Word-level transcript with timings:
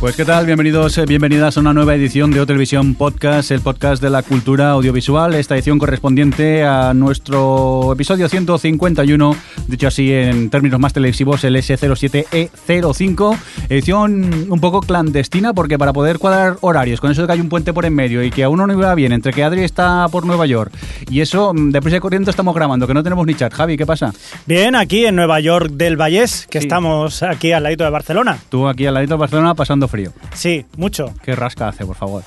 Pues 0.00 0.14
qué 0.14 0.24
tal, 0.24 0.46
bienvenidos, 0.46 0.96
eh, 0.98 1.06
bienvenidas 1.06 1.56
a 1.56 1.60
una 1.60 1.72
nueva 1.74 1.92
edición 1.92 2.30
de 2.30 2.38
O 2.38 2.46
Televisión 2.46 2.94
Podcast, 2.94 3.50
el 3.50 3.60
podcast 3.60 4.00
de 4.00 4.10
la 4.10 4.22
cultura 4.22 4.70
audiovisual, 4.70 5.34
esta 5.34 5.56
edición 5.56 5.80
correspondiente 5.80 6.62
a 6.62 6.94
nuestro 6.94 7.94
episodio 7.94 8.28
151, 8.28 9.34
dicho 9.66 9.88
así 9.88 10.12
en 10.12 10.50
términos 10.50 10.78
más 10.78 10.92
televisivos, 10.92 11.42
el 11.42 11.56
S07E05, 11.56 13.36
edición 13.70 14.46
un 14.48 14.60
poco 14.60 14.82
clandestina 14.82 15.52
porque 15.52 15.78
para 15.80 15.92
poder 15.92 16.20
cuadrar 16.20 16.58
horarios, 16.60 17.00
con 17.00 17.10
eso 17.10 17.22
de 17.22 17.26
que 17.26 17.32
hay 17.32 17.40
un 17.40 17.48
puente 17.48 17.72
por 17.72 17.84
en 17.84 17.92
medio 17.96 18.22
y 18.22 18.30
que 18.30 18.44
a 18.44 18.48
uno 18.50 18.68
no 18.68 18.72
iba 18.74 18.94
bien, 18.94 19.10
entre 19.10 19.32
que 19.32 19.42
Adri 19.42 19.64
está 19.64 20.06
por 20.12 20.24
Nueva 20.24 20.46
York 20.46 20.72
y 21.10 21.22
eso, 21.22 21.52
mm, 21.52 21.72
deprisa 21.72 21.96
y 21.96 22.00
corriendo 22.00 22.30
estamos 22.30 22.54
grabando, 22.54 22.86
que 22.86 22.94
no 22.94 23.02
tenemos 23.02 23.26
ni 23.26 23.34
chat. 23.34 23.52
Javi, 23.52 23.76
¿qué 23.76 23.84
pasa? 23.84 24.12
Bien, 24.46 24.76
aquí 24.76 25.06
en 25.06 25.16
Nueva 25.16 25.40
York 25.40 25.72
del 25.72 25.96
Vallés, 25.96 26.46
que 26.48 26.60
Sí. 26.60 26.66
estamos 26.68 27.24
aquí 27.24 27.50
al 27.50 27.64
ladito 27.64 27.82
de 27.82 27.90
Barcelona. 27.90 28.38
Tú 28.48 28.68
aquí 28.68 28.86
al 28.86 28.94
ladito 28.94 29.14
de 29.14 29.18
Barcelona 29.18 29.56
pasando 29.56 29.87
frío. 29.88 30.12
Sí, 30.34 30.66
mucho. 30.76 31.14
Qué 31.22 31.34
rasca 31.34 31.68
hace, 31.68 31.84
por 31.84 31.96
favor. 31.96 32.22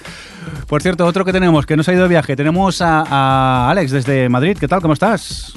Por 0.68 0.82
cierto, 0.82 1.06
otro 1.06 1.24
que 1.26 1.32
tenemos, 1.32 1.66
que 1.66 1.78
no 1.78 1.84
se 1.84 1.92
ha 1.92 1.94
ido 1.94 2.04
de 2.04 2.10
viaje, 2.10 2.36
tenemos 2.36 2.82
a, 2.82 3.04
a 3.08 3.70
Alex 3.70 3.92
desde 3.92 4.30
Madrid. 4.30 4.58
¿Qué 4.60 4.68
tal? 4.68 4.82
¿Cómo 4.82 4.94
estás? 4.94 5.54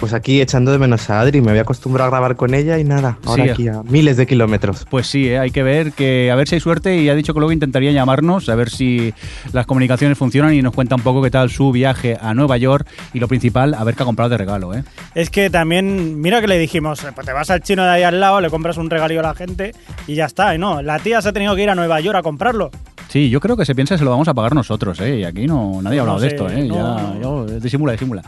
Pues 0.00 0.12
aquí 0.12 0.40
echando 0.40 0.72
de 0.72 0.78
menos 0.78 1.08
a 1.10 1.20
Adri, 1.20 1.40
me 1.40 1.50
había 1.50 1.62
acostumbrado 1.62 2.08
a 2.08 2.10
grabar 2.10 2.36
con 2.36 2.52
ella 2.54 2.78
y 2.78 2.84
nada, 2.84 3.18
ahora 3.24 3.44
Sí. 3.44 3.50
aquí 3.50 3.68
a 3.68 3.82
miles 3.84 4.16
de 4.16 4.26
kilómetros. 4.26 4.86
Pues 4.90 5.06
sí, 5.06 5.28
¿eh? 5.28 5.38
hay 5.38 5.50
que 5.50 5.62
ver 5.62 5.92
que 5.92 6.30
a 6.30 6.34
ver 6.34 6.48
si 6.48 6.56
hay 6.56 6.60
suerte 6.60 6.96
y 7.00 7.08
ha 7.08 7.14
dicho 7.14 7.32
que 7.32 7.38
luego 7.40 7.52
intentaría 7.52 7.92
llamarnos 7.92 8.48
a 8.48 8.54
ver 8.54 8.70
si 8.70 9.14
las 9.52 9.66
comunicaciones 9.66 10.18
funcionan 10.18 10.52
y 10.54 10.62
nos 10.62 10.74
cuenta 10.74 10.94
un 10.94 11.02
poco 11.02 11.22
qué 11.22 11.30
tal 11.30 11.50
su 11.50 11.70
viaje 11.70 12.16
a 12.20 12.34
Nueva 12.34 12.56
York 12.56 12.86
y 13.12 13.20
lo 13.20 13.28
principal, 13.28 13.74
a 13.74 13.84
ver 13.84 13.94
qué 13.94 14.02
ha 14.02 14.06
comprado 14.06 14.30
de 14.30 14.38
regalo, 14.38 14.74
¿eh? 14.74 14.84
Es 15.14 15.30
que 15.30 15.48
también, 15.50 16.20
mira 16.20 16.40
que 16.40 16.48
le 16.48 16.58
dijimos, 16.58 17.02
eh, 17.04 17.08
pues 17.14 17.26
te 17.26 17.32
vas 17.32 17.50
al 17.50 17.62
chino 17.62 17.84
de 17.84 17.90
ahí 17.90 18.02
al 18.02 18.18
lado, 18.20 18.40
le 18.40 18.50
compras 18.50 18.76
un 18.78 18.90
regalillo 18.90 19.20
a 19.20 19.24
la 19.24 19.34
gente 19.34 19.72
y 20.06 20.14
ya 20.16 20.24
está. 20.24 20.54
Y 20.54 20.58
no, 20.58 20.82
la 20.82 20.98
tía 20.98 21.22
se 21.22 21.28
ha 21.28 21.32
tenido 21.32 21.54
que 21.54 21.62
ir 21.62 21.70
a 21.70 21.74
Nueva 21.74 22.00
York 22.00 22.18
a 22.18 22.22
comprarlo. 22.22 22.70
Sí, 23.08 23.30
yo 23.30 23.38
creo 23.38 23.56
que 23.56 23.64
se 23.64 23.74
piensa 23.76 23.94
que 23.94 23.98
se 24.00 24.04
lo 24.04 24.10
vamos 24.10 24.26
a 24.28 24.34
pagar 24.34 24.54
nosotros, 24.54 24.98
¿eh? 25.00 25.20
Y 25.20 25.24
aquí 25.24 25.46
no 25.46 25.80
nadie 25.82 25.98
ha 25.98 26.02
hablado 26.02 26.18
No 26.18 26.22
de 26.24 26.30
sé, 26.30 26.34
esto, 26.34 26.48
¿eh? 26.50 26.64
no, 26.66 26.74
ya, 26.74 27.02
no. 27.20 27.20
yo- 27.46 27.60
disimula, 27.60 27.92
disimula. 27.92 28.22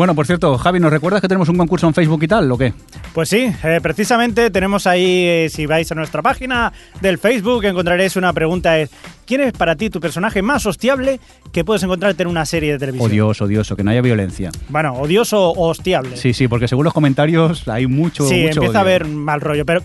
Bueno, 0.00 0.14
por 0.14 0.24
cierto, 0.24 0.56
Javi, 0.56 0.80
¿nos 0.80 0.90
recuerdas 0.90 1.20
que 1.20 1.28
tenemos 1.28 1.50
un 1.50 1.58
concurso 1.58 1.86
en 1.86 1.92
Facebook 1.92 2.22
y 2.22 2.26
tal, 2.26 2.50
o 2.50 2.56
qué? 2.56 2.72
Pues 3.12 3.28
sí, 3.28 3.52
eh, 3.62 3.80
precisamente 3.82 4.50
tenemos 4.50 4.86
ahí, 4.86 5.26
eh, 5.26 5.48
si 5.50 5.66
vais 5.66 5.92
a 5.92 5.94
nuestra 5.94 6.22
página 6.22 6.72
del 7.02 7.18
Facebook, 7.18 7.66
encontraréis 7.66 8.16
una 8.16 8.32
pregunta, 8.32 8.78
es 8.78 8.88
¿quién 9.26 9.42
es 9.42 9.52
para 9.52 9.76
ti 9.76 9.90
tu 9.90 10.00
personaje 10.00 10.40
más 10.40 10.64
hostiable 10.64 11.20
que 11.52 11.66
puedes 11.66 11.82
encontrarte 11.82 12.22
en 12.22 12.30
una 12.30 12.46
serie 12.46 12.72
de 12.72 12.78
televisión? 12.78 13.10
Odioso, 13.10 13.44
odioso, 13.44 13.76
que 13.76 13.84
no 13.84 13.90
haya 13.90 14.00
violencia. 14.00 14.50
Bueno, 14.70 14.94
odioso 14.94 15.50
o 15.50 15.68
hostiable. 15.68 16.16
Sí, 16.16 16.32
sí, 16.32 16.48
porque 16.48 16.66
según 16.66 16.84
los 16.84 16.94
comentarios 16.94 17.68
hay 17.68 17.86
mucho, 17.86 18.26
Sí, 18.26 18.44
mucho 18.44 18.60
empieza 18.60 18.78
a 18.78 18.80
haber 18.80 19.04
mal 19.06 19.42
rollo, 19.42 19.66
pero 19.66 19.82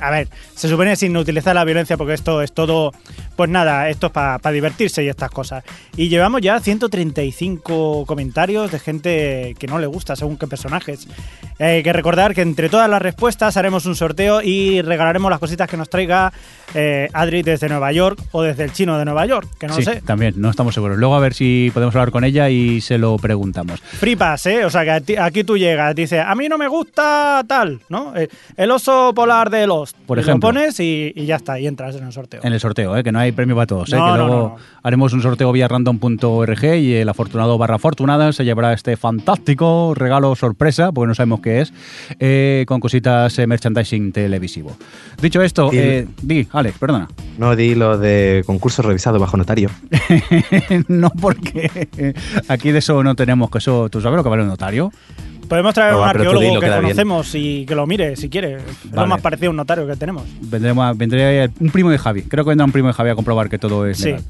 a 0.00 0.10
ver, 0.10 0.28
se 0.54 0.68
supone 0.68 0.96
sin 0.96 1.16
utilizar 1.16 1.54
la 1.54 1.64
violencia 1.64 1.96
porque 1.96 2.14
esto 2.14 2.42
es 2.42 2.52
todo, 2.52 2.92
pues 3.36 3.50
nada, 3.50 3.88
esto 3.88 4.06
es 4.08 4.12
para 4.12 4.52
divertirse 4.52 5.02
y 5.04 5.08
estas 5.08 5.30
cosas. 5.30 5.64
Y 5.96 6.08
llevamos 6.08 6.40
ya 6.40 6.58
135 6.60 8.04
comentarios 8.06 8.70
de 8.72 8.78
gente 8.78 9.54
que 9.58 9.66
no 9.66 9.78
le 9.78 9.86
gusta 9.86 10.16
según 10.16 10.36
qué 10.36 10.46
personajes. 10.46 11.06
Eh, 11.58 11.64
Hay 11.76 11.82
que 11.82 11.92
recordar 11.92 12.34
que 12.34 12.42
entre 12.42 12.68
todas 12.68 12.88
las 12.88 13.00
respuestas 13.00 13.56
haremos 13.56 13.86
un 13.86 13.94
sorteo 13.96 14.42
y 14.42 14.82
regalaremos 14.82 15.30
las 15.30 15.38
cositas 15.40 15.68
que 15.68 15.76
nos 15.76 15.88
traiga 15.88 16.32
eh, 16.74 17.08
Adri 17.12 17.42
desde 17.42 17.68
Nueva 17.68 17.92
York 17.92 18.18
o 18.32 18.42
desde 18.42 18.64
el 18.64 18.72
chino 18.72 18.98
de 18.98 19.04
Nueva 19.04 19.26
York, 19.26 19.48
que 19.58 19.66
no 19.68 19.74
sí, 19.74 19.84
lo 19.84 19.92
sé. 19.92 20.00
también, 20.02 20.34
no 20.36 20.50
estamos 20.50 20.74
seguros. 20.74 20.98
Luego 20.98 21.14
a 21.14 21.20
ver 21.20 21.34
si 21.34 21.70
podemos 21.72 21.94
hablar 21.94 22.10
con 22.10 22.24
ella 22.24 22.48
y 22.50 22.80
se 22.80 22.98
lo 22.98 23.16
preguntamos. 23.16 23.80
Free 23.80 24.16
pass, 24.16 24.46
¿eh? 24.46 24.64
O 24.64 24.70
sea, 24.70 24.84
que 25.02 25.18
aquí 25.18 25.44
tú 25.44 25.56
llegas, 25.56 25.94
dices, 25.94 26.22
a 26.26 26.34
mí 26.34 26.48
no 26.48 26.58
me 26.58 26.68
gusta 26.68 27.42
tal, 27.46 27.80
¿no? 27.88 28.16
Eh, 28.16 28.28
El 28.56 28.70
oso 28.70 29.12
polar 29.14 29.50
de 29.50 29.66
Por 30.06 30.18
Y 30.18 30.22
ejemplo. 30.22 30.48
Lo 30.48 30.54
pones 30.54 30.80
y, 30.80 31.12
y 31.14 31.26
ya 31.26 31.36
está, 31.36 31.58
y 31.60 31.66
entras 31.66 31.96
en 31.96 32.04
el 32.04 32.12
sorteo. 32.12 32.40
En 32.42 32.52
el 32.52 32.60
sorteo, 32.60 32.96
¿eh? 32.96 33.04
que 33.04 33.12
no 33.12 33.18
hay 33.18 33.32
premio 33.32 33.54
para 33.54 33.66
todos. 33.66 33.92
¿eh? 33.92 33.96
No, 33.96 34.12
que 34.12 34.18
no, 34.18 34.26
luego 34.26 34.48
no, 34.48 34.56
haremos 34.82 35.12
un 35.12 35.22
sorteo 35.22 35.52
vía 35.52 35.68
random.org 35.68 36.64
y 36.64 36.94
el 36.94 37.08
afortunado 37.08 37.58
barra 37.58 37.76
afortunada 37.76 38.32
se 38.32 38.44
llevará 38.44 38.72
este 38.72 38.96
fantástico 38.96 39.92
regalo 39.94 40.34
sorpresa, 40.34 40.92
porque 40.92 41.08
no 41.08 41.14
sabemos 41.14 41.40
qué 41.40 41.60
es, 41.60 41.72
eh, 42.18 42.64
con 42.66 42.80
cositas 42.80 43.38
eh, 43.38 43.46
merchandising 43.46 44.12
televisivo. 44.12 44.76
Dicho 45.20 45.42
esto, 45.42 45.70
eh, 45.72 46.06
di, 46.22 46.46
Alex, 46.52 46.78
perdona. 46.78 47.08
No 47.38 47.56
di 47.56 47.74
lo 47.74 47.98
de 47.98 48.42
concurso 48.46 48.82
revisado 48.82 49.18
bajo 49.18 49.36
notario. 49.36 49.70
no 50.88 51.10
porque 51.10 52.14
aquí 52.48 52.70
de 52.70 52.78
eso 52.78 53.02
no 53.02 53.14
tenemos 53.14 53.50
que 53.50 53.58
eso. 53.58 53.88
¿Tú 53.88 54.00
sabes 54.00 54.16
lo 54.16 54.22
que 54.22 54.28
vale 54.28 54.42
un 54.42 54.48
notario? 54.48 54.92
Podemos 55.48 55.74
traer 55.74 55.94
a 55.94 55.96
un 55.98 56.04
arqueólogo 56.08 56.60
que 56.60 56.66
bien. 56.68 56.80
conocemos 56.82 57.34
y 57.34 57.64
que 57.66 57.74
lo 57.74 57.86
mire 57.86 58.16
si 58.16 58.28
quiere. 58.28 58.56
Es 58.56 58.62
Vale. 58.90 59.02
Lo 59.02 59.06
más 59.06 59.20
parecido 59.20 59.48
a 59.48 59.50
un 59.50 59.56
notario 59.56 59.86
que 59.86 59.96
tenemos. 59.96 60.24
Vendremos, 60.40 60.96
vendré 60.96 61.50
un 61.60 61.70
primo 61.70 61.90
de 61.90 61.98
Javi. 61.98 62.22
Creo 62.22 62.44
que 62.44 62.50
vendrá 62.50 62.64
un 62.64 62.72
primo 62.72 62.88
de 62.88 62.94
Javi 62.94 63.10
a 63.10 63.14
comprobar 63.14 63.48
que 63.48 63.58
todo 63.58 63.86
es 63.86 63.98
Sí. 63.98 64.06
legal. 64.06 64.22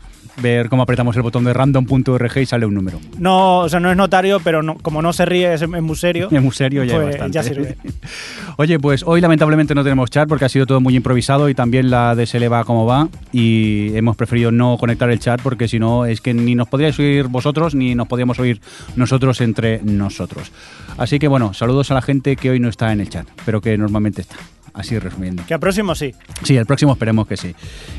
Ver 0.43 0.69
cómo 0.69 0.83
apretamos 0.83 1.15
el 1.15 1.23
botón 1.23 1.45
de 1.45 1.53
random.org 1.53 2.39
y 2.39 2.45
sale 2.47 2.67
un 2.67 2.75
número. 2.75 2.99
No, 3.21 3.59
o 3.61 3.69
sea, 3.69 3.79
no 3.79 3.89
es 3.89 3.97
notario, 3.97 4.41
pero 4.41 4.65
no, 4.65 4.75
como 4.75 5.01
no 5.01 5.13
se 5.13 5.25
ríe, 5.25 5.55
es, 5.55 5.63
es 5.63 5.69
muy 5.69 5.95
serio. 5.95 6.27
Es 6.29 6.43
muy 6.43 6.51
serio 6.51 6.83
ya 6.83 6.97
pues 6.97 7.07
bastante. 7.11 7.35
ya 7.35 7.43
sirve. 7.45 7.77
Oye, 8.57 8.81
pues 8.81 9.05
hoy 9.07 9.21
lamentablemente 9.21 9.77
no 9.77 9.85
tenemos 9.85 10.11
chat 10.11 10.29
porque 10.29 10.45
ha 10.45 10.49
sido 10.49 10.67
todo 10.67 10.81
muy 10.81 10.97
improvisado 10.97 11.49
y 11.49 11.55
también 11.55 11.89
la 11.89 12.17
DSL 12.17 12.53
va 12.53 12.65
como 12.65 12.85
va 12.85 13.07
y 13.33 13.97
hemos 13.97 14.17
preferido 14.17 14.51
no 14.51 14.77
conectar 14.77 15.09
el 15.09 15.21
chat 15.21 15.41
porque 15.41 15.69
si 15.69 15.79
no 15.79 16.05
es 16.05 16.21
que 16.21 16.35
ni 16.35 16.57
nos 16.57 16.67
podríais 16.67 16.99
oír 16.99 17.29
vosotros 17.29 17.77
ni 17.77 17.95
nos 17.95 18.09
podíamos 18.09 18.37
oír 18.41 18.61
nosotros 18.97 19.41
entre 19.41 19.83
nosotros. 19.85 20.51
Así 20.97 21.19
que 21.19 21.29
bueno, 21.29 21.55
saludos 21.55 21.91
a 21.91 21.95
la 21.95 22.03
gente 22.03 22.37
que 22.37 22.51
hoy 22.51 22.61
no 22.61 22.69
está 22.69 22.93
en 22.93 23.01
el 23.01 23.09
chat, 23.09 23.27
pero 23.45 23.61
que 23.61 23.77
normalmente 23.77 24.23
está. 24.23 24.37
Así 24.75 24.99
resumiendo. 24.99 25.45
Que 25.47 25.55
al 25.55 25.61
próximo 25.61 25.95
sí. 25.95 26.13
Sí, 26.43 26.57
el 26.57 26.67
próximo 26.67 26.93
esperemos 26.93 27.29
que 27.29 27.37
sí. 27.37 27.55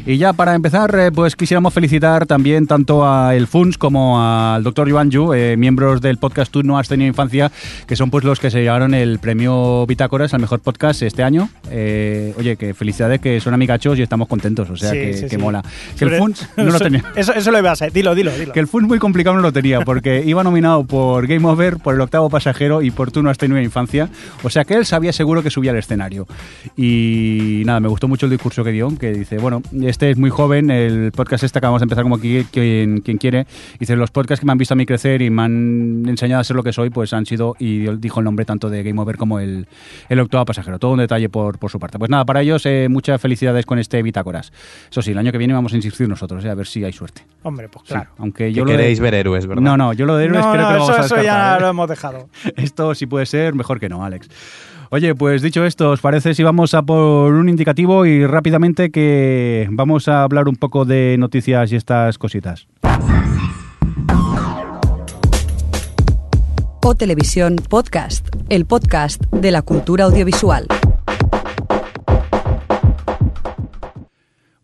Y 0.06 0.18
ya 0.18 0.34
para 0.34 0.54
empezar, 0.56 0.94
eh, 1.00 1.10
pues 1.10 1.36
quisiéramos 1.38 1.74
felicitar 1.74 2.26
también 2.26 2.68
tanto 2.68 3.08
a 3.08 3.34
el 3.34 3.48
FUNS 3.48 3.78
como 3.78 4.22
al 4.22 4.62
doctor 4.62 4.90
Yuan 4.90 5.10
Yu, 5.10 5.34
eh, 5.34 5.56
miembros 5.56 6.02
del 6.02 6.18
podcast 6.18 6.52
Tú 6.52 6.64
no 6.64 6.78
has 6.78 6.90
tenido 6.90 7.08
infancia, 7.08 7.50
que 7.88 7.96
son 7.96 8.10
pues 8.12 8.26
los 8.26 8.42
que 8.42 8.52
se 8.52 8.62
llevaron 8.62 8.94
el 8.94 9.20
premio 9.20 9.86
Bitácoras 9.88 10.34
al 10.34 10.42
mejor 10.42 10.60
podcast 10.60 11.02
este 11.02 11.24
año. 11.24 11.48
Eh, 11.72 12.34
oye, 12.38 12.58
que 12.58 12.74
felicidades, 12.74 13.22
que 13.22 13.40
son 13.40 13.54
amigachos 13.54 13.98
y 13.98 14.02
estamos 14.02 14.28
contentos, 14.28 14.70
o 14.70 14.76
sea, 14.76 14.92
Sí, 14.92 14.98
que, 14.98 15.14
sí, 15.14 15.22
que 15.24 15.30
sí. 15.30 15.38
mola. 15.38 15.62
Que 15.98 16.04
el 16.06 16.10
Sobre- 16.12 16.18
FUNS 16.18 16.50
no 16.58 16.64
lo 16.66 16.80
tenía. 16.82 17.04
Eso, 17.16 17.34
eso 17.34 17.52
lo 17.52 17.60
ibas 17.60 17.82
a 17.82 17.88
Dilo, 17.88 18.14
dilo, 18.16 18.32
dilo. 18.38 18.52
Que 18.52 18.60
el 18.60 18.68
FUNS 18.68 18.86
muy 18.88 19.00
complicado 19.00 19.36
no 19.38 19.42
lo 19.42 19.54
tenía, 19.54 19.80
porque 19.82 20.24
iba 20.26 20.44
nominado 20.44 20.84
por 20.84 21.26
Game 21.26 21.48
Over, 21.48 21.78
por 21.78 21.96
El 21.96 22.02
Octavo 22.02 22.30
Pasajero 22.30 22.82
y 22.82 22.92
por 22.92 23.12
Tú 23.12 23.24
no 23.24 23.30
has 23.30 23.38
tenido 23.38 23.62
infancia. 23.62 24.10
O 24.44 24.50
sea 24.50 24.66
que 24.66 24.74
él 24.74 24.86
sabía 24.86 25.14
seguro 25.14 25.42
que 25.42 25.50
subía 25.50 25.72
al 25.72 25.78
escenario. 25.78 26.28
Y 26.76 27.64
nada, 27.66 27.80
me 27.80 27.88
gustó 27.88 28.08
mucho 28.08 28.26
el 28.26 28.32
discurso 28.32 28.64
que 28.64 28.72
dio, 28.72 28.90
que 28.98 29.12
dice, 29.14 29.38
bueno, 29.38 29.62
este 29.84 30.12
es 30.12 30.18
muy 30.18 30.30
joven, 30.30 30.70
el 30.72 31.12
podcast 31.12 31.44
este 31.44 31.60
acabamos 31.60 31.82
de 31.82 31.86
empezar 31.86 32.04
como 32.04 32.16
aquí, 32.16 32.46
quien, 32.52 33.02
quien 33.02 33.18
quiere. 33.18 33.48
Dice, 33.80 33.96
los 33.96 34.12
podcasts 34.12 34.40
que 34.42 34.46
me 34.46 34.52
han 34.52 34.58
visto 34.58 34.74
a 34.74 34.78
mí 34.78 34.86
crecer 34.86 35.22
y 35.22 35.30
me 35.30 35.44
han 35.44 36.04
enseñado 36.08 36.42
a 36.42 36.44
ser 36.44 36.56
lo 36.56 36.64
que 36.64 36.74
soy, 36.74 36.90
pues 36.90 37.14
han 37.14 37.26
sido, 37.26 37.56
y 37.60 37.88
dijo 37.98 38.20
el 38.20 38.26
nombre 38.26 38.46
tanto 38.46 38.70
de 38.70 38.84
Game 38.84 39.00
Over 39.02 39.18
como 39.18 39.40
el, 39.40 39.68
el 40.10 40.20
Octavo 40.20 40.46
Pasajero. 40.46 40.80
Todo 40.80 40.92
un 40.92 41.00
detalle 41.00 41.30
por, 41.30 41.58
por 41.60 41.72
su 41.72 41.80
parte. 41.80 41.98
Pues 42.00 42.10
nada, 42.10 42.26
para 42.26 42.42
ellos, 42.42 42.66
eh, 42.66 42.88
muchas 42.90 43.20
felicidades 43.22 43.66
con 43.66 43.80
este 43.80 44.02
Bitácoras. 44.04 44.52
Eso 44.90 45.02
sí, 45.02 45.12
el 45.12 45.18
año 45.18 45.32
que 45.32 45.38
viene 45.38 45.54
vamos 45.54 45.74
a 45.74 45.76
insistir 45.76 46.08
nosotros, 46.10 46.44
eh, 46.46 46.50
a 46.50 46.56
ver 46.56 46.68
si 46.68 46.84
hay 46.84 46.94
suerte. 46.94 47.24
Hombre, 47.44 47.70
pues 47.70 47.86
Sí, 47.88 47.94
claro. 47.94 48.10
aunque 48.18 48.46
Que 48.46 48.54
yo 48.54 48.66
lo 48.66 48.72
de- 48.72 48.78
queréis 48.78 49.00
ver 49.00 49.14
héroes, 49.14 49.46
¿verdad? 49.46 49.62
no, 49.62 49.78
no, 49.78 49.94
yo 49.94 50.06
lo 50.06 50.16
de 50.18 50.26
héroes 50.26 50.46
no, 50.46 50.52
creo 50.52 50.64
no, 50.64 50.68
que 50.70 50.74
lo 50.76 50.84
eso, 50.84 50.92
vamos 50.94 51.12
a 51.12 51.16
eso 51.16 51.24
ya 51.24 51.58
lo 51.60 51.68
¿eh? 51.68 51.70
hemos 51.70 51.90
dejado. 51.90 52.30
Esto 52.56 52.96
si 52.96 53.06
puede 53.06 53.26
ser, 53.26 53.54
mejor 53.54 53.80
que 53.80 53.90
no, 53.90 54.04
Alex. 54.04 54.28
Oye, 54.90 55.16
pues 55.16 55.42
dicho 55.42 55.66
esto, 55.66 55.92
¿os 55.92 56.02
parece 56.02 56.34
si 56.34 56.44
vamos 56.44 56.74
a 56.74 56.84
por 56.84 57.34
un 57.34 57.50
indicativo 57.50 58.06
y 58.06 58.26
rápidamente 58.26 58.92
que 58.92 59.68
vamos 59.72 60.08
a 60.08 60.24
hablar 60.24 60.48
un 60.48 60.56
poco 60.56 60.86
de 60.86 61.16
noticias 61.18 61.72
y 61.72 61.76
estas 61.76 62.18
cositas? 62.18 62.68
O 66.84 66.94
Televisión 66.94 67.56
Podcast, 67.68 68.28
el 68.50 68.66
podcast 68.66 69.20
de 69.32 69.52
la 69.52 69.64
cultura 69.64 70.04
audiovisual. 70.04 70.68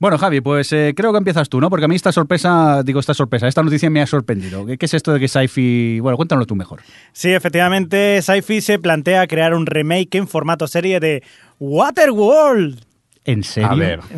Bueno, 0.01 0.18
Javi, 0.18 0.42
pues 0.42 0.74
eh, 0.74 0.94
creo 0.98 1.12
que 1.12 1.19
empiezas 1.19 1.48
tú, 1.48 1.62
¿no? 1.62 1.69
Porque 1.69 1.86
a 1.86 1.88
mí 1.88 1.95
esta 1.95 2.12
sorpresa, 2.12 2.81
digo 2.83 3.00
esta 3.00 3.13
sorpresa, 3.13 3.48
esta 3.48 3.62
noticia 3.62 3.88
me 3.92 4.01
ha 4.01 4.07
sorprendido. 4.07 4.65
¿Qué, 4.65 4.80
qué 4.80 4.88
es 4.88 4.95
esto 4.95 5.13
de 5.13 5.19
que 5.19 5.27
Sci-Fi... 5.27 6.00
Bueno, 6.00 6.18
cuéntanoslo 6.18 6.48
tú 6.48 6.56
mejor. 6.56 6.81
Sí, 7.13 7.30
efectivamente, 7.31 8.19
Sci-Fi 8.24 8.62
se 8.62 8.80
plantea 8.80 9.27
crear 9.27 9.53
un 9.53 9.68
remake 9.68 10.15
en 10.18 10.27
formato 10.27 10.65
serie 10.65 11.00
de 11.00 11.21
Waterworld. 11.59 12.81
¿En 13.25 13.44
serio? 13.44 13.69
A 13.69 13.75
ver. 13.75 14.00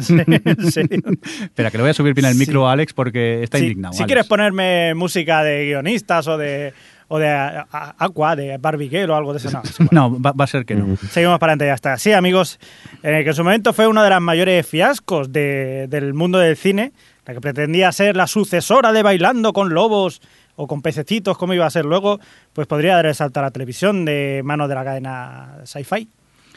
En 0.45 0.71
serio. 0.71 1.01
Espera, 1.41 1.69
que 1.69 1.77
le 1.77 1.83
voy 1.83 1.89
a 1.91 1.93
subir 1.93 2.13
bien 2.13 2.27
el 2.27 2.35
micro 2.35 2.61
Sí. 2.61 2.65
a 2.65 2.71
Alex 2.71 2.93
porque 2.93 3.43
está 3.43 3.57
Sí, 3.57 3.65
indignado. 3.65 3.93
Si 3.93 3.99
Alex. 4.03 4.07
quieres 4.07 4.25
ponerme 4.27 4.93
música 4.95 5.43
de 5.43 5.65
guionistas 5.65 6.25
o 6.29 6.37
de, 6.37 6.73
o 7.13 7.19
de 7.19 7.29
a- 7.29 7.67
a- 7.71 7.95
Aqua, 7.99 8.35
de 8.35 8.57
Barbie 8.57 8.89
Girl 8.89 9.11
o 9.11 9.15
algo 9.15 9.33
de 9.33 9.37
eso, 9.37 9.51
no. 9.51 9.61
No, 9.91 10.19
va, 10.19 10.31
va 10.31 10.45
a 10.45 10.47
ser 10.47 10.65
que 10.65 10.73
no. 10.73 10.97
Seguimos 11.11 11.37
para 11.37 11.51
adelante, 11.53 11.67
ya 11.67 11.73
está. 11.75 11.97
Sí, 11.99 12.11
amigos, 12.11 12.59
eh, 13.03 13.21
que 13.23 13.29
en 13.29 13.35
su 13.35 13.43
momento 13.43 13.71
fue 13.73 13.85
uno 13.87 14.01
de 14.03 14.09
los 14.09 14.19
mayores 14.21 14.65
fiascos 14.65 15.31
de- 15.31 15.85
del 15.89 16.13
mundo 16.15 16.39
del 16.39 16.57
cine, 16.57 16.91
la 17.27 17.33
que 17.35 17.41
pretendía 17.41 17.91
ser 17.91 18.15
la 18.15 18.25
sucesora 18.25 18.91
de 18.91 19.03
Bailando 19.03 19.53
con 19.53 19.73
Lobos 19.73 20.21
o 20.55 20.65
con 20.67 20.81
Pececitos, 20.81 21.37
como 21.37 21.53
iba 21.53 21.65
a 21.65 21.69
ser 21.69 21.85
luego, 21.85 22.19
pues 22.53 22.65
podría 22.67 22.95
dar 22.95 23.05
el 23.05 23.15
salto 23.15 23.39
a 23.39 23.43
la 23.43 23.51
televisión 23.51 24.05
de 24.05 24.41
mano 24.43 24.67
de 24.67 24.75
la 24.75 24.83
cadena 24.83 25.57
Sci-Fi. 25.65 26.07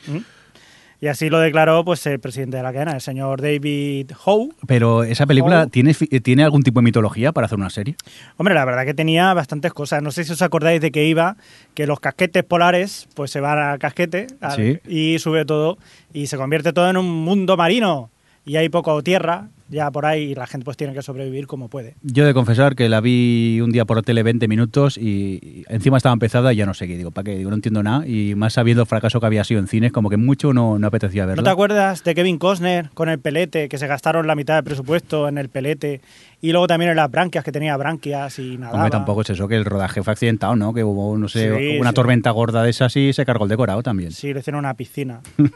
¿Mm? 0.08 0.16
Y 1.00 1.08
así 1.08 1.28
lo 1.28 1.38
declaró 1.40 1.84
pues 1.84 2.06
el 2.06 2.18
presidente 2.20 2.56
de 2.56 2.62
la 2.62 2.72
cadena, 2.72 2.92
el 2.92 3.00
señor 3.02 3.42
David 3.42 4.10
Howe. 4.24 4.48
Pero 4.66 5.04
esa 5.04 5.26
película. 5.26 5.66
¿tiene, 5.66 5.92
tiene 5.94 6.42
algún 6.42 6.62
tipo 6.62 6.80
de 6.80 6.84
mitología 6.84 7.32
para 7.32 7.44
hacer 7.46 7.58
una 7.58 7.68
serie. 7.70 7.96
Hombre, 8.38 8.54
la 8.54 8.64
verdad 8.64 8.84
que 8.86 8.94
tenía 8.94 9.34
bastantes 9.34 9.72
cosas. 9.74 10.02
No 10.02 10.10
sé 10.10 10.24
si 10.24 10.32
os 10.32 10.40
acordáis 10.42 10.80
de 10.80 10.90
que 10.90 11.04
iba, 11.04 11.36
que 11.74 11.86
los 11.86 12.00
casquetes 12.00 12.44
polares 12.44 13.08
pues 13.14 13.30
se 13.30 13.40
van 13.40 13.58
al 13.58 13.78
casquete 13.78 14.26
al- 14.40 14.56
Sí. 14.56 14.78
y 14.88 15.18
sube 15.18 15.44
todo 15.44 15.76
y 16.14 16.28
se 16.28 16.36
convierte 16.38 16.72
todo 16.72 16.88
en 16.88 16.96
un 16.96 17.06
mundo 17.24 17.56
marino 17.58 18.10
y 18.46 18.56
hay 18.56 18.68
poco 18.70 19.02
tierra 19.02 19.48
ya 19.68 19.90
por 19.90 20.06
ahí 20.06 20.32
y 20.32 20.34
la 20.34 20.46
gente 20.46 20.64
pues 20.64 20.76
tiene 20.76 20.94
que 20.94 21.02
sobrevivir 21.02 21.46
como 21.46 21.68
puede. 21.68 21.94
Yo 22.02 22.24
he 22.24 22.26
de 22.26 22.34
confesar 22.34 22.76
que 22.76 22.88
la 22.88 23.00
vi 23.00 23.60
un 23.60 23.70
día 23.70 23.84
por 23.84 24.02
tele 24.02 24.22
20 24.22 24.48
minutos 24.48 24.98
y, 24.98 25.64
encima 25.68 25.96
estaba 25.96 26.12
empezada 26.12 26.52
y 26.52 26.56
ya 26.56 26.66
no 26.66 26.74
sé 26.74 26.86
qué. 26.86 26.96
Digo, 26.96 27.10
¿para 27.10 27.24
qué? 27.24 27.36
Digo, 27.36 27.50
no 27.50 27.56
entiendo 27.56 27.82
nada. 27.82 28.06
Y 28.06 28.34
más 28.34 28.54
sabiendo 28.54 28.82
el 28.82 28.88
fracaso 28.88 29.20
que 29.20 29.26
había 29.26 29.44
sido 29.44 29.60
en 29.60 29.68
cines, 29.68 29.92
como 29.92 30.10
que 30.10 30.16
mucho 30.16 30.52
no, 30.52 30.78
no 30.78 30.86
apetecía 30.86 31.22
¿No 31.22 31.28
verlo. 31.28 31.44
te 31.44 31.50
acuerdas 31.50 32.04
de 32.04 32.14
Kevin 32.14 32.38
Costner 32.38 32.90
con 32.94 33.08
el 33.08 33.18
pelete, 33.18 33.68
que 33.68 33.78
se 33.78 33.86
gastaron 33.86 34.26
la 34.26 34.34
mitad 34.34 34.54
del 34.54 34.64
presupuesto 34.64 35.28
en 35.28 35.38
el 35.38 35.48
pelete 35.48 36.00
y 36.40 36.52
luego 36.52 36.66
también 36.66 36.90
en 36.90 36.96
las 36.96 37.10
branquias, 37.10 37.44
que 37.44 37.52
tenía 37.52 37.76
branquias 37.76 38.38
y 38.38 38.58
nada. 38.58 38.72
Hombre, 38.74 38.90
tampoco 38.90 39.22
es 39.22 39.30
eso, 39.30 39.48
que 39.48 39.56
el 39.56 39.64
rodaje 39.64 40.02
fue 40.02 40.12
accidentado, 40.12 40.54
¿no? 40.56 40.72
Que 40.74 40.84
hubo, 40.84 41.16
no 41.18 41.28
sé, 41.28 41.56
Sí, 41.56 41.78
una 41.78 41.90
sí. 41.90 41.94
tormenta 41.94 42.30
gorda 42.30 42.62
de 42.62 42.70
esas 42.70 42.94
y 42.96 43.12
se 43.12 43.24
cargó 43.24 43.44
el 43.44 43.50
decorado 43.50 43.82
también. 43.82 44.12
Sí, 44.12 44.32
le 44.34 44.40
hicieron 44.40 44.60
una 44.60 44.74
piscina. 44.74 45.20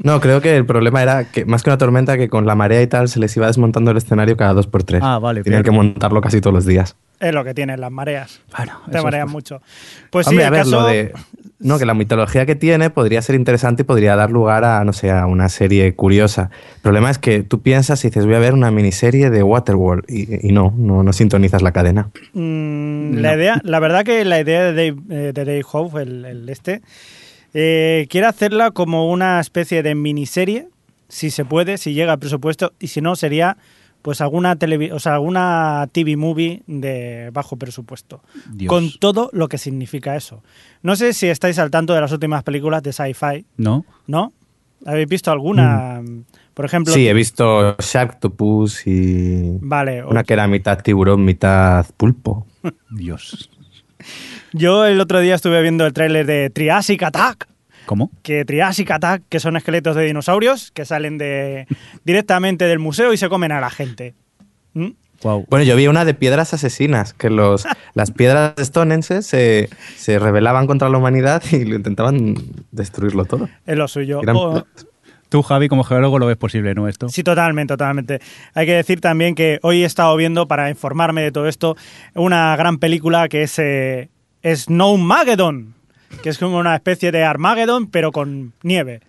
No, 0.00 0.20
creo 0.20 0.40
que 0.40 0.54
el 0.56 0.64
problema 0.64 1.02
era 1.02 1.24
que 1.24 1.44
más 1.44 1.62
que 1.64 1.70
una 1.70 1.76
tormenta, 1.76 2.16
que 2.16 2.28
con 2.28 2.46
la 2.46 2.54
marea 2.54 2.80
y 2.80 2.86
tal 2.86 3.08
se 3.08 3.18
les 3.18 3.36
iba 3.36 3.46
desmontando 3.48 3.90
el 3.90 3.96
escenario 3.96 4.36
cada 4.36 4.52
dos 4.52 4.66
por 4.68 4.84
tres. 4.84 5.00
Ah, 5.04 5.18
vale, 5.18 5.42
Tenían 5.42 5.64
que 5.64 5.72
montarlo 5.72 6.20
casi 6.20 6.40
todos 6.40 6.54
los 6.54 6.66
días. 6.66 6.94
Es 7.18 7.34
lo 7.34 7.42
que 7.42 7.52
tienen 7.52 7.80
las 7.80 7.90
mareas. 7.90 8.40
Bueno, 8.56 8.80
Te 8.90 8.92
eso 8.96 9.02
marean 9.04 9.26
es- 9.26 9.32
mucho. 9.32 9.60
Pues 10.10 10.28
Hombre, 10.28 10.44
sí, 10.44 10.46
a 10.46 10.50
ver, 10.50 10.60
caso... 10.60 10.70
lo 10.70 10.86
de. 10.86 11.12
No, 11.60 11.76
que 11.78 11.86
la 11.86 11.94
mitología 11.94 12.46
que 12.46 12.54
tiene 12.54 12.88
podría 12.88 13.20
ser 13.20 13.34
interesante 13.34 13.82
y 13.82 13.84
podría 13.84 14.14
dar 14.14 14.30
lugar 14.30 14.64
a, 14.64 14.84
no 14.84 14.92
sé, 14.92 15.10
a 15.10 15.26
una 15.26 15.48
serie 15.48 15.92
curiosa. 15.94 16.50
El 16.76 16.82
problema 16.82 17.10
es 17.10 17.18
que 17.18 17.42
tú 17.42 17.62
piensas 17.62 18.04
y 18.04 18.08
dices, 18.08 18.26
voy 18.26 18.36
a 18.36 18.38
ver 18.38 18.54
una 18.54 18.70
miniserie 18.70 19.28
de 19.28 19.42
Waterworld 19.42 20.04
y, 20.08 20.46
y 20.46 20.52
no, 20.52 20.72
no, 20.76 21.02
no 21.02 21.12
sintonizas 21.12 21.62
la 21.62 21.72
cadena. 21.72 22.10
Mm, 22.32 23.14
la 23.14 23.34
idea, 23.34 23.60
la 23.64 23.80
verdad 23.80 24.04
que 24.04 24.24
la 24.24 24.40
idea 24.40 24.70
de 24.70 24.72
Dave, 24.72 25.02
eh, 25.10 25.32
de 25.32 25.44
Dave 25.44 25.64
Howe, 25.72 26.00
el, 26.00 26.24
el 26.24 26.48
este, 26.48 26.80
eh, 27.54 28.06
quiere 28.08 28.28
hacerla 28.28 28.70
como 28.70 29.10
una 29.10 29.40
especie 29.40 29.82
de 29.82 29.96
miniserie, 29.96 30.68
si 31.08 31.30
se 31.30 31.44
puede, 31.44 31.76
si 31.78 31.92
llega 31.92 32.12
el 32.12 32.18
presupuesto, 32.20 32.72
y 32.78 32.88
si 32.88 33.00
no 33.00 33.16
sería 33.16 33.56
pues 34.02 34.20
alguna 34.20 34.56
o 34.92 34.98
sea, 34.98 35.14
alguna 35.14 35.88
TV 35.92 36.16
movie 36.16 36.62
de 36.66 37.30
bajo 37.32 37.56
presupuesto, 37.56 38.22
Dios. 38.50 38.68
con 38.68 38.90
todo 38.98 39.30
lo 39.32 39.48
que 39.48 39.58
significa 39.58 40.16
eso. 40.16 40.42
No 40.82 40.96
sé 40.96 41.12
si 41.12 41.26
estáis 41.26 41.58
al 41.58 41.70
tanto 41.70 41.94
de 41.94 42.00
las 42.00 42.12
últimas 42.12 42.42
películas 42.42 42.82
de 42.82 42.92
sci-fi, 42.92 43.44
¿No? 43.56 43.84
¿no? 44.06 44.32
¿Habéis 44.86 45.08
visto 45.08 45.30
alguna? 45.32 46.00
Por 46.54 46.64
ejemplo, 46.64 46.92
Sí, 46.92 47.08
he 47.08 47.12
visto 47.14 47.76
Sharktopus 47.78 48.86
y 48.86 49.58
vale, 49.60 50.04
una 50.04 50.22
que 50.24 50.32
era 50.32 50.46
mitad 50.46 50.78
tiburón, 50.82 51.24
mitad 51.24 51.84
pulpo. 51.96 52.46
Dios. 52.90 53.50
yo 54.52 54.84
el 54.86 55.00
otro 55.00 55.20
día 55.20 55.34
estuve 55.34 55.60
viendo 55.62 55.84
el 55.86 55.92
tráiler 55.92 56.26
de 56.26 56.50
Triassic 56.50 57.02
Attack. 57.02 57.48
¿Cómo? 57.88 58.10
que 58.22 58.44
Triassic 58.44 58.90
Attack, 58.90 59.22
que 59.30 59.40
son 59.40 59.56
esqueletos 59.56 59.96
de 59.96 60.04
dinosaurios 60.04 60.70
que 60.72 60.84
salen 60.84 61.16
de 61.16 61.66
directamente 62.04 62.66
del 62.66 62.78
museo 62.78 63.14
y 63.14 63.16
se 63.16 63.30
comen 63.30 63.50
a 63.50 63.60
la 63.62 63.70
gente. 63.70 64.14
¿Mm? 64.74 64.88
Wow. 65.22 65.46
Bueno, 65.48 65.64
yo 65.64 65.74
vi 65.74 65.86
una 65.86 66.04
de 66.04 66.12
piedras 66.12 66.52
asesinas, 66.52 67.14
que 67.14 67.30
los, 67.30 67.66
las 67.94 68.10
piedras 68.10 68.52
stonenses 68.58 69.26
se, 69.26 69.70
se 69.96 70.18
rebelaban 70.18 70.66
contra 70.66 70.90
la 70.90 70.98
humanidad 70.98 71.42
y 71.50 71.64
lo 71.64 71.76
intentaban 71.76 72.34
destruirlo 72.72 73.24
todo. 73.24 73.48
Es 73.66 73.78
lo 73.78 73.88
suyo. 73.88 74.20
Tú, 75.30 75.42
Javi, 75.42 75.68
como 75.68 75.82
geólogo, 75.82 76.18
lo 76.18 76.26
ves 76.26 76.36
posible, 76.36 76.74
¿no? 76.74 76.88
Esto. 76.88 77.08
sí, 77.08 77.22
totalmente, 77.22 77.72
totalmente. 77.72 78.20
Hay 78.52 78.66
que 78.66 78.74
decir 78.74 79.00
también 79.00 79.34
que 79.34 79.60
hoy 79.62 79.82
he 79.82 79.86
estado 79.86 80.14
viendo, 80.16 80.46
para 80.46 80.68
informarme 80.68 81.22
de 81.22 81.32
todo 81.32 81.48
esto, 81.48 81.74
una 82.14 82.54
gran 82.56 82.76
película 82.76 83.28
que 83.28 83.44
es 83.44 83.58
eh, 83.58 84.10
Snowmageddon, 84.44 85.74
que 86.22 86.28
es 86.30 86.38
como 86.38 86.58
una 86.58 86.74
especie 86.74 87.12
de 87.12 87.24
Armageddon, 87.24 87.88
pero 87.90 88.12
con 88.12 88.52
nieve. 88.62 89.00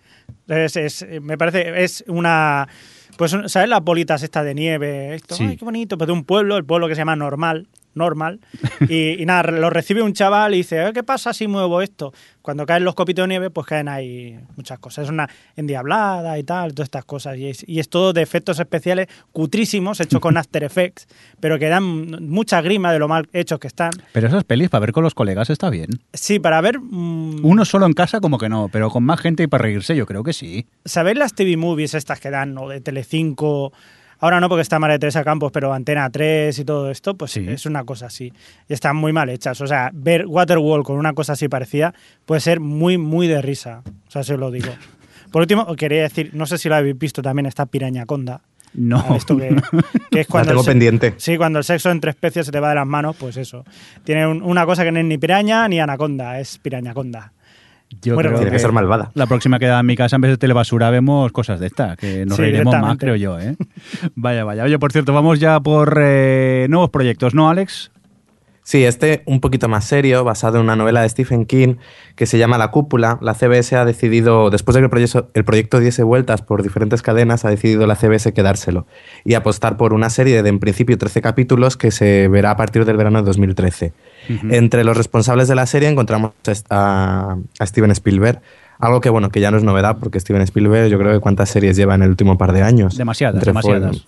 Es, 0.48 0.76
es- 0.76 1.06
me 1.22 1.36
parece, 1.38 1.82
es 1.84 2.04
una... 2.08 2.68
Pues, 3.16 3.36
¿sabes 3.46 3.68
las 3.68 3.82
bolitas 3.82 4.22
estas 4.22 4.44
de 4.44 4.54
nieve? 4.54 5.14
Esto, 5.14 5.34
Sí. 5.34 5.44
Ay, 5.44 5.56
qué 5.56 5.64
bonito. 5.64 5.98
Pues 5.98 6.06
de 6.06 6.12
un 6.12 6.24
pueblo, 6.24 6.56
el 6.56 6.64
pueblo 6.64 6.88
que 6.88 6.94
se 6.94 7.00
llama 7.02 7.16
Normal, 7.16 7.66
Normal. 8.00 8.40
Y, 8.88 9.22
y 9.22 9.26
nada, 9.26 9.50
lo 9.52 9.70
recibe 9.70 10.02
un 10.02 10.12
chaval 10.12 10.54
y 10.54 10.58
dice, 10.58 10.88
"Eh, 10.88 10.90
¿qué 10.92 11.02
pasa 11.04 11.32
si 11.32 11.46
muevo 11.46 11.80
esto? 11.82 12.12
Cuando 12.42 12.64
caen 12.66 12.84
los 12.84 12.94
copitos 12.94 13.24
de 13.24 13.28
nieve, 13.28 13.50
pues 13.50 13.66
caen 13.66 13.86
ahí 13.88 14.38
muchas 14.56 14.78
cosas. 14.78 15.04
Es 15.04 15.10
una 15.10 15.28
endiablada 15.56 16.38
y 16.38 16.42
tal, 16.42 16.74
todas 16.74 16.86
estas 16.86 17.04
cosas. 17.04 17.36
Y 17.36 17.48
es, 17.48 17.64
y 17.68 17.78
es 17.78 17.88
todo 17.90 18.12
de 18.12 18.22
efectos 18.22 18.58
especiales 18.58 19.08
cutrísimos, 19.32 20.00
hechos 20.00 20.20
con 20.20 20.36
After 20.36 20.64
Effects, 20.64 21.06
pero 21.38 21.58
que 21.58 21.68
dan 21.68 21.84
mucha 22.28 22.60
grima 22.62 22.92
de 22.92 22.98
lo 22.98 23.08
mal 23.08 23.28
hechos 23.32 23.58
que 23.60 23.66
están. 23.68 23.90
Pero 24.12 24.26
esas 24.28 24.44
pelis 24.44 24.70
para 24.70 24.80
ver 24.80 24.92
con 24.92 25.04
los 25.04 25.14
colegas 25.14 25.50
está 25.50 25.68
bien. 25.70 25.90
Sí, 26.14 26.38
para 26.38 26.60
ver... 26.62 26.80
mm, 26.80 27.44
Uno 27.44 27.64
solo 27.66 27.84
en 27.86 27.92
casa 27.92 28.20
como 28.20 28.38
que 28.38 28.48
no, 28.48 28.68
pero 28.72 28.88
con 28.90 29.04
más 29.04 29.20
gente 29.20 29.42
y 29.42 29.46
para 29.46 29.62
reírse 29.62 29.94
yo 29.94 30.06
creo 30.06 30.24
que 30.24 30.32
sí. 30.32 30.66
¿Sabéis 30.84 31.18
las 31.18 31.34
TV 31.34 31.56
movies 31.58 31.94
estas 31.94 32.20
que 32.20 32.30
dan, 32.30 32.56
o 32.56 32.68
de 32.68 32.80
Telecinco? 32.80 33.72
Ahora 34.20 34.38
no 34.40 34.48
porque 34.48 34.62
está 34.62 34.78
María 34.78 34.98
Teresa 34.98 35.24
Campos, 35.24 35.50
pero 35.52 35.72
Antena 35.72 36.08
3 36.10 36.58
y 36.58 36.64
todo 36.64 36.90
esto, 36.90 37.14
pues 37.16 37.30
Sí. 37.32 37.44
es 37.48 37.66
una 37.66 37.84
cosa 37.84 38.06
así. 38.06 38.32
Y 38.68 38.72
están 38.72 38.96
muy 38.96 39.12
mal 39.12 39.28
hechas. 39.30 39.60
O 39.60 39.66
sea, 39.66 39.90
ver 39.94 40.26
Waterworld 40.26 40.84
con 40.84 40.96
una 40.98 41.12
cosa 41.14 41.32
así 41.32 41.48
parecida 41.48 41.94
puede 42.26 42.40
ser 42.40 42.60
muy, 42.60 42.98
muy 42.98 43.26
de 43.28 43.40
risa. 43.40 43.82
O 44.06 44.10
sea, 44.10 44.22
se 44.22 44.36
lo 44.36 44.50
digo. 44.50 44.68
Por 45.32 45.42
último, 45.42 45.74
quería 45.76 46.02
decir, 46.02 46.30
no 46.34 46.44
sé 46.46 46.58
si 46.58 46.68
lo 46.68 46.74
habéis 46.76 46.98
visto 46.98 47.22
también, 47.22 47.46
está 47.46 47.64
Pirañaconda. 47.66 48.40
No. 48.74 49.16
Esto 49.16 49.36
que, 49.36 49.48
que 50.10 50.20
es 50.20 50.28
La 50.28 50.30
cuando 50.32 50.48
tengo 50.50 50.60
el 50.60 50.66
pendiente. 50.66 51.14
Sí, 51.16 51.36
cuando 51.36 51.58
el 51.58 51.64
sexo 51.64 51.90
entre 51.90 52.10
especies 52.10 52.46
se 52.46 52.52
te 52.52 52.60
va 52.60 52.68
de 52.68 52.76
las 52.76 52.86
manos, 52.86 53.16
pues 53.16 53.36
eso. 53.36 53.64
Tiene 54.04 54.26
un- 54.26 54.42
una 54.42 54.64
cosa 54.66 54.84
que 54.84 54.92
no 54.92 55.00
es 55.00 55.04
ni 55.06 55.18
piraña 55.18 55.66
ni 55.66 55.80
anaconda, 55.80 56.38
es 56.38 56.58
pirañaconda. 56.58 57.32
Yo 58.02 58.14
Bueno, 58.14 58.30
creo 58.30 58.40
Tiene 58.40 58.52
que 58.52 58.58
ser 58.58 58.72
malvada. 58.72 59.10
La 59.14 59.26
próxima 59.26 59.58
que 59.58 59.66
da 59.66 59.80
en 59.80 59.86
mi 59.86 59.96
casa, 59.96 60.16
en 60.16 60.22
vez 60.22 60.30
de 60.30 60.36
telebasura, 60.36 60.90
vemos 60.90 61.32
cosas 61.32 61.58
de 61.58 61.66
estas, 61.66 61.96
que 61.96 62.24
nos 62.24 62.36
Sí, 62.36 62.42
reiremos 62.42 62.74
más, 62.78 62.96
creo 62.98 63.16
yo, 63.16 63.38
¿eh? 63.38 63.56
vaya, 64.14 64.44
vaya. 64.44 64.64
Oye, 64.64 64.78
por 64.78 64.92
cierto, 64.92 65.12
vamos 65.12 65.40
ya 65.40 65.58
por 65.60 65.98
eh, 66.00 66.66
nuevos 66.70 66.90
proyectos, 66.90 67.34
¿no, 67.34 67.50
Alex? 67.50 67.90
Sí, 68.70 68.84
este 68.84 69.24
un 69.26 69.40
poquito 69.40 69.68
más 69.68 69.84
serio, 69.84 70.22
basado 70.22 70.58
en 70.58 70.62
una 70.62 70.76
novela 70.76 71.02
de 71.02 71.08
Stephen 71.08 71.44
King 71.44 71.74
que 72.14 72.26
se 72.26 72.38
llama 72.38 72.56
La 72.56 72.70
Cúpula. 72.70 73.18
La 73.20 73.34
CBS 73.34 73.74
ha 73.74 73.84
decidido, 73.84 74.48
después 74.48 74.76
de 74.76 74.80
que 74.80 74.84
el 74.84 74.90
proyecto, 74.90 75.28
el 75.34 75.44
proyecto 75.44 75.80
diese 75.80 76.04
vueltas 76.04 76.42
por 76.42 76.62
diferentes 76.62 77.02
cadenas, 77.02 77.44
ha 77.44 77.50
decidido 77.50 77.88
la 77.88 77.96
CBS 77.96 78.32
quedárselo 78.32 78.86
y 79.24 79.34
apostar 79.34 79.76
por 79.76 79.92
una 79.92 80.08
serie 80.08 80.44
de, 80.44 80.48
en 80.48 80.60
principio, 80.60 80.96
13 80.96 81.20
capítulos 81.20 81.76
que 81.76 81.90
se 81.90 82.28
verá 82.28 82.52
a 82.52 82.56
partir 82.56 82.84
del 82.84 82.96
verano 82.96 83.18
de 83.18 83.24
2013. 83.24 83.92
Entre 84.50 84.84
los 84.84 84.96
responsables 84.96 85.48
de 85.48 85.56
la 85.56 85.66
serie 85.66 85.88
encontramos 85.88 86.30
a, 86.68 87.38
a 87.58 87.66
Steven 87.66 87.90
Spielberg. 87.90 88.40
Algo 88.78 89.00
que, 89.00 89.10
bueno, 89.10 89.30
que 89.30 89.40
ya 89.40 89.50
no 89.50 89.56
es 89.56 89.64
novedad, 89.64 89.96
porque 89.98 90.20
Steven 90.20 90.42
Spielberg, 90.42 90.88
yo 90.88 90.96
creo 91.00 91.12
que 91.12 91.18
cuántas 91.18 91.48
series 91.50 91.74
lleva 91.74 91.96
en 91.96 92.04
el 92.04 92.10
último 92.10 92.38
par 92.38 92.52
de 92.52 92.62
años. 92.62 92.96
Demasiadas, 92.96 93.34
Entre 93.34 93.50
demasiadas. 93.50 94.06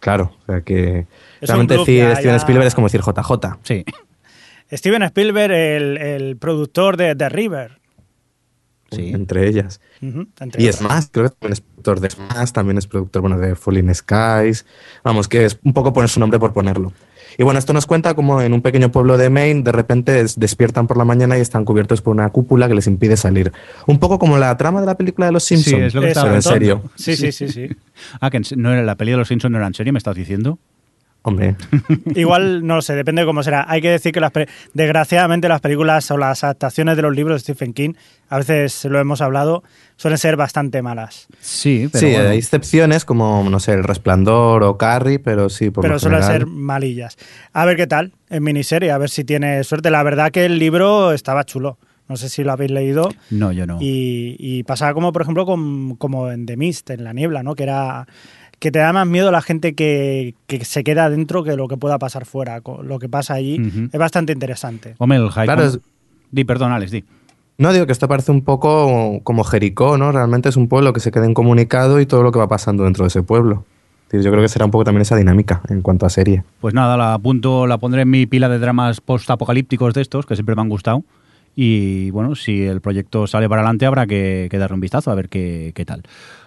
Claro, 0.00 0.34
o 0.42 0.46
sea 0.46 0.60
que 0.62 1.06
Es 1.40 1.48
realmente 1.48 1.76
decir 1.76 2.02
ya- 2.02 2.16
Steven 2.16 2.36
Spielberg 2.36 2.66
es 2.66 2.74
como 2.74 2.86
decir 2.88 3.00
JJ. 3.02 3.58
Sí. 3.62 3.84
Steven 4.72 5.02
Spielberg, 5.02 5.52
el, 5.52 5.96
el 5.98 6.36
productor 6.36 6.96
de 6.96 7.14
The 7.14 7.28
River. 7.28 7.78
Sí. 8.92 9.10
entre 9.12 9.46
ellas. 9.46 9.80
Entre 10.00 10.60
Y 10.60 10.66
es 10.66 10.76
otras. 10.76 10.90
más, 10.90 11.10
creo 11.12 11.26
que 11.30 11.36
también 11.36 11.52
es 11.52 11.60
productor 11.60 12.00
de 12.00 12.08
más, 12.34 12.52
también 12.52 12.78
es 12.78 12.86
productor 12.88 13.20
bueno, 13.22 13.38
de 13.38 13.54
Falling 13.54 13.94
Skies. 13.94 14.66
Vamos, 15.04 15.28
que 15.28 15.44
es 15.44 15.60
un 15.62 15.72
poco 15.72 15.92
poner 15.92 16.08
su 16.10 16.18
nombre 16.18 16.40
por 16.40 16.52
ponerlo. 16.52 16.92
Y 17.38 17.42
bueno, 17.42 17.58
esto 17.58 17.72
nos 17.72 17.86
cuenta 17.86 18.14
como 18.14 18.40
en 18.42 18.52
un 18.52 18.62
pequeño 18.62 18.90
pueblo 18.92 19.16
de 19.18 19.30
Maine 19.30 19.62
de 19.62 19.72
repente 19.72 20.12
des- 20.12 20.38
despiertan 20.38 20.86
por 20.86 20.96
la 20.96 21.04
mañana 21.04 21.38
y 21.38 21.40
están 21.40 21.64
cubiertos 21.64 22.02
por 22.02 22.12
una 22.14 22.28
cúpula 22.30 22.68
que 22.68 22.74
les 22.74 22.86
impide 22.86 23.16
salir. 23.16 23.52
Un 23.86 23.98
poco 23.98 24.18
como 24.18 24.38
la 24.38 24.56
trama 24.56 24.80
de 24.80 24.86
la 24.86 24.96
película 24.96 25.26
de 25.26 25.32
los 25.32 25.44
Simpsons. 25.44 25.82
es 25.84 25.94
lo 25.94 26.00
que 26.00 26.08
estaba 26.08 26.26
pero 26.26 26.36
en 26.36 26.42
serio. 26.42 26.82
Sí, 26.96 27.16
sí, 27.16 27.32
sí, 27.32 27.48
sí. 27.48 27.68
Ah, 28.20 28.30
que 28.30 28.40
no 28.56 28.72
era 28.72 28.82
la 28.82 28.94
peli 28.96 29.10
de 29.12 29.16
los 29.18 29.28
Simpsons, 29.28 29.52
no 29.52 29.58
era 29.58 29.66
en 29.66 29.74
serie, 29.74 29.92
me 29.92 29.98
estás 29.98 30.16
diciendo. 30.16 30.58
Hombre, 31.22 31.54
Igual, 32.14 32.66
no 32.66 32.76
lo 32.76 32.82
sé, 32.82 32.94
depende 32.94 33.22
de 33.22 33.26
cómo 33.26 33.42
será. 33.42 33.66
Hay 33.68 33.82
que 33.82 33.90
decir 33.90 34.10
que 34.12 34.20
las 34.20 34.32
desgraciadamente 34.72 35.48
las 35.48 35.60
películas 35.60 36.10
o 36.10 36.16
las 36.16 36.42
adaptaciones 36.44 36.96
de 36.96 37.02
los 37.02 37.14
libros 37.14 37.36
de 37.44 37.52
Stephen 37.52 37.74
King, 37.74 37.92
a 38.30 38.38
veces 38.38 38.84
lo 38.86 38.98
hemos 38.98 39.20
hablado, 39.20 39.62
suelen 39.96 40.16
ser 40.16 40.36
bastante 40.36 40.80
malas. 40.80 41.26
Sí, 41.40 41.88
pero 41.92 42.06
sí, 42.06 42.12
bueno. 42.14 42.30
hay 42.30 42.38
excepciones 42.38 43.04
como, 43.04 43.46
no 43.50 43.60
sé, 43.60 43.72
El 43.74 43.84
Resplandor 43.84 44.62
o 44.62 44.78
Carrie, 44.78 45.18
pero 45.18 45.50
sí, 45.50 45.70
por 45.70 45.82
pero 45.82 45.94
lo 45.94 46.00
suelen 46.00 46.20
general- 46.22 46.40
ser 46.40 46.46
malillas. 46.46 47.18
A 47.52 47.66
ver 47.66 47.76
qué 47.76 47.86
tal 47.86 48.12
en 48.30 48.42
miniserie, 48.42 48.90
a 48.90 48.96
ver 48.98 49.10
si 49.10 49.24
tiene 49.24 49.62
suerte. 49.64 49.90
La 49.90 50.02
verdad 50.02 50.30
que 50.30 50.46
el 50.46 50.58
libro 50.58 51.12
estaba 51.12 51.44
chulo. 51.44 51.78
No 52.08 52.16
sé 52.16 52.28
si 52.28 52.42
lo 52.42 52.50
habéis 52.50 52.72
leído. 52.72 53.08
No, 53.30 53.52
yo 53.52 53.66
no. 53.66 53.76
Y, 53.80 54.34
y 54.38 54.64
pasaba 54.64 54.94
como, 54.94 55.12
por 55.12 55.22
ejemplo, 55.22 55.46
con- 55.46 55.94
como 55.96 56.30
en 56.32 56.44
The 56.46 56.56
Mist, 56.56 56.90
en 56.90 57.04
la 57.04 57.12
niebla, 57.12 57.44
¿no? 57.44 57.54
Que 57.54 57.62
era 57.64 58.08
que 58.60 58.70
te 58.70 58.78
da 58.78 58.92
más 58.92 59.06
miedo 59.08 59.32
la 59.32 59.42
gente 59.42 59.74
que, 59.74 60.34
que 60.46 60.64
se 60.64 60.84
queda 60.84 61.10
dentro 61.10 61.42
que 61.42 61.56
lo 61.56 61.66
que 61.66 61.76
pueda 61.76 61.98
pasar 61.98 62.26
fuera. 62.26 62.60
Lo 62.84 62.98
que 63.00 63.08
pasa 63.08 63.34
allí 63.34 63.60
es 63.92 63.98
bastante 63.98 64.32
interesante. 64.32 64.94
Hombre, 64.98 65.18
el 65.18 65.30
high 65.30 65.46
Claro, 65.46 65.64
es- 65.64 65.80
Di, 66.30 66.44
perdón, 66.44 66.70
Alex, 66.70 66.92
di. 66.92 67.02
No, 67.58 67.72
digo 67.72 67.84
que 67.86 67.92
esto 67.92 68.06
parece 68.06 68.30
un 68.30 68.42
poco 68.42 69.20
como 69.24 69.42
Jericó, 69.44 69.98
¿no? 69.98 70.12
Realmente 70.12 70.48
es 70.48 70.56
un 70.56 70.68
pueblo 70.68 70.92
que 70.92 71.00
se 71.00 71.10
queda 71.10 71.28
incomunicado 71.28 72.00
y 72.00 72.06
todo 72.06 72.22
lo 72.22 72.30
que 72.32 72.38
va 72.38 72.46
pasando 72.48 72.84
dentro 72.84 73.04
de 73.04 73.08
ese 73.08 73.22
pueblo. 73.22 73.64
Yo 74.12 74.30
creo 74.30 74.40
que 74.42 74.48
será 74.48 74.64
un 74.64 74.70
poco 74.70 74.84
también 74.84 75.02
esa 75.02 75.16
dinámica 75.16 75.60
en 75.68 75.82
cuanto 75.82 76.04
a 76.06 76.10
serie. 76.10 76.42
Pues 76.60 76.74
nada, 76.74 76.96
la 76.96 77.14
apunto, 77.14 77.66
la 77.66 77.78
pondré 77.78 78.02
en 78.02 78.10
mi 78.10 78.26
pila 78.26 78.48
de 78.48 78.58
dramas 78.58 79.00
post-apocalípticos 79.00 79.94
de 79.94 80.02
estos, 80.02 80.26
que 80.26 80.34
siempre 80.36 80.54
me 80.56 80.62
han 80.62 80.68
gustado. 80.68 81.04
Y 81.56 82.10
bueno, 82.10 82.34
si 82.36 82.62
el 82.62 82.80
proyecto 82.80 83.26
sale 83.26 83.48
para 83.48 83.62
adelante, 83.62 83.84
habrá 83.86 84.06
que, 84.06 84.48
que 84.50 84.58
darle 84.58 84.74
un 84.74 84.80
vistazo 84.80 85.10
a 85.10 85.14
ver 85.14 85.28
qué, 85.28 85.72
qué 85.74 85.84
tal. 85.84 86.02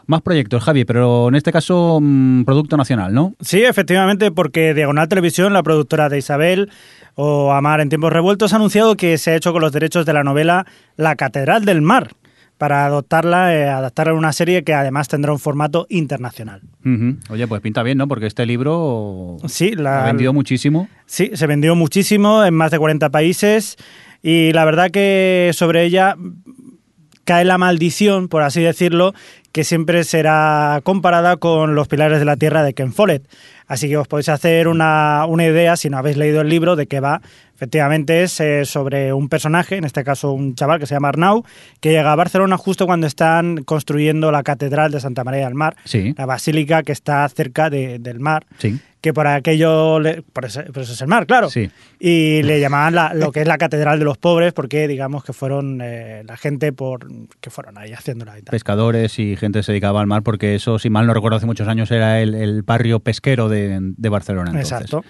Más 0.06 0.22
proyectos, 0.22 0.64
Javi, 0.64 0.86
pero 0.86 1.30
en 1.30 1.36
este 1.36 1.52
caso, 1.52 2.00
mm, 2.02 2.44
producto 2.44 2.78
nacional, 2.78 3.14
¿no? 3.14 3.34
Sí, 3.40 3.64
efectivamente, 3.64 4.32
porque 4.32 4.74
Diagonal 4.74 5.08
Televisión, 5.08 5.54
la 5.54 5.64
productora 5.64 6.10
de 6.10 6.18
Isabel 6.18 6.70
o 7.16 7.54
Amar 7.54 7.80
en 7.80 7.90
tiempos 7.90 8.12
revueltos, 8.12 8.54
ha 8.54 8.58
anunciado 8.58 8.96
que 8.96 9.18
se 9.18 9.32
ha 9.32 9.36
hecho 9.36 9.54
con 9.54 9.62
los 9.62 9.72
derechos 9.72 10.06
de 10.06 10.14
la 10.14 10.24
novela 10.24 10.66
La 10.98 11.16
Catedral 11.16 11.66
del 11.66 11.82
Mar 11.82 12.12
para 12.58 12.86
adoptarla, 12.86 13.54
eh, 13.56 13.68
adaptarla 13.68 14.14
a 14.14 14.16
una 14.16 14.32
serie 14.32 14.64
que 14.64 14.74
además 14.74 15.08
tendrá 15.08 15.32
un 15.32 15.40
formato 15.40 15.86
internacional. 15.90 16.62
Oye, 17.30 17.48
pues 17.48 17.62
pinta 17.62 17.84
bien, 17.84 17.98
¿no? 17.98 18.08
Porque 18.08 18.26
este 18.26 18.46
libro 18.46 19.38
Sí, 19.48 19.72
la, 19.72 20.04
ha 20.04 20.08
vendido 20.08 20.34
muchísimo. 20.34 20.88
Sí, 21.06 21.32
se 21.34 21.48
vendió 21.48 21.76
muchísimo 21.76 22.46
en 22.46 22.54
más 22.54 22.72
de 22.72 22.80
40 22.80 23.10
países 23.10 23.78
y 24.22 24.54
la 24.54 24.64
verdad 24.66 24.92
que 24.92 25.52
sobre 25.54 25.84
ella 25.84 26.16
cae 27.26 27.46
la 27.46 27.58
maldición, 27.58 28.28
por 28.28 28.42
así 28.44 28.62
decirlo, 28.62 29.14
que 29.52 29.64
siempre 29.64 30.04
será 30.04 30.82
comparada 30.84 31.38
con 31.38 31.76
Los 31.76 31.88
Pilares 31.88 32.20
de 32.20 32.26
la 32.26 32.38
Tierra 32.38 32.64
de 32.64 32.74
Ken 32.74 32.92
Follett. 32.94 33.28
Así 33.68 33.88
que 33.88 33.98
os 33.98 34.08
podéis 34.08 34.30
hacer 34.30 34.68
una, 34.68 35.26
una 35.28 35.46
idea, 35.46 35.76
si 35.78 35.90
no 35.90 35.98
habéis 35.98 36.18
leído 36.18 36.42
el 36.42 36.50
libro, 36.50 36.76
de 36.76 36.88
qué 36.88 37.00
va. 37.00 37.22
Efectivamente 37.56 38.24
es 38.24 38.40
eh, 38.42 38.66
sobre 38.66 39.14
un 39.14 39.30
personaje, 39.30 39.78
en 39.78 39.86
este 39.86 40.04
caso 40.04 40.32
un 40.34 40.54
chaval 40.56 40.80
que 40.80 40.86
se 40.86 40.96
llama 40.96 41.10
Arnau, 41.10 41.46
que 41.80 41.92
llega 41.92 42.12
a 42.12 42.16
Barcelona 42.16 42.58
justo 42.58 42.86
cuando 42.86 43.08
están 43.08 43.64
construyendo 43.64 44.32
la 44.32 44.44
Catedral 44.44 44.92
de 44.92 45.00
Santa 45.00 45.24
María 45.24 45.46
del 45.46 45.54
Mar, 45.56 45.76
Sí, 45.86 46.14
la 46.18 46.26
basílica 46.26 46.84
que 46.84 46.92
está 46.92 47.28
cerca 47.30 47.70
de- 47.70 48.00
del 48.00 48.20
mar 48.20 48.46
sí. 48.58 48.80
Que 49.04 49.14
por 49.14 49.28
aquello, 49.28 50.00
le- 50.00 50.22
por, 50.22 50.46
eso, 50.46 50.64
por 50.74 50.82
eso 50.84 50.94
es 50.94 51.02
el 51.02 51.10
mar, 51.10 51.26
claro. 51.28 51.50
Sí. 51.50 51.70
Y 52.00 52.42
le 52.44 52.62
llamaban 52.62 52.96
la- 52.96 53.14
lo 53.14 53.34
que 53.34 53.42
es 53.42 53.48
la 53.48 53.58
catedral 53.58 54.00
de 54.00 54.06
los 54.06 54.18
pobres, 54.18 54.54
porque 54.54 54.88
digamos 54.88 55.26
que 55.26 55.34
fueron 55.34 55.82
eh, 55.84 56.24
la 56.26 56.38
gente 56.38 56.72
por 56.72 57.06
que 57.42 57.50
fueron 57.50 57.78
ahí 57.78 57.92
haciéndola 57.92 58.40
y 58.40 58.44
tal. 58.44 58.52
Pescadores 58.52 59.20
y 59.20 59.36
gente 59.36 59.60
que 59.60 59.64
se 59.64 59.74
dedicaba 59.74 60.00
al 60.00 60.08
mar, 60.08 60.24
porque 60.24 60.56
eso, 60.56 60.80
si 60.80 60.90
mal 60.90 61.06
no 61.06 61.14
recuerdo, 61.14 61.36
hace 61.36 61.46
muchos 61.46 61.68
años 61.68 61.92
era 61.92 62.22
el, 62.22 62.34
el 62.34 62.62
barrio 62.64 63.02
pesquero 63.02 63.50
de, 63.50 63.78
de 63.82 64.10
Barcelona. 64.10 64.52
entonces. 64.52 64.72
Exacto. 64.72 65.04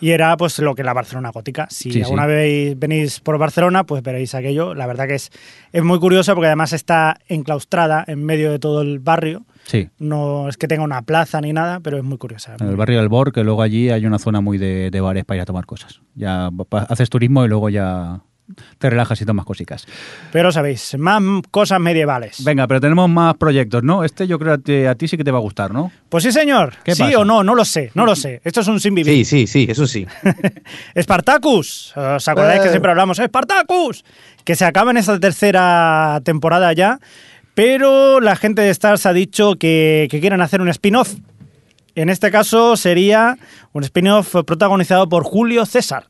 Y 0.00 0.10
era 0.10 0.36
pues 0.36 0.58
lo 0.58 0.74
que 0.74 0.82
la 0.84 0.92
Barcelona 0.92 1.30
gótica. 1.30 1.66
Si 1.70 1.90
Sí, 1.92 2.02
alguna 2.02 2.22
sí. 2.24 2.28
vez 2.28 2.78
venís 2.78 3.20
por 3.20 3.38
Barcelona, 3.38 3.84
pues 3.84 4.02
veréis 4.02 4.34
aquello. 4.34 4.74
La 4.74 4.86
verdad 4.86 5.06
que 5.06 5.14
es, 5.14 5.30
es 5.72 5.82
muy 5.82 5.98
curiosa 5.98 6.34
porque 6.34 6.46
además 6.46 6.72
está 6.72 7.16
enclaustrada 7.28 8.04
en 8.06 8.24
medio 8.24 8.50
de 8.50 8.58
todo 8.58 8.82
el 8.82 8.98
barrio. 8.98 9.44
Sí. 9.64 9.88
No 9.98 10.48
es 10.48 10.56
que 10.56 10.68
tenga 10.68 10.82
una 10.84 11.02
plaza 11.02 11.40
ni 11.40 11.52
nada, 11.52 11.80
pero 11.80 11.96
es 11.96 12.04
muy 12.04 12.18
curiosa. 12.18 12.56
En 12.60 12.68
el 12.68 12.76
barrio 12.76 12.98
del 12.98 13.08
Bor, 13.08 13.32
que 13.32 13.44
luego 13.44 13.62
allí 13.62 13.90
hay 13.90 14.04
una 14.04 14.18
zona 14.18 14.40
muy 14.40 14.58
de, 14.58 14.90
de 14.90 15.00
bares 15.00 15.24
para 15.24 15.36
ir 15.36 15.42
a 15.42 15.46
tomar 15.46 15.64
cosas. 15.66 16.00
Ya 16.14 16.50
haces 16.88 17.08
turismo 17.08 17.44
y 17.44 17.48
luego 17.48 17.70
ya 17.70 18.20
te 18.78 18.90
relajas 18.90 19.20
y 19.20 19.24
tomas 19.24 19.46
cositas. 19.46 19.86
Pero 20.32 20.52
sabéis, 20.52 20.96
más 20.98 21.22
cosas 21.50 21.80
medievales. 21.80 22.44
Venga, 22.44 22.66
pero 22.66 22.80
tenemos 22.80 23.08
más 23.08 23.34
proyectos, 23.36 23.82
¿no? 23.82 24.04
Este 24.04 24.26
yo 24.26 24.38
creo 24.38 24.62
que 24.62 24.86
a 24.88 24.94
ti 24.94 25.08
sí 25.08 25.16
que 25.16 25.24
te 25.24 25.30
va 25.30 25.38
a 25.38 25.40
gustar, 25.40 25.72
¿no? 25.72 25.90
Pues 26.08 26.24
sí, 26.24 26.32
señor. 26.32 26.74
¿Qué 26.84 26.94
sí 26.94 27.02
pasa? 27.02 27.18
o 27.20 27.24
no, 27.24 27.42
no 27.42 27.54
lo 27.54 27.64
sé, 27.64 27.90
no 27.94 28.04
lo 28.04 28.14
sé. 28.14 28.40
Esto 28.44 28.60
es 28.60 28.68
un 28.68 28.80
sin 28.80 28.94
vivir. 28.94 29.12
Sí, 29.14 29.24
sí, 29.24 29.46
sí, 29.46 29.66
eso 29.70 29.86
sí. 29.86 30.06
Spartacus, 31.00 31.96
¿os 31.96 32.28
acordáis 32.28 32.60
que 32.60 32.68
Eh. 32.68 32.70
siempre 32.70 32.90
hablamos? 32.90 33.18
¡Spartacus! 33.18 34.04
Que 34.44 34.54
se 34.56 34.64
acaba 34.64 34.90
en 34.90 34.98
esta 34.98 35.18
tercera 35.18 36.20
temporada 36.24 36.72
ya, 36.72 36.98
pero 37.54 38.20
la 38.20 38.36
gente 38.36 38.62
de 38.62 38.70
Stars 38.70 39.06
ha 39.06 39.12
dicho 39.12 39.56
que, 39.56 40.06
que 40.10 40.20
quieren 40.20 40.40
hacer 40.40 40.60
un 40.60 40.68
spin-off. 40.68 41.14
En 41.94 42.10
este 42.10 42.30
caso 42.30 42.76
sería 42.76 43.38
un 43.72 43.84
spin-off 43.84 44.34
protagonizado 44.46 45.08
por 45.08 45.22
Julio 45.24 45.64
César, 45.64 46.08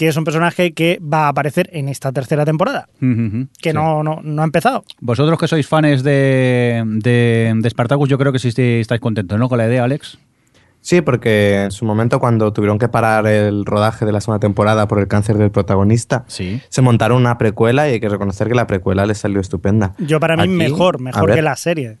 que 0.00 0.08
es 0.08 0.16
un 0.16 0.24
personaje 0.24 0.72
que 0.72 0.98
va 1.02 1.26
a 1.26 1.28
aparecer 1.28 1.68
en 1.74 1.90
esta 1.90 2.10
tercera 2.10 2.46
temporada, 2.46 2.88
que 2.98 3.70
Sí. 3.70 3.72
no, 3.74 4.02
no, 4.02 4.20
no 4.22 4.40
ha 4.40 4.44
empezado. 4.46 4.82
Vosotros 4.98 5.38
que 5.38 5.46
sois 5.46 5.68
fans 5.68 6.02
de, 6.02 6.82
de, 6.86 7.52
de 7.54 7.68
Spartacus, 7.70 8.08
yo 8.08 8.16
creo 8.16 8.32
que 8.32 8.38
sí 8.38 8.48
estáis 8.48 8.98
contentos, 8.98 9.38
¿no? 9.38 9.50
Con 9.50 9.58
la 9.58 9.66
idea, 9.66 9.84
Alex. 9.84 10.16
Sí, 10.80 11.02
porque 11.02 11.64
en 11.64 11.70
su 11.70 11.84
momento 11.84 12.18
cuando 12.18 12.50
tuvieron 12.54 12.78
que 12.78 12.88
parar 12.88 13.26
el 13.26 13.66
rodaje 13.66 14.06
de 14.06 14.12
la 14.12 14.22
segunda 14.22 14.40
temporada 14.40 14.88
por 14.88 15.00
el 15.00 15.06
cáncer 15.06 15.36
del 15.36 15.50
protagonista, 15.50 16.24
Sí. 16.28 16.62
se 16.70 16.80
montaron 16.80 17.18
una 17.20 17.36
precuela 17.36 17.86
y 17.86 17.92
hay 17.92 18.00
que 18.00 18.08
reconocer 18.08 18.48
que 18.48 18.54
la 18.54 18.66
precuela 18.66 19.04
les 19.04 19.18
salió 19.18 19.38
estupenda. 19.38 19.92
Yo 19.98 20.18
para 20.18 20.34
mí 20.36 20.44
Aquí, 20.44 20.50
mejor, 20.52 20.98
mejor 20.98 21.34
que 21.34 21.42
la 21.42 21.56
serie. 21.56 21.98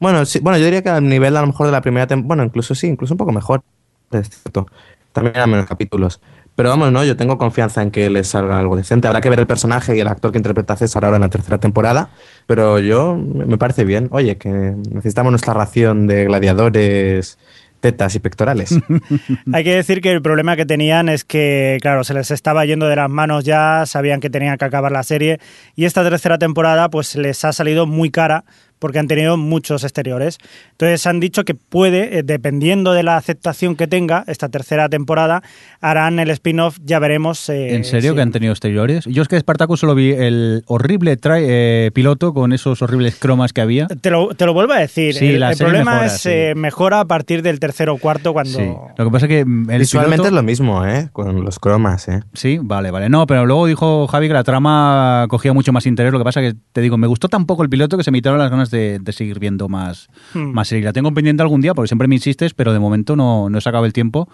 Bueno, 0.00 0.24
sí, 0.24 0.40
bueno, 0.40 0.58
yo 0.58 0.64
diría 0.64 0.82
que 0.82 0.88
al 0.88 1.08
nivel 1.08 1.36
a 1.36 1.40
lo 1.42 1.46
mejor 1.46 1.66
de 1.66 1.72
la 1.72 1.82
primera 1.82 2.08
temporada, 2.08 2.26
bueno, 2.26 2.42
incluso 2.42 2.74
sí, 2.74 2.88
incluso 2.88 3.14
un 3.14 3.18
poco 3.18 3.30
mejor, 3.30 3.62
es 4.10 4.28
cierto. 4.28 4.66
También 5.12 5.36
eran 5.36 5.50
menos 5.50 5.66
capítulos. 5.66 6.20
Pero 6.54 6.68
vamos, 6.68 6.92
no, 6.92 7.02
yo 7.04 7.16
tengo 7.16 7.38
confianza 7.38 7.82
en 7.82 7.90
que 7.90 8.10
les 8.10 8.28
salga 8.28 8.58
algo 8.58 8.76
decente. 8.76 9.08
Habrá 9.08 9.20
que 9.20 9.30
ver 9.30 9.40
el 9.40 9.46
personaje 9.46 9.96
y 9.96 10.00
el 10.00 10.08
actor 10.08 10.32
que 10.32 10.38
interpreta 10.38 10.74
a 10.74 10.76
César 10.76 11.04
ahora 11.04 11.16
en 11.16 11.22
la 11.22 11.30
tercera 11.30 11.58
temporada, 11.58 12.10
pero 12.46 12.78
yo 12.78 13.16
me 13.16 13.56
parece 13.56 13.84
bien. 13.84 14.08
Oye, 14.10 14.36
que 14.36 14.48
necesitamos 14.48 15.32
nuestra 15.32 15.54
ración 15.54 16.06
de 16.06 16.26
gladiadores, 16.26 17.38
tetas 17.82 18.14
y 18.14 18.20
pectorales. 18.20 18.78
Hay 19.52 19.64
que 19.64 19.74
decir 19.74 20.00
que 20.00 20.12
el 20.12 20.22
problema 20.22 20.54
que 20.54 20.64
tenían 20.64 21.08
es 21.08 21.24
que, 21.24 21.78
claro, 21.82 22.04
se 22.04 22.14
les 22.14 22.30
estaba 22.30 22.64
yendo 22.64 22.86
de 22.86 22.96
las 22.96 23.10
manos 23.10 23.44
ya, 23.44 23.84
sabían 23.86 24.20
que 24.20 24.30
tenían 24.30 24.56
que 24.56 24.64
acabar 24.64 24.92
la 24.92 25.02
serie 25.02 25.40
y 25.74 25.84
esta 25.84 26.04
tercera 26.04 26.38
temporada 26.38 26.88
pues 26.90 27.16
les 27.16 27.44
ha 27.44 27.52
salido 27.52 27.86
muy 27.86 28.10
cara 28.10 28.44
porque 28.82 28.98
han 28.98 29.06
tenido 29.06 29.36
muchos 29.36 29.84
exteriores. 29.84 30.38
Entonces 30.72 31.06
han 31.06 31.20
dicho 31.20 31.44
que 31.44 31.54
puede, 31.54 32.18
eh, 32.18 32.22
dependiendo 32.24 32.92
de 32.92 33.04
la 33.04 33.16
aceptación 33.16 33.76
que 33.76 33.86
tenga 33.86 34.24
esta 34.26 34.48
tercera 34.48 34.88
temporada, 34.88 35.40
harán 35.80 36.18
el 36.18 36.30
spin-off, 36.30 36.78
ya 36.84 36.98
veremos. 36.98 37.48
eh, 37.48 37.76
¿En 37.76 37.84
serio 37.84 38.10
si- 38.10 38.16
que 38.16 38.22
han 38.22 38.32
tenido 38.32 38.52
exteriores? 38.52 39.04
Yo 39.04 39.22
es 39.22 39.28
que 39.28 39.38
Spartacus 39.38 39.78
solo 39.78 39.94
vi 39.94 40.10
el 40.10 40.64
horrible 40.66 41.16
eh, 41.22 41.90
piloto 41.94 42.34
con 42.34 42.52
esos 42.52 42.82
horribles 42.82 43.14
cromas 43.14 43.52
que 43.52 43.60
había. 43.60 43.86
Te 43.86 44.10
lo, 44.10 44.34
te 44.34 44.46
lo 44.46 44.52
vuelvo 44.52 44.72
a 44.72 44.78
decir. 44.80 45.14
Sí, 45.14 45.26
el 45.28 45.42
el 45.44 45.56
problema 45.56 45.92
mejora, 45.92 46.06
es 46.06 46.20
sí. 46.20 46.28
eh, 46.32 46.54
mejora 46.56 46.98
a 46.98 47.04
partir 47.04 47.42
del 47.42 47.60
tercero 47.60 47.94
o 47.94 47.98
cuarto 47.98 48.32
cuando... 48.32 48.58
Sí. 48.58 48.64
Lo 48.98 49.04
que 49.04 49.10
pasa 49.12 49.26
es 49.26 49.30
que 49.30 49.40
el 49.42 49.78
Visualmente 49.78 50.22
piloto- 50.24 50.26
es 50.26 50.32
lo 50.32 50.42
mismo, 50.42 50.84
¿eh? 50.84 51.08
Con 51.12 51.44
los 51.44 51.60
cromas, 51.60 52.08
¿eh? 52.08 52.22
Sí, 52.32 52.58
vale, 52.60 52.90
vale. 52.90 53.08
No, 53.08 53.28
pero 53.28 53.46
luego 53.46 53.66
dijo 53.66 54.08
Javi 54.08 54.26
que 54.26 54.34
la 54.34 54.42
trama 54.42 55.26
cogía 55.28 55.52
mucho 55.52 55.72
más 55.72 55.86
interés. 55.86 56.12
Lo 56.12 56.18
que 56.18 56.24
pasa 56.24 56.40
que, 56.40 56.54
te 56.72 56.80
digo, 56.80 56.96
me 56.98 57.06
gustó 57.06 57.28
tan 57.28 57.46
poco 57.46 57.62
el 57.62 57.68
piloto 57.68 57.96
que 57.96 58.02
se 58.02 58.10
me 58.10 58.18
las 58.38 58.50
ganas 58.50 58.70
de, 58.72 58.98
de 58.98 59.12
seguir 59.12 59.38
viendo 59.38 59.68
más, 59.68 60.08
Hmm. 60.34 60.50
más 60.52 60.66
serie. 60.66 60.84
La 60.84 60.92
tengo 60.92 61.14
pendiente 61.14 61.42
algún 61.44 61.60
día 61.60 61.72
porque 61.74 61.86
siempre 61.86 62.08
me 62.08 62.16
insistes, 62.16 62.52
pero 62.54 62.72
de 62.72 62.80
momento 62.80 63.14
no, 63.14 63.48
no 63.48 63.58
he 63.58 63.60
sacado 63.60 63.84
el 63.86 63.92
tiempo. 63.92 64.28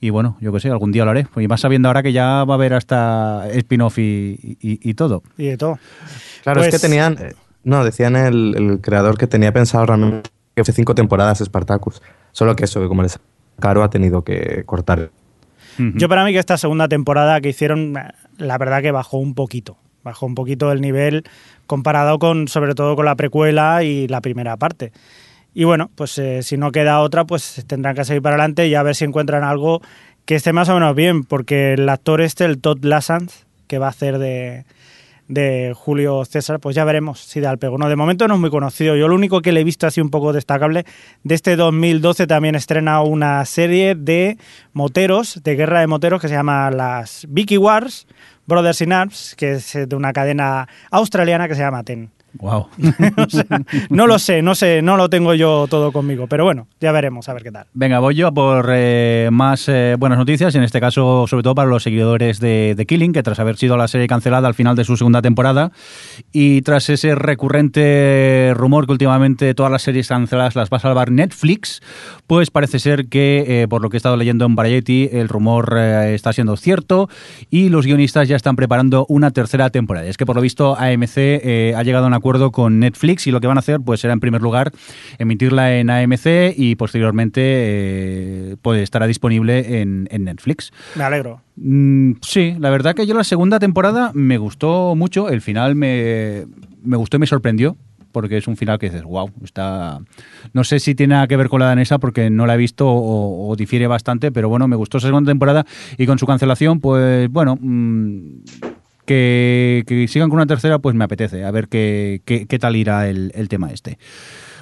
Y 0.00 0.08
bueno, 0.10 0.36
yo 0.40 0.50
qué 0.52 0.60
sé, 0.60 0.70
algún 0.70 0.90
día 0.92 1.04
lo 1.04 1.10
haré. 1.10 1.26
Y 1.36 1.46
más 1.48 1.60
sabiendo 1.60 1.88
ahora 1.88 2.02
que 2.02 2.12
ya 2.14 2.44
va 2.44 2.54
a 2.54 2.56
haber 2.56 2.72
hasta 2.72 3.46
spin-off 3.50 3.98
y, 3.98 4.56
y- 4.62 4.80
y 4.82 4.94
todo. 4.94 5.22
Y 5.36 5.48
de 5.48 5.56
todo. 5.58 5.78
Claro, 6.42 6.60
Pues- 6.62 6.72
es 6.74 6.80
que 6.80 6.88
tenían. 6.88 7.16
eh, 7.20 7.34
No, 7.64 7.84
decían 7.84 8.16
el, 8.16 8.54
el 8.56 8.80
creador 8.80 9.16
que 9.18 9.26
tenía 9.28 9.52
pensado 9.52 9.86
realmente 9.86 10.30
que 10.56 10.62
hace 10.62 10.72
cinco 10.72 10.94
temporadas 10.96 11.38
Spartacus. 11.38 12.02
Solo 12.32 12.56
que 12.56 12.64
eso, 12.64 12.80
que 12.80 12.88
como 12.88 13.02
les 13.02 13.18
caro, 13.60 13.84
ha 13.84 13.90
tenido 13.90 14.22
que 14.24 14.64
cortar. 14.66 15.10
Yo 15.78 16.08
para 16.08 16.24
mí 16.24 16.32
que 16.32 16.38
esta 16.38 16.58
segunda 16.58 16.88
temporada 16.88 17.40
que 17.40 17.48
hicieron, 17.50 17.94
la 18.36 18.58
verdad 18.58 18.82
que 18.82 18.90
bajó 18.90 19.18
un 19.18 19.34
poquito. 19.34 19.76
Bajó 20.04 20.26
un 20.26 20.34
poquito 20.34 20.70
el 20.72 20.80
nivel 20.80 21.24
comparado 21.72 22.18
con, 22.18 22.48
sobre 22.48 22.74
todo 22.74 22.96
con 22.96 23.06
la 23.06 23.16
precuela 23.16 23.82
y 23.82 24.06
la 24.06 24.20
primera 24.20 24.58
parte. 24.58 24.92
Y 25.54 25.64
bueno, 25.64 25.90
pues 25.94 26.18
eh, 26.18 26.42
si 26.42 26.58
no 26.58 26.70
queda 26.70 27.00
otra, 27.00 27.24
pues 27.24 27.64
tendrán 27.66 27.94
que 27.94 28.04
seguir 28.04 28.20
para 28.20 28.34
adelante 28.34 28.68
y 28.68 28.74
a 28.74 28.82
ver 28.82 28.94
si 28.94 29.06
encuentran 29.06 29.42
algo 29.42 29.80
que 30.26 30.34
esté 30.34 30.52
más 30.52 30.68
o 30.68 30.74
menos 30.74 30.94
bien, 30.94 31.24
porque 31.24 31.72
el 31.72 31.88
actor 31.88 32.20
este, 32.20 32.44
el 32.44 32.60
Todd 32.60 32.84
Lassanz, 32.84 33.46
que 33.68 33.78
va 33.78 33.86
a 33.86 33.88
hacer 33.88 34.18
de, 34.18 34.66
de 35.28 35.72
Julio 35.74 36.22
César, 36.26 36.60
pues 36.60 36.76
ya 36.76 36.84
veremos 36.84 37.20
si 37.20 37.40
da 37.40 37.50
el 37.50 37.56
pego. 37.56 37.78
No, 37.78 37.88
de 37.88 37.96
momento 37.96 38.28
no 38.28 38.34
es 38.34 38.40
muy 38.40 38.50
conocido. 38.50 38.94
Yo 38.94 39.08
lo 39.08 39.14
único 39.14 39.40
que 39.40 39.52
le 39.52 39.62
he 39.62 39.64
visto 39.64 39.86
así 39.86 40.02
un 40.02 40.10
poco 40.10 40.34
destacable, 40.34 40.84
de 41.24 41.34
este 41.34 41.56
2012 41.56 42.26
también 42.26 42.54
estrena 42.54 43.00
una 43.00 43.42
serie 43.46 43.94
de 43.94 44.36
moteros, 44.74 45.40
de 45.42 45.56
guerra 45.56 45.80
de 45.80 45.86
moteros, 45.86 46.20
que 46.20 46.28
se 46.28 46.34
llama 46.34 46.70
las 46.70 47.26
Vicky 47.30 47.56
Wars, 47.56 48.06
Brothers 48.46 48.80
in 48.80 48.92
Arms, 48.92 49.34
que 49.36 49.52
es 49.52 49.72
de 49.72 49.96
una 49.96 50.12
cadena 50.12 50.68
australiana 50.90 51.48
que 51.48 51.54
se 51.54 51.60
llama 51.60 51.82
TEN. 51.82 52.10
Wow. 52.34 52.68
O 53.16 53.30
sea, 53.30 53.44
no 53.90 54.06
lo 54.06 54.18
sé, 54.18 54.42
no 54.42 54.54
sé, 54.54 54.82
no 54.82 54.96
lo 54.96 55.08
tengo 55.10 55.34
yo 55.34 55.66
todo 55.68 55.92
conmigo, 55.92 56.26
pero 56.26 56.44
bueno, 56.44 56.66
ya 56.80 56.92
veremos, 56.92 57.28
a 57.28 57.34
ver 57.34 57.42
qué 57.42 57.50
tal. 57.50 57.66
Venga, 57.74 57.98
voy 57.98 58.14
yo 58.14 58.28
a 58.28 58.32
por 58.32 58.70
eh, 58.72 59.28
más 59.30 59.68
eh, 59.68 59.96
buenas 59.98 60.18
noticias, 60.18 60.54
en 60.54 60.62
este 60.62 60.80
caso 60.80 61.26
sobre 61.26 61.42
todo 61.42 61.54
para 61.54 61.68
los 61.68 61.82
seguidores 61.82 62.40
de, 62.40 62.74
de 62.76 62.86
Killing, 62.86 63.12
que 63.12 63.22
tras 63.22 63.38
haber 63.38 63.56
sido 63.56 63.76
la 63.76 63.88
serie 63.88 64.06
cancelada 64.06 64.48
al 64.48 64.54
final 64.54 64.76
de 64.76 64.84
su 64.84 64.96
segunda 64.96 65.20
temporada 65.22 65.72
y 66.32 66.62
tras 66.62 66.88
ese 66.88 67.14
recurrente 67.14 68.52
rumor 68.54 68.86
que 68.86 68.92
últimamente 68.92 69.54
todas 69.54 69.70
las 69.70 69.82
series 69.82 70.08
canceladas 70.08 70.56
las 70.56 70.70
va 70.70 70.78
a 70.78 70.80
salvar 70.80 71.10
Netflix, 71.10 71.82
pues 72.26 72.50
parece 72.50 72.78
ser 72.78 73.08
que, 73.08 73.62
eh, 73.62 73.68
por 73.68 73.82
lo 73.82 73.90
que 73.90 73.96
he 73.96 73.98
estado 73.98 74.16
leyendo 74.16 74.46
en 74.46 74.54
Variety, 74.54 75.10
el 75.12 75.28
rumor 75.28 75.78
está 75.78 76.32
siendo 76.32 76.56
cierto 76.56 77.08
y 77.50 77.68
los 77.68 77.86
guionistas 77.86 78.28
ya 78.28 78.36
están 78.36 78.56
preparando 78.56 79.06
una 79.08 79.30
tercera 79.30 79.70
temporada. 79.70 80.06
Es 80.06 80.16
que 80.16 80.26
por 80.26 80.36
lo 80.36 80.42
visto 80.42 80.76
AMC 80.78 81.74
ha 81.76 81.82
llegado 81.82 82.04
a 82.04 82.08
un 82.08 82.14
acuerdo 82.22 82.52
con 82.52 82.78
Netflix 82.78 83.26
y 83.26 83.32
lo 83.32 83.40
que 83.40 83.48
van 83.48 83.58
a 83.58 83.60
hacer 83.60 83.80
pues 83.80 84.00
será 84.00 84.12
en 84.12 84.20
primer 84.20 84.40
lugar 84.40 84.70
emitirla 85.18 85.76
en 85.76 85.90
AMC 85.90 86.54
y 86.56 86.76
posteriormente 86.76 87.40
eh, 87.44 88.56
pues 88.62 88.80
estará 88.80 89.08
disponible 89.08 89.80
en, 89.80 90.06
en 90.12 90.24
Netflix. 90.24 90.72
Me 90.94 91.02
alegro. 91.02 91.42
Mm, 91.56 92.12
sí, 92.22 92.54
la 92.60 92.70
verdad 92.70 92.94
que 92.94 93.06
yo 93.06 93.14
la 93.14 93.24
segunda 93.24 93.58
temporada 93.58 94.12
me 94.14 94.38
gustó 94.38 94.94
mucho, 94.94 95.28
el 95.28 95.40
final 95.40 95.74
me, 95.74 96.46
me 96.84 96.96
gustó 96.96 97.16
y 97.16 97.20
me 97.20 97.26
sorprendió. 97.26 97.76
Porque 98.12 98.36
es 98.36 98.46
un 98.46 98.58
final 98.58 98.78
que 98.78 98.90
dices, 98.90 99.04
wow, 99.04 99.30
está. 99.42 99.98
No 100.52 100.64
sé 100.64 100.80
si 100.80 100.94
tiene 100.94 101.14
nada 101.14 101.26
que 101.26 101.38
ver 101.38 101.48
con 101.48 101.60
la 101.60 101.66
danesa 101.68 101.96
porque 101.98 102.28
no 102.28 102.44
la 102.44 102.56
he 102.56 102.58
visto 102.58 102.86
o, 102.86 103.48
o 103.48 103.56
difiere 103.56 103.86
bastante, 103.86 104.30
pero 104.30 104.50
bueno, 104.50 104.68
me 104.68 104.76
gustó 104.76 104.98
esa 104.98 105.06
segunda 105.06 105.30
temporada 105.30 105.64
y 105.96 106.04
con 106.04 106.18
su 106.18 106.26
cancelación, 106.26 106.78
pues 106.78 107.30
bueno, 107.30 107.56
mm, 107.58 108.42
que, 109.04 109.84
que 109.86 110.06
sigan 110.08 110.28
con 110.28 110.38
una 110.38 110.46
tercera, 110.46 110.78
pues 110.78 110.94
me 110.94 111.04
apetece, 111.04 111.44
a 111.44 111.50
ver 111.50 111.68
qué, 111.68 112.20
qué, 112.24 112.46
qué 112.46 112.58
tal 112.58 112.76
irá 112.76 113.08
el, 113.08 113.32
el 113.34 113.48
tema 113.48 113.70
este. 113.70 113.98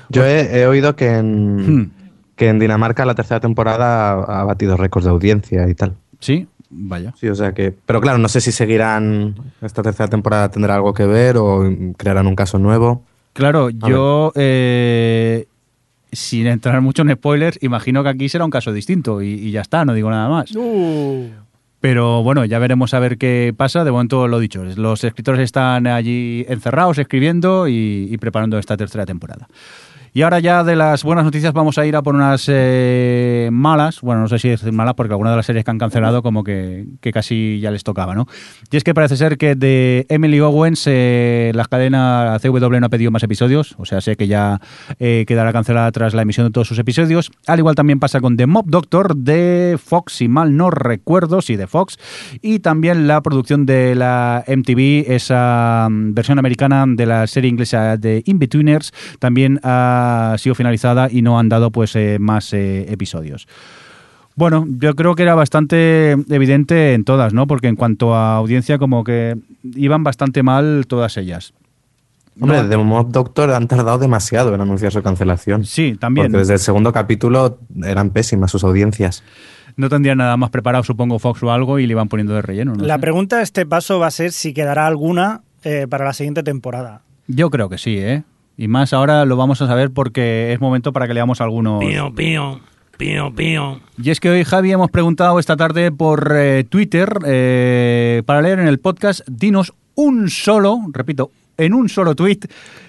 Yo 0.08 0.24
he, 0.24 0.60
he 0.60 0.66
oído 0.66 0.96
que 0.96 1.08
en, 1.16 1.56
Hmm. 1.82 1.90
que 2.36 2.48
en 2.48 2.58
Dinamarca 2.58 3.04
la 3.04 3.14
tercera 3.14 3.40
temporada 3.40 4.12
ha, 4.12 4.40
ha 4.40 4.44
batido 4.44 4.76
récords 4.76 5.04
de 5.04 5.10
audiencia 5.10 5.68
y 5.68 5.74
tal. 5.74 5.94
Sí, 6.20 6.46
vaya. 6.70 7.14
Sí, 7.18 7.28
o 7.28 7.34
sea 7.34 7.52
que. 7.52 7.72
Pero 7.86 8.00
claro, 8.00 8.18
no 8.18 8.28
sé 8.28 8.40
si 8.40 8.50
seguirán. 8.50 9.34
Esta 9.62 9.82
tercera 9.82 10.08
temporada 10.08 10.50
tendrá 10.50 10.74
algo 10.74 10.92
que 10.94 11.06
ver 11.06 11.36
o 11.36 11.62
crearán 11.96 12.26
un 12.26 12.34
caso 12.34 12.58
nuevo. 12.58 13.04
Claro, 13.32 13.70
yo, 13.70 14.32
eh, 14.34 15.46
sin 16.10 16.48
entrar 16.48 16.80
mucho 16.80 17.02
en 17.02 17.12
spoilers, 17.12 17.58
imagino 17.62 18.02
que 18.02 18.08
aquí 18.08 18.28
será 18.28 18.44
un 18.44 18.50
caso 18.50 18.72
distinto 18.72 19.22
y, 19.22 19.28
y 19.28 19.52
ya 19.52 19.60
está, 19.60 19.84
no 19.84 19.94
digo 19.94 20.10
nada 20.10 20.28
más. 20.28 20.50
Pero 21.80 22.22
bueno, 22.22 22.44
ya 22.44 22.58
veremos 22.58 22.92
a 22.92 22.98
ver 22.98 23.16
qué 23.16 23.54
pasa. 23.56 23.84
De 23.84 23.90
momento 23.90 24.28
lo 24.28 24.38
dicho, 24.38 24.62
los 24.62 25.02
escritores 25.02 25.40
están 25.40 25.86
allí 25.86 26.44
encerrados, 26.48 26.98
escribiendo 26.98 27.68
y, 27.68 28.08
y 28.10 28.18
preparando 28.18 28.58
esta 28.58 28.76
tercera 28.76 29.06
temporada. 29.06 29.48
Y 30.12 30.22
ahora 30.22 30.40
ya 30.40 30.64
de 30.64 30.74
las 30.74 31.04
buenas 31.04 31.24
noticias 31.24 31.52
vamos 31.52 31.78
a 31.78 31.86
ir 31.86 31.94
a 31.94 32.02
por 32.02 32.16
unas 32.16 32.46
eh, 32.48 33.48
malas. 33.52 34.00
Bueno, 34.00 34.22
no 34.22 34.28
sé 34.28 34.40
si 34.40 34.48
decir 34.48 34.72
malas 34.72 34.94
porque 34.94 35.12
algunas 35.12 35.32
de 35.32 35.36
las 35.36 35.46
series 35.46 35.64
que 35.64 35.70
han 35.70 35.78
cancelado 35.78 36.22
como 36.22 36.42
que, 36.42 36.86
que 37.00 37.12
casi 37.12 37.60
ya 37.60 37.70
les 37.70 37.84
tocaba, 37.84 38.14
¿no? 38.16 38.26
Y 38.72 38.76
es 38.76 38.82
que 38.82 38.92
parece 38.92 39.16
ser 39.16 39.38
que 39.38 39.54
de 39.54 40.06
Emily 40.08 40.40
Owens 40.40 40.82
eh, 40.86 41.52
la 41.54 41.64
cadena 41.66 42.36
CW 42.42 42.80
no 42.80 42.86
ha 42.86 42.88
pedido 42.88 43.12
más 43.12 43.22
episodios. 43.22 43.76
O 43.78 43.84
sea, 43.84 44.00
sé 44.00 44.16
que 44.16 44.26
ya 44.26 44.60
eh, 44.98 45.24
quedará 45.28 45.52
cancelada 45.52 45.92
tras 45.92 46.12
la 46.12 46.22
emisión 46.22 46.44
de 46.46 46.50
todos 46.50 46.66
sus 46.66 46.80
episodios. 46.80 47.30
Al 47.46 47.60
igual 47.60 47.76
también 47.76 48.00
pasa 48.00 48.20
con 48.20 48.36
The 48.36 48.46
Mob 48.46 48.66
Doctor 48.66 49.14
de 49.14 49.78
Fox, 49.82 50.14
si 50.14 50.26
mal 50.26 50.56
no 50.56 50.72
recuerdo, 50.72 51.40
sí, 51.40 51.54
de 51.54 51.68
Fox. 51.68 51.98
Y 52.42 52.58
también 52.58 53.06
la 53.06 53.20
producción 53.20 53.64
de 53.64 53.94
la 53.94 54.44
MTV, 54.48 55.04
esa 55.06 55.86
mm, 55.88 56.14
versión 56.14 56.40
americana 56.40 56.84
de 56.88 57.06
la 57.06 57.28
serie 57.28 57.48
inglesa 57.48 57.96
de 57.96 58.24
In-Betweeners, 58.26 58.92
también 59.20 59.60
ha 59.62 59.99
sido 60.38 60.54
finalizada 60.54 61.08
y 61.10 61.22
no 61.22 61.38
han 61.38 61.48
dado 61.48 61.70
pues 61.70 61.94
eh, 61.96 62.18
más 62.20 62.52
eh, 62.52 62.86
episodios. 62.92 63.46
Bueno, 64.36 64.66
yo 64.78 64.94
creo 64.94 65.14
que 65.16 65.22
era 65.24 65.34
bastante 65.34 66.12
evidente 66.12 66.94
en 66.94 67.04
todas, 67.04 67.34
¿no? 67.34 67.46
Porque 67.46 67.68
en 67.68 67.76
cuanto 67.76 68.14
a 68.14 68.36
audiencia, 68.36 68.78
como 68.78 69.04
que 69.04 69.36
iban 69.74 70.02
bastante 70.04 70.42
mal 70.42 70.84
todas 70.88 71.16
ellas. 71.16 71.52
Hombre, 72.40 72.62
No- 72.62 72.68
de 72.68 72.76
Mob 72.78 73.10
Doctor 73.10 73.50
han 73.50 73.66
tardado 73.68 73.98
demasiado 73.98 74.54
en 74.54 74.60
anunciar 74.60 74.92
su 74.92 75.02
cancelación. 75.02 75.64
Sí, 75.66 75.96
también. 75.98 76.28
Porque 76.28 76.38
desde 76.38 76.54
el 76.54 76.58
segundo 76.60 76.92
capítulo 76.92 77.58
eran 77.84 78.10
pésimas 78.10 78.50
sus 78.50 78.64
audiencias. 78.64 79.22
No 79.76 79.88
tendrían 79.88 80.18
nada 80.18 80.36
más 80.36 80.50
preparado, 80.50 80.84
supongo, 80.84 81.18
Fox 81.18 81.42
o 81.42 81.52
algo 81.52 81.78
y 81.78 81.86
le 81.86 81.92
iban 81.92 82.08
poniendo 82.08 82.32
de 82.34 82.42
relleno. 82.42 82.74
¿no? 82.74 82.84
La 82.84 82.98
pregunta 82.98 83.38
de 83.38 83.42
este 83.42 83.66
paso 83.66 83.98
va 83.98 84.06
a 84.06 84.10
ser 84.10 84.32
si 84.32 84.54
quedará 84.54 84.86
alguna 84.86 85.42
eh, 85.64 85.86
para 85.90 86.04
la 86.04 86.12
siguiente 86.12 86.42
temporada. 86.42 87.02
Yo 87.26 87.50
creo 87.50 87.68
que 87.68 87.78
sí, 87.78 87.98
¿eh? 87.98 88.22
Y 88.60 88.68
más 88.68 88.92
ahora 88.92 89.24
lo 89.24 89.38
vamos 89.38 89.62
a 89.62 89.66
saber 89.66 89.90
porque 89.90 90.52
es 90.52 90.60
momento 90.60 90.92
para 90.92 91.08
que 91.08 91.14
leamos 91.14 91.40
algunos. 91.40 91.80
Pío, 91.80 92.14
pío, 92.14 92.60
pío, 92.98 93.34
pío. 93.34 93.80
Y 93.96 94.10
es 94.10 94.20
que 94.20 94.28
hoy, 94.28 94.44
Javi, 94.44 94.70
hemos 94.70 94.90
preguntado 94.90 95.38
esta 95.38 95.56
tarde 95.56 95.90
por 95.90 96.30
eh, 96.36 96.64
Twitter 96.64 97.08
eh, 97.24 98.22
para 98.26 98.42
leer 98.42 98.58
en 98.58 98.68
el 98.68 98.78
podcast, 98.78 99.22
dinos 99.26 99.72
un 99.94 100.28
solo, 100.28 100.78
repito, 100.92 101.30
en 101.64 101.74
un 101.74 101.88
solo 101.88 102.14
tweet, 102.14 102.40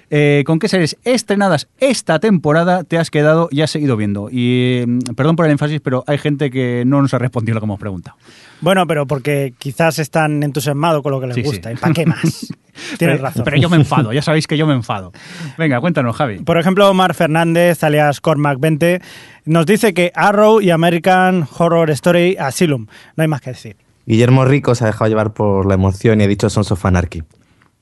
eh, 0.09 0.43
con 0.45 0.59
qué 0.59 0.67
series 0.67 0.97
estrenadas 1.05 1.67
esta 1.79 2.19
temporada 2.19 2.83
te 2.83 2.97
has 2.97 3.09
quedado 3.09 3.47
y 3.51 3.61
has 3.61 3.71
seguido 3.71 3.95
viendo. 3.97 4.29
Y 4.31 4.83
mm, 4.85 4.99
perdón 5.15 5.35
por 5.35 5.45
el 5.45 5.51
énfasis, 5.53 5.79
pero 5.81 6.03
hay 6.07 6.17
gente 6.17 6.49
que 6.51 6.83
no 6.85 7.01
nos 7.01 7.13
ha 7.13 7.17
respondido 7.19 7.55
lo 7.55 7.61
que 7.61 7.65
hemos 7.65 7.79
preguntado. 7.79 8.17
Bueno, 8.59 8.85
pero 8.87 9.07
porque 9.07 9.53
quizás 9.57 9.99
están 9.99 10.43
entusiasmados 10.43 11.01
con 11.01 11.11
lo 11.13 11.21
que 11.21 11.27
les 11.27 11.35
Sí, 11.35 11.41
sí. 11.43 11.47
gusta. 11.47 11.71
¿Y 11.71 11.75
para 11.75 11.93
qué 11.93 12.05
más? 12.05 12.21
Tienes 12.97 13.17
Pero- 13.17 13.17
razón. 13.23 13.43
Pero 13.45 13.57
yo 13.57 13.69
me 13.69 13.77
enfado, 13.77 14.11
ya 14.13 14.21
sabéis 14.21 14.47
que 14.47 14.57
yo 14.57 14.67
me 14.67 14.73
enfado. 14.73 15.11
Venga, 15.57 15.79
cuéntanos, 15.81 16.15
Javi. 16.15 16.39
Por 16.39 16.57
ejemplo, 16.57 16.89
Omar 16.89 17.13
Fernández, 17.13 17.83
alias 17.83 18.21
Cormac20, 18.21 19.01
nos 19.45 19.65
dice 19.65 19.93
que 19.93 20.11
Arrow 20.15 20.61
y 20.61 20.69
American 20.71 21.47
Horror 21.57 21.89
Story 21.91 22.37
Asylum. 22.39 22.87
No 23.15 23.21
hay 23.21 23.27
más 23.27 23.41
que 23.41 23.51
decir. 23.51 23.75
Guillermo 24.05 24.45
Rico 24.45 24.73
se 24.75 24.83
ha 24.83 24.87
dejado 24.87 25.07
llevar 25.09 25.33
por 25.33 25.65
la 25.67 25.75
emoción 25.75 26.19
y 26.21 26.23
ha 26.23 26.27
dicho 26.27 26.49
Sons 26.49 26.71
of 26.71 26.85
Anarchy. 26.85 27.23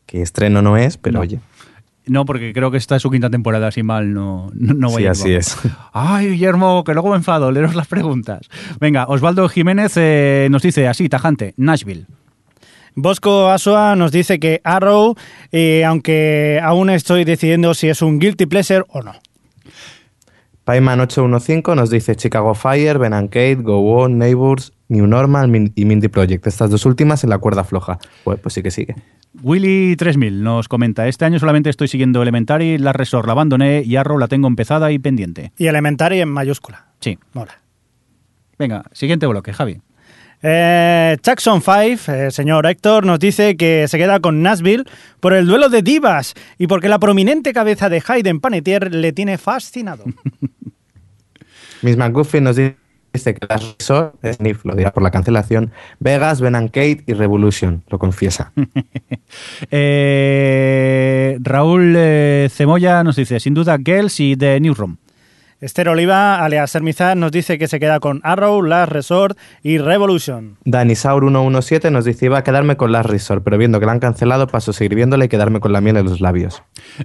Que 0.10 0.22
estreno 0.24 0.62
no 0.63 0.76
es, 0.76 0.98
pero 0.98 1.13
No. 1.15 1.19
oye. 1.22 1.39
No, 2.08 2.26
porque 2.26 2.54
creo 2.54 2.72
que 2.72 2.78
esta 2.78 2.95
es 2.95 3.04
su 3.04 3.12
quinta 3.12 3.30
temporada, 3.30 3.67
así 3.67 3.84
mal 3.84 4.12
no, 4.13 4.50
no, 4.56 4.74
no 4.74 4.89
voy 4.89 5.04
sí, 5.04 5.04
a 5.04 5.06
ir, 5.06 5.10
así 5.12 5.34
es. 5.36 5.56
Ay, 5.93 6.30
Guillermo, 6.30 6.84
que 6.84 6.93
luego 6.93 7.12
me 7.12 7.17
enfado, 7.17 7.52
leeros 7.52 7.76
las 7.76 7.86
preguntas. 7.88 8.50
Venga, 8.80 9.06
Osvaldo 9.08 9.48
Jiménez 9.48 9.93
eh, 9.98 10.48
nos 10.50 10.63
dice 10.63 10.88
así, 10.88 11.08
tajante, 11.08 11.54
Nashville. 11.58 12.08
Bosco 12.95 13.50
Asua 13.50 13.95
nos 13.95 14.12
dice 14.12 14.39
que 14.39 14.60
Arrow, 14.63 15.15
eh, 15.52 15.86
aunque 15.86 16.60
aún 16.63 16.89
estoy 16.89 17.24
decidiendo 17.26 17.76
si 17.76 17.88
es 17.89 18.02
un 18.02 18.17
guilty 18.17 18.48
pleasure 18.48 18.84
o 18.89 19.04
no. 19.04 19.13
Payman815 20.65 21.76
nos 21.76 21.89
dice 21.89 22.15
Chicago 22.15 22.54
Fire, 22.56 22.98
Ben 22.98 23.13
and 23.13 23.30
Kate, 23.30 23.56
Go 23.56 24.02
On, 24.02 24.17
Neighbors, 24.17 24.74
New 24.89 25.08
Normal 25.08 25.71
y 25.75 25.86
Mindy 25.86 26.08
Project. 26.10 26.45
Estas 26.45 26.69
dos 26.69 26.86
últimas 26.86 27.23
en 27.23 27.30
la 27.30 27.38
cuerda 27.38 27.63
floja. 27.63 27.99
Pues, 28.23 28.39
pues 28.39 28.54
sí 28.54 28.62
que 28.62 28.71
sigue. 28.71 28.95
Willy 29.43 29.95
3000 29.95 30.43
nos 30.43 30.67
comenta, 30.67 31.08
este 31.08 31.23
año 31.23 31.39
solamente 31.39 31.69
estoy 31.69 31.88
siguiendo 31.88 32.21
Elementary, 32.21 32.80
la 32.80 32.93
Resort 32.93 33.28
la 33.28 33.34
abandoné 33.34 33.84
y 33.86 33.95
Arrow 33.95 34.17
la 34.17 34.28
tengo 34.28 34.47
empezada 34.47 34.91
y 34.91 34.97
pendiente. 34.97 35.52
Y 35.58 35.67
Elementary 35.67 36.19
en 36.19 36.30
mayúscula. 36.30 36.88
Sí. 36.99 37.17
Mola. 37.34 37.62
Venga, 38.58 38.84
siguiente 38.91 39.28
bloque, 39.28 39.54
Javi. 39.54 39.80
Eh, 40.41 41.17
Jackson 41.21 41.62
5, 41.62 42.12
eh, 42.12 42.32
señor 42.32 42.65
Héctor, 42.65 43.06
nos 43.06 43.19
dice 43.19 43.56
que 43.56 43.88
se 43.88 43.97
queda 43.97 44.19
con 44.19 44.41
Nashville 44.41 44.86
por 45.19 45.34
el 45.34 45.45
duelo 45.45 45.69
de 45.69 45.82
divas 45.82 46.34
y 46.58 46.67
porque 46.67 46.89
la 46.89 46.97
prominente 46.97 47.54
cabeza 47.54 47.89
de 47.89 48.02
Hayden 48.06 48.39
Panettiere 48.39 48.89
le 48.89 49.12
tiene 49.12 49.38
fascinado. 49.38 50.06
Miss 51.82 51.97
McGuffin 51.97 52.43
nos 52.43 52.56
dice 52.56 52.78
que 53.23 53.45
las 53.47 53.75
Resort, 53.77 54.15
Sniff 54.23 54.65
lo 54.65 54.75
dirá 54.75 54.91
por 54.91 55.03
la 55.03 55.12
cancelación, 55.12 55.71
Vegas, 55.99 56.41
Ben 56.41 56.55
and 56.55 56.69
Kate 56.69 57.03
y 57.05 57.13
Revolution, 57.13 57.84
lo 57.89 57.99
confiesa. 57.99 58.51
Eh, 59.71 61.38
Raúl 61.41 61.93
eh, 61.95 62.49
Cemoya 62.51 63.03
nos 63.03 63.15
dice, 63.15 63.39
sin 63.39 63.53
duda, 63.53 63.77
Girls 63.77 64.19
y 64.19 64.36
The 64.36 64.60
Newsroom. 64.60 64.97
Esther 65.62 65.89
Oliva, 65.89 66.41
alias 66.45 66.74
Hermizar, 66.74 67.17
nos 67.17 67.34
dice 67.34 67.58
que 67.58 67.67
se 67.67 67.82
queda 67.82 68.00
con 68.00 68.22
Arrow, 68.24 68.62
Last 68.62 68.93
Resort 68.93 69.38
y 69.62 69.78
Revolution. 69.78 70.56
Danisaur117 70.65 71.91
nos 71.91 72.06
dice 72.06 72.28
iba 72.28 72.38
a 72.38 72.43
quedarme 72.45 72.78
con 72.78 72.93
Last 72.93 73.10
Resort, 73.10 73.43
pero 73.43 73.58
viendo 73.58 73.78
que 73.82 73.86
la 73.86 73.91
han 73.91 74.00
cancelado 74.00 74.48
paso 74.48 74.72
a 74.72 74.74
seguir 74.74 74.95
viéndola 74.95 75.26
y 75.26 75.28
quedarme 75.28 75.60
con 75.60 75.74
la 75.74 75.82
miel 75.82 75.98
en 75.98 76.06
los 76.06 76.22
labios. 76.22 76.63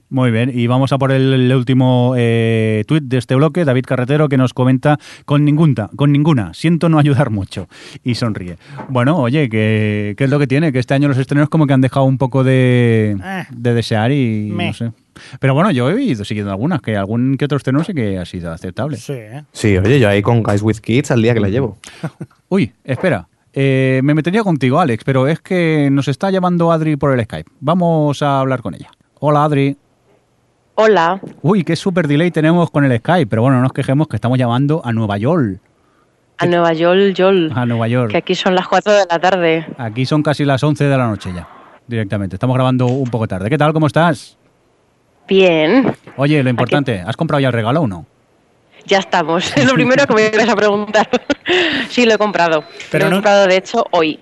Muy 0.08 0.30
bien, 0.30 0.52
y 0.54 0.68
vamos 0.68 0.92
a 0.92 0.98
por 0.98 1.10
el, 1.10 1.32
el 1.32 1.52
último 1.52 2.14
eh, 2.16 2.84
tuit 2.86 3.02
de 3.02 3.18
este 3.18 3.34
bloque, 3.34 3.64
David 3.64 3.86
Carretero, 3.88 4.28
que 4.28 4.36
nos 4.36 4.54
comenta 4.54 5.00
con 5.24 5.44
ninguna, 5.44 5.90
con 5.96 6.12
ninguna, 6.12 6.54
siento 6.54 6.88
no 6.88 7.00
ayudar 7.00 7.30
mucho, 7.30 7.66
y 8.04 8.14
sonríe. 8.14 8.56
Bueno, 8.88 9.18
oye, 9.18 9.48
¿qué, 9.48 10.14
qué 10.16 10.24
es 10.24 10.30
lo 10.30 10.38
que 10.38 10.46
tiene? 10.46 10.70
Que 10.70 10.78
este 10.78 10.94
año 10.94 11.08
los 11.08 11.18
estrenos 11.18 11.48
como 11.48 11.66
que 11.66 11.72
han 11.72 11.80
dejado 11.80 12.06
un 12.06 12.18
poco 12.18 12.44
de, 12.44 13.16
Eh. 13.20 13.46
de 13.50 13.74
desear 13.74 14.12
y 14.12 14.52
no 14.56 14.72
sé. 14.74 14.92
Pero 15.40 15.54
bueno, 15.54 15.70
yo 15.70 15.90
he 15.90 16.02
ido 16.02 16.24
siguiendo 16.24 16.50
algunas, 16.50 16.80
que 16.80 16.96
algún 16.96 17.36
que 17.36 17.44
otro 17.44 17.56
estreno 17.56 17.82
sí 17.84 17.94
que 17.94 18.18
ha 18.18 18.24
sido 18.24 18.52
aceptable. 18.52 18.96
Sí, 18.96 19.12
¿eh? 19.14 19.44
Sí, 19.52 19.76
oye, 19.78 19.98
yo 20.00 20.08
ahí 20.08 20.22
con 20.22 20.42
Guys 20.42 20.62
with 20.62 20.78
Kids 20.78 21.10
al 21.10 21.22
día 21.22 21.34
que 21.34 21.40
la 21.40 21.48
llevo. 21.48 21.78
Uy, 22.48 22.72
espera. 22.84 23.26
eh, 23.52 24.00
me 24.04 24.14
metería 24.14 24.42
contigo, 24.42 24.80
Alex, 24.80 25.04
pero 25.04 25.26
es 25.28 25.40
que 25.40 25.88
nos 25.90 26.08
está 26.08 26.30
llamando 26.30 26.72
Adri 26.72 26.96
por 26.96 27.12
el 27.18 27.24
Skype. 27.24 27.50
Vamos 27.60 28.22
a 28.22 28.40
hablar 28.40 28.62
con 28.62 28.74
ella. 28.74 28.90
Hola, 29.20 29.44
Adri. 29.44 29.76
Hola, 30.76 31.20
Uy, 31.42 31.62
qué 31.62 31.76
super 31.76 32.08
delay 32.08 32.32
tenemos 32.32 32.68
con 32.70 32.84
el 32.84 32.98
Skype, 32.98 33.28
pero 33.28 33.42
bueno, 33.42 33.58
no 33.58 33.62
nos 33.62 33.72
quejemos 33.72 34.08
que 34.08 34.16
estamos 34.16 34.36
llamando 34.38 34.82
a 34.84 34.92
Nueva 34.92 35.16
York. 35.18 35.60
a 36.38 36.46
Nueva 36.46 36.72
York, 36.72 37.14
Yol, 37.14 37.52
A 37.54 37.64
Nueva 37.64 37.86
York. 37.86 38.10
que 38.10 38.16
aquí 38.16 38.34
son 38.34 38.56
las 38.56 38.66
4 38.66 38.92
de 38.92 39.04
la 39.08 39.20
tarde. 39.20 39.64
Aquí 39.78 40.04
son 40.04 40.24
casi 40.24 40.44
las 40.44 40.64
11 40.64 40.82
de 40.82 40.98
la 40.98 41.06
noche 41.06 41.30
ya, 41.32 41.46
directamente. 41.86 42.34
Estamos 42.34 42.54
grabando 42.54 42.86
un 42.86 43.08
poco 43.08 43.28
tarde. 43.28 43.48
¿Qué 43.48 43.56
tal? 43.56 43.72
¿Cómo 43.72 43.86
estás? 43.86 44.36
Bien, 45.26 45.94
Oye, 46.16 46.42
lo 46.42 46.50
importante, 46.50 47.00
¿has 47.06 47.16
comprado 47.16 47.40
ya 47.40 47.48
el 47.48 47.52
regalo 47.54 47.80
o 47.82 47.86
no? 47.86 48.06
ya 48.86 48.98
estamos. 48.98 49.50
Es 49.56 49.64
lo 49.64 49.72
primero 49.72 50.06
que 50.06 50.12
me 50.14 50.26
ibas 50.26 50.48
a 50.48 50.54
preguntar. 50.56 51.08
sí, 51.88 52.04
lo 52.04 52.14
he 52.14 52.18
comprado. 52.18 52.64
Pero 52.90 53.04
lo 53.04 53.08
he 53.08 53.10
no- 53.10 53.16
comprado, 53.16 53.46
de 53.46 53.56
hecho, 53.56 53.86
hoy. 53.92 54.20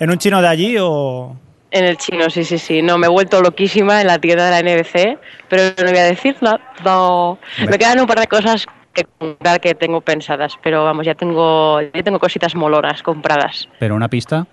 ¿En 0.00 0.10
un 0.10 0.16
chino 0.18 0.40
de 0.40 0.48
allí 0.48 0.76
o...? 0.80 1.36
En 1.70 1.84
el 1.84 1.96
chino, 1.98 2.28
sí, 2.30 2.44
sí, 2.44 2.58
sí. 2.58 2.80
No, 2.82 2.96
me 2.98 3.06
he 3.06 3.10
vuelto 3.10 3.40
loquísima 3.42 4.00
en 4.00 4.06
la 4.06 4.18
tienda 4.18 4.48
de 4.50 4.50
la 4.50 4.60
NBC, 4.76 5.18
pero 5.48 5.62
no 5.84 5.90
voy 5.90 5.98
a 5.98 6.04
decir 6.04 6.36
nada. 6.40 6.60
No. 6.84 7.38
Me 7.68 7.78
quedan 7.78 8.00
un 8.00 8.06
par 8.06 8.20
de 8.20 8.26
cosas 8.26 8.66
que 8.94 9.04
comprar 9.18 9.60
que 9.60 9.74
tengo 9.74 10.00
pensadas, 10.02 10.54
pero 10.62 10.84
vamos, 10.84 11.06
ya 11.06 11.14
tengo, 11.14 11.80
ya 11.80 12.02
tengo 12.02 12.18
cositas 12.18 12.54
molonas 12.54 13.02
compradas. 13.02 13.68
Pero 13.78 13.94
una 13.94 14.08
pista. 14.08 14.46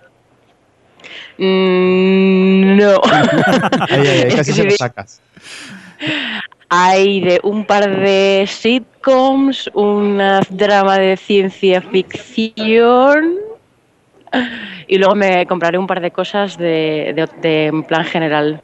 Mm, 1.38 2.75
no. 2.77 3.01
Ay, 3.89 4.01
ay, 4.01 4.07
ay, 4.07 4.23
Es 4.27 4.35
casi 4.35 4.38
que 4.38 4.43
se 4.43 4.53
si 4.53 4.63
lo 4.63 4.69
de- 4.71 4.77
sacas. 4.77 5.21
Hay 6.69 7.21
de 7.21 7.39
un 7.43 7.65
par 7.65 7.89
de 7.99 8.45
sitcoms, 8.47 9.69
un 9.73 10.21
drama 10.51 10.99
de 10.99 11.17
ciencia 11.17 11.81
ficción 11.81 13.35
y 14.88 14.97
luego 14.99 15.15
me 15.15 15.47
compraré 15.47 15.79
un 15.79 15.88
par 15.88 15.99
de 15.99 16.12
cosas 16.12 16.57
de, 16.57 17.13
de, 17.15 17.27
de 17.41 17.65
en 17.67 17.83
plan 17.83 18.05
general. 18.05 18.62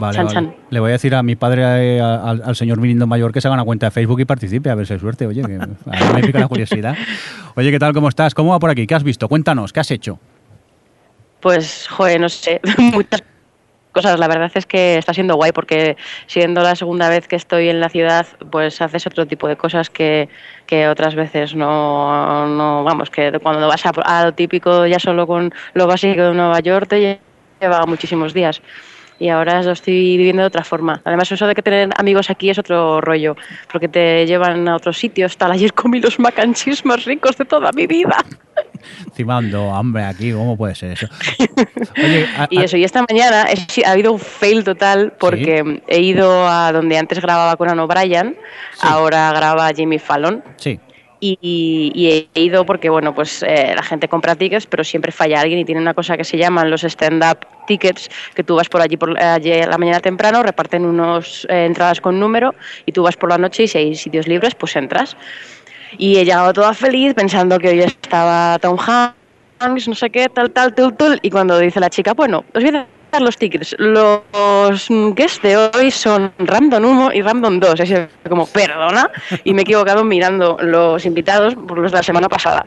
Vale, 0.00 0.16
Chan, 0.16 0.24
vale. 0.26 0.34
chan. 0.34 0.54
Le 0.70 0.80
voy 0.80 0.88
a 0.88 0.92
decir 0.92 1.14
a 1.14 1.22
mi 1.22 1.36
padre, 1.36 1.96
eh, 1.96 2.00
a- 2.00 2.30
al, 2.30 2.42
al 2.42 2.56
señor 2.56 2.80
Mirindo 2.80 3.06
Mayor, 3.06 3.32
que 3.32 3.40
se 3.42 3.48
haga 3.48 3.54
una 3.54 3.64
cuenta 3.64 3.86
de 3.86 3.90
Facebook 3.90 4.20
y 4.20 4.24
participe, 4.24 4.70
a 4.70 4.74
ver 4.74 4.86
si 4.86 4.94
hay 4.94 4.98
suerte. 4.98 5.26
Oye, 5.26 5.42
que 5.42 5.54
a 5.54 5.58
mí 5.58 5.66
me 6.14 6.22
pica 6.22 6.38
la 6.40 6.48
curiosidad. 6.48 6.96
Oye, 7.54 7.70
¿qué 7.70 7.78
tal? 7.78 7.92
¿Cómo 7.92 8.08
estás? 8.08 8.34
¿Cómo 8.34 8.50
va 8.52 8.58
por 8.58 8.70
aquí? 8.70 8.86
¿Qué 8.86 8.94
has 8.94 9.04
visto? 9.04 9.28
Cuéntanos, 9.28 9.72
¿qué 9.74 9.80
has 9.80 9.90
hecho? 9.90 10.18
Pues, 11.40 11.86
joder, 11.88 12.20
no 12.20 12.28
sé, 12.28 12.60
muchas 12.78 13.22
cosas. 13.92 14.18
La 14.18 14.28
verdad 14.28 14.50
es 14.54 14.66
que 14.66 14.98
está 14.98 15.14
siendo 15.14 15.36
guay 15.36 15.52
porque 15.52 15.96
siendo 16.26 16.60
la 16.62 16.76
segunda 16.76 17.08
vez 17.08 17.26
que 17.26 17.36
estoy 17.36 17.70
en 17.70 17.80
la 17.80 17.88
ciudad, 17.88 18.26
pues 18.50 18.80
haces 18.82 19.06
otro 19.06 19.26
tipo 19.26 19.48
de 19.48 19.56
cosas 19.56 19.88
que, 19.88 20.28
que 20.66 20.88
otras 20.88 21.14
veces 21.14 21.54
no, 21.54 22.46
no, 22.46 22.84
vamos, 22.84 23.08
que 23.08 23.32
cuando 23.42 23.66
vas 23.68 23.86
a, 23.86 23.90
a 24.04 24.24
lo 24.26 24.34
típico 24.34 24.86
ya 24.86 24.98
solo 24.98 25.26
con 25.26 25.52
lo 25.72 25.86
básico 25.86 26.22
de 26.22 26.34
Nueva 26.34 26.60
York 26.60 26.88
te 26.88 27.20
lleva 27.60 27.86
muchísimos 27.86 28.34
días. 28.34 28.60
Y 29.18 29.30
ahora 29.30 29.62
lo 29.62 29.72
estoy 29.72 30.18
viviendo 30.18 30.42
de 30.42 30.48
otra 30.48 30.62
forma. 30.62 31.00
Además, 31.04 31.32
eso 31.32 31.46
de 31.46 31.54
que 31.54 31.62
tener 31.62 31.88
amigos 31.96 32.28
aquí 32.28 32.50
es 32.50 32.58
otro 32.58 33.00
rollo, 33.00 33.34
porque 33.72 33.88
te 33.88 34.26
llevan 34.26 34.68
a 34.68 34.76
otros 34.76 34.98
sitios. 34.98 35.38
Tal, 35.38 35.52
ayer 35.52 35.72
comí 35.72 36.00
los 36.00 36.18
mac 36.18 36.38
and 36.38 36.54
cheese 36.54 36.84
más 36.84 37.04
ricos 37.06 37.38
de 37.38 37.46
toda 37.46 37.70
mi 37.72 37.86
vida. 37.86 38.18
Encima 39.06 39.36
ando 39.38 39.72
hambre 39.74 40.04
aquí, 40.04 40.32
¿cómo 40.32 40.56
puede 40.56 40.74
ser 40.74 40.92
eso? 40.92 41.08
Oye, 42.02 42.26
a- 42.36 42.46
Y 42.50 42.62
eso, 42.62 42.76
y 42.76 42.84
esta 42.84 43.04
mañana 43.08 43.46
he 43.50 43.84
ha 43.84 43.90
habido 43.92 44.12
un 44.12 44.18
fail 44.18 44.64
total 44.64 45.12
porque 45.18 45.80
he 45.88 46.00
ido 46.00 46.48
a 46.48 46.72
donde 46.72 46.98
antes 46.98 47.20
grababa 47.20 47.56
Conan 47.56 47.78
O'Brien, 47.80 48.36
ahora 48.80 49.32
graba 49.32 49.70
Jimmy 49.74 49.98
Fallon. 49.98 50.42
sí, 50.56 50.78
Y, 51.18 51.90
y 51.94 52.28
he 52.34 52.40
ido 52.40 52.66
porque, 52.66 52.90
bueno, 52.90 53.14
pues 53.14 53.42
eh, 53.42 53.72
la 53.74 53.82
gente 53.82 54.06
compra 54.06 54.34
tickets, 54.36 54.66
pero 54.66 54.84
siempre 54.84 55.10
falla 55.12 55.40
alguien 55.40 55.58
y 55.60 55.64
tiene 55.64 55.80
una 55.80 55.94
cosa 55.94 56.16
que 56.16 56.24
se 56.24 56.36
llaman 56.36 56.70
los 56.70 56.84
stand-up 56.84 57.38
tickets, 57.66 58.10
que 58.34 58.44
tú 58.44 58.54
vas 58.56 58.68
por 58.68 58.82
allí 58.82 58.96
por 58.98 59.18
allí 59.18 59.50
a 59.52 59.66
la 59.66 59.78
mañana 59.78 60.00
temprano, 60.00 60.42
reparten 60.42 60.84
unos 60.84 61.46
eh, 61.50 61.64
entradas 61.64 62.00
con 62.02 62.20
número 62.20 62.54
y 62.84 62.92
tú 62.92 63.02
vas 63.02 63.16
por 63.16 63.30
la 63.30 63.38
noche 63.38 63.62
y 63.64 63.68
si 63.68 63.78
hay 63.78 63.94
sitios 63.94 64.28
libres, 64.28 64.54
pues 64.54 64.76
entras. 64.76 65.16
Y 65.98 66.16
he 66.16 66.24
llegado 66.24 66.52
toda 66.52 66.74
feliz 66.74 67.14
pensando 67.14 67.58
que 67.58 67.68
hoy 67.68 67.80
estaba 67.80 68.58
Tom 68.58 68.78
Hanks, 68.78 69.88
no 69.88 69.94
sé 69.94 70.10
qué, 70.10 70.28
tal, 70.28 70.50
tal, 70.50 70.74
tal, 70.74 70.96
tal. 70.96 71.18
Y 71.22 71.30
cuando 71.30 71.58
dice 71.58 71.80
la 71.80 71.90
chica, 71.90 72.14
bueno, 72.14 72.44
os 72.54 72.62
voy 72.62 72.74
a 72.74 72.86
dar 73.12 73.22
los 73.22 73.36
tickets. 73.36 73.74
Los 73.78 74.88
guests 75.14 75.42
de 75.42 75.56
hoy 75.56 75.90
son 75.90 76.32
Random 76.38 76.84
1 76.84 77.12
y 77.14 77.22
Random 77.22 77.60
2. 77.60 77.80
Es 77.80 78.08
como, 78.28 78.46
perdona. 78.46 79.10
Y 79.44 79.54
me 79.54 79.60
he 79.60 79.62
equivocado 79.62 80.04
mirando 80.04 80.58
los 80.60 81.04
invitados 81.06 81.54
por 81.54 81.78
los 81.78 81.92
de 81.92 81.98
la 81.98 82.02
semana 82.02 82.28
pasada. 82.28 82.66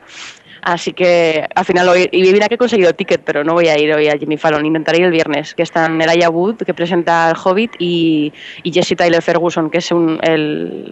Así 0.61 0.93
que 0.93 1.45
al 1.55 1.65
final 1.65 1.87
hoy, 1.89 2.09
y 2.11 2.21
mira 2.33 2.47
que 2.47 2.55
he 2.55 2.57
conseguido 2.57 2.93
ticket, 2.93 3.21
pero 3.23 3.43
no 3.43 3.53
voy 3.53 3.67
a 3.67 3.77
ir 3.79 3.93
hoy 3.93 4.07
a 4.07 4.17
Jimmy 4.17 4.37
Fallon, 4.37 4.65
intentaré 4.65 4.99
ir 4.99 5.05
el 5.05 5.11
viernes, 5.11 5.53
que 5.55 5.63
están 5.63 6.01
Elijah 6.01 6.29
Wood, 6.29 6.57
que 6.57 6.73
presenta 6.73 7.29
El 7.29 7.35
Hobbit, 7.43 7.71
y, 7.79 8.31
y 8.63 8.71
Jesse 8.71 8.95
Tyler 8.97 9.21
Ferguson, 9.21 9.69
que 9.69 9.77
es 9.79 9.91
un, 9.91 10.19
el, 10.23 10.91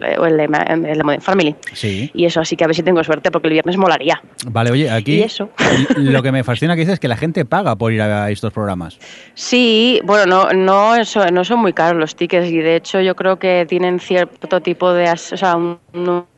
Ma- 0.49 0.63
el 0.63 0.81
de 0.81 1.03
Modern 1.03 1.21
Family. 1.21 1.55
sí. 1.73 2.09
Y 2.13 2.25
eso, 2.25 2.39
así 2.39 2.55
que 2.55 2.63
a 2.63 2.67
ver 2.67 2.75
si 2.75 2.83
tengo 2.83 3.03
suerte, 3.03 3.31
porque 3.31 3.47
el 3.47 3.53
viernes 3.53 3.77
molaría. 3.77 4.21
Vale, 4.49 4.71
oye, 4.71 4.89
aquí 4.89 5.15
Y 5.17 5.23
eso. 5.23 5.49
lo 5.97 6.21
que 6.23 6.31
me 6.31 6.43
fascina 6.43 6.73
que 6.75 6.81
dices 6.81 6.93
es 6.95 6.99
que 6.99 7.07
la 7.07 7.17
gente 7.17 7.45
paga 7.45 7.75
por 7.75 7.91
ir 7.91 8.01
a 8.01 8.29
estos 8.31 8.53
programas. 8.53 8.97
Sí, 9.33 9.99
bueno, 10.03 10.25
no, 10.25 10.49
no, 10.53 10.95
eso- 10.95 11.25
no 11.31 11.43
son 11.43 11.59
muy 11.59 11.73
caros 11.73 11.99
los 11.99 12.15
tickets 12.15 12.47
y 12.47 12.57
de 12.57 12.75
hecho 12.75 13.01
yo 13.01 13.15
creo 13.15 13.37
que 13.37 13.65
tienen 13.67 13.99
cierto 13.99 14.61
tipo 14.61 14.93
de, 14.93 15.11
o 15.11 15.17
sea, 15.17 15.55
un 15.55 15.77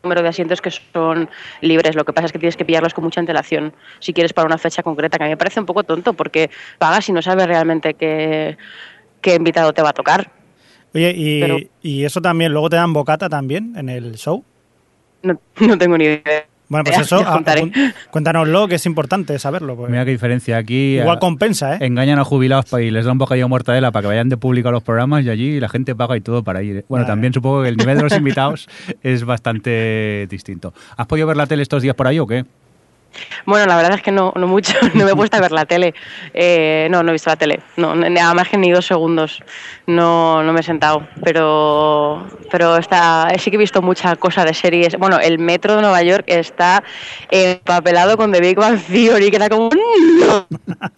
número 0.04 0.22
de 0.22 0.30
asientos 0.30 0.62
que 0.62 0.72
son 0.72 1.30
libres. 1.62 1.96
Lo 1.96 2.06
que 2.06 2.14
pasa 2.14 2.28
es 2.28 2.32
que 2.32 2.40
tienes 2.40 2.56
que 2.58 2.66
pillarlos 2.66 2.94
con 2.94 3.04
mucha 3.04 3.20
antelación 3.20 3.74
si 4.00 4.14
quieres 4.14 4.34
para 4.34 4.46
una 4.48 4.58
fecha 4.58 4.84
concreta, 4.84 5.18
que 5.18 5.24
a 5.24 5.28
mí 5.28 5.32
me 5.32 5.38
parece 5.38 5.60
un 5.60 5.66
poco 5.66 5.84
tonto 5.84 6.14
porque 6.14 6.50
pagas 6.78 7.08
y 7.10 7.12
no 7.12 7.22
sabes 7.22 7.48
realmente 7.48 7.94
qué, 7.94 8.58
qué 9.22 9.36
invitado 9.36 9.74
te 9.74 9.82
va 9.82 9.90
a 9.90 9.94
tocar. 9.94 10.32
Oye, 10.94 11.14
y, 11.16 11.40
Pero- 11.42 11.58
y 11.82 12.04
eso 12.06 12.22
también, 12.22 12.52
luego 12.52 12.70
te 12.70 12.78
dan 12.78 12.94
bocata 12.94 13.30
también 13.30 13.74
en 13.78 13.90
el 13.90 14.16
show. 14.16 14.44
No, 15.22 15.40
no 15.60 15.78
tengo 15.78 15.98
ni 15.98 16.06
idea. 16.06 16.46
Bueno, 16.70 16.84
pues 16.86 17.00
eso, 17.00 17.20
apun- 17.26 17.94
cuéntanoslo, 18.12 18.68
que 18.68 18.76
es 18.76 18.86
importante 18.86 19.38
saberlo. 19.40 19.76
pues. 19.76 19.90
Mira 19.90 20.06
qué 20.06 20.12
diferencia. 20.12 20.58
Aquí 20.58 20.98
Igual 21.00 21.18
a- 21.18 21.20
compensa, 21.20 21.76
¿eh? 21.76 21.80
engañan 21.82 22.20
a 22.20 22.24
jubilados 22.24 22.72
y 22.80 22.92
les 22.92 23.06
dan 23.06 23.14
un 23.14 23.18
bocadillo 23.18 23.46
de 23.46 23.50
mortadela 23.50 23.92
para 23.92 24.04
que 24.04 24.08
vayan 24.10 24.30
de 24.30 24.38
público 24.38 24.70
a 24.70 24.72
los 24.72 24.84
programas 24.84 25.26
y 25.26 25.30
allí 25.30 25.60
la 25.60 25.68
gente 25.68 25.96
paga 25.96 26.16
y 26.16 26.22
todo 26.22 26.44
para 26.44 26.62
ir. 26.64 26.78
¿eh? 26.78 26.86
Bueno, 26.88 27.04
Vale. 27.04 27.12
también 27.12 27.34
supongo 27.34 27.64
que 27.64 27.70
el 27.70 27.78
nivel 27.78 27.98
de 27.98 28.04
los 28.04 28.14
invitados 28.16 28.70
es 29.04 29.24
bastante 29.26 30.28
distinto. 30.30 30.74
¿Has 30.96 31.08
podido 31.08 31.28
ver 31.28 31.38
la 31.38 31.48
tele 31.48 31.64
estos 31.64 31.82
días 31.82 31.96
por 31.96 32.08
ahí 32.08 32.20
o 32.20 32.28
qué? 32.28 32.46
Bueno, 33.46 33.66
la 33.66 33.76
verdad 33.76 33.94
es 33.96 34.02
que 34.02 34.12
no, 34.12 34.34
no 34.36 34.48
mucho, 34.48 34.74
no 34.94 35.06
me 35.06 35.12
he 35.12 35.16
puesto 35.16 35.38
a 35.38 35.42
ver 35.42 35.52
la 35.52 35.66
tele. 35.66 35.94
Eh, 36.34 36.88
no, 36.92 37.04
no 37.04 37.10
he 37.10 37.14
visto 37.14 37.30
la 37.30 37.36
tele. 37.36 37.60
No, 37.78 37.96
nada 37.96 38.34
más 38.34 38.50
que 38.50 38.58
ni 38.58 38.72
dos 38.72 38.86
segundos. 38.86 39.42
No, 39.88 40.44
no 40.44 40.54
me 40.54 40.60
he 40.60 40.64
sentado. 40.64 41.08
Pero, 41.24 42.28
pero 42.52 42.78
está, 42.78 43.30
sí 43.38 43.50
que 43.50 43.56
he 43.58 43.60
visto 43.60 43.82
mucha 43.82 44.16
cosa 44.16 44.46
de 44.46 44.54
series. 44.54 44.98
Bueno, 44.98 45.20
el 45.20 45.40
metro 45.40 45.76
de 45.76 45.82
Nueva 45.82 46.02
York 46.04 46.24
está 46.28 46.84
empapelado 47.32 48.18
con 48.18 48.32
The 48.32 48.40
Big 48.40 48.58
Bang 48.58 48.80
Theory, 48.80 49.30
que 49.30 49.36
era 49.38 49.50
como, 49.50 49.70
"No, 49.70 50.48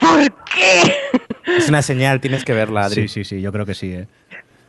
¿por 0.00 0.32
qué? 0.54 0.94
Es 1.46 1.68
una 1.68 1.82
señal, 1.82 2.20
tienes 2.20 2.44
que 2.44 2.52
verla, 2.52 2.86
Adri. 2.86 3.08
Sí, 3.08 3.08
sí, 3.08 3.24
sí, 3.24 3.40
yo 3.40 3.52
creo 3.52 3.66
que 3.66 3.74
sí. 3.74 3.92
¿eh? 3.92 4.06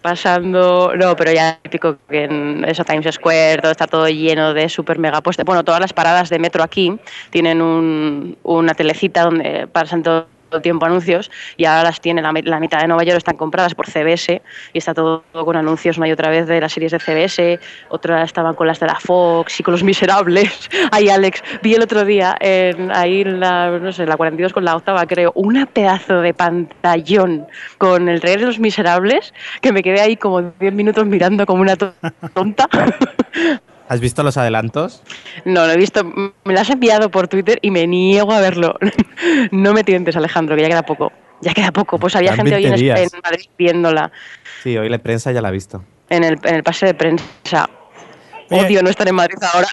Pasando, 0.02 0.94
no, 0.96 1.16
pero 1.16 1.32
ya 1.32 1.60
típico 1.64 1.98
que 2.10 2.24
en 2.26 2.64
eso 2.66 2.84
Times 2.86 3.14
Square 3.16 3.60
todo 3.62 3.72
está 3.72 3.88
todo 3.88 4.08
lleno 4.08 4.54
de 4.54 4.70
super 4.70 5.00
mega 5.00 5.22
puestos. 5.22 5.46
Bueno, 5.46 5.64
todas 5.64 5.82
las 5.82 5.94
paradas 5.94 6.30
de 6.30 6.40
metro 6.40 6.64
aquí 6.64 6.98
tienen 7.30 7.62
un- 7.62 8.38
una 8.44 8.74
telecita 8.74 9.24
donde 9.24 9.68
pasan 9.68 10.04
todos 10.04 10.26
el 10.52 10.62
tiempo 10.62 10.86
anuncios 10.86 11.30
y 11.58 11.66
ahora 11.66 11.84
las 11.84 12.00
tiene, 12.02 12.22
la, 12.22 12.32
la 12.44 12.60
mitad 12.60 12.80
de 12.80 12.88
Nueva 12.88 13.04
York 13.04 13.18
están 13.18 13.36
compradas 13.38 13.76
por 13.76 13.88
CBS 13.88 14.42
y 14.74 14.78
está 14.78 14.94
todo 14.94 15.24
con 15.34 15.56
anuncios 15.56 15.98
una 15.98 16.08
y 16.08 16.12
otra 16.12 16.30
vez 16.30 16.48
de 16.48 16.62
las 16.62 16.72
series 16.72 16.92
de 16.92 17.00
CBS, 17.00 17.60
otras 17.90 18.26
estaban 18.26 18.56
con 18.56 18.68
las 18.68 18.80
de 18.80 18.88
la 18.88 18.96
Fox 19.00 19.60
y 19.60 19.64
con 19.64 19.74
Los 19.74 19.84
Miserables. 19.84 20.70
Ay, 20.92 21.10
Alex, 21.10 21.44
vi 21.62 21.74
el 21.76 21.82
otro 21.82 22.06
día 22.06 22.36
en, 22.40 22.92
ahí 22.96 23.22
en 23.22 23.40
la, 23.40 23.78
no 23.80 23.92
sé, 23.92 24.06
la 24.06 24.16
42 24.18 24.54
con 24.54 24.64
la 24.66 24.76
octava, 24.76 25.06
creo, 25.06 25.32
una 25.36 25.66
pedazo 25.66 26.22
de 26.22 26.34
pantallón 26.34 27.48
con 27.78 28.08
el 28.10 28.22
rey 28.22 28.38
de 28.38 28.46
Los 28.46 28.60
Miserables 28.60 29.34
que 29.62 29.72
me 29.72 29.84
quedé 29.84 30.02
ahí 30.02 30.16
como 30.18 30.42
10 30.42 30.74
minutos 30.74 31.06
mirando 31.06 31.46
como 31.46 31.62
una 31.62 31.76
to- 31.76 31.94
tonta. 32.34 32.68
¿Has 33.89 34.00
visto 34.02 34.21
los 34.23 34.36
adelantos? 34.38 35.02
No, 35.45 35.65
lo 35.65 35.71
he 35.71 35.78
visto. 35.78 36.04
Me 36.04 36.54
lo 36.54 36.60
has 36.60 36.69
enviado 36.69 37.10
por 37.10 37.28
Twitter 37.28 37.60
y 37.62 37.71
me 37.71 37.88
niego 37.88 38.32
a 38.34 38.39
verlo. 38.41 38.76
No 39.52 39.73
me 39.73 39.84
tientes, 39.84 40.15
Alejandro, 40.15 40.56
que 40.56 40.62
ya 40.62 40.67
queda 40.67 40.84
poco. 40.84 41.12
Ya 41.41 41.54
queda 41.54 41.71
poco. 41.71 41.97
Pues 41.97 42.15
había 42.15 42.34
gente 42.36 42.54
hoy 42.54 42.65
en, 42.65 42.71
20 42.71 42.84
días. 42.84 43.13
en 43.13 43.19
Madrid 43.23 43.45
viéndola 43.58 44.12
Sí, 44.63 44.78
hoy 44.78 44.89
la 44.89 44.97
prensa 45.00 45.32
ya 45.32 45.41
la 45.41 45.47
ha 45.47 45.52
visto. 45.52 45.84
en 46.10 46.23
el, 46.23 46.38
en 46.43 46.56
el 46.56 46.63
pase 46.63 46.86
de 46.88 46.93
prensa. 46.93 47.69
Oye. 48.50 48.65
Odio 48.65 48.84
no 48.84 48.89
estar 48.89 49.08
en 49.08 49.15
Madrid 49.15 49.38
ahora. 49.54 49.67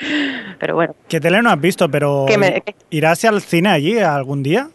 Pero 0.58 0.74
bueno. 0.74 0.94
Que 1.08 1.20
tele 1.20 1.42
no 1.42 1.50
has 1.50 1.60
visto, 1.60 1.90
pero 1.90 2.24
Que 2.26 2.38
me- 2.38 2.60
que- 2.60 2.74
¿irás 2.90 3.24
al 3.24 3.40
cine 3.42 3.68
allí 3.70 3.98
algún 3.98 4.42
día? 4.42 4.68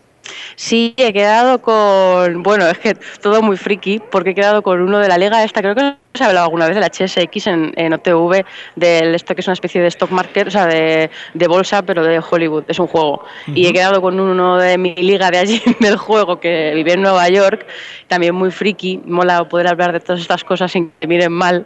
Sí, 0.55 0.93
he 0.97 1.13
quedado 1.13 1.61
con. 1.61 2.43
Bueno, 2.43 2.67
es 2.67 2.77
que 2.77 2.95
todo 3.21 3.41
muy 3.41 3.57
friki, 3.57 3.99
porque 4.11 4.31
he 4.31 4.35
quedado 4.35 4.61
con 4.61 4.81
uno 4.81 4.99
de 4.99 5.07
la 5.07 5.17
Liga 5.17 5.43
esta, 5.43 5.61
creo 5.61 5.75
que 5.75 5.95
se 6.13 6.23
ha 6.23 6.27
hablado 6.27 6.45
alguna 6.45 6.67
vez 6.67 6.75
de 6.75 6.81
la 6.81 6.89
HSX 6.89 7.47
en, 7.47 7.73
en 7.77 7.93
OTV, 7.93 8.43
del 8.75 9.15
esto 9.15 9.33
que 9.33 9.41
es 9.41 9.47
una 9.47 9.53
especie 9.53 9.81
de 9.81 9.87
stock 9.87 10.11
market, 10.11 10.47
o 10.47 10.51
sea, 10.51 10.65
de, 10.65 11.09
de 11.33 11.47
bolsa, 11.47 11.83
pero 11.83 12.03
de 12.03 12.19
Hollywood, 12.19 12.65
es 12.67 12.79
un 12.79 12.87
juego. 12.87 13.23
Y 13.47 13.67
he 13.67 13.73
quedado 13.73 14.01
con 14.01 14.19
uno 14.19 14.57
de 14.57 14.77
mi 14.77 14.93
liga 14.95 15.31
de 15.31 15.37
allí, 15.37 15.61
del 15.79 15.97
juego, 15.97 16.39
que 16.39 16.73
vive 16.75 16.93
en 16.93 17.01
Nueva 17.01 17.29
York, 17.29 17.65
también 18.07 18.35
muy 18.35 18.51
friki, 18.51 18.99
mola 19.05 19.47
poder 19.47 19.67
hablar 19.67 19.93
de 19.93 19.99
todas 19.99 20.21
estas 20.21 20.43
cosas 20.43 20.71
sin 20.71 20.91
que 20.99 21.07
miren 21.07 21.31
mal. 21.31 21.65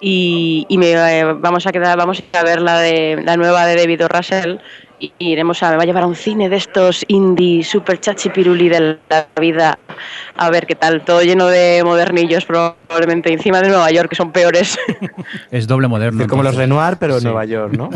Y, 0.00 0.64
y 0.68 0.78
me, 0.78 0.92
eh, 0.92 1.24
vamos 1.24 1.66
a 1.66 1.72
quedar, 1.72 1.96
vamos 1.98 2.18
a 2.18 2.22
ir 2.22 2.36
a 2.36 2.44
ver 2.44 2.62
la, 2.62 2.80
de, 2.80 3.20
la 3.22 3.36
nueva 3.36 3.66
de 3.66 3.76
David 3.76 4.04
O. 4.06 4.08
Russell 4.08 4.56
y 5.02 5.12
iremos 5.18 5.62
a, 5.62 5.70
me 5.70 5.76
va 5.76 5.82
a 5.82 5.86
llevar 5.86 6.04
a 6.04 6.06
un 6.06 6.14
cine 6.14 6.48
de 6.48 6.56
estos 6.56 7.04
indie 7.08 7.64
super 7.64 7.98
chachipiruli 7.98 8.68
de 8.68 8.98
la 9.10 9.26
vida 9.40 9.78
a 10.36 10.48
ver 10.50 10.66
qué 10.66 10.74
tal, 10.76 11.04
todo 11.04 11.22
lleno 11.22 11.48
de 11.48 11.82
modernillos 11.84 12.44
probablemente 12.44 13.32
encima 13.32 13.60
de 13.60 13.68
Nueva 13.68 13.90
York 13.90 14.08
que 14.10 14.16
son 14.16 14.30
peores. 14.32 14.78
Es 15.50 15.66
doble 15.66 15.88
moderno. 15.88 16.22
Es 16.22 16.28
como 16.28 16.42
los. 16.42 16.54
Renoir, 16.54 16.96
pero 16.98 17.14
en 17.14 17.20
Sí. 17.20 17.26
Nueva 17.26 17.44
York, 17.44 17.74
¿no? 17.76 17.90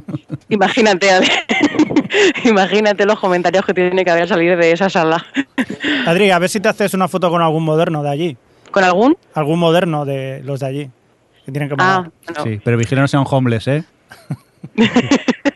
imagínate, 0.48 1.10
Ale. 1.10 1.28
imagínate 2.44 3.04
los 3.06 3.18
comentarios 3.18 3.64
que 3.66 3.74
tiene 3.74 4.04
que 4.04 4.10
haber 4.10 4.28
salido 4.28 4.56
de 4.56 4.72
esa 4.72 4.88
sala. 4.88 5.24
Adri, 6.06 6.30
a 6.30 6.38
ver 6.38 6.48
si 6.48 6.60
te 6.60 6.68
haces 6.68 6.94
una 6.94 7.08
foto 7.08 7.28
con 7.30 7.42
algún 7.42 7.64
moderno 7.64 8.02
de 8.02 8.10
allí. 8.10 8.36
¿Con 8.70 8.84
algún? 8.84 9.16
Algún 9.34 9.58
moderno 9.58 10.04
de 10.04 10.40
los 10.44 10.60
de 10.60 10.66
allí. 10.66 10.90
Que 11.44 11.52
tienen 11.52 11.68
que 11.68 11.74
Ah, 11.78 12.08
bueno. 12.26 12.44
Sí, 12.44 12.60
pero 12.64 12.76
vigila 12.76 13.00
no 13.02 13.08
sean 13.08 13.24
homeless, 13.28 13.66
¿eh? 13.68 13.84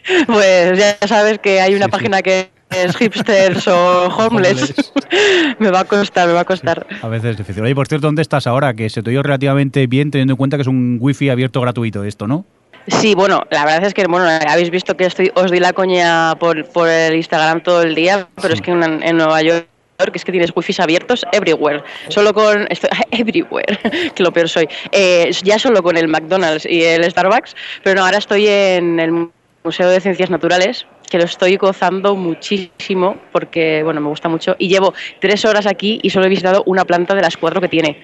pues 0.26 0.78
ya 0.78 0.96
sabes 1.06 1.38
que 1.38 1.60
hay 1.60 1.74
una 1.74 1.86
Sí, 1.86 1.90
sí. 1.90 1.92
página 1.92 2.22
que 2.22 2.48
es 2.70 2.96
hipsters 2.96 3.68
o 3.68 4.06
homeless. 4.08 4.74
me 5.58 5.70
va 5.70 5.80
a 5.80 5.84
costar, 5.84 6.26
me 6.28 6.34
va 6.34 6.40
a 6.40 6.44
costar. 6.44 6.86
A 7.02 7.08
veces 7.08 7.30
es 7.32 7.36
difícil. 7.38 7.62
Oye, 7.62 7.74
por 7.74 7.86
cierto, 7.86 8.06
¿dónde 8.08 8.22
estás 8.22 8.46
ahora? 8.46 8.74
Que 8.74 8.90
se 8.90 9.02
te 9.02 9.10
oye 9.10 9.22
relativamente 9.22 9.86
bien 9.86 10.10
teniendo 10.10 10.32
en 10.32 10.36
cuenta 10.36 10.56
que 10.56 10.62
es 10.62 10.68
un 10.68 10.98
wifi 11.00 11.28
abierto 11.30 11.60
gratuito 11.60 12.04
esto, 12.04 12.26
¿no? 12.26 12.44
Sí, 12.88 13.14
bueno, 13.16 13.42
la 13.50 13.64
verdad 13.64 13.84
es 13.84 13.94
que 13.94 14.04
bueno, 14.06 14.26
habéis 14.48 14.70
visto 14.70 14.96
que 14.96 15.06
estoy, 15.06 15.32
os 15.34 15.50
di 15.50 15.58
la 15.58 15.72
coña 15.72 16.34
por, 16.38 16.64
por 16.68 16.88
el 16.88 17.16
Instagram 17.16 17.60
todo 17.62 17.82
el 17.82 17.96
día, 17.96 18.28
pero 18.40 18.54
es 18.54 18.60
que 18.60 18.70
en, 18.70 19.02
en 19.02 19.16
Nueva 19.16 19.42
York 19.42 19.66
es 20.14 20.24
que 20.24 20.30
tienes 20.30 20.52
wifis 20.54 20.78
abiertos 20.78 21.24
everywhere, 21.32 21.82
solo 22.10 22.32
con 22.32 22.66
estoy- 22.70 22.90
everywhere, 23.10 23.78
que 24.14 24.22
lo 24.22 24.30
peor 24.32 24.48
soy, 24.48 24.68
Eh, 24.92 25.30
ya 25.42 25.58
solo 25.58 25.82
con 25.82 25.96
el 25.96 26.06
McDonald's 26.06 26.64
y 26.64 26.84
el 26.84 27.10
Starbucks, 27.10 27.56
pero 27.82 27.96
no, 27.98 28.04
ahora 28.04 28.18
estoy 28.18 28.46
en 28.46 29.00
el 29.00 29.30
Museo 29.66 29.88
de 29.88 30.00
Ciencias 30.00 30.30
Naturales, 30.30 30.86
que 31.10 31.18
lo 31.18 31.24
estoy 31.24 31.56
gozando 31.56 32.14
muchísimo 32.14 33.16
porque 33.32 33.82
bueno 33.82 34.00
me 34.00 34.08
gusta 34.08 34.28
mucho 34.28 34.54
y 34.60 34.68
llevo 34.68 34.94
tres 35.20 35.44
horas 35.44 35.66
aquí 35.66 35.98
y 36.02 36.10
solo 36.10 36.26
he 36.26 36.28
visitado 36.28 36.62
una 36.66 36.84
planta 36.84 37.14
de 37.16 37.20
las 37.22 37.36
cuatro 37.36 37.60
que 37.60 37.68
tiene, 37.68 38.00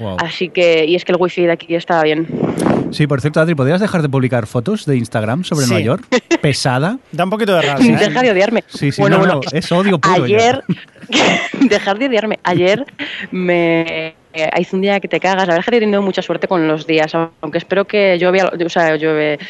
Wow. 0.00 0.16
así 0.20 0.48
que 0.48 0.84
y 0.86 0.94
es 0.94 1.04
que 1.04 1.12
el 1.12 1.18
wifi 1.20 1.42
de 1.42 1.52
aquí 1.52 1.74
está 1.74 2.00
bien. 2.04 2.26
Sí, 2.92 3.06
por 3.06 3.20
cierto, 3.20 3.40
Adri, 3.40 3.54
¿podrías 3.54 3.80
dejar 3.80 4.00
de 4.02 4.08
publicar 4.08 4.46
fotos 4.46 4.86
de 4.86 4.96
Instagram 4.96 5.42
sobre 5.44 5.64
Sí. 5.66 5.72
Nueva 5.72 5.84
York? 5.84 6.04
Pesada. 6.40 6.98
Da 7.10 7.24
un 7.24 7.30
poquito 7.30 7.54
de 7.56 7.62
rabia. 7.62 7.92
¿eh? 7.94 7.96
Deja 8.08 8.22
de 8.22 8.30
odiarme. 8.30 8.64
Sí, 8.68 8.92
sí, 8.92 9.00
bueno, 9.00 9.16
no, 9.18 9.24
bueno, 9.24 9.40
no, 9.50 9.58
es 9.58 9.72
odio 9.72 9.98
puro. 9.98 10.24
Ayer, 10.24 10.62
dejar 11.60 11.98
de 11.98 12.06
odiarme. 12.06 12.38
Ayer 12.44 12.84
me 13.30 14.14
eh, 14.32 14.48
hice 14.58 14.76
un 14.76 14.82
día 14.82 15.00
que 15.00 15.08
te 15.08 15.20
cagas. 15.20 15.46
La 15.46 15.54
verdad 15.54 15.60
es 15.60 15.70
que 15.70 15.76
he 15.76 15.80
tenido 15.80 16.02
mucha 16.02 16.22
suerte 16.22 16.46
con 16.48 16.66
los 16.68 16.86
días, 16.86 17.14
aunque 17.14 17.58
espero 17.58 17.84
que 17.86 18.18
llueve, 18.18 18.40
al- 18.40 18.62
o 18.64 18.68
sea, 18.68 18.96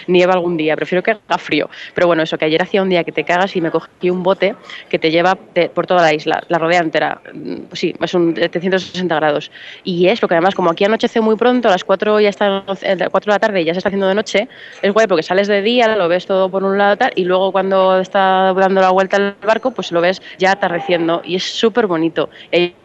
nieve 0.06 0.32
algún 0.32 0.56
día. 0.56 0.76
Prefiero 0.76 1.02
que 1.02 1.12
haga 1.12 1.38
frío. 1.38 1.68
Pero 1.94 2.06
bueno, 2.06 2.22
eso, 2.22 2.38
que 2.38 2.44
ayer 2.44 2.62
hacía 2.62 2.82
un 2.82 2.88
día 2.88 3.04
que 3.04 3.12
te 3.12 3.24
cagas 3.24 3.54
y 3.56 3.60
me 3.60 3.70
cogí 3.70 4.10
un 4.10 4.22
bote 4.22 4.54
que 4.88 4.98
te 4.98 5.10
lleva 5.10 5.34
por 5.74 5.86
toda 5.86 6.02
la 6.02 6.14
isla, 6.14 6.42
la 6.48 6.58
rodea 6.58 6.80
entera. 6.80 7.20
Mm, 7.32 7.54
sí, 7.72 7.94
es 8.00 8.14
un 8.14 8.34
de 8.34 8.48
360 8.48 9.16
grados. 9.16 9.50
Y 9.84 10.06
es 10.08 10.22
lo 10.22 10.28
que 10.28 10.34
además, 10.34 10.54
como 10.54 10.70
aquí 10.70 10.84
anochece 10.84 11.20
muy 11.20 11.36
pronto, 11.36 11.68
a 11.68 11.72
las 11.72 11.84
4 11.84 12.20
ya 12.20 12.28
está, 12.28 12.64
eh, 12.82 12.96
4 13.10 13.32
de 13.32 13.34
la 13.34 13.40
tarde 13.40 13.64
ya 13.64 13.74
se 13.74 13.78
está 13.78 13.88
haciendo 13.88 14.08
de 14.08 14.14
noche, 14.14 14.48
es 14.82 14.92
guay 14.92 15.06
porque 15.06 15.22
sales 15.22 15.48
de 15.48 15.62
día, 15.62 15.96
lo 15.96 16.08
ves 16.08 16.26
todo 16.26 16.48
por 16.50 16.62
un 16.64 16.78
lado 16.78 16.92
y 17.14 17.24
luego 17.24 17.52
cuando 17.52 17.98
está 18.00 18.52
dando 18.52 18.80
la 18.80 18.90
vuelta 18.90 19.16
el 19.16 19.34
barco, 19.46 19.70
pues 19.70 19.90
lo 19.92 20.00
ves 20.00 20.20
ya 20.38 20.52
atardeciendo 20.52 21.22
y 21.24 21.36
es 21.36 21.42
súper 21.44 21.86
bonito. 21.86 22.28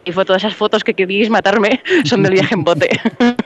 Y 0.08 0.12
fue 0.12 0.24
todas 0.24 0.42
esas 0.42 0.56
fotos 0.56 0.82
que 0.82 0.94
queríais 0.94 1.30
matarme 1.30 1.82
son 2.04 2.22
del 2.22 2.32
viaje 2.32 2.54
en 2.54 2.64
bote. 2.64 2.88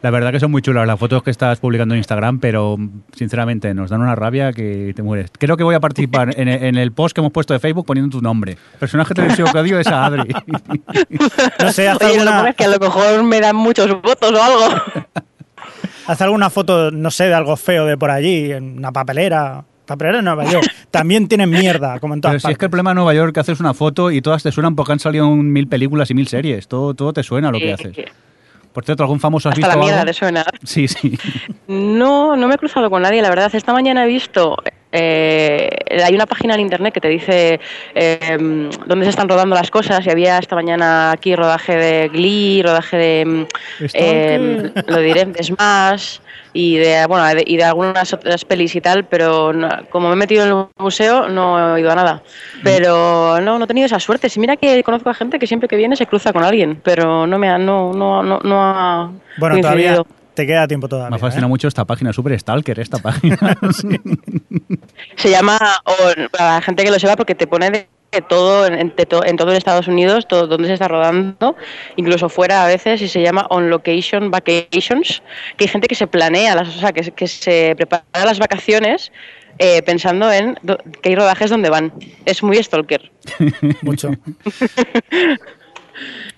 La 0.00 0.10
verdad 0.10 0.30
que 0.30 0.38
son 0.38 0.52
muy 0.52 0.62
chulas 0.62 0.86
las 0.86 0.96
fotos 0.96 1.24
que 1.24 1.32
estás 1.32 1.58
publicando 1.58 1.92
en 1.92 1.98
Instagram, 1.98 2.38
pero 2.38 2.76
sinceramente 3.16 3.74
nos 3.74 3.90
dan 3.90 4.00
una 4.00 4.14
rabia 4.14 4.52
que 4.52 4.92
te 4.94 5.02
mueres. 5.02 5.32
Creo 5.36 5.56
que 5.56 5.64
voy 5.64 5.74
a 5.74 5.80
participar 5.80 6.38
en 6.38 6.46
el, 6.46 6.62
en 6.62 6.76
el 6.76 6.92
post 6.92 7.16
que 7.16 7.20
hemos 7.20 7.32
puesto 7.32 7.52
de 7.52 7.58
Facebook 7.58 7.84
poniendo 7.84 8.16
tu 8.16 8.22
nombre. 8.22 8.56
Personaje 8.78 9.12
televisivo 9.12 9.50
que 9.50 9.58
odio 9.58 9.80
es 9.80 9.88
a 9.88 10.06
Adri. 10.06 10.32
No 11.58 11.72
sé, 11.72 11.88
haz 11.88 11.96
Oye, 11.96 12.06
lo 12.06 12.12
alguna, 12.12 12.30
bueno 12.30 12.48
es 12.50 12.54
que 12.54 12.64
a 12.64 12.68
lo 12.68 12.78
mejor 12.78 13.24
me 13.24 13.40
dan 13.40 13.56
muchos 13.56 13.90
votos 14.00 14.32
o 14.32 14.40
algo. 14.40 14.82
haz 16.06 16.22
alguna 16.22 16.48
foto, 16.48 16.92
no 16.92 17.10
sé, 17.10 17.24
de 17.24 17.34
algo 17.34 17.56
feo 17.56 17.84
de 17.84 17.96
por 17.96 18.12
allí, 18.12 18.52
en 18.52 18.78
una 18.78 18.92
papelera. 18.92 19.64
Papelera 19.88 20.18
en 20.20 20.24
Nueva 20.26 20.44
York. 20.44 20.66
También 20.92 21.26
tienen 21.26 21.50
mierda, 21.50 21.98
como 21.98 22.14
en 22.14 22.20
todas 22.20 22.34
Pero 22.34 22.40
si 22.40 22.52
es 22.52 22.58
que 22.58 22.64
el 22.66 22.70
partes. 22.70 22.70
problema 22.70 22.90
de 22.90 22.94
Nueva 22.94 23.14
York 23.14 23.34
que 23.34 23.40
haces 23.40 23.58
una 23.58 23.74
foto 23.74 24.10
y 24.12 24.22
todas 24.22 24.42
te 24.44 24.52
suenan 24.52 24.76
porque 24.76 24.92
han 24.92 25.00
salido 25.00 25.26
un 25.26 25.50
mil 25.52 25.66
películas 25.66 26.10
y 26.10 26.14
mil 26.14 26.28
series. 26.28 26.68
Todo, 26.68 26.94
todo 26.94 27.12
te 27.12 27.22
suena 27.24 27.50
lo 27.50 27.58
que 27.58 27.72
haces. 27.72 27.96
Por 28.72 28.84
cierto, 28.84 29.02
¿algún 29.02 29.18
famoso 29.18 29.48
has 29.48 29.54
Hasta 29.54 29.66
visto 29.66 29.76
la 29.78 29.82
mierda 29.84 30.00
algo? 30.02 30.10
te 30.12 30.12
suena. 30.18 30.44
Sí, 30.62 30.86
sí. 30.86 31.18
No, 31.66 32.36
no 32.36 32.46
me 32.48 32.54
he 32.54 32.58
cruzado 32.58 32.88
con 32.90 33.02
nadie, 33.02 33.20
la 33.22 33.30
verdad. 33.30 33.50
Esta 33.52 33.72
mañana 33.72 34.04
he 34.04 34.08
visto. 34.08 34.56
Eh, 34.92 35.68
hay 36.04 36.14
una 36.14 36.26
página 36.26 36.54
en 36.54 36.60
internet 36.60 36.94
que 36.94 37.00
te 37.00 37.08
dice 37.08 37.60
eh, 37.94 38.36
dónde 38.86 39.04
se 39.04 39.10
están 39.10 39.28
rodando 39.28 39.54
las 39.54 39.70
cosas. 39.70 40.04
Y 40.06 40.10
había 40.10 40.38
esta 40.38 40.54
mañana 40.56 41.10
aquí 41.12 41.34
rodaje 41.36 41.76
de 41.76 42.08
Glee, 42.08 42.62
rodaje 42.62 42.96
de. 42.96 43.46
eh, 43.94 44.72
lo 44.86 44.98
diré, 45.00 45.24
de 45.26 45.42
Smash 45.42 46.18
y 46.52 46.76
de, 46.78 47.04
bueno, 47.06 47.26
de- 47.26 47.44
y 47.46 47.56
de 47.56 47.64
algunas 47.64 48.12
otras 48.12 48.44
pelis 48.44 48.74
y 48.76 48.80
tal. 48.80 49.04
Pero 49.04 49.52
no- 49.52 49.68
como 49.90 50.08
me 50.08 50.14
he 50.14 50.16
metido 50.16 50.44
en 50.44 50.48
el 50.50 50.64
museo, 50.78 51.28
no 51.28 51.76
he 51.76 51.80
ido 51.80 51.90
a 51.90 51.94
nada. 51.94 52.22
Pero 52.64 53.40
no, 53.40 53.58
no 53.58 53.64
he 53.64 53.68
tenido 53.68 53.86
esa 53.86 54.00
suerte. 54.00 54.28
Si 54.28 54.40
mira 54.40 54.56
que 54.56 54.82
conozco 54.82 55.10
a 55.10 55.14
gente 55.14 55.38
que 55.38 55.46
siempre 55.46 55.68
que 55.68 55.76
viene 55.76 55.96
se 55.96 56.06
cruza 56.06 56.32
con 56.32 56.44
alguien, 56.44 56.80
pero 56.82 57.26
no 57.26 57.38
me 57.38 57.48
ha, 57.48 57.58
no, 57.58 57.92
no, 57.92 58.22
no, 58.22 58.38
no 58.42 58.62
ha. 58.62 59.10
Bueno, 59.36 59.56
todavía. 59.62 60.02
Te 60.38 60.46
queda 60.46 60.68
tiempo 60.68 60.88
todavía. 60.88 61.10
Me 61.10 61.18
fascina 61.18 61.46
¿eh? 61.46 61.48
mucho 61.48 61.66
esta 61.66 61.84
página, 61.84 62.12
súper 62.12 62.38
stalker 62.38 62.78
esta 62.78 62.98
página. 62.98 63.36
Sí. 63.72 63.88
Se 65.16 65.30
llama, 65.30 65.58
o 65.84 65.94
para 66.30 66.54
la 66.54 66.60
gente 66.62 66.84
que 66.84 66.90
lo 66.90 66.98
sepa, 66.98 67.16
porque 67.16 67.34
te 67.34 67.46
pone 67.48 67.70
de 67.70 68.20
todo 68.28 68.66
en, 68.66 68.94
de 68.96 69.04
to- 69.06 69.24
en 69.24 69.36
todo 69.36 69.52
Estados 69.52 69.88
Unidos, 69.88 70.26
todo 70.28 70.46
donde 70.46 70.68
se 70.68 70.74
está 70.74 70.86
rodando, 70.88 71.56
incluso 71.96 72.28
fuera 72.28 72.64
a 72.64 72.66
veces, 72.68 73.02
y 73.02 73.08
se 73.08 73.20
llama 73.20 73.46
On 73.50 73.68
Location 73.68 74.30
Vacations, 74.30 75.22
que 75.56 75.64
hay 75.64 75.68
gente 75.68 75.88
que 75.88 75.94
se 75.96 76.06
planea, 76.06 76.54
las, 76.54 76.68
o 76.68 76.78
sea, 76.80 76.92
que, 76.92 77.02
se- 77.02 77.10
que 77.12 77.26
se 77.28 77.74
prepara 77.76 78.04
las 78.24 78.38
vacaciones 78.38 79.10
eh, 79.58 79.82
pensando 79.82 80.30
en 80.32 80.56
do- 80.62 80.78
que 81.02 81.08
hay 81.10 81.16
rodajes 81.16 81.50
donde 81.50 81.68
van. 81.68 81.92
Es 82.24 82.42
muy 82.44 82.62
stalker. 82.62 83.10
Mucho. 83.82 84.10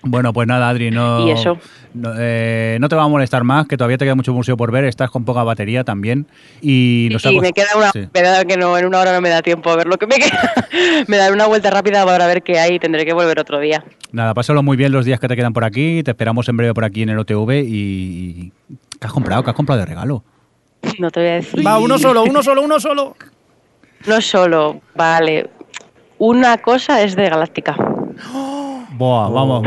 Bueno, 0.03 0.33
pues 0.33 0.47
nada, 0.47 0.69
Adri, 0.69 0.89
no, 0.91 1.27
Y 1.27 1.31
eso. 1.31 1.57
no, 1.93 2.13
eh, 2.17 2.77
no 2.81 2.89
te 2.89 2.95
va 2.95 3.03
a 3.03 3.07
molestar 3.07 3.43
más, 3.43 3.67
que 3.67 3.77
todavía 3.77 3.97
te 3.97 4.05
queda 4.05 4.15
mucho 4.15 4.33
museo 4.33 4.57
por 4.57 4.71
ver, 4.71 4.85
estás 4.85 5.11
con 5.11 5.25
poca 5.25 5.43
batería 5.43 5.83
también. 5.83 6.25
Y, 6.61 7.09
nos 7.11 7.25
ha 7.25 7.31
y 7.31 7.35
cost- 7.37 7.41
me 7.43 7.53
queda 7.53 7.67
una, 7.77 7.91
sí. 7.91 8.07
me 8.13 8.21
da 8.21 8.43
que 8.45 8.57
no, 8.57 8.77
en 8.77 8.85
una 8.87 8.99
hora 8.99 9.13
no 9.13 9.21
me 9.21 9.29
da 9.29 9.41
tiempo 9.41 9.69
a 9.69 9.75
ver 9.75 9.87
lo 9.87 9.97
que 9.97 10.07
me 10.07 10.15
queda. 10.15 10.53
me 11.07 11.17
daré 11.17 11.33
una 11.33 11.45
vuelta 11.45 11.69
rápida 11.69 12.03
para 12.05 12.25
ver 12.27 12.41
qué 12.41 12.59
hay 12.59 12.75
y 12.75 12.79
tendré 12.79 13.05
que 13.05 13.13
volver 13.13 13.39
otro 13.39 13.59
día. 13.59 13.83
Nada, 14.11 14.33
pásalo 14.33 14.63
muy 14.63 14.75
bien 14.77 14.91
los 14.91 15.05
días 15.05 15.19
que 15.19 15.27
te 15.27 15.35
quedan 15.35 15.53
por 15.53 15.63
aquí, 15.63 16.01
te 16.03 16.11
esperamos 16.11 16.49
en 16.49 16.57
breve 16.57 16.73
por 16.73 16.83
aquí 16.85 17.03
en 17.03 17.09
el 17.09 17.19
OTV 17.19 17.63
y... 17.65 18.51
¿Qué 18.99 19.07
has 19.07 19.13
comprado? 19.13 19.43
¿Qué 19.43 19.49
has 19.51 19.55
comprado 19.55 19.79
de 19.79 19.85
regalo? 19.85 20.23
No 20.99 21.09
te 21.11 21.19
voy 21.19 21.29
a 21.29 21.33
decir. 21.33 21.65
Va, 21.65 21.77
uno 21.79 21.97
solo, 21.99 22.23
uno 22.23 22.41
solo, 22.43 22.61
uno 22.63 22.79
solo. 22.79 23.15
No 24.07 24.19
solo, 24.21 24.81
vale. 24.95 25.49
una 26.17 26.57
cosa 26.57 27.01
es 27.03 27.15
de 27.15 27.29
Galáctica. 27.29 27.75
Buah, 29.01 29.29
vamos. 29.29 29.63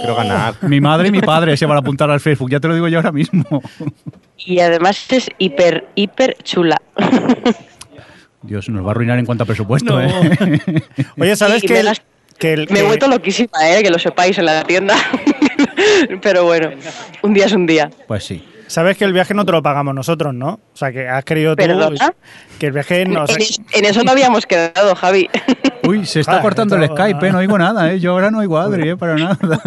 Quiero 0.00 0.16
ganar. 0.16 0.54
Mi 0.62 0.80
madre 0.80 1.08
y 1.08 1.10
mi 1.10 1.20
padre 1.20 1.58
se 1.58 1.66
van 1.66 1.76
a 1.76 1.80
apuntar 1.80 2.10
al 2.10 2.20
Facebook, 2.20 2.48
ya 2.50 2.58
te 2.58 2.68
lo 2.68 2.74
digo 2.74 2.88
yo 2.88 2.96
ahora 2.96 3.12
mismo. 3.12 3.44
Y 4.38 4.60
además 4.60 5.04
es 5.12 5.28
hiper, 5.36 5.88
hiper 5.94 6.38
chula. 6.42 6.80
Dios, 8.40 8.66
nos 8.70 8.82
va 8.82 8.88
a 8.88 8.90
arruinar 8.92 9.18
en 9.18 9.26
cuanto 9.26 9.44
a 9.44 9.46
presupuesto, 9.46 10.00
No. 10.00 10.00
¿eh? 10.00 10.30
Oye, 11.18 11.36
¿sabes 11.36 11.60
Sí, 11.60 11.66
que, 11.66 11.74
me 11.74 11.80
el- 11.80 11.84
las- 11.84 12.02
que 12.38 12.52
el- 12.54 12.66
Me 12.70 12.78
he 12.78 12.82
vuelto 12.82 13.08
loquísima, 13.08 13.58
¿eh? 13.70 13.82
que 13.82 13.90
lo 13.90 13.98
sepáis 13.98 14.38
en 14.38 14.46
la 14.46 14.62
tienda. 14.64 14.94
Pero 16.22 16.44
bueno, 16.44 16.70
un 17.20 17.34
día 17.34 17.44
es 17.44 17.52
un 17.52 17.66
día. 17.66 17.90
Pues 18.06 18.24
sí. 18.24 18.42
Sabes 18.68 18.96
que 18.96 19.04
el 19.04 19.12
viaje 19.12 19.34
no 19.34 19.44
te 19.44 19.50
lo 19.52 19.62
pagamos 19.62 19.94
nosotros, 19.94 20.32
¿no? 20.32 20.60
O 20.72 20.76
sea, 20.76 20.92
que 20.92 21.08
has 21.08 21.24
querido 21.24 21.56
tú 21.56 21.64
¿Perdona? 21.64 22.14
que 22.60 22.66
el 22.66 22.72
viaje 22.72 23.04
no... 23.04 23.24
o 23.24 23.26
sea, 23.26 23.34
en, 23.36 23.42
es- 23.42 23.60
en 23.72 23.84
eso 23.84 24.04
no 24.04 24.12
habíamos 24.12 24.46
quedado, 24.46 24.94
Javi. 24.94 25.28
Uy, 25.84 26.06
se 26.06 26.20
está 26.20 26.32
Joder, 26.34 26.42
cortando 26.42 26.76
el 26.76 26.86
Skype, 26.86 27.26
¿eh? 27.26 27.32
no 27.32 27.38
oigo 27.38 27.58
nada, 27.58 27.92
¿eh? 27.92 27.98
Yo 27.98 28.12
ahora 28.12 28.30
no 28.30 28.38
oigo 28.38 28.56
a 28.58 28.64
Adri, 28.64 28.90
¿eh? 28.90 28.96
Para 28.96 29.16
nada. 29.16 29.36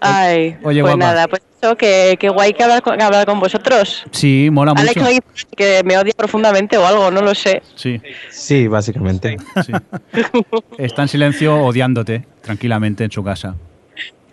Ay, 0.00 0.56
Oye, 0.62 0.80
pues 0.82 0.94
guapa. 0.94 0.96
nada, 0.96 1.28
pues 1.28 1.42
eso, 1.60 1.76
que, 1.76 2.16
que 2.18 2.28
guay 2.30 2.52
que 2.54 2.62
hablar 2.62 2.80
con, 2.80 2.96
que 2.96 3.02
hablar 3.04 3.26
con 3.26 3.38
vosotros. 3.40 4.04
Sí, 4.12 4.48
mola 4.50 4.72
Alex 4.76 4.96
mucho. 4.96 5.08
dice 5.08 5.22
que 5.56 5.82
me 5.84 5.98
odia 5.98 6.12
profundamente 6.16 6.78
o 6.78 6.86
algo, 6.86 7.10
no 7.10 7.20
lo 7.20 7.34
sé. 7.34 7.62
Sí, 7.74 8.00
Sí, 8.30 8.66
básicamente. 8.68 9.36
sí. 9.66 9.72
Está 10.78 11.02
en 11.02 11.08
silencio 11.08 11.56
odiándote 11.62 12.24
tranquilamente 12.42 13.04
en 13.04 13.10
su 13.10 13.22
casa. 13.24 13.54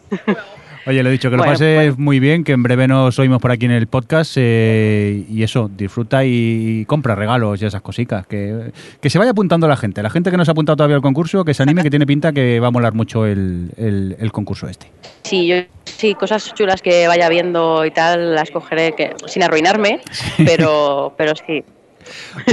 Oye, 0.88 1.04
lo 1.04 1.10
he 1.10 1.12
dicho, 1.12 1.30
que 1.30 1.36
lo 1.36 1.42
Bueno, 1.44 1.54
pases 1.54 1.98
muy 1.98 2.20
bien, 2.20 2.44
que 2.44 2.54
en 2.54 2.64
breve 2.64 2.88
nos 2.88 3.20
oímos 3.20 3.42
por 3.42 3.52
aquí 3.52 3.66
en 3.66 3.72
el 3.72 3.88
podcast 3.88 4.36
eh, 4.38 5.26
y 5.30 5.44
eso, 5.44 5.70
disfruta 5.76 6.24
y 6.24 6.86
compra 6.86 7.14
regalos 7.16 7.62
y 7.62 7.66
esas 7.66 7.82
cositas. 7.82 8.26
Que, 8.26 8.72
que 9.02 9.10
se 9.10 9.20
vaya 9.20 9.32
apuntando 9.32 9.68
la 9.68 9.76
gente. 9.76 10.02
La 10.02 10.10
gente 10.10 10.32
que 10.32 10.38
no 10.38 10.46
se 10.46 10.52
ha 10.52 10.54
apuntado 10.54 10.78
todavía 10.78 10.96
al 10.96 11.02
concurso, 11.02 11.44
que 11.44 11.54
se 11.54 11.64
anime, 11.64 11.84
que 11.84 11.90
tiene 11.90 12.06
pinta 12.08 12.32
que 12.32 12.60
va 12.60 12.68
a 12.68 12.72
molar 12.72 12.94
mucho 12.94 13.26
el, 13.26 13.72
el- 13.78 14.16
el 14.20 14.32
concurso 14.32 14.68
este. 14.68 14.88
Sí, 15.24 15.46
yo 15.48 15.56
sí, 15.84 16.16
cosas 16.16 16.54
chulas 16.54 16.82
que 16.82 17.08
vaya 17.08 17.28
viendo 17.30 17.86
y 17.86 17.92
tal, 17.92 18.34
las 18.36 18.50
cogeré 18.52 18.94
que, 18.94 19.14
sin 19.26 19.44
arruinarme, 19.44 20.00
pero, 20.46 21.14
pero 21.18 21.34
sí. 21.36 21.64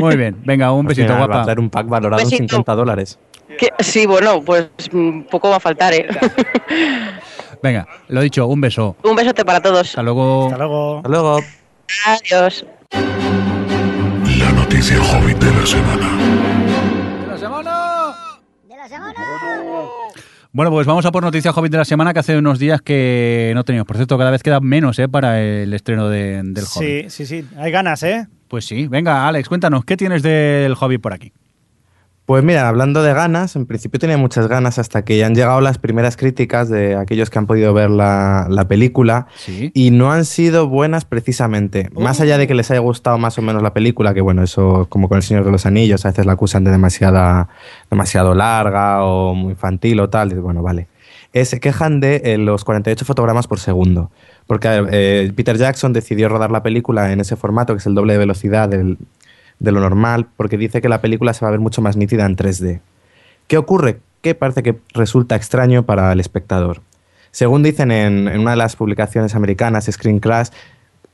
Muy 0.01 0.16
bien, 0.16 0.37
venga, 0.44 0.73
un 0.73 0.85
besito, 0.87 1.12
Al 1.12 1.18
final, 1.18 1.20
Va 1.20 1.25
a 1.25 1.29
guapa. 1.29 1.44
traer 1.44 1.61
un 1.61 1.70
pack 1.70 1.87
valorado 1.87 2.20
en 2.23 2.29
Besito. 2.29 2.49
50 2.57 2.75
dólares. 2.75 3.18
Sí, 3.79 4.07
bueno, 4.07 4.42
pues 4.42 4.68
mm, 4.90 5.20
poco 5.31 5.51
va 5.51 5.57
a 5.57 5.61
faltar, 5.61 5.94
¿eh? 5.94 6.09
Venga, 7.62 7.87
lo 8.09 8.21
dicho, 8.21 8.47
un 8.47 8.61
beso. 8.61 8.97
Un 9.03 9.17
besote 9.17 9.45
para 9.45 9.61
todos. 9.61 9.88
Hasta 9.88 10.03
luego. 10.03 10.47
Hasta 10.47 10.59
luego. 10.59 10.97
Hasta 10.99 11.09
luego. 11.09 11.40
Adiós. 12.07 12.67
La 14.38 14.51
noticia 14.53 14.97
hobbit 15.03 15.38
de 15.38 15.51
la 15.53 15.67
semana. 15.67 16.11
Bueno, 20.53 20.71
pues 20.71 20.87
vamos 20.87 21.05
a 21.05 21.11
por 21.11 21.25
Noticias 21.25 21.57
Hobbit 21.57 21.73
de 21.73 21.79
la 21.79 21.85
semana 21.85 22.12
que 22.12 22.21
hace 22.21 22.38
unos 22.38 22.61
días 22.61 22.81
que 22.81 23.51
no 23.57 23.64
teníamos. 23.64 23.88
Por 23.88 23.97
cierto, 23.97 24.17
cada 24.17 24.31
vez 24.31 24.40
queda 24.43 24.61
menos 24.61 25.01
¿eh? 25.01 25.09
para 25.09 25.40
el 25.43 25.75
estreno 25.75 26.09
de- 26.09 26.43
del 26.45 26.64
Hobbit. 26.64 27.11
Sí, 27.11 27.27
sí, 27.27 27.27
sí. 27.27 27.45
Hay 27.59 27.73
ganas, 27.73 28.05
¿eh? 28.05 28.29
Pues 28.47 28.64
sí, 28.64 28.87
venga, 28.87 29.27
Alex, 29.27 29.49
cuéntanos, 29.49 29.85
¿qué 29.85 29.97
tienes 29.97 30.23
del 30.23 30.75
Hobbit 30.81 31.01
por 31.01 31.12
aquí? 31.12 31.33
Pues 32.26 32.42
mira, 32.42 32.68
hablando 32.68 33.02
de 33.02 33.12
ganas, 33.12 33.54
en 33.54 33.66
principio 33.66 34.00
tenía 34.00 34.16
muchas 34.16 34.46
ganas 34.48 34.78
hasta 34.78 35.04
que 35.04 35.18
ya 35.18 35.26
han 35.26 35.34
llegado 35.34 35.60
las 35.60 35.76
primeras 35.76 36.16
críticas 36.16 36.70
de 36.70 36.96
aquellos 36.96 37.28
que 37.28 37.38
han 37.38 37.46
podido 37.46 37.74
ver 37.74 37.90
la, 37.90 38.46
la 38.48 38.66
película 38.66 39.26
Sí. 39.37 39.70
y 39.74 39.90
no 39.90 40.10
han 40.10 40.24
sido 40.24 40.66
buenas 40.66 41.04
precisamente. 41.04 41.90
Más 41.92 42.22
allá 42.22 42.38
de 42.38 42.46
que 42.46 42.54
les 42.54 42.70
haya 42.70 42.80
gustado 42.80 43.18
más 43.18 43.37
o 43.38 43.42
menos 43.42 43.62
la 43.62 43.74
película, 43.74 44.14
que 44.14 44.22
bueno, 44.22 44.42
eso 44.42 44.87
como 44.88 45.10
con 45.10 45.16
El 45.16 45.22
Señor 45.22 45.44
de 45.44 45.50
los 45.50 45.66
Anillos, 45.66 46.06
a 46.06 46.08
veces 46.08 46.24
la 46.24 46.32
acusan 46.32 46.64
de 46.64 46.70
demasiada, 46.70 47.48
demasiado 47.90 48.34
larga 48.34 49.04
o 49.04 49.34
muy 49.34 49.50
infantil 49.50 50.00
o 50.00 50.08
tal, 50.08 50.32
y 50.32 50.37
bueno, 50.37 50.62
vale. 50.62 50.88
Eh, 51.34 51.44
se 51.44 51.60
quejan 51.60 52.00
de 52.00 52.22
eh, 52.24 52.38
los 52.38 52.64
48 52.64 53.04
fotogramas 53.04 53.48
por 53.48 53.58
segundo. 53.60 54.10
Porque 54.46 54.68
eh, 54.92 55.32
Peter 55.37 55.58
Jackson 55.58 55.92
decidió 55.92 56.28
rodar 56.30 56.50
la 56.50 56.62
película 56.62 57.12
en 57.12 57.20
ese 57.20 57.37
formato, 57.37 57.74
que 57.74 57.78
es 57.80 57.87
el 57.87 57.94
doble 57.94 58.12
de 58.14 58.18
velocidad 58.20 58.68
del- 58.68 58.96
de 59.59 59.73
lo 59.73 59.81
normal, 59.81 60.27
porque 60.37 60.57
dice 60.57 60.81
que 60.81 60.88
la 60.88 61.01
película 61.01 61.35
se 61.35 61.45
va 61.45 61.49
a 61.49 61.51
ver 61.53 61.61
mucho 61.61 61.83
más 61.83 61.97
nítida 61.97 62.27
en 62.27 62.37
3D. 62.37 62.81
¿Qué 63.47 63.57
ocurre? 63.57 64.01
Que 64.21 64.35
parece 64.35 64.62
que 64.62 64.79
resulta 64.93 65.37
extraño 65.37 65.85
para 65.85 66.12
el 66.12 66.21
espectador. 66.21 66.81
Según 67.31 67.62
dicen 67.62 67.90
en, 67.90 68.29
en 68.29 68.40
una 68.40 68.53
de 68.53 68.57
las 68.57 68.77
publicaciones 68.77 69.35
americanas, 69.35 69.88
Screen 69.90 70.21
Crash, 70.21 70.49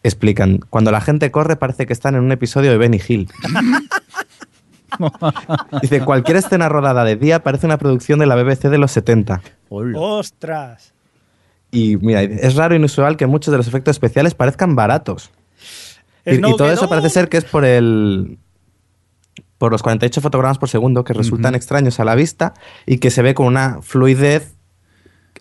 explican, 0.02 0.58
cuando 0.70 0.90
la 0.90 1.00
gente 1.00 1.30
corre 1.30 1.56
parece 1.56 1.86
que 1.86 1.92
están 1.92 2.14
en 2.14 2.22
un 2.22 2.32
episodio 2.32 2.70
de 2.70 2.78
Benny 2.78 3.00
Hill. 3.06 3.28
Dice, 5.82 6.04
cualquier 6.04 6.38
escena 6.38 6.68
rodada 6.68 7.04
de 7.04 7.16
día 7.16 7.42
parece 7.42 7.66
una 7.66 7.78
producción 7.78 8.18
de 8.18 8.26
la 8.26 8.34
BBC 8.34 8.68
de 8.68 8.78
los 8.78 8.90
70. 8.92 9.40
¡Ostras! 9.68 10.94
Y 11.70 11.96
mira, 11.96 12.22
es 12.22 12.56
raro 12.56 12.74
e 12.74 12.78
inusual 12.78 13.16
que 13.16 13.26
muchos 13.26 13.52
de 13.52 13.58
los 13.58 13.68
efectos 13.68 13.92
especiales 13.92 14.34
parezcan 14.34 14.74
baratos. 14.74 15.30
Y, 16.30 16.36
y 16.36 16.56
todo 16.56 16.70
eso 16.70 16.88
parece 16.88 17.10
ser 17.10 17.28
que 17.28 17.38
es 17.38 17.44
por 17.44 17.64
el 17.64 18.38
por 19.58 19.72
los 19.72 19.82
48 19.82 20.22
fotogramas 20.22 20.56
por 20.56 20.70
segundo 20.70 21.04
que 21.04 21.12
resultan 21.12 21.54
extraños 21.54 22.00
a 22.00 22.04
la 22.06 22.14
vista 22.14 22.54
y 22.86 22.96
que 22.96 23.10
se 23.10 23.20
ve 23.20 23.34
con 23.34 23.46
una 23.46 23.82
fluidez 23.82 24.54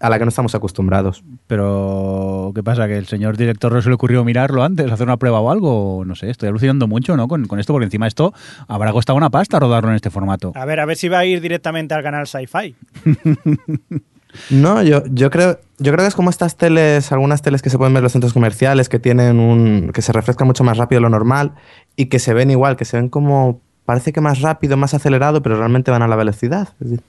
a 0.02 0.10
la 0.10 0.18
que 0.18 0.26
no 0.26 0.30
estamos 0.30 0.54
acostumbrados. 0.56 1.24
Pero, 1.48 2.52
¿qué 2.54 2.62
pasa? 2.62 2.88
¿Que 2.88 2.98
el 2.98 3.08
señor 3.08 3.38
director 3.38 3.72
no 3.72 3.82
se 3.82 3.90
le 3.90 3.96
ocurrió 3.96 4.24
mirarlo 4.26 4.64
antes, 4.64 4.92
hacer 4.92 5.08
una 5.08 5.16
prueba 5.16 5.40
o 5.40 5.50
algo? 5.52 6.04
No 6.06 6.16
sé, 6.16 6.30
estoy 6.30 6.50
alucinando 6.50 6.88
mucho, 6.88 7.16
¿no? 7.16 7.30
Con, 7.30 7.46
con 7.46 7.60
esto, 7.60 7.74
porque 7.74 7.86
encima 7.86 8.08
esto 8.08 8.34
habrá 8.68 8.92
costado 8.92 9.16
una 9.16 9.30
pasta 9.30 9.58
rodarlo 9.58 9.90
en 9.90 9.96
este 9.96 10.10
formato. 10.10 10.52
A 10.56 10.66
ver, 10.66 10.82
a 10.82 10.86
ver 10.86 10.98
si 10.98 11.08
va 11.08 11.20
a 11.20 11.26
ir 11.26 11.40
directamente 11.42 11.94
al 11.94 12.04
canal 12.04 12.28
Sci-Fi. 12.28 12.76
No, 14.50 14.84
yo, 14.84 15.04
yo 15.12 15.30
creo 15.32 15.60
yo 15.80 15.92
creo 15.94 16.04
que 16.04 16.08
es 16.08 16.16
como 16.16 16.30
estas 16.30 16.56
teles, 16.58 17.12
algunas 17.12 17.42
teles 17.42 17.62
que 17.62 17.70
se 17.70 17.78
pueden 17.78 17.94
ver 17.94 18.02
en 18.02 18.04
los 18.04 18.12
centros 18.12 18.34
comerciales 18.34 18.90
que 18.90 19.00
tienen 19.00 19.40
un 19.40 19.92
que 19.94 20.02
se 20.02 20.12
refrescan 20.12 20.46
mucho 20.48 20.64
más 20.64 20.78
rápido 20.78 21.00
de 21.00 21.04
lo 21.04 21.10
normal 21.10 21.54
y 21.96 22.08
que 22.08 22.20
se 22.20 22.34
ven 22.34 22.52
igual, 22.52 22.76
que 22.76 22.86
se 22.86 22.98
ven 22.98 23.10
como 23.10 23.62
parece 23.86 24.14
que 24.14 24.22
más 24.22 24.42
rápido, 24.42 24.78
más 24.78 24.94
acelerado, 24.94 25.42
pero 25.42 25.58
realmente 25.58 25.90
van 25.90 26.02
a 26.04 26.08
la 26.08 26.16
velocidad. 26.16 26.70
Es 26.80 26.92
decir, 26.92 27.04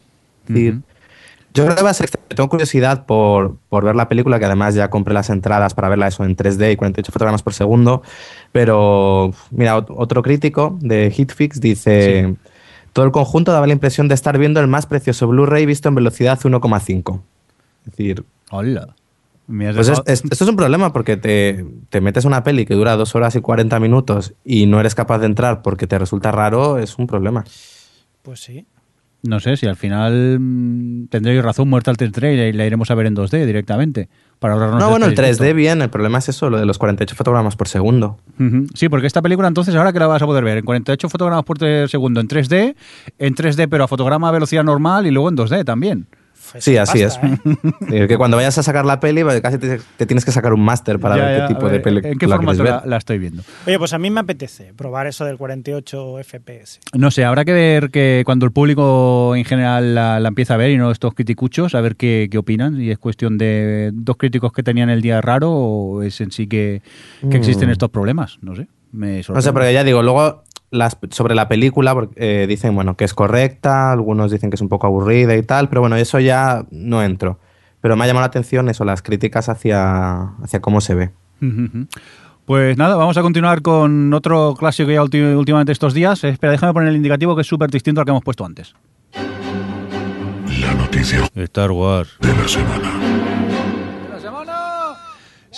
Ujú. 0.74 0.82
Yo 1.52 1.64
creo 1.64 1.76
que 1.76 1.82
va 1.82 1.90
a 1.90 1.94
ser. 1.94 2.08
Tengo 2.10 2.48
curiosidad 2.48 3.06
por, 3.06 3.56
por 3.68 3.84
ver 3.84 3.96
la 3.96 4.08
película, 4.08 4.38
que 4.38 4.44
además 4.44 4.74
ya 4.76 4.88
compré 4.88 5.12
las 5.14 5.30
entradas 5.30 5.74
para 5.74 5.88
verla 5.88 6.06
eso 6.06 6.24
en 6.24 6.36
3D 6.36 6.72
y 6.72 6.76
48 6.76 7.10
fotogramas 7.12 7.42
por 7.42 7.54
segundo. 7.54 8.02
Pero, 8.52 9.32
mira, 9.50 9.76
ot- 9.76 9.92
otro 9.96 10.22
crítico 10.22 10.78
de 10.80 11.12
Hitfix 11.16 11.60
dice: 11.60 12.36
Todo 12.92 13.04
el 13.04 13.12
conjunto 13.12 13.52
daba 13.52 13.66
la 13.66 13.72
impresión 13.72 14.08
de 14.08 14.14
estar 14.14 14.36
viendo 14.38 14.60
el 14.60 14.66
más 14.66 14.86
precioso 14.86 15.26
Blu-ray 15.28 15.66
visto 15.66 15.88
en 15.88 15.94
velocidad 15.94 16.38
1,5. 16.40 17.20
Es 17.86 17.90
decir, 17.92 18.24
Hola. 18.50 18.94
Pues 19.74 19.88
es- 19.88 20.22
esto 20.30 20.44
es 20.44 20.48
un 20.50 20.56
problema 20.56 20.92
porque 20.92 21.16
te, 21.16 21.64
te 21.88 22.00
metes 22.00 22.24
una 22.24 22.44
peli 22.44 22.66
que 22.66 22.74
dura 22.74 22.94
2 22.96 23.14
horas 23.16 23.34
y 23.34 23.40
40 23.40 23.80
minutos 23.80 24.34
y 24.44 24.66
no 24.66 24.78
eres 24.78 24.94
capaz 24.94 25.18
de 25.18 25.26
entrar 25.26 25.62
porque 25.62 25.86
te 25.88 25.98
resulta 25.98 26.30
raro, 26.30 26.78
es 26.78 26.98
un 26.98 27.06
problema. 27.08 27.44
Pues 28.22 28.40
sí. 28.40 28.66
No 29.22 29.38
sé 29.40 29.56
si 29.56 29.66
al 29.66 29.76
final 29.76 30.38
mm, 30.40 31.06
tendréis 31.08 31.42
razón, 31.42 31.68
muerta 31.68 31.90
al 31.90 31.96
3D 31.96 32.32
y 32.32 32.52
la, 32.52 32.58
la 32.58 32.66
iremos 32.66 32.90
a 32.90 32.94
ver 32.94 33.06
en 33.06 33.14
2D 33.16 33.44
directamente. 33.44 34.08
Para 34.40 34.54
ahorrarnos 34.54 34.78
No, 34.80 34.86
este 34.86 34.90
bueno, 34.90 35.06
el 35.06 35.14
3D 35.14 35.28
disgusto. 35.28 35.54
bien, 35.54 35.82
el 35.82 35.90
problema 35.90 36.18
es 36.18 36.30
eso, 36.30 36.50
lo 36.50 36.58
de 36.58 36.64
los 36.66 36.78
48 36.78 37.14
fotogramas 37.14 37.56
por 37.56 37.68
segundo. 37.68 38.18
Sí, 38.74 38.88
porque 38.88 39.06
esta 39.06 39.20
película 39.22 39.46
entonces 39.46 39.74
ahora 39.76 39.92
que 39.92 39.98
la 39.98 40.06
vas 40.06 40.22
a 40.22 40.26
poder 40.26 40.42
ver 40.42 40.56
en 40.58 40.64
48 40.64 41.08
fotogramas 41.10 41.44
por 41.44 41.58
segundo 41.88 42.20
en 42.20 42.26
3D, 42.26 42.74
en 43.18 43.34
3D 43.34 43.68
pero 43.70 43.84
a 43.84 43.88
fotograma 43.88 44.28
a 44.28 44.32
velocidad 44.32 44.64
normal 44.64 45.06
y 45.06 45.10
luego 45.10 45.28
en 45.28 45.36
2D 45.36 45.64
también. 45.64 46.06
Sí, 46.58 46.76
así 46.76 47.02
pasta, 47.04 47.26
es. 47.26 47.40
¿eh? 47.92 48.06
Que 48.08 48.16
cuando 48.16 48.36
vayas 48.36 48.56
a 48.58 48.62
sacar 48.62 48.84
la 48.84 48.98
peli, 49.00 49.22
pues, 49.22 49.40
casi 49.40 49.58
te, 49.58 49.78
te 49.96 50.06
tienes 50.06 50.24
que 50.24 50.32
sacar 50.32 50.52
un 50.52 50.60
máster 50.62 50.98
para 50.98 51.16
Ya, 51.16 51.24
ver 51.24 51.38
ya, 51.38 51.46
qué 51.48 51.54
tipo 51.54 51.68
de 51.68 51.80
película 51.80 52.12
¿En 52.12 52.18
qué 52.18 52.26
quieres 52.26 52.36
formato 52.36 52.62
ver. 52.62 52.72
la, 52.72 52.82
la 52.86 52.96
estoy 52.96 53.18
viendo? 53.18 53.42
Oye, 53.66 53.78
pues 53.78 53.92
a 53.92 53.98
mí 53.98 54.10
me 54.10 54.20
apetece 54.20 54.72
probar 54.74 55.06
eso 55.06 55.24
del 55.24 55.36
48 55.38 56.16
FPS. 56.24 56.80
No 56.94 57.10
sé, 57.10 57.24
habrá 57.24 57.44
que 57.44 57.52
ver 57.52 57.90
que 57.90 58.22
cuando 58.24 58.46
el 58.46 58.52
público 58.52 59.34
en 59.36 59.44
general 59.44 59.94
la, 59.94 60.18
la 60.20 60.28
empieza 60.28 60.54
a 60.54 60.56
ver 60.56 60.70
y 60.70 60.76
no 60.76 60.90
estos 60.90 61.14
criticuchos, 61.14 61.74
a 61.74 61.80
ver 61.80 61.96
qué, 61.96 62.28
qué 62.30 62.38
opinan. 62.38 62.80
Y 62.80 62.90
es 62.90 62.98
cuestión 62.98 63.38
de 63.38 63.90
dos 63.92 64.16
críticos 64.16 64.52
que 64.52 64.62
tenían 64.62 64.90
el 64.90 65.02
día 65.02 65.20
raro 65.20 65.52
o 65.52 66.02
es 66.02 66.20
en 66.20 66.30
sí 66.32 66.46
que, 66.46 66.82
que 67.30 67.36
existen 67.36 67.68
Mm. 67.68 67.72
estos 67.72 67.90
problemas. 67.90 68.38
No 68.42 68.54
sé, 68.56 68.66
me 68.92 69.22
No 69.28 69.40
sé, 69.42 69.52
porque 69.52 69.72
ya 69.72 69.84
digo, 69.84 70.02
luego 70.02 70.42
las, 70.70 70.96
sobre 71.10 71.34
la 71.34 71.48
película 71.48 71.94
porque, 71.94 72.14
eh, 72.42 72.46
dicen 72.46 72.74
bueno 72.74 72.96
que 72.96 73.04
es 73.04 73.14
correcta, 73.14 73.90
algunos 73.92 74.30
dicen 74.30 74.50
que 74.50 74.54
es 74.56 74.60
un 74.60 74.68
poco 74.68 74.86
aburrida 74.86 75.36
y 75.36 75.42
tal, 75.42 75.68
pero 75.68 75.80
bueno, 75.80 75.96
eso 75.96 76.18
ya 76.20 76.64
no 76.70 77.02
entro. 77.02 77.38
Pero 77.80 77.96
me 77.96 78.04
ha 78.04 78.06
llamado 78.06 78.22
la 78.22 78.26
atención 78.26 78.68
eso, 78.68 78.84
las 78.84 79.00
críticas 79.02 79.48
hacia, 79.48 80.22
hacia 80.42 80.60
cómo 80.60 80.80
se 80.80 80.94
ve. 80.94 81.10
Pues 82.44 82.76
nada, 82.76 82.96
vamos 82.96 83.16
a 83.16 83.22
continuar 83.22 83.62
con 83.62 84.12
otro 84.12 84.54
clásico 84.58 84.90
ya 84.90 85.02
ulti- 85.02 85.36
últimamente 85.36 85.72
estos 85.72 85.94
días. 85.94 86.22
Espera, 86.24 86.52
déjame 86.52 86.72
poner 86.74 86.88
el 86.90 86.96
indicativo 86.96 87.34
que 87.34 87.40
es 87.42 87.46
súper 87.46 87.70
distinto 87.70 88.00
al 88.00 88.04
que 88.04 88.10
hemos 88.10 88.22
puesto 88.24 88.44
antes. 88.44 88.74
La 90.60 90.74
noticia 90.74 91.20
Star 91.36 91.70
Wars. 91.70 92.10
de 92.20 92.34
la 92.34 92.46
semana. 92.48 92.90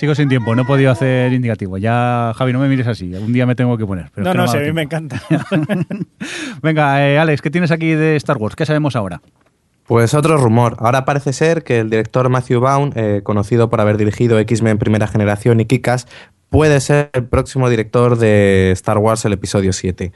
Sigo 0.02 0.16
sin 0.16 0.28
tiempo, 0.28 0.52
no 0.56 0.62
he 0.62 0.64
podido 0.64 0.90
hacer 0.90 1.32
indicativo. 1.32 1.78
Ya, 1.78 2.32
Javi, 2.34 2.52
no 2.52 2.58
me 2.58 2.66
mires 2.66 2.88
así. 2.88 3.14
Un 3.14 3.32
día 3.32 3.46
me 3.46 3.54
tengo 3.54 3.78
que 3.78 3.86
poner. 3.86 4.10
pero 4.12 4.24
no, 4.24 4.30
es 4.30 4.32
que 4.32 4.38
no, 4.38 4.42
ha 4.42 4.48
sí, 4.48 4.58
a 4.58 4.60
mí 4.62 4.72
me 4.72 4.82
encanta. 4.82 5.22
Venga, 6.60 7.08
eh, 7.08 7.20
Alex, 7.20 7.40
¿qué 7.40 7.50
tienes 7.52 7.70
aquí 7.70 7.92
de 7.92 8.16
Star 8.16 8.36
Wars? 8.36 8.56
¿Qué 8.56 8.66
sabemos 8.66 8.96
ahora? 8.96 9.22
Pues 9.86 10.12
otro 10.14 10.36
rumor. 10.38 10.74
Ahora 10.80 11.04
parece 11.04 11.32
ser 11.32 11.62
que 11.62 11.78
el 11.78 11.88
director 11.88 12.28
Matthew 12.30 12.58
Vaughn, 12.58 12.92
eh, 12.96 13.20
conocido 13.22 13.70
por 13.70 13.80
haber 13.80 13.96
dirigido 13.96 14.40
X-Men 14.40 14.78
Primera 14.78 15.06
Generación 15.06 15.60
y 15.60 15.66
Kikas, 15.66 16.08
puede 16.50 16.80
ser 16.80 17.10
el 17.12 17.26
próximo 17.26 17.70
director 17.70 18.18
de 18.18 18.72
Star 18.72 18.98
Wars 18.98 19.24
el 19.24 19.34
episodio 19.34 19.72
7. 19.72 20.12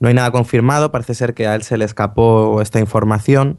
No 0.00 0.08
hay 0.08 0.14
nada 0.14 0.32
confirmado, 0.32 0.92
parece 0.92 1.14
ser 1.14 1.32
que 1.32 1.46
a 1.46 1.54
él 1.54 1.62
se 1.62 1.78
le 1.78 1.86
escapó 1.86 2.60
esta 2.60 2.78
información. 2.78 3.58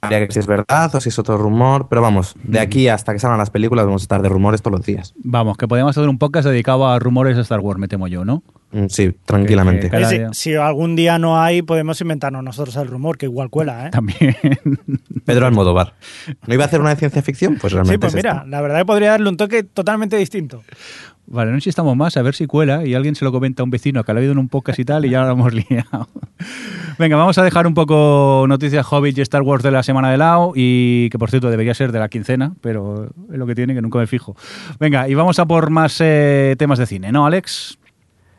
Habría 0.00 0.18
que 0.18 0.24
ver 0.26 0.32
si 0.32 0.38
es 0.38 0.46
verdad 0.46 0.94
o 0.94 1.00
si 1.00 1.08
es 1.08 1.18
otro 1.18 1.36
rumor, 1.38 1.88
pero 1.88 2.02
vamos, 2.02 2.34
de 2.42 2.60
aquí 2.60 2.88
hasta 2.88 3.12
que 3.12 3.18
salgan 3.18 3.38
las 3.38 3.50
películas 3.50 3.86
vamos 3.86 4.02
a 4.02 4.04
estar 4.04 4.22
de 4.22 4.28
rumores 4.28 4.62
todos 4.62 4.78
los 4.78 4.86
días. 4.86 5.14
Vamos, 5.16 5.56
que 5.56 5.66
podemos 5.66 5.96
hacer 5.96 6.08
un 6.08 6.18
podcast 6.18 6.46
dedicado 6.46 6.86
a 6.86 6.98
rumores 6.98 7.36
de 7.36 7.42
Star 7.42 7.60
Wars, 7.60 7.80
me 7.80 7.88
temo 7.88 8.06
yo, 8.06 8.24
¿no? 8.24 8.42
Mm, 8.76 8.86
Sí, 8.88 9.12
tranquilamente. 9.24 9.88
Que- 9.90 10.28
si, 10.32 10.54
algún 10.54 10.96
día 10.96 11.18
no 11.18 11.40
hay, 11.40 11.62
podemos 11.62 12.00
inventarnos 12.00 12.42
nosotros 12.44 12.76
el 12.76 12.88
rumor, 12.88 13.16
que 13.16 13.26
igual 13.26 13.48
cuela, 13.50 13.86
¿eh? 13.86 13.90
También. 13.90 14.36
Pedro 15.24 15.46
Almodóvar. 15.46 15.94
¿No 16.46 16.54
iba 16.54 16.64
a 16.64 16.66
hacer 16.66 16.80
una 16.80 16.90
de 16.90 16.96
ciencia 16.96 17.22
ficción? 17.22 17.56
Pues 17.60 17.72
realmente 17.72 17.94
Sí, 17.94 17.98
pues 17.98 18.12
es 18.12 18.16
mira, 18.16 18.44
la 18.46 18.60
verdad 18.60 18.78
que 18.78 18.84
podría 18.84 19.10
darle 19.12 19.28
un 19.28 19.36
toque 19.36 19.62
totalmente 19.62 20.16
distinto. 20.16 20.62
Vale, 21.28 21.50
no 21.50 21.56
insistamos 21.56 21.96
más, 21.96 22.16
a 22.16 22.22
ver 22.22 22.36
si 22.36 22.46
cuela 22.46 22.86
y 22.86 22.94
alguien 22.94 23.16
se 23.16 23.24
lo 23.24 23.32
comenta 23.32 23.62
a 23.62 23.64
un 23.64 23.70
vecino 23.70 24.04
que 24.04 24.12
lo 24.12 24.18
ha 24.18 24.20
oído 24.20 24.30
en 24.32 24.38
un 24.38 24.48
podcast 24.48 24.78
y 24.78 24.84
tal 24.84 25.04
y 25.06 25.10
ya 25.10 25.22
lo 25.24 25.32
hemos 25.32 25.52
liado. 25.70 26.08
Venga, 27.00 27.16
vamos 27.16 27.36
a 27.38 27.42
dejar 27.42 27.66
un 27.66 27.74
poco 27.74 28.44
noticias 28.46 28.86
Hobbit 28.88 29.18
y 29.18 29.22
Star 29.22 29.42
Wars 29.42 29.64
de 29.64 29.72
la 29.72 29.82
semana 29.82 30.10
de 30.10 30.18
lado 30.18 30.52
y 30.54 31.08
que 31.10 31.18
por 31.18 31.30
cierto 31.30 31.50
debería 31.50 31.74
ser 31.74 31.90
de 31.90 31.98
la 31.98 32.08
quincena, 32.08 32.52
pero 32.60 33.06
es 33.32 33.38
lo 33.38 33.46
que 33.46 33.56
tiene 33.56 33.74
que 33.74 33.82
nunca 33.82 33.98
me 33.98 34.06
fijo. 34.06 34.36
Venga, 34.78 35.08
y 35.08 35.14
vamos 35.14 35.38
a 35.40 35.46
por 35.46 35.70
más 35.70 35.96
eh, 36.00 36.54
temas 36.58 36.78
de 36.78 36.86
cine, 36.86 37.10
¿no, 37.10 37.26
Alex? 37.26 37.76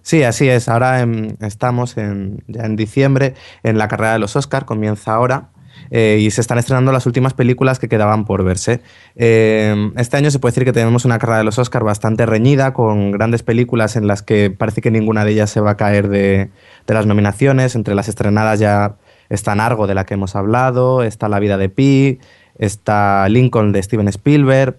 Sí, 0.07 0.23
así 0.23 0.47
es. 0.47 0.69
Ahora 0.69 1.01
em, 1.01 1.35
estamos 1.41 1.97
en, 1.97 2.41
ya 2.47 2.63
en 2.63 2.77
diciembre 2.77 3.33
en 3.61 3.77
la 3.77 3.89
carrera 3.89 4.13
de 4.13 4.19
los 4.19 4.37
Oscar, 4.37 4.63
comienza 4.63 5.13
ahora. 5.13 5.49
eh, 5.91 6.19
y 6.21 6.31
se 6.31 6.39
están 6.39 6.57
estrenando 6.57 6.93
las 6.93 7.05
últimas 7.05 7.33
películas 7.33 7.77
que 7.77 7.89
quedaban 7.89 8.23
por 8.23 8.45
verse. 8.45 8.79
Eh, 9.17 9.91
este 9.97 10.15
año 10.15 10.31
se 10.31 10.39
puede 10.39 10.51
decir 10.53 10.63
que 10.63 10.71
tenemos 10.71 11.03
una 11.03 11.19
carrera 11.19 11.39
de 11.39 11.43
los 11.43 11.59
Oscar 11.59 11.83
bastante 11.83 12.25
reñida, 12.25 12.73
con 12.73 13.11
grandes 13.11 13.43
películas 13.43 13.97
en 13.97 14.07
las 14.07 14.21
que 14.23 14.49
parece 14.49 14.79
que 14.79 14.91
ninguna 14.91 15.25
de 15.25 15.31
ellas 15.33 15.49
se 15.49 15.59
va 15.59 15.71
a 15.71 15.77
caer 15.77 16.07
de, 16.07 16.51
de 16.87 16.93
las 16.93 17.05
nominaciones. 17.05 17.75
Entre 17.75 17.93
las 17.93 18.07
estrenadas 18.07 18.59
ya 18.61 18.95
está 19.27 19.55
Nargo, 19.55 19.87
de 19.87 19.95
la 19.95 20.05
que 20.05 20.13
hemos 20.13 20.37
hablado, 20.37 21.03
está 21.03 21.27
La 21.27 21.39
vida 21.39 21.57
de 21.57 21.67
Pi, 21.67 22.19
está 22.57 23.27
Lincoln 23.27 23.73
de 23.73 23.83
Steven 23.83 24.07
Spielberg. 24.07 24.77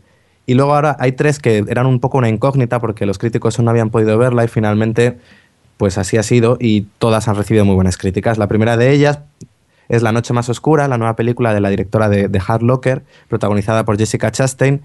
Y 0.48 0.54
luego 0.54 0.74
ahora 0.74 0.96
hay 0.98 1.12
tres 1.12 1.40
que 1.40 1.62
eran 1.68 1.84
un 1.84 2.00
poco 2.00 2.16
una 2.16 2.30
incógnita 2.30 2.80
porque 2.80 3.04
los 3.04 3.18
críticos 3.18 3.58
no 3.58 3.68
habían 3.70 3.90
podido 3.90 4.16
verla 4.16 4.44
y 4.44 4.48
finalmente 4.48 5.18
pues 5.76 5.98
así 5.98 6.16
ha 6.16 6.22
sido 6.22 6.56
y 6.58 6.86
todas 6.96 7.28
han 7.28 7.36
recibido 7.36 7.66
muy 7.66 7.74
buenas 7.74 7.98
críticas. 7.98 8.38
La 8.38 8.46
primera 8.46 8.78
de 8.78 8.90
ellas 8.90 9.20
es 9.90 10.00
La 10.00 10.10
noche 10.10 10.32
más 10.32 10.48
oscura, 10.48 10.88
la 10.88 10.96
nueva 10.96 11.16
película 11.16 11.52
de 11.52 11.60
la 11.60 11.68
directora 11.68 12.08
de, 12.08 12.28
de 12.28 12.40
Hard 12.46 12.62
Locker, 12.62 13.02
protagonizada 13.28 13.84
por 13.84 13.98
Jessica 13.98 14.32
Chastain. 14.32 14.80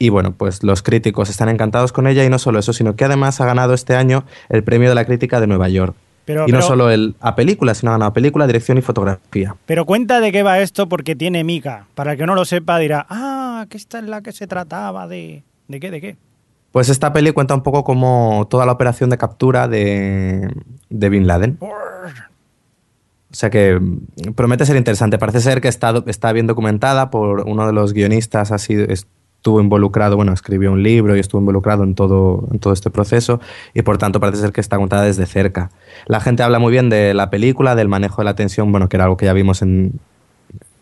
Y 0.00 0.08
bueno, 0.08 0.32
pues 0.32 0.64
los 0.64 0.82
críticos 0.82 1.30
están 1.30 1.48
encantados 1.48 1.92
con 1.92 2.08
ella 2.08 2.24
y 2.24 2.28
no 2.28 2.40
solo 2.40 2.58
eso, 2.58 2.72
sino 2.72 2.96
que 2.96 3.04
además 3.04 3.40
ha 3.40 3.46
ganado 3.46 3.72
este 3.72 3.94
año 3.94 4.24
el 4.48 4.64
premio 4.64 4.88
de 4.88 4.96
la 4.96 5.04
crítica 5.04 5.38
de 5.38 5.46
Nueva 5.46 5.68
York. 5.68 5.94
Pero, 6.24 6.44
y 6.48 6.52
no 6.52 6.58
pero- 6.58 6.66
solo 6.66 6.90
el, 6.90 7.14
a 7.20 7.34
película, 7.34 7.74
sino 7.74 7.92
ganado 7.92 8.12
película, 8.12 8.46
dirección 8.46 8.78
y 8.78 8.82
fotografía. 8.82 9.54
Pero 9.66 9.84
cuenta 9.84 10.20
de 10.20 10.32
qué 10.32 10.42
va 10.42 10.58
esto 10.60 10.88
porque 10.88 11.14
tiene 11.14 11.44
mica. 11.44 11.86
Para 11.94 12.12
el 12.12 12.18
que 12.18 12.26
no 12.26 12.34
lo 12.34 12.44
sepa 12.44 12.78
dirá, 12.78 13.06
ah, 13.10 13.66
que 13.68 13.76
esta 13.76 13.98
es 13.98 14.04
la 14.04 14.22
que 14.22 14.32
se 14.32 14.46
trataba 14.46 15.06
de... 15.06 15.42
¿De 15.68 15.80
qué? 15.80 15.90
¿De 15.90 16.00
qué? 16.00 16.16
Pues 16.72 16.88
esta 16.88 17.12
peli 17.12 17.32
cuenta 17.32 17.54
un 17.54 17.62
poco 17.62 17.84
como 17.84 18.46
toda 18.50 18.66
la 18.66 18.72
operación 18.72 19.08
de 19.10 19.18
captura 19.18 19.68
de, 19.68 20.50
de 20.90 21.08
Bin 21.08 21.26
Laden. 21.26 21.58
O 21.60 23.36
sea 23.36 23.50
que 23.50 23.78
mm, 23.80 24.32
promete 24.34 24.64
ser 24.66 24.76
interesante. 24.76 25.18
Parece 25.18 25.40
ser 25.40 25.60
que 25.60 25.68
está, 25.68 25.92
está 26.06 26.32
bien 26.32 26.46
documentada 26.46 27.10
por 27.10 27.40
uno 27.48 27.66
de 27.66 27.72
los 27.72 27.92
guionistas, 27.92 28.50
ha 28.52 28.58
sido- 28.58 28.86
estuvo 29.44 29.60
involucrado, 29.60 30.16
bueno, 30.16 30.32
escribió 30.32 30.72
un 30.72 30.82
libro 30.82 31.14
y 31.14 31.20
estuvo 31.20 31.38
involucrado 31.38 31.84
en 31.84 31.94
todo, 31.94 32.48
en 32.50 32.58
todo 32.60 32.72
este 32.72 32.88
proceso 32.88 33.40
y 33.74 33.82
por 33.82 33.98
tanto 33.98 34.18
parece 34.18 34.40
ser 34.40 34.52
que 34.52 34.62
está 34.62 34.78
contada 34.78 35.02
desde 35.02 35.26
cerca. 35.26 35.70
La 36.06 36.20
gente 36.20 36.42
habla 36.42 36.58
muy 36.58 36.72
bien 36.72 36.88
de 36.88 37.12
la 37.12 37.28
película, 37.28 37.74
del 37.74 37.88
manejo 37.88 38.22
de 38.22 38.24
la 38.24 38.34
tensión, 38.36 38.72
bueno, 38.72 38.88
que 38.88 38.96
era 38.96 39.04
algo 39.04 39.18
que 39.18 39.26
ya 39.26 39.34
vimos 39.34 39.60
en, 39.60 40.00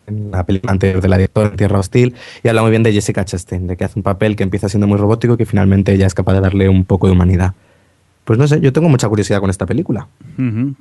en 0.07 0.31
la 0.31 0.47
película 0.47 0.71
anterior 0.71 1.03
de 1.03 1.09
la 1.09 1.17
directora 1.17 1.51
Tierra 1.57 1.81
Hostil 1.81 2.15
y 2.45 2.49
habla 2.49 2.63
muy 2.63 2.71
bien 2.71 2.85
de 2.85 2.93
Jessica 2.93 3.25
Chastain, 3.25 3.67
de 3.67 3.77
que 3.77 3.83
hace 3.83 3.99
un 3.99 4.05
papel 4.05 4.37
que 4.37 4.45
empieza 4.45 4.69
siendo 4.69 4.87
muy 4.87 4.97
robótico 4.97 5.35
y 5.35 5.39
que 5.39 5.47
finalmente 5.47 5.93
ella 5.93 6.07
es 6.07 6.15
capaz 6.15 6.35
de 6.35 6.41
darle 6.43 6.69
un 6.69 6.85
poco 6.85 7.09
de 7.09 7.15
humanidad. 7.15 7.55
Pues 8.23 8.39
no 8.39 8.47
sé, 8.47 8.61
yo 8.61 8.73
tengo 8.73 8.89
mucha 8.89 9.09
curiosidad 9.09 9.41
con 9.41 9.51
esta 9.51 9.67
película. 9.67 10.07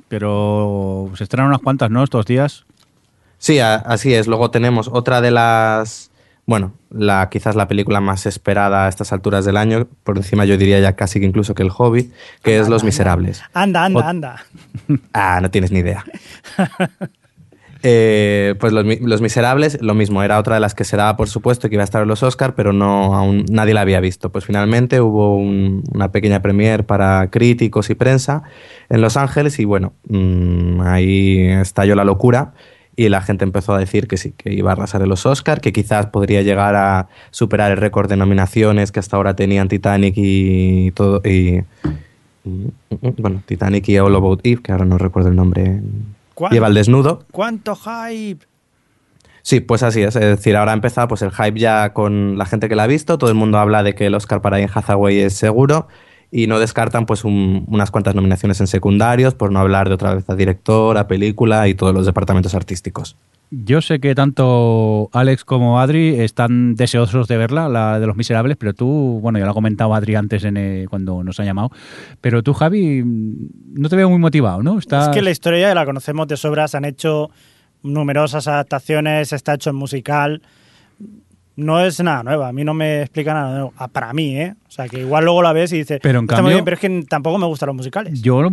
Pero 0.06 1.10
se 1.16 1.24
estrenan 1.24 1.48
unas 1.48 1.62
cuantas, 1.62 1.90
¿no? 1.90 2.04
Estos 2.04 2.26
días. 2.26 2.64
Sí, 3.38 3.58
así 3.58 4.14
es. 4.14 4.28
Luego 4.28 4.52
tenemos 4.52 4.86
otra 4.86 5.20
de 5.20 5.32
las, 5.32 6.11
bueno, 6.46 6.72
la 6.90 7.28
quizás 7.30 7.54
la 7.56 7.68
película 7.68 8.00
más 8.00 8.26
esperada 8.26 8.86
a 8.86 8.88
estas 8.88 9.12
alturas 9.12 9.44
del 9.44 9.56
año, 9.56 9.86
por 10.04 10.16
encima 10.16 10.44
yo 10.44 10.56
diría 10.56 10.80
ya 10.80 10.94
casi 10.96 11.20
que 11.20 11.26
incluso 11.26 11.54
que 11.54 11.62
El 11.62 11.70
Hobbit, 11.76 12.12
que 12.42 12.58
es 12.58 12.68
Los 12.68 12.82
Miserables. 12.84 13.42
Anda, 13.54 13.84
anda, 13.84 14.08
anda. 14.08 14.44
Ah, 15.12 15.38
no 15.40 15.50
tienes 15.50 15.70
ni 15.72 15.78
idea. 15.80 16.04
Eh, 17.84 18.54
pues 18.60 18.72
los, 18.72 18.84
Los 19.00 19.20
Miserables, 19.20 19.82
lo 19.82 19.94
mismo, 19.94 20.22
era 20.22 20.38
otra 20.38 20.54
de 20.54 20.60
las 20.60 20.72
que 20.72 20.84
se 20.84 20.96
daba 20.96 21.16
por 21.16 21.28
supuesto 21.28 21.68
que 21.68 21.74
iba 21.74 21.82
a 21.82 21.84
estar 21.84 22.00
en 22.02 22.06
los 22.06 22.22
Oscar, 22.22 22.54
pero 22.54 22.72
no 22.72 23.12
aún 23.16 23.44
nadie 23.50 23.74
la 23.74 23.80
había 23.80 23.98
visto. 23.98 24.30
Pues 24.30 24.44
finalmente 24.44 25.00
hubo 25.00 25.36
un- 25.36 25.82
una 25.92 26.12
pequeña 26.12 26.40
premiere 26.42 26.84
para 26.84 27.28
críticos 27.30 27.90
y 27.90 27.96
prensa 27.96 28.44
en 28.88 29.00
Los 29.00 29.16
Ángeles 29.16 29.58
y 29.58 29.64
bueno, 29.64 29.94
mm, 30.08 30.80
ahí 30.82 31.40
estalló 31.48 31.96
la 31.96 32.04
locura 32.04 32.52
y 32.96 33.08
la 33.08 33.22
gente 33.22 33.44
empezó 33.44 33.74
a 33.74 33.78
decir 33.78 34.06
que 34.06 34.16
sí, 34.16 34.32
que 34.36 34.52
iba 34.52 34.70
a 34.70 34.74
arrasar 34.74 35.02
en 35.02 35.08
los 35.08 35.24
Oscar, 35.26 35.60
que 35.60 35.72
quizás 35.72 36.06
podría 36.06 36.42
llegar 36.42 36.74
a 36.76 37.08
superar 37.30 37.70
el 37.70 37.78
récord 37.78 38.08
de 38.08 38.16
nominaciones 38.16 38.92
que 38.92 39.00
hasta 39.00 39.16
ahora 39.16 39.34
tenían 39.34 39.68
Titanic 39.68 40.14
y 40.16 40.90
todo 40.92 41.22
y 41.24 41.62
mm, 42.44 42.48
mm, 42.90 43.08
bueno, 43.18 43.42
Titanic 43.46 43.88
y 43.88 43.98
All 43.98 44.14
About 44.14 44.40
Eve, 44.44 44.60
que 44.62 44.72
ahora 44.72 44.84
no 44.84 44.98
recuerdo 44.98 45.30
el 45.30 45.36
nombre. 45.36 45.80
¿Cuán- 46.34 46.52
Lleva 46.52 46.66
el 46.68 46.74
desnudo. 46.74 47.24
¿Cuánto 47.30 47.76
hype? 47.76 48.44
Sí, 49.42 49.60
pues 49.60 49.82
así 49.82 50.02
es. 50.02 50.14
Es 50.14 50.22
decir, 50.22 50.56
ahora 50.56 50.70
ha 50.70 50.74
empezado 50.74 51.08
pues, 51.08 51.22
el 51.22 51.32
hype 51.32 51.58
ya 51.58 51.92
con 51.92 52.38
la 52.38 52.46
gente 52.46 52.68
que 52.68 52.76
la 52.76 52.84
ha 52.84 52.86
visto. 52.86 53.18
Todo 53.18 53.28
el 53.30 53.36
mundo 53.36 53.58
habla 53.58 53.82
de 53.82 53.94
que 53.94 54.06
el 54.06 54.14
Oscar 54.14 54.40
para 54.40 54.60
Ian 54.60 54.70
Hathaway 54.72 55.18
es 55.18 55.34
seguro 55.34 55.88
y 56.34 56.46
no 56.46 56.58
descartan 56.58 57.04
pues 57.06 57.24
un- 57.24 57.64
unas 57.68 57.90
cuantas 57.90 58.14
nominaciones 58.14 58.58
en 58.60 58.66
secundarios, 58.66 59.34
por 59.34 59.52
no 59.52 59.60
hablar 59.60 59.88
de 59.88 59.94
otra 59.94 60.14
vez 60.14 60.28
a 60.30 60.34
director, 60.34 60.96
a 60.96 61.06
película 61.06 61.68
y 61.68 61.74
todos 61.74 61.94
los 61.94 62.06
departamentos 62.06 62.54
artísticos. 62.54 63.16
Yo 63.50 63.82
sé 63.82 64.00
que 64.00 64.14
tanto 64.14 65.10
Alex 65.12 65.44
como 65.44 65.78
Adri 65.78 66.18
están 66.20 66.74
deseosos 66.74 67.28
de 67.28 67.36
verla, 67.36 67.68
la 67.68 68.00
de 68.00 68.06
Los 68.06 68.16
Miserables, 68.16 68.56
pero 68.56 68.72
tú, 68.72 69.18
bueno, 69.20 69.38
ya 69.38 69.44
lo 69.44 69.50
ha 69.50 69.54
comentado 69.54 69.94
Adri 69.94 70.14
antes 70.14 70.42
en, 70.44 70.56
eh, 70.56 70.86
cuando 70.88 71.22
nos 71.22 71.38
ha 71.38 71.44
llamado, 71.44 71.70
pero 72.22 72.42
tú, 72.42 72.54
Javi, 72.54 73.02
no 73.04 73.90
te 73.90 73.96
veo 73.96 74.08
muy 74.08 74.18
motivado, 74.18 74.62
¿no? 74.62 74.78
Estás... 74.78 75.08
Es 75.08 75.14
que 75.14 75.20
la 75.20 75.30
historia 75.30 75.68
ya 75.68 75.74
la 75.74 75.84
conocemos 75.84 76.26
de 76.28 76.38
sobra, 76.38 76.66
se 76.66 76.78
han 76.78 76.86
hecho 76.86 77.28
numerosas 77.82 78.48
adaptaciones, 78.48 79.34
está 79.34 79.52
hecho 79.54 79.68
en 79.68 79.76
musical. 79.76 80.40
No 81.54 81.80
es 81.80 82.00
nada 82.02 82.22
nueva, 82.22 82.48
a 82.48 82.52
mí 82.52 82.64
no 82.64 82.72
me 82.72 83.02
explica 83.02 83.34
nada 83.34 83.50
nuevo. 83.52 83.72
Ah, 83.76 83.88
Para 83.88 84.12
mí, 84.14 84.36
¿eh? 84.38 84.54
O 84.66 84.70
sea, 84.70 84.88
que 84.88 85.00
igual 85.00 85.24
luego 85.24 85.42
la 85.42 85.52
ves 85.52 85.72
y 85.72 85.78
dices, 85.78 86.00
Pero 86.02 86.20
en 86.20 86.24
está 86.24 86.36
cambio- 86.36 86.48
muy 86.48 86.54
bien, 86.54 86.64
pero 86.64 86.74
es 86.76 86.80
que 86.80 87.04
tampoco 87.08 87.36
me 87.38 87.46
gustan 87.46 87.66
los 87.66 87.76
musicales. 87.76 88.22
Yo 88.22 88.40
mm, 88.50 88.52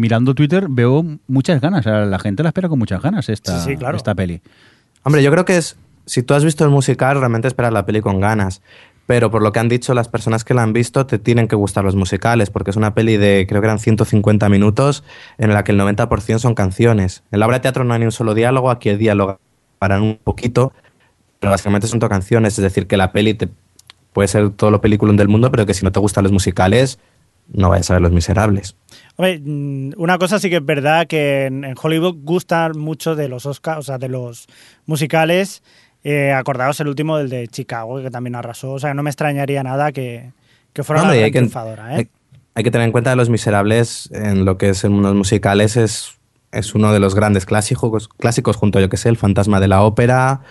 mirando 0.00 0.34
Twitter 0.34 0.66
veo 0.68 1.04
muchas 1.26 1.60
ganas, 1.60 1.80
o 1.80 1.90
sea, 1.90 2.04
la 2.04 2.18
gente 2.18 2.42
la 2.42 2.50
espera 2.50 2.68
con 2.68 2.78
muchas 2.78 3.00
ganas 3.02 3.28
esta, 3.30 3.58
Sí, 3.60 3.70
sí, 3.72 3.76
claro. 3.78 3.96
esta 3.96 4.14
peli. 4.14 4.42
Hombre, 5.04 5.22
yo 5.22 5.30
creo 5.30 5.44
que 5.44 5.56
es. 5.56 5.76
Si 6.06 6.22
tú 6.22 6.34
has 6.34 6.44
visto 6.44 6.64
el 6.64 6.70
musical, 6.70 7.18
realmente 7.18 7.48
esperas 7.48 7.72
la 7.72 7.86
peli 7.86 8.02
con 8.02 8.20
ganas. 8.20 8.60
Pero 9.06 9.30
por 9.30 9.42
lo 9.42 9.52
que 9.52 9.58
han 9.60 9.68
dicho 9.68 9.92
las 9.94 10.08
personas 10.08 10.44
que 10.44 10.52
la 10.54 10.62
han 10.62 10.72
visto, 10.74 11.06
te 11.06 11.18
tienen 11.18 11.46
que 11.48 11.56
gustar 11.56 11.84
los 11.84 11.94
musicales, 11.94 12.48
porque 12.50 12.70
es 12.70 12.76
una 12.76 12.94
peli 12.94 13.16
de, 13.18 13.44
creo 13.48 13.60
que 13.60 13.66
eran 13.66 13.78
150 13.78 14.48
minutos, 14.50 15.04
en 15.38 15.52
la 15.52 15.62
que 15.64 15.72
el 15.72 15.78
90% 15.80 16.38
son 16.38 16.54
canciones. 16.54 17.22
En 17.30 17.40
la 17.40 17.46
obra 17.46 17.56
de 17.58 17.60
teatro 17.62 17.84
no 17.84 17.92
hay 17.94 18.00
ni 18.00 18.06
un 18.06 18.12
solo 18.12 18.32
diálogo, 18.34 18.70
aquí 18.70 18.88
el 18.90 18.98
diálogo 18.98 19.40
paran 19.78 20.02
un 20.02 20.18
poquito, 20.24 20.72
pero 21.44 21.50
básicamente 21.50 21.86
son 21.86 22.00
todo 22.00 22.08
canciones. 22.08 22.58
Es 22.58 22.62
decir, 22.62 22.86
que 22.86 22.96
la 22.96 23.12
peli 23.12 23.34
te, 23.34 23.50
puede 24.14 24.28
ser 24.28 24.48
todo 24.50 24.70
lo 24.70 24.80
película 24.80 25.12
del 25.12 25.28
mundo, 25.28 25.50
pero 25.50 25.66
que 25.66 25.74
si 25.74 25.84
no 25.84 25.92
te 25.92 26.00
gustan 26.00 26.24
los 26.24 26.32
musicales, 26.32 26.98
no 27.52 27.68
vayas 27.68 27.90
a 27.90 27.94
ver 27.94 28.02
Los 28.02 28.12
Miserables. 28.12 28.76
Hombre, 29.16 29.40
mm, 29.44 29.92
una 29.98 30.16
cosa 30.16 30.38
sí 30.38 30.48
que 30.48 30.56
es 30.56 30.64
verdad 30.64 31.06
que 31.06 31.44
en, 31.44 31.74
Hollywood 31.80 32.16
gustan 32.22 32.78
mucho 32.78 33.14
de 33.14 33.28
los 33.28 33.44
Oscars, 33.44 33.80
o 33.80 33.82
sea, 33.82 33.98
de 33.98 34.08
los 34.08 34.46
musicales. 34.86 35.62
Eh, 36.02 36.32
acordaos 36.32 36.80
el 36.80 36.88
último 36.88 37.18
del 37.18 37.28
de 37.28 37.46
Chicago, 37.48 38.00
que 38.00 38.10
también 38.10 38.36
arrasó. 38.36 38.72
O 38.72 38.78
sea, 38.78 38.94
no 38.94 39.02
me 39.02 39.10
extrañaría 39.10 39.62
nada 39.62 39.92
que, 39.92 40.32
que 40.72 40.82
fuera 40.82 41.02
Hombre, 41.02 41.18
una 41.18 41.24
hay 41.26 41.30
gran 41.30 41.32
que, 41.32 41.38
triunfadora, 41.40 41.92
¿eh? 41.92 41.96
hay, 41.96 42.08
hay 42.54 42.64
que 42.64 42.70
tener 42.70 42.86
en 42.86 42.92
cuenta 42.92 43.10
que 43.10 43.16
Los 43.16 43.28
Miserables, 43.28 44.08
en 44.12 44.46
lo 44.46 44.56
que 44.56 44.70
es 44.70 44.84
en 44.84 45.02
los 45.02 45.14
musicales, 45.14 45.76
es, 45.76 46.18
es 46.52 46.74
uno 46.74 46.92
de 46.92 47.00
los 47.00 47.14
grandes 47.14 47.46
clásicos, 47.46 48.08
clásicos 48.08 48.56
junto 48.56 48.78
a, 48.78 48.82
yo 48.82 48.88
que 48.88 48.96
sé, 48.96 49.08
El 49.08 49.16
Fantasma 49.16 49.60
de 49.60 49.68
la 49.68 49.82
Ópera 49.82 50.42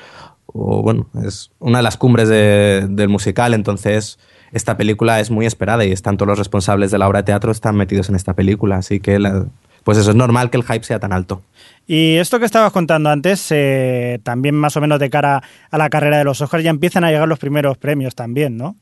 o 0.53 0.81
bueno, 0.81 1.07
es 1.25 1.51
una 1.59 1.79
de 1.79 1.83
las 1.83 1.97
cumbres 1.97 2.29
de- 2.29 2.87
del 2.89 3.09
musical, 3.09 3.53
entonces 3.53 4.19
esta 4.51 4.77
película 4.77 5.19
es 5.19 5.31
muy 5.31 5.45
esperada 5.45 5.83
y 5.83 5.91
están 5.91 6.15
todos 6.17 6.27
los 6.29 6.37
responsables 6.37 6.91
de 6.91 6.97
la 6.99 7.07
obra 7.07 7.19
de 7.19 7.23
teatro 7.23 7.51
están 7.51 7.75
metidos 7.75 8.09
en 8.09 8.15
esta 8.15 8.33
película, 8.33 8.77
así 8.77 8.99
que 8.99 9.17
la- 9.19 9.47
pues 9.83 9.97
eso 9.97 10.11
es 10.11 10.15
normal 10.15 10.49
que 10.49 10.57
el 10.57 10.63
hype 10.63 10.83
sea 10.83 10.99
tan 10.99 11.11
alto. 11.11 11.41
Y 11.87 12.15
esto 12.15 12.39
que 12.39 12.45
estabas 12.45 12.71
contando 12.71 13.09
antes, 13.09 13.45
eh, 13.51 14.19
también 14.23 14.55
más 14.55 14.77
o 14.77 14.81
menos 14.81 14.97
de 14.99 15.09
cara 15.09 15.43
a 15.69 15.77
la 15.77 15.89
carrera 15.89 16.19
de 16.19 16.23
los 16.23 16.39
Oscars, 16.39 16.63
ya 16.63 16.69
empiezan 16.69 17.03
a 17.03 17.11
llegar 17.11 17.27
los 17.27 17.39
primeros 17.39 17.77
premios 17.77 18.15
también, 18.15 18.55
¿no? 18.55 18.77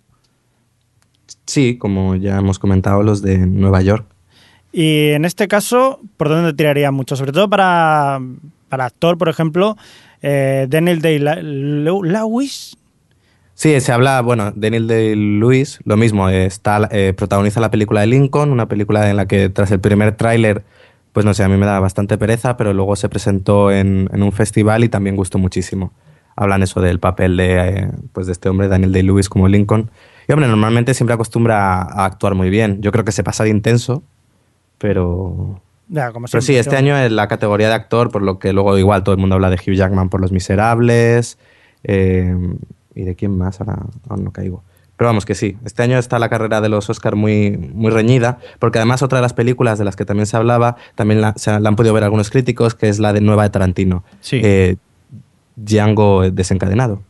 Sí, 1.46 1.78
como 1.78 2.16
ya 2.16 2.38
hemos 2.38 2.60
comentado, 2.60 3.04
los 3.04 3.22
de 3.22 3.38
Nueva 3.40 3.82
York. 3.82 4.06
Y 4.72 5.10
en 5.10 5.26
este 5.26 5.48
caso, 5.48 6.00
¿por 6.18 6.30
dónde 6.30 6.54
tiraría 6.54 6.92
mucho? 6.92 7.16
Sobre 7.16 7.32
todo 7.32 7.50
para, 7.50 8.20
para 8.70 8.86
actor, 8.86 9.18
por 9.18 9.28
ejemplo, 9.30 9.78
eh, 10.22 10.68
Daniel 10.70 11.02
Day-Lewis. 11.02 12.78
Sí, 13.54 13.80
se 13.80 13.92
habla, 13.92 14.22
bueno, 14.22 14.52
Daniel 14.56 14.88
Day-Lewis, 14.88 15.80
lo 15.84 15.98
mismo, 15.98 16.30
está, 16.30 16.90
eh, 16.92 17.14
protagoniza 17.16 17.60
la 17.60 17.70
película 17.70 18.02
de 18.02 18.08
Lincoln, 18.08 18.52
una 18.52 18.68
película 18.68 19.08
en 19.10 19.18
la 19.18 19.28
que 19.28 19.50
tras 19.50 19.70
el 19.72 19.80
primer 19.80 20.16
tráiler, 20.16 20.64
pues 21.14 21.26
no 21.26 21.34
sé, 21.34 21.44
a 21.44 21.50
mí 21.50 21.58
me 21.58 21.66
da 21.66 21.80
bastante 21.80 22.18
pereza, 22.18 22.58
pero 22.58 22.74
luego 22.74 22.96
se 22.96 23.10
presentó 23.10 23.72
en, 23.72 24.10
un 24.12 24.32
festival 24.32 24.84
y 24.84 24.90
también 24.90 25.16
gustó 25.16 25.38
muchísimo. 25.38 25.92
Hablan 26.36 26.64
eso 26.64 26.82
del 26.82 27.00
papel 27.00 27.38
de, 27.38 27.68
eh, 27.68 27.92
pues 28.14 28.26
de 28.26 28.34
este 28.34 28.50
hombre, 28.50 28.68
Daniel 28.68 28.94
Day-Lewis, 28.94 29.30
como 29.30 29.48
Lincoln. 29.48 29.92
Y 30.28 30.32
hombre, 30.32 30.48
normalmente 30.48 30.94
siempre 30.94 31.14
acostumbra 31.14 31.82
a 31.82 32.06
actuar 32.06 32.34
muy 32.34 32.50
bien. 32.50 32.82
Yo 32.82 32.92
creo 32.92 33.06
que 33.06 33.12
se 33.12 33.24
pasa 33.24 33.44
de 33.44 33.50
intenso, 33.50 34.02
pero... 34.78 35.62
Ya, 35.94 36.12
como 36.14 36.28
Pero 36.32 36.42
sí, 36.42 36.56
este 36.56 36.72
yo- 36.72 36.78
año 36.78 36.98
en 36.98 37.16
la 37.18 37.28
categoría 37.28 37.68
de 37.68 37.74
actor, 37.74 38.10
por 38.12 38.22
lo 38.22 38.40
que 38.40 38.54
luego 38.54 38.78
igual 38.78 39.04
todo 39.04 39.14
el 39.14 39.20
mundo 39.20 39.36
habla 39.36 39.50
de 39.50 39.58
Hugh 39.58 39.74
Jackman 39.76 40.08
por 40.10 40.22
Los 40.22 40.32
Miserables. 40.32 41.38
eh, 41.84 42.36
¿Y 42.96 43.04
de 43.04 43.16
quién 43.16 43.38
más? 43.38 43.60
Ahora, 43.60 43.80
ahora 44.10 44.24
no 44.24 44.32
caigo. 44.32 44.64
Pero 44.98 45.08
vamos 45.10 45.26
que 45.26 45.34
sí, 45.36 45.58
este 45.66 45.82
año 45.82 45.98
está 45.98 46.20
la 46.20 46.30
carrera 46.30 46.62
de 46.62 46.70
los 46.70 46.90
Oscar 46.90 47.16
muy, 47.16 47.52
muy 47.58 47.90
reñida, 47.92 48.38
porque 48.60 48.78
además 48.78 49.02
otra 49.02 49.18
de 49.18 49.24
las 49.24 49.34
películas 49.34 49.80
de 49.80 49.86
las 49.86 49.96
que 49.96 50.06
también 50.06 50.28
se 50.28 50.38
hablaba, 50.38 50.76
también 50.96 51.22
la, 51.22 51.34
se 51.38 51.60
la 51.60 51.68
han 51.70 51.76
podido 51.76 51.94
ver 51.94 52.04
algunos 52.04 52.30
críticos, 52.30 52.76
que 52.76 52.88
es 52.88 53.00
la 53.00 53.12
de 53.14 53.20
nueva 53.22 53.44
de 53.44 53.50
Tarantino. 53.50 54.04
Sí. 54.20 54.40
Eh, 54.44 54.76
Django 55.56 56.30
desencadenado. 56.32 57.02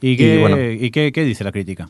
¿Y, 0.00 0.16
qué, 0.16 0.34
Y 0.34 0.40
bueno. 0.40 0.56
¿y 0.60 0.90
qué, 0.90 1.12
qué 1.12 1.24
dice 1.24 1.44
la 1.44 1.52
crítica? 1.52 1.88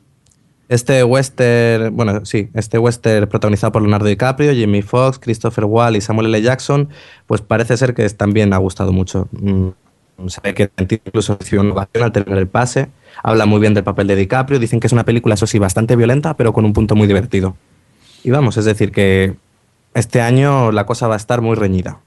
Este 0.68 1.02
western, 1.02 1.96
bueno, 1.96 2.24
sí, 2.26 2.50
este 2.52 2.78
western 2.78 3.26
protagonizado 3.28 3.72
por 3.72 3.82
Leonardo 3.82 4.06
DiCaprio, 4.06 4.52
Jimmy 4.52 4.82
Fox, 4.82 5.18
Christopher 5.18 5.64
Wall 5.64 5.96
y 5.96 6.02
Samuel 6.02 6.26
L. 6.26 6.42
Jackson, 6.42 6.90
pues 7.26 7.40
parece 7.40 7.76
ser 7.78 7.94
que 7.94 8.08
también 8.10 8.52
ha 8.52 8.58
gustado 8.58 8.92
mucho. 8.92 9.28
Mm, 9.32 9.68
Se 10.26 10.40
ve 10.42 10.52
que 10.52 10.70
incluso 10.78 11.36
recibió 11.38 11.62
una 11.62 11.72
ovación 11.72 12.04
al 12.04 12.12
tener 12.12 12.36
el 12.36 12.48
pase. 12.48 12.88
Habla 13.22 13.46
muy 13.46 13.60
bien 13.60 13.72
del 13.72 13.84
papel 13.84 14.06
de 14.08 14.16
DiCaprio. 14.16 14.58
Dicen 14.58 14.80
que 14.80 14.88
es 14.88 14.92
una 14.92 15.04
película, 15.04 15.34
eso 15.34 15.46
sí, 15.46 15.58
bastante 15.58 15.96
violenta, 15.96 16.36
pero 16.36 16.52
con 16.52 16.64
un 16.64 16.72
punto 16.72 16.94
muy 16.96 17.06
divertido. 17.06 17.56
Y 18.24 18.30
vamos, 18.30 18.56
es 18.56 18.64
decir, 18.64 18.92
que 18.92 19.36
este 19.94 20.20
año 20.20 20.72
la 20.72 20.86
cosa 20.86 21.08
va 21.08 21.14
a 21.14 21.16
estar 21.16 21.40
muy 21.40 21.54
reñida. 21.56 22.00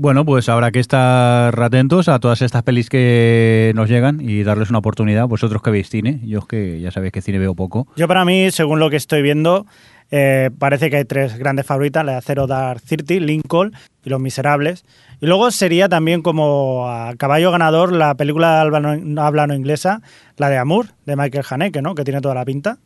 Bueno, 0.00 0.24
pues 0.24 0.48
habrá 0.48 0.70
que 0.70 0.78
estar 0.78 1.60
atentos 1.60 2.08
a 2.08 2.20
todas 2.20 2.40
estas 2.40 2.62
pelis 2.62 2.88
que 2.88 3.72
nos 3.74 3.88
llegan 3.88 4.20
y 4.20 4.44
darles 4.44 4.70
una 4.70 4.78
oportunidad. 4.78 5.26
Vosotros 5.26 5.60
que 5.60 5.72
veis 5.72 5.90
cine, 5.90 6.20
yo 6.22 6.38
es 6.38 6.44
que 6.44 6.80
ya 6.80 6.92
sabéis 6.92 7.12
que 7.12 7.20
cine 7.20 7.40
veo 7.40 7.56
poco. 7.56 7.88
Yo 7.96 8.06
para 8.06 8.24
mí, 8.24 8.52
según 8.52 8.78
lo 8.78 8.90
que 8.90 8.96
estoy 8.96 9.22
viendo, 9.22 9.66
eh, 10.12 10.50
parece 10.56 10.88
que 10.88 10.98
hay 10.98 11.04
tres 11.04 11.36
grandes 11.36 11.66
favoritas, 11.66 12.04
la 12.04 12.12
de 12.12 12.18
Acero 12.18 12.46
Dark 12.46 12.80
Thirty, 12.80 13.18
Lincoln 13.18 13.72
y 14.04 14.10
Los 14.10 14.20
Miserables. 14.20 14.84
Y 15.20 15.26
luego 15.26 15.50
sería 15.50 15.88
también 15.88 16.22
como 16.22 16.86
caballo 17.18 17.50
ganador 17.50 17.90
la 17.90 18.14
película 18.14 18.60
habla 18.60 18.78
habla 19.16 19.48
no 19.48 19.54
inglesa, 19.54 20.00
la 20.36 20.48
de 20.48 20.58
Amour, 20.58 20.90
de 21.06 21.16
Michael 21.16 21.44
Haneke, 21.50 21.82
¿no? 21.82 21.96
Que 21.96 22.04
tiene 22.04 22.20
toda 22.20 22.36
la 22.36 22.44
pinta. 22.44 22.78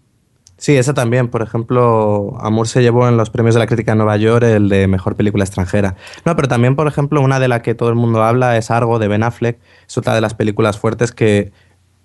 Sí, 0.63 0.77
esa 0.77 0.95
también. 0.95 1.27
Por 1.27 1.43
ejemplo, 1.43 2.37
Amour 2.41 2.69
se 2.69 2.83
llevó 2.83 3.09
en 3.09 3.17
los 3.17 3.31
premios 3.31 3.57
de 3.57 3.59
la 3.59 3.67
crítica 3.67 3.91
de 3.93 3.97
Nueva 3.97 4.17
York 4.17 4.45
el 4.45 4.69
de 4.69 4.87
mejor 4.87 5.17
película 5.17 5.43
extranjera. 5.43 5.97
No, 6.25 6.37
pero 6.37 6.47
también, 6.47 6.77
por 6.77 6.87
ejemplo, 6.87 7.21
una 7.21 7.41
de 7.41 7.49
la 7.49 7.63
que 7.63 7.75
todo 7.75 7.89
el 7.89 7.97
mundo 7.97 8.23
habla 8.23 8.57
es 8.57 8.71
Argo 8.71 9.01
de 9.01 9.09
Ben 9.09 9.25
Affleck. 9.25 9.59
Es 9.89 9.99
otra 9.99 10.15
de 10.15 10.21
las 10.21 10.35
películas 10.35 10.79
fuertes 10.79 11.11
que, 11.11 11.51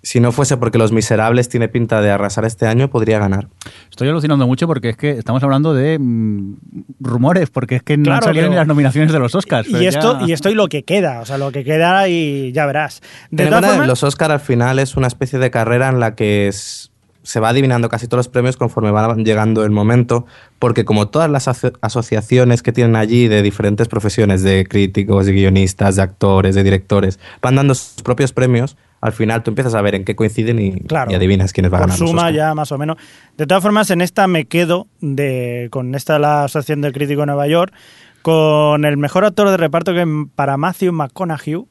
si 0.02 0.18
no 0.18 0.32
fuese 0.32 0.56
porque 0.56 0.76
Los 0.76 0.90
Miserables 0.90 1.48
tiene 1.48 1.68
pinta 1.68 2.00
de 2.00 2.10
arrasar 2.10 2.44
este 2.46 2.66
año, 2.66 2.90
podría 2.90 3.20
ganar. 3.20 3.46
Estoy 3.90 4.08
alucinando 4.08 4.44
mucho 4.48 4.66
porque 4.66 4.88
es 4.88 4.96
que 4.96 5.10
estamos 5.10 5.40
hablando 5.44 5.72
de 5.72 5.96
mm, 6.00 6.56
rumores, 6.98 7.50
porque 7.50 7.76
es 7.76 7.84
que 7.84 7.96
no 7.96 8.12
han 8.12 8.22
salido 8.22 8.42
pero- 8.46 8.50
ni 8.50 8.56
las 8.56 8.66
nominaciones 8.66 9.12
de 9.12 9.20
los 9.20 9.36
Oscars. 9.36 9.68
Y 9.68 9.86
esto, 9.86 10.18
ya- 10.18 10.26
y 10.26 10.32
esto 10.32 10.50
y 10.50 10.54
lo 10.54 10.66
que 10.66 10.82
queda, 10.82 11.20
o 11.20 11.26
sea, 11.26 11.38
lo 11.38 11.52
que 11.52 11.62
queda 11.62 12.08
y 12.08 12.50
ya 12.50 12.66
verás. 12.66 13.02
De 13.30 13.44
en 13.44 13.50
todas 13.50 13.66
formas, 13.66 13.86
los 13.86 14.02
Oscar 14.02 14.32
al 14.32 14.40
final 14.40 14.80
es 14.80 14.96
una 14.96 15.06
especie 15.06 15.38
de 15.38 15.48
carrera 15.52 15.88
en 15.90 16.00
la 16.00 16.16
que 16.16 16.48
es- 16.48 16.90
se 17.28 17.40
va 17.40 17.50
adivinando 17.50 17.90
casi 17.90 18.06
todos 18.08 18.20
los 18.20 18.28
premios 18.28 18.56
conforme 18.56 18.90
va 18.90 19.14
llegando 19.16 19.62
el 19.62 19.70
momento, 19.70 20.24
porque 20.58 20.86
como 20.86 21.08
todas 21.08 21.30
las 21.30 21.46
aso- 21.46 21.72
asociaciones 21.82 22.62
que 22.62 22.72
tienen 22.72 22.96
allí 22.96 23.28
de 23.28 23.42
diferentes 23.42 23.86
profesiones, 23.86 24.42
de 24.42 24.64
críticos, 24.66 25.26
de 25.26 25.32
guionistas, 25.32 25.96
de 25.96 26.02
actores, 26.02 26.54
de 26.54 26.62
directores, 26.62 27.20
van 27.42 27.56
dando 27.56 27.74
sus 27.74 28.02
propios 28.02 28.32
premios, 28.32 28.78
al 29.02 29.12
final 29.12 29.42
tú 29.42 29.50
empiezas 29.50 29.74
a 29.74 29.82
ver 29.82 29.94
en 29.94 30.04
qué 30.06 30.16
coinciden 30.16 30.58
y, 30.58 30.80
Claro. 30.80 31.10
y 31.12 31.14
adivinas 31.16 31.52
quiénes 31.52 31.70
van 31.70 31.82
a 31.82 31.86
ganar. 31.88 31.98
suma 31.98 32.30
ya 32.30 32.54
más 32.54 32.72
o 32.72 32.78
menos. 32.78 32.96
De 33.36 33.46
todas 33.46 33.62
formas, 33.62 33.90
en 33.90 34.00
esta 34.00 34.26
me 34.26 34.46
quedo 34.46 34.86
de, 35.02 35.68
con 35.70 35.94
esta 35.94 36.18
la 36.18 36.44
Asociación 36.44 36.80
del 36.80 36.94
Crítico 36.94 37.20
de 37.20 37.26
Nueva 37.26 37.46
York, 37.46 37.74
con 38.22 38.86
el 38.86 38.96
mejor 38.96 39.26
actor 39.26 39.50
de 39.50 39.58
reparto 39.58 39.92
que 39.92 40.06
para 40.34 40.56
Matthew 40.56 40.92
McConaughey 40.94 41.62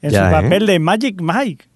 en 0.00 0.10
Ya, 0.10 0.30
su 0.30 0.34
¿eh? 0.36 0.40
papel 0.42 0.66
de 0.66 0.78
Magic 0.78 1.20
Mike. 1.20 1.66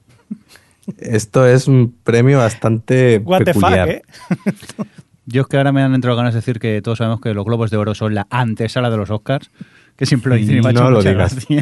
Esto 0.99 1.47
es 1.47 1.67
un 1.69 1.95
premio 2.05 2.39
bastante 2.39 3.21
What 3.25 3.43
the 3.45 3.55
fuck, 3.55 3.63
peculiar. 3.65 3.89
¿eh? 3.89 4.03
Yo 5.27 5.43
es 5.43 5.49
que 5.49 5.57
ahora 5.57 5.73
me 5.73 5.83
han 5.83 5.95
entrado 5.95 6.17
ganas 6.17 6.35
de 6.35 6.39
decir 6.41 6.61
que 6.61 6.81
todos 6.83 6.99
sabemos 6.99 7.21
que 7.21 7.35
los 7.35 7.45
Globos 7.45 7.71
de 7.71 7.77
Oro 7.77 7.95
son 7.97 8.15
la 8.15 8.27
antesala 8.31 8.91
de 8.91 8.97
los 8.97 9.11
Oscars, 9.11 9.51
que 9.97 10.07
siempre 10.07 10.31
lo 10.31 10.37
dicen 10.37 10.59
y 10.59 10.61
me 10.61 10.69
ha 10.69 10.71
hecho 10.71 10.85
No 10.85 10.91
lo 10.91 11.03
digas. 11.03 11.37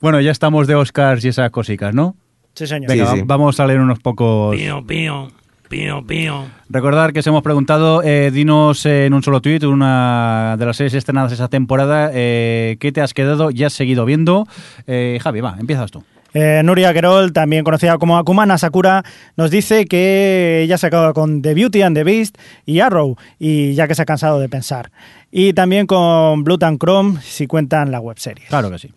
bueno, 0.00 0.20
ya 0.20 0.30
estamos 0.30 0.66
de 0.66 0.74
Oscars 0.74 1.24
y 1.24 1.28
esas 1.28 1.50
cositas, 1.50 1.94
¿no? 1.94 2.16
Sí, 2.54 2.66
señor. 2.66 2.88
Venga, 2.90 3.06
Sí, 3.06 3.12
sí. 3.14 3.20
va- 3.20 3.26
vamos 3.26 3.58
a 3.60 3.66
leer 3.66 3.80
unos 3.80 3.98
pocos... 4.00 4.54
Pío, 4.56 4.84
pío, 4.86 5.28
pío, 5.70 6.06
pío. 6.06 6.44
Recordar 6.68 7.12
que 7.14 7.20
os 7.20 7.26
hemos 7.26 7.42
preguntado, 7.42 8.02
eh, 8.02 8.30
dinos 8.30 8.84
eh, 8.84 9.06
en 9.06 9.14
un 9.14 9.22
solo 9.22 9.40
tuit, 9.40 9.62
una 9.64 10.56
de 10.58 10.66
las 10.66 10.76
series 10.76 10.92
estrenadas 10.94 11.32
esa 11.32 11.48
temporada, 11.48 12.10
eh, 12.12 12.76
¿qué 12.80 12.92
te 12.92 13.00
has 13.00 13.14
quedado 13.14 13.50
y 13.50 13.64
has 13.64 13.72
seguido 13.72 14.04
viendo? 14.04 14.46
Eh, 14.86 15.18
Javi, 15.22 15.40
va, 15.40 15.56
empiezas 15.58 15.90
tú. 15.90 16.04
Eh, 16.34 16.62
Nuria 16.64 16.92
Querol, 16.92 17.32
también 17.32 17.64
conocida 17.64 17.98
como 17.98 18.16
Akumana 18.16 18.58
Sakura, 18.58 19.04
nos 19.36 19.50
dice 19.50 19.84
que 19.86 20.62
ella 20.62 20.78
se 20.78 20.86
acaba 20.86 21.12
con 21.12 21.42
The 21.42 21.54
Beauty 21.54 21.82
and 21.82 21.96
the 21.96 22.04
Beast 22.04 22.38
y 22.64 22.80
Arrow, 22.80 23.16
y 23.38 23.74
ya 23.74 23.86
que 23.88 23.94
se 23.94 24.02
ha 24.02 24.06
cansado 24.06 24.40
de 24.40 24.48
pensar. 24.48 24.90
Y 25.30 25.52
también 25.52 25.86
con 25.86 26.44
Blood 26.44 26.64
and 26.64 26.78
Chrome, 26.78 27.20
si 27.22 27.46
cuentan 27.46 27.90
la 27.90 28.00
webserie. 28.00 28.44
Claro 28.48 28.70
que 28.70 28.78
sí. 28.78 28.92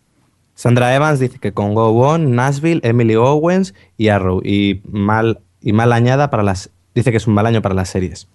Sandra 0.56 0.96
Evans 0.96 1.20
dice 1.20 1.38
que 1.38 1.52
con 1.52 1.74
Go 1.74 1.90
On, 1.90 2.34
Nashville, 2.34 2.80
Emily 2.84 3.16
Owens 3.16 3.74
y 3.98 4.08
Arrow. 4.08 4.42
Y 4.44 4.82
mal, 4.90 5.40
y 5.62 5.74
mal 5.74 5.92
añada 5.92 6.30
para 6.30 6.44
las. 6.44 6.70
Dice 6.94 7.12
que 7.12 7.18
es 7.18 7.28
un 7.28 7.34
mal 7.34 7.46
año 7.46 7.62
para 7.62 7.76
las 7.76 7.90
series. 7.90 8.28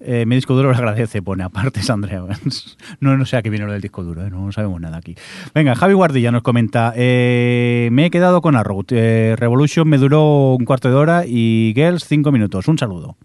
Eh, 0.00 0.24
mi 0.26 0.34
disco 0.34 0.54
duro 0.54 0.70
lo 0.70 0.74
agradece, 0.76 1.20
pone 1.22 1.42
aparte 1.44 1.82
Sandra 1.82 2.16
Evans. 2.16 2.76
No, 3.00 3.16
no 3.16 3.24
sé 3.26 3.36
a 3.36 3.42
qué 3.42 3.50
viene 3.50 3.66
lo 3.66 3.72
del 3.72 3.80
disco 3.82 4.02
duro, 4.02 4.26
eh, 4.26 4.30
no 4.30 4.50
sabemos 4.52 4.80
nada 4.80 4.96
aquí. 4.98 5.14
Venga, 5.54 5.74
Javi 5.74 5.94
Guardilla 5.94 6.30
nos 6.32 6.42
comenta, 6.42 6.92
eh, 6.96 7.88
me 7.92 8.06
he 8.06 8.10
quedado 8.10 8.40
con 8.40 8.56
Arrow. 8.56 8.82
Eh, 8.90 9.36
Revolution 9.38 9.88
me 9.88 9.98
duró 9.98 10.54
un 10.54 10.64
cuarto 10.64 10.88
de 10.88 10.94
hora 10.94 11.24
y 11.26 11.72
Girls 11.74 12.04
cinco 12.06 12.32
minutos. 12.32 12.66
Un 12.68 12.78
saludo. 12.78 13.16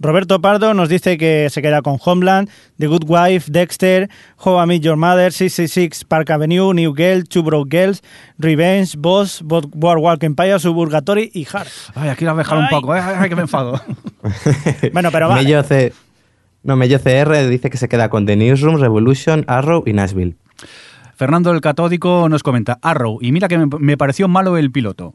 Roberto 0.00 0.40
Pardo 0.40 0.74
nos 0.74 0.88
dice 0.88 1.16
que 1.16 1.48
se 1.50 1.62
queda 1.62 1.80
con 1.80 1.96
Homeland, 2.04 2.48
The 2.78 2.88
Good 2.88 3.04
Wife, 3.06 3.52
Dexter, 3.52 4.08
How 4.44 4.64
I 4.64 4.66
Met 4.66 4.82
Your 4.82 4.96
Mother, 4.96 5.30
666 5.32 6.04
Park 6.04 6.28
Avenue, 6.30 6.74
New 6.74 6.92
Girl, 6.96 7.22
Two 7.28 7.42
Broke 7.44 7.68
Girls, 7.70 8.02
Revenge, 8.36 8.96
Boss, 8.98 9.42
Bo- 9.44 9.60
Boardwalk 9.72 10.22
Empire, 10.24 10.58
Suburgatory 10.58 11.30
y 11.32 11.44
Heart. 11.44 11.68
Ay, 11.94 12.08
aquí 12.08 12.24
la 12.24 12.32
has 12.32 12.38
dejado 12.38 12.62
un 12.62 12.68
poco, 12.68 12.96
eh, 12.96 13.00
ay, 13.00 13.14
ay, 13.18 13.28
que 13.28 13.36
me 13.36 13.42
enfado. 13.42 13.80
Bueno, 14.92 15.10
pero 15.12 15.28
vale. 15.28 15.42
No, 16.62 16.76
Mello 16.76 16.98
CR 17.00 17.48
dice 17.48 17.70
que 17.70 17.76
se 17.76 17.88
queda 17.88 18.08
con 18.08 18.26
The 18.26 18.36
Newsroom, 18.36 18.80
Revolution, 18.80 19.44
Arrow 19.48 19.82
y 19.86 19.92
Nashville. 19.92 20.36
Fernando 21.14 21.52
el 21.52 21.60
Catódico 21.60 22.28
nos 22.28 22.42
comenta, 22.42 22.78
Arrow, 22.82 23.18
y 23.20 23.32
mira 23.32 23.48
que 23.48 23.58
me, 23.58 23.66
me 23.78 23.96
pareció 23.96 24.28
malo 24.28 24.56
el 24.56 24.70
piloto. 24.70 25.14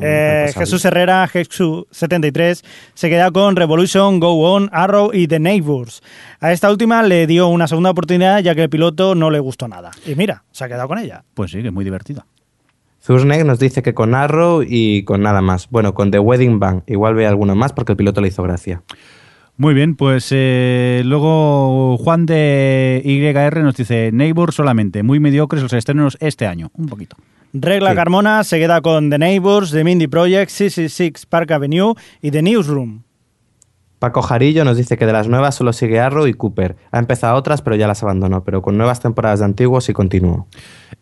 Eh, 0.00 0.46
Impasable. 0.48 0.66
Jesús 0.66 0.84
Herrera, 0.84 1.28
Jesús73, 1.28 2.64
se 2.94 3.08
queda 3.10 3.30
con 3.30 3.56
Revolution, 3.56 4.18
Go 4.18 4.54
On, 4.54 4.70
Arrow 4.72 5.10
y 5.12 5.28
The 5.28 5.38
Neighbors. 5.38 6.02
A 6.40 6.52
esta 6.52 6.70
última 6.70 7.02
le 7.02 7.26
dio 7.26 7.48
una 7.48 7.68
segunda 7.68 7.90
oportunidad 7.90 8.40
ya 8.40 8.54
que 8.54 8.62
el 8.62 8.70
piloto 8.70 9.14
no 9.14 9.30
le 9.30 9.40
gustó 9.40 9.68
nada. 9.68 9.90
Y 10.06 10.14
mira, 10.14 10.44
se 10.52 10.64
ha 10.64 10.68
quedado 10.68 10.88
con 10.88 10.98
ella. 10.98 11.24
Pues 11.34 11.50
sí, 11.50 11.60
que 11.60 11.68
es 11.68 11.74
muy 11.74 11.84
divertida. 11.84 12.26
Zurnek 13.02 13.44
nos 13.44 13.58
dice 13.58 13.82
que 13.82 13.94
con 13.94 14.14
Arrow 14.14 14.62
y 14.66 15.04
con 15.04 15.22
nada 15.22 15.40
más. 15.40 15.68
Bueno, 15.70 15.94
con 15.94 16.10
The 16.10 16.18
Wedding 16.18 16.58
Band. 16.58 16.82
Igual 16.86 17.14
ve 17.14 17.26
alguno 17.26 17.54
más 17.54 17.72
porque 17.72 17.92
el 17.92 17.96
piloto 17.96 18.20
le 18.20 18.28
hizo 18.28 18.42
gracia. 18.42 18.82
Muy 19.60 19.74
bien, 19.74 19.94
pues 19.94 20.28
eh, 20.30 21.02
luego 21.04 21.98
Juan 21.98 22.24
de 22.24 23.02
YR 23.04 23.62
nos 23.62 23.76
dice 23.76 24.10
Neighbor 24.10 24.54
solamente, 24.54 25.02
muy 25.02 25.20
mediocres 25.20 25.62
los 25.62 25.74
estrenos 25.74 26.16
este 26.20 26.46
año, 26.46 26.70
un 26.72 26.86
poquito. 26.86 27.18
Regla 27.52 27.90
Sí. 27.90 27.96
Carmona 27.96 28.42
se 28.42 28.58
queda 28.58 28.80
con 28.80 29.10
The 29.10 29.18
Neighbors, 29.18 29.70
The 29.70 29.84
Mindy 29.84 30.06
Project, 30.06 30.48
666 30.48 31.26
Park 31.26 31.50
Avenue 31.50 31.92
y 32.22 32.30
The 32.30 32.40
Newsroom. 32.40 33.02
Paco 33.98 34.22
Jarillo 34.22 34.64
nos 34.64 34.78
dice 34.78 34.96
que 34.96 35.04
de 35.04 35.12
las 35.12 35.28
nuevas 35.28 35.56
solo 35.56 35.74
sigue 35.74 36.00
Arrow 36.00 36.26
y 36.26 36.32
Cooper. 36.32 36.76
Ha 36.90 36.98
empezado 36.98 37.36
otras, 37.36 37.60
pero 37.60 37.76
ya 37.76 37.86
las 37.86 38.02
abandonó. 38.02 38.42
Pero 38.44 38.62
con 38.62 38.78
nuevas 38.78 39.00
temporadas 39.00 39.40
de 39.40 39.44
antiguos 39.44 39.90
y 39.90 39.92
continuó. 39.92 40.46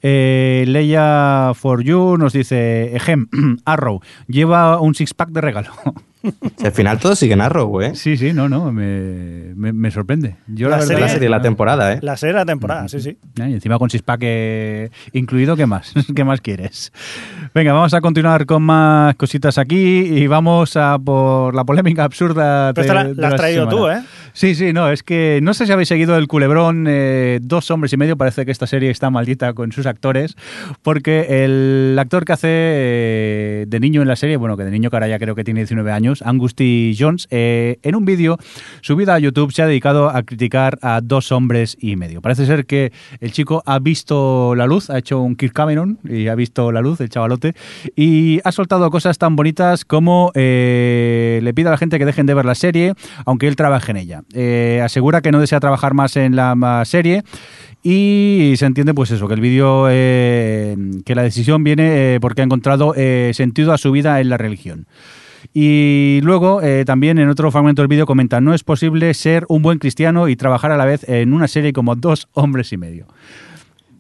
Eh, 0.03 0.65
Leia 0.67 1.53
for 1.55 1.85
You 1.85 2.17
nos 2.19 2.33
dice, 2.33 2.97
ejem, 2.97 3.29
Arrow, 3.65 4.01
lleva 4.27 4.81
un 4.81 4.97
six-pack 4.97 5.29
de 5.29 5.41
regalo. 5.43 5.71
Si 6.57 6.67
al 6.67 6.73
final 6.73 6.99
todos 6.99 7.19
siguen 7.19 7.41
Arrow, 7.41 7.81
¿eh? 7.81 7.95
sí, 7.95 8.17
sí, 8.17 8.33
no, 8.33 8.49
no, 8.49 8.73
me, 8.73 9.53
me- 9.55 9.73
me 9.73 9.91
sorprende. 9.91 10.37
Yo 10.49 10.69
La 10.69 10.77
la, 10.79 10.83
Es 10.83 10.89
verdad... 10.89 11.03
la 11.03 11.09
serie 11.09 11.27
de 11.27 11.31
la 11.31 11.41
temporada, 11.43 11.93
¿eh? 11.93 11.99
La 12.03 12.17
serie 12.17 12.33
de 12.35 12.41
la 12.41 12.45
temporada, 12.47 12.89
sí, 12.89 13.01
sí. 13.01 13.17
Ah, 13.41 13.49
Y 13.49 13.55
encima 13.55 13.79
con 13.79 13.89
six-pack 13.89 14.21
eh, 14.23 14.91
incluido, 15.13 15.57
¿qué 15.57 15.67
más? 15.67 15.93
¿Qué 16.17 16.25
más 16.25 16.41
quieres? 16.41 16.93
Venga, 17.55 17.73
vamos 17.73 17.95
a 17.95 18.01
continuar 18.01 18.47
con 18.47 18.63
más 18.65 19.15
cositas 19.15 19.59
aquí 19.59 19.77
y 19.77 20.27
vamos 20.27 20.77
a 20.77 20.99
por 20.99 21.55
la 21.55 21.65
polémica 21.65 22.05
absurda. 22.05 22.73
Pero 22.75 22.83
esta 22.83 22.95
la, 22.95 23.05
de- 23.05 23.15
de 23.15 23.23
la 23.23 23.29
has 23.29 23.37
traído 23.37 23.69
tú, 23.69 23.77
semana. 23.77 24.01
¿eh? 24.01 24.05
Sí, 24.33 24.55
sí, 24.55 24.73
no, 24.73 24.91
es 24.91 25.03
que 25.03 25.41
no 25.43 25.55
sé 25.55 25.67
si 25.67 25.73
habéis 25.73 25.89
seguido 25.89 26.17
el 26.17 26.29
culebrón 26.29 26.87
eh, 26.89 27.39
Dos 27.43 27.71
hombres 27.71 27.93
y 27.93 27.97
medio, 27.97 28.17
parece 28.17 28.45
que 28.45 28.51
esta 28.53 28.67
serie 28.67 28.91
está 28.91 29.11
maldita 29.11 29.53
con 29.53 29.73
sus 29.73 29.87
actores, 29.87 30.37
porque 30.83 31.45
el 31.45 31.97
actor 31.99 32.25
que 32.25 32.33
hace 32.33 32.49
eh, 32.51 33.65
de 33.69 33.81
niño 33.81 34.03
en 34.03 34.09
la 34.09 34.17
serie, 34.17 34.37
bueno, 34.37 34.57
que 34.57 34.65
de 34.65 34.71
niño 34.71 34.91
que 34.91 34.97
ahora 34.97 35.09
ya 35.09 35.19
creo 35.19 35.35
que 35.35 35.45
tiene 35.45 35.61
19 35.61 35.93
años, 35.93 36.23
Angusti 36.23 36.97
Jones, 36.99 37.27
eh, 37.31 37.79
en 37.83 37.95
un 37.95 38.05
vídeo 38.05 38.39
subido 38.81 39.13
a 39.13 39.19
YouTube 39.19 39.53
se 39.53 39.63
ha 39.63 39.67
dedicado 39.67 40.11
a 40.11 40.23
criticar 40.23 40.79
a 40.83 41.01
dos 41.03 41.33
hombres 41.33 41.77
y 41.81 41.97
medio. 41.97 42.21
Parece 42.21 42.47
ser 42.47 42.67
que 42.67 42.93
el 43.21 43.33
chico 43.33 43.63
ha 43.67 43.79
visto 43.79 44.55
la 44.55 44.67
luz, 44.67 44.91
ha 44.91 44.99
hecho 44.99 45.21
un 45.21 45.37
Kirk 45.37 45.53
Cameron 45.53 45.99
y 46.05 46.29
ha 46.29 46.35
visto 46.35 46.73
la 46.73 46.81
luz, 46.81 47.01
el 47.01 47.09
chavalote, 47.09 47.55
y 47.97 48.41
ha 48.45 48.53
soltado 48.53 48.91
cosas 48.91 49.19
tan 49.19 49.37
bonitas 49.37 49.85
como 49.85 50.33
le 50.35 51.53
pide 51.55 51.69
a 51.69 51.73
la 51.73 51.79
gente 51.79 51.99
que 51.99 52.05
dejen 52.05 52.27
de 52.27 52.35
ver 52.35 52.45
la 52.45 52.55
serie, 52.55 52.95
aunque 53.25 53.49
él 53.49 53.57
trabaje 53.57 53.91
en 53.91 53.97
ella. 53.97 54.18
Eh, 54.35 54.81
asegura 54.83 55.21
que 55.21 55.33
no 55.33 55.41
desea 55.41 55.61
trabajar 55.61 55.95
más 55.95 56.17
en 56.17 56.37
la 56.37 56.83
serie 56.85 57.23
y 57.83 58.55
se 58.57 58.67
entiende 58.67 58.93
pues 58.93 59.11
eso, 59.11 59.29
que 59.29 59.35
el 59.35 59.41
vídeo, 59.41 59.87
eh, 59.89 60.77
que 61.05 61.15
la 61.15 61.23
decisión 61.23 61.63
viene 61.63 62.15
eh, 62.15 62.21
porque 62.21 62.43
ha 62.43 62.45
encontrado 62.45 62.93
eh, 62.97 63.31
sentido 63.35 63.73
a 63.73 63.79
su 63.79 63.93
vida 63.93 64.21
en 64.21 64.29
la 64.29 64.37
religión. 64.37 64.87
Y 65.55 66.21
luego 66.23 66.61
también 66.85 67.19
en 67.19 67.29
otro 67.29 67.51
fragmento 67.51 67.81
del 67.81 67.89
vídeo 67.89 68.07
comenta, 68.07 68.41
no 68.41 68.55
es 68.55 68.65
posible 68.65 69.15
ser 69.15 69.47
un 69.49 69.63
buen 69.63 69.79
cristiano 69.79 70.29
y 70.29 70.37
trabajar 70.37 70.73
a 70.73 70.77
la 70.77 70.85
vez 70.85 71.09
en 71.09 71.33
una 71.33 71.49
serie 71.49 71.73
como 71.73 71.95
dos 71.95 72.29
hombres 72.33 72.73
y 72.73 72.77
medio. 72.77 73.07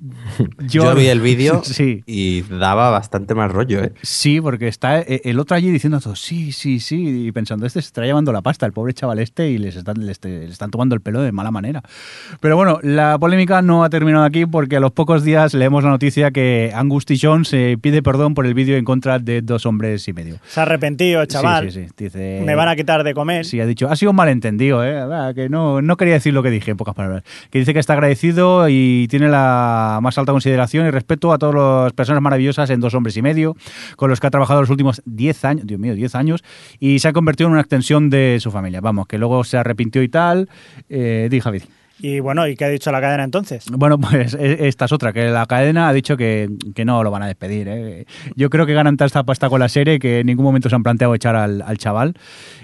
Yo, 0.69 0.95
vi 0.95 1.07
el 1.07 1.21
vídeo 1.29 1.63
Sí. 1.65 2.03
y 2.07 2.43
daba 2.43 2.91
bastante 2.91 3.35
más 3.35 3.51
rollo, 3.51 3.83
¿eh? 3.83 3.93
Sí, 4.03 4.41
porque 4.41 4.69
está 4.69 5.01
el 5.01 5.39
otro 5.39 5.57
allí 5.57 5.71
diciendo 5.71 6.01
todo, 6.01 6.15
sí, 6.17 6.53
sí, 6.53 6.81
sí, 6.81 7.27
y 7.27 7.33
pensando, 7.33 7.67
este 7.67 7.81
se 7.83 7.87
está 7.87 8.03
llevando 8.03 8.33
la 8.33 8.43
pasta, 8.43 8.67
el 8.67 8.73
pobre 8.73 8.93
chaval 8.95 9.19
este, 9.19 9.51
y 9.51 9.59
les 9.59 9.77
están, 9.77 10.07
les, 10.07 10.19
están 10.25 10.71
tomando 10.71 10.95
el 10.95 11.01
pelo 11.01 11.23
de 11.23 11.33
mala 11.33 11.51
manera. 11.51 11.83
Pero 12.41 12.57
bueno, 12.57 12.79
la 12.83 13.19
polémica 13.19 13.63
no 13.63 13.85
ha 13.85 13.91
terminado 13.91 14.25
aquí 14.25 14.47
porque 14.47 14.77
a 14.77 14.81
los 14.81 14.93
pocos 14.93 15.25
días 15.25 15.55
leemos 15.55 15.83
la 15.85 15.91
noticia 15.91 16.31
que 16.31 16.73
Angus 16.75 17.05
T. 17.05 17.17
Jones 17.21 17.53
eh, 17.53 17.77
pide 17.81 18.03
perdón 18.03 18.35
por 18.35 18.47
el 18.47 18.55
vídeo 18.55 18.77
en 18.77 18.85
contra 18.85 19.19
de 19.19 19.43
dos 19.43 19.67
hombres 19.67 20.07
y 20.09 20.13
medio. 20.13 20.37
Se 20.47 20.61
ha 20.61 20.63
arrepentido, 20.65 21.25
chaval. 21.27 21.71
Sí, 21.71 21.81
sí, 21.83 21.87
sí. 21.89 22.05
Dice, 22.05 22.43
Me 22.45 22.55
van 22.55 22.69
a 22.69 22.77
quitar 22.77 23.05
de 23.05 23.15
comer. 23.15 23.45
Sí, 23.45 23.61
ha 23.61 23.67
dicho, 23.67 23.89
ha 23.89 23.97
sido 23.97 24.11
un 24.11 24.17
malentendido, 24.17 24.85
¿eh? 24.85 25.35
Que 25.35 25.49
no, 25.49 25.83
no 25.83 25.97
quería 25.97 26.15
decir 26.15 26.33
lo 26.35 26.43
que 26.43 26.51
dije, 26.51 26.71
en 26.71 26.77
pocas 26.77 26.95
palabras. 26.95 27.23
Que 27.51 27.59
dice 27.59 27.73
que 27.75 27.81
está 27.81 27.95
agradecido 27.95 28.69
y 28.69 29.07
tiene 29.09 29.29
la 29.29 29.88
más 30.01 30.19
alta 30.19 30.33
consideración 30.33 30.87
y 30.87 30.91
respeto 30.91 31.33
a 31.33 31.39
todas 31.39 31.55
las 31.55 31.93
personas 31.93 32.23
maravillosas 32.23 32.71
en 32.71 32.81
Dos 32.81 32.95
Hombres 32.95 33.17
y 33.17 33.23
Medio, 33.23 33.57
con 33.97 34.11
los 34.11 34.21
que 34.21 34.27
ha 34.27 34.31
trabajado 34.31 34.61
los 34.61 34.71
últimos 34.71 35.03
10 35.05 35.45
años, 35.45 35.67
Dios 35.67 35.81
mío, 35.81 35.95
10 35.95 36.15
años, 36.15 36.45
y 36.79 36.99
se 36.99 37.09
ha 37.09 37.13
convertido 37.13 37.49
en 37.49 37.53
una 37.53 37.61
extensión 37.61 38.11
de 38.11 38.39
su 38.41 38.51
familia. 38.51 38.81
Vamos, 38.81 39.07
que 39.07 39.19
luego 39.19 39.45
se 39.45 39.57
arrepintió 39.57 40.03
y 40.03 40.09
tal. 40.09 40.49
Eh, 40.89 41.29
di, 41.31 41.41
Javi. 41.41 41.63
Y 42.01 42.21
bueno, 42.21 42.47
¿y 42.47 42.55
qué 42.55 42.65
ha 42.65 42.69
dicho 42.69 42.93
la 42.93 43.01
cadena 43.01 43.25
entonces? 43.25 43.65
Bueno, 43.71 43.99
pues 43.99 44.35
e- 44.35 44.69
esta 44.69 44.85
es 44.85 44.93
otra, 44.93 45.13
que 45.13 45.25
la 45.31 45.47
cadena 45.47 45.89
ha 45.89 45.93
dicho 45.93 46.17
que, 46.17 46.49
que 46.75 46.85
no 46.85 47.03
lo 47.03 47.11
van 47.11 47.23
a 47.23 47.27
despedir. 47.27 47.67
¿eh? 47.69 48.05
Yo 48.37 48.51
creo 48.51 48.67
que 48.67 48.75
ganan 48.75 48.97
tanta 48.97 49.25
pasta 49.25 49.49
con 49.49 49.61
la 49.61 49.69
serie 49.69 49.99
que 49.99 50.21
en 50.21 50.27
ningún 50.27 50.45
momento 50.45 50.69
se 50.69 50.77
han 50.77 50.83
planteado 50.83 51.15
echar 51.15 51.35
al, 51.35 51.63
al 51.63 51.79
chaval. 51.79 52.15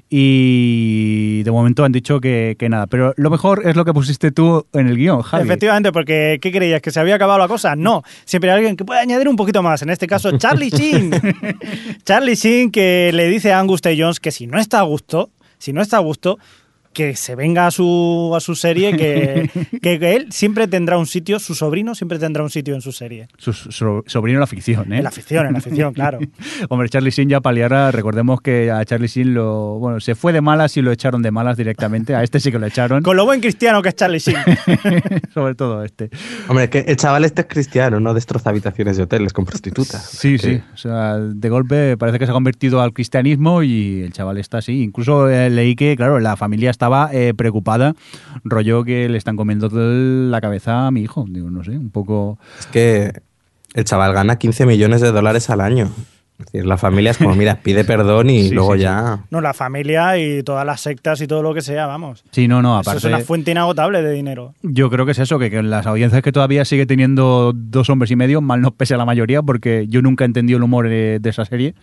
Y 0.09 1.43
de 1.43 1.51
momento 1.51 1.85
han 1.85 1.91
dicho 1.91 2.21
que, 2.21 2.55
que 2.57 2.69
nada. 2.69 2.87
Pero 2.87 3.15
lo 3.17 3.31
mejor 3.31 3.67
es 3.67 3.75
lo 3.75 3.85
que 3.85 3.93
pusiste 3.93 4.31
tú 4.31 4.65
en 4.73 4.87
el 4.87 4.97
guion, 4.97 5.23
Javi. 5.23 5.43
Efectivamente, 5.45 5.91
porque 5.91 6.39
¿qué 6.41 6.53
creías? 6.53 6.81
¿Que 6.81 6.93
se 6.93 7.01
había 7.01 7.17
acabado 7.17 7.41
la 7.41 7.49
cosa? 7.49 7.75
No, 7.75 8.03
siempre 8.25 8.51
hay 8.51 8.59
alguien 8.59 8.77
que 8.77 8.85
puede 8.85 9.01
añadir 9.01 9.29
un 9.29 9.35
poquito 9.37 9.63
más. 9.63 9.83
En 9.83 9.91
este 9.91 10.07
caso, 10.07 10.39
Charlie 10.39 10.71
Sheen. 10.71 11.11
Charlie 12.05 12.37
Sheen 12.37 12.71
que 12.71 13.11
le 13.13 13.29
dice 13.29 13.53
a 13.53 13.59
Angus 13.59 13.81
T. 13.81 13.97
Jones 13.99 14.21
que 14.21 14.31
si 14.31 14.47
no 14.47 14.59
está 14.59 14.79
a 14.79 14.83
gusto, 14.83 15.31
si 15.59 15.73
no 15.73 15.83
está 15.83 15.97
a 15.97 16.01
gusto, 16.01 16.39
que 16.95 17.15
se 17.17 17.35
venga 17.35 17.67
a 17.67 17.71
su, 17.71 18.33
a 18.35 18.41
su 18.41 18.55
serie, 18.55 18.97
que, 18.97 19.51
que, 19.83 19.99
que 20.01 20.17
él 20.17 20.29
siempre 20.31 20.67
tendrá 20.69 20.97
un 20.97 21.07
sitio, 21.07 21.39
su 21.39 21.55
sobrino 21.55 21.95
siempre 21.95 22.19
tendrá 22.19 22.43
un 22.43 22.51
sitio 22.51 22.75
en 22.75 22.81
su 22.81 22.93
serie. 22.93 23.29
Su, 23.37 23.53
su- 23.53 24.03
sobrino 24.07 24.37
en 24.39 24.41
la 24.41 24.47
ficción, 24.47 24.93
¿eh? 24.93 24.99
En 24.99 25.05
la 25.05 25.11
ficción, 25.11 25.47
en 25.47 25.53
la 25.53 25.61
ficción, 25.61 25.93
claro. 25.93 26.19
Hombre, 26.71 26.89
Charlie 26.89 27.11
Sheen 27.11 27.29
ya 27.29 27.41
paliara, 27.41 27.91
recordemos 27.91 28.41
que 28.41 28.71
a 28.71 28.85
Charlie 28.85 29.09
Sheen 29.09 29.35
lo, 29.35 29.79
bueno, 29.79 30.01
se 30.01 30.15
fue 30.15 30.33
de 30.33 30.41
malas 30.41 30.77
y 30.77 30.83
lo 30.83 30.93
echaron 30.93 31.21
de 31.23 31.31
malas 31.31 31.57
directamente. 31.57 32.15
A 32.15 32.23
este 32.23 32.41
sí 32.41 32.51
que 32.51 32.59
lo 32.59 32.67
echaron. 32.67 33.03
Con 33.03 33.17
lo 33.17 33.25
buen 33.25 33.41
cristiano 33.41 33.83
que 33.83 33.91
es 33.91 33.97
Charlie 33.97 34.21
Sheen. 34.21 34.39
Sobre 35.35 35.55
todo 35.55 35.85
este. 35.85 36.11
Hombre, 36.49 36.71
que 36.71 36.79
el 36.81 36.97
chaval 36.97 37.25
este 37.25 37.43
es 37.43 37.47
cristiano, 37.49 38.01
no 38.01 38.15
destroza 38.15 38.51
habitaciones 38.51 38.97
de 38.97 39.03
hoteles 39.03 39.33
con 39.33 39.45
prostitutas. 39.45 40.03
Sí, 40.11 40.39
sí. 40.39 40.61
O 40.73 40.77
sea, 40.77 41.17
de 41.19 41.49
golpe 41.49 41.97
parece 41.97 42.19
que 42.19 42.27
se 42.27 42.31
ha 42.31 42.35
convertido 42.35 42.81
al 42.81 42.93
cristianismo 42.93 43.63
y 43.63 44.03
el 44.03 44.13
chaval 44.13 44.39
está 44.39 44.59
así. 44.59 44.83
Incluso 44.83 45.29
eh, 45.29 45.51
leí 45.51 45.75
que, 45.75 45.97
claro, 45.97 46.21
la 46.21 46.37
familia 46.37 46.71
estaba 46.85 47.09
eh, 47.15 47.33
preocupada, 47.35 47.95
rollo 48.45 48.85
que 48.85 49.09
le 49.09 49.17
están 49.17 49.37
comiendo 49.37 49.71
la 49.73 50.41
cabeza 50.43 50.87
a 50.87 50.91
mi 50.91 51.01
hijo. 51.01 51.25
Digo, 51.27 51.51
no 51.51 51.65
sé, 51.65 51.71
un 51.71 51.89
poco... 51.91 52.39
Es 52.61 52.67
que 52.67 53.13
el 53.73 53.85
chaval 53.85 54.13
gana 54.13 54.37
15 54.37 54.67
millones 54.67 55.01
de 55.01 55.11
dólares 55.11 55.49
al 55.49 55.63
año. 55.63 55.91
Es 56.37 56.47
decir, 56.47 56.67
la 56.67 56.77
familia 56.77 57.13
es 57.13 57.19
como, 57.19 57.35
mira, 57.37 57.61
pide 57.63 57.85
perdón 57.85 58.29
y 58.29 58.49
Sí, 58.49 58.55
luego 58.55 58.73
sí, 58.73 58.81
sí. 58.81 58.83
ya... 58.83 59.21
No, 59.31 59.41
la 59.41 59.55
familia 59.55 60.19
y 60.19 60.43
todas 60.43 60.67
las 60.67 60.81
sectas 60.81 61.21
y 61.21 61.29
todo 61.29 61.43
lo 61.45 61.55
que 61.55 61.63
sea, 61.63 61.87
vamos. 61.87 62.25
Sí, 62.33 62.49
no, 62.49 62.61
no, 62.61 62.73
Eso 62.81 62.91
aparte... 62.91 63.07
es 63.07 63.15
una 63.15 63.21
fuente 63.25 63.53
inagotable 63.53 64.03
de 64.03 64.13
dinero. 64.13 64.53
Yo 64.63 64.91
creo 64.91 65.07
que 65.07 65.13
es 65.13 65.19
eso, 65.21 65.39
que, 65.39 65.49
que 65.49 65.59
en 65.59 65.71
las 65.71 65.87
audiencias 65.87 66.23
que 66.23 66.33
todavía 66.33 66.65
sigue 66.65 66.87
teniendo 66.87 67.53
dos 67.55 67.89
hombres 67.89 68.11
y 68.11 68.17
medio, 68.17 68.41
mal 68.41 68.61
nos 68.61 68.73
pese 68.73 68.95
a 68.95 68.97
la 68.97 69.05
mayoría, 69.05 69.43
porque 69.43 69.87
yo 69.89 70.03
nunca 70.03 70.25
he 70.25 70.27
entendido 70.27 70.57
el 70.57 70.65
humor 70.65 70.89
eh, 70.91 71.19
de 71.21 71.31
esa 71.31 71.45
serie. 71.45 71.77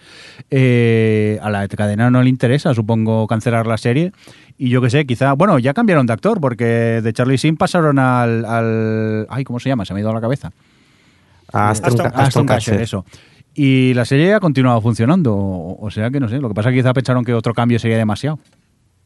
Eh, 0.52 1.40
a 1.42 1.50
la 1.50 1.66
cadena 1.70 2.12
no 2.12 2.22
le 2.22 2.30
interesa, 2.30 2.74
supongo, 2.74 3.26
cancelar 3.28 3.66
la 3.68 3.78
serie. 3.78 4.12
Y 4.64 4.70
yo 4.70 4.80
qué 4.80 4.92
sé, 4.92 5.08
quizá, 5.08 5.34
bueno, 5.34 5.58
ya 5.58 5.74
cambiaron 5.74 6.06
de 6.06 6.14
actor, 6.14 6.40
porque 6.40 7.02
de 7.02 7.14
Charlie 7.14 7.38
Sheen 7.38 7.58
pasaron 7.58 7.98
al, 7.98 8.46
al- 8.46 9.26
Ay, 9.28 9.44
¿cómo 9.44 9.60
se 9.60 9.70
llama? 9.70 9.86
Se 9.86 9.94
me 9.96 10.00
ha 10.00 10.02
ido 10.02 10.12
a 10.12 10.14
la 10.14 10.22
cabeza. 10.22 10.52
Aston, 11.52 11.90
Aston- 11.92 12.06
Aston 12.06 12.22
Aston 12.22 12.46
Kutcher, 12.46 12.58
Kutcher. 12.76 12.82
eso. 12.82 13.06
Y 13.56 13.94
la 13.96 14.06
serie 14.06 14.36
ha 14.36 14.40
continuado 14.40 14.80
funcionando, 14.80 15.36
o 15.36 15.90
sea 15.90 16.12
que 16.12 16.20
no 16.20 16.30
sé, 16.30 16.38
lo 16.38 16.48
que 16.48 16.54
pasa 16.54 16.70
es 16.70 16.74
que 16.76 16.80
quizá 16.82 16.94
pensaron 16.94 17.26
que 17.26 17.34
otro 17.34 17.56
cambio 17.56 17.80
sería 17.80 17.98
demasiado. 17.98 18.38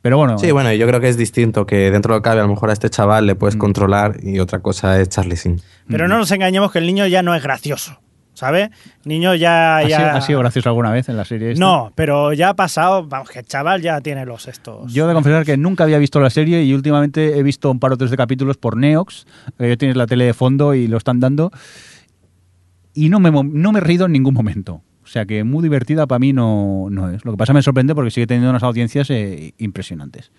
Pero 0.02 0.18
bueno, 0.18 0.38
Sí, 0.38 0.52
bueno, 0.52 0.72
yo 0.74 0.86
creo 0.88 1.00
que 1.00 1.08
es 1.08 1.16
distinto, 1.18 1.66
que 1.66 1.90
dentro 1.90 2.14
de 2.14 2.18
lo 2.18 2.22
que 2.22 2.28
cabe 2.30 2.42
a 2.42 2.44
lo 2.44 2.50
mejor 2.50 2.70
a 2.70 2.74
este 2.74 2.90
chaval 2.90 3.26
le 3.26 3.34
Mm. 3.36 3.38
puedes 3.38 3.56
controlar 3.56 4.18
y 4.22 4.40
otra 4.40 4.60
cosa 4.60 5.00
es 5.00 5.08
Charlie 5.08 5.36
Sheen. 5.38 5.62
Pero 5.88 6.08
no 6.10 6.18
nos 6.18 6.30
engañemos 6.32 6.72
que 6.74 6.80
el 6.80 6.86
niño 6.86 7.08
ya 7.08 7.24
no 7.24 7.34
es 7.34 7.42
gracioso, 7.42 7.98
¿sabes? 8.36 8.70
Niño 9.04 9.34
ya... 9.34 9.78
¿ha, 9.78 9.84
ya... 9.88 9.98
sido, 9.98 10.10
ha 10.10 10.22
sido 10.22 10.40
gracioso 10.40 10.70
alguna 10.70 10.92
vez 10.92 11.10
en 11.10 11.18
la 11.18 11.26
serie? 11.26 11.52
esta? 11.52 11.66
No, 11.66 11.92
pero 11.96 12.34
ya 12.34 12.50
ha 12.50 12.54
pasado, 12.54 13.08
vamos, 13.08 13.30
que 13.30 13.40
el 13.40 13.46
chaval 13.46 13.82
ya 13.82 14.00
tiene 14.02 14.26
los 14.26 14.48
estos. 14.48 14.94
Yo 14.94 15.06
he 15.06 15.08
de 15.08 15.14
confesar 15.14 15.44
que 15.44 15.58
nunca 15.58 15.84
había 15.86 15.98
visto 15.98 16.20
la 16.20 16.30
serie 16.30 16.64
y 16.64 16.74
últimamente 16.74 17.40
he 17.40 17.44
visto 17.44 17.72
un 17.72 17.80
par 17.80 17.94
o 17.94 17.98
tres 17.98 18.12
de 18.12 18.18
capítulos 18.18 18.58
por 18.58 18.78
Neox, 18.78 19.26
que 19.58 19.78
tienes 19.78 19.98
la 19.98 20.06
tele 20.06 20.26
de 20.26 20.34
fondo 20.34 20.76
y 20.76 20.88
lo 20.88 20.98
están 20.98 21.20
dando, 21.20 21.52
y 22.94 23.10
no 23.10 23.20
me, 23.20 23.32
no 23.32 23.72
me 23.72 23.80
he 23.80 23.82
reído 23.82 24.06
en 24.06 24.12
ningún 24.12 24.34
momento. 24.34 24.82
O 25.04 25.08
sea 25.08 25.26
que 25.26 25.44
muy 25.44 25.62
divertida 25.62 26.08
para 26.08 26.20
mí 26.20 26.34
no, 26.34 26.88
no 26.90 27.10
es. 27.10 27.24
Lo 27.24 27.32
que 27.32 27.38
pasa 27.38 27.54
me 27.54 27.62
sorprende 27.62 27.94
porque 27.94 28.10
sigue 28.10 28.26
teniendo 28.28 28.50
unas 28.50 28.64
audiencias 28.64 29.10
eh, 29.12 29.54
impresionantes. 29.60 30.32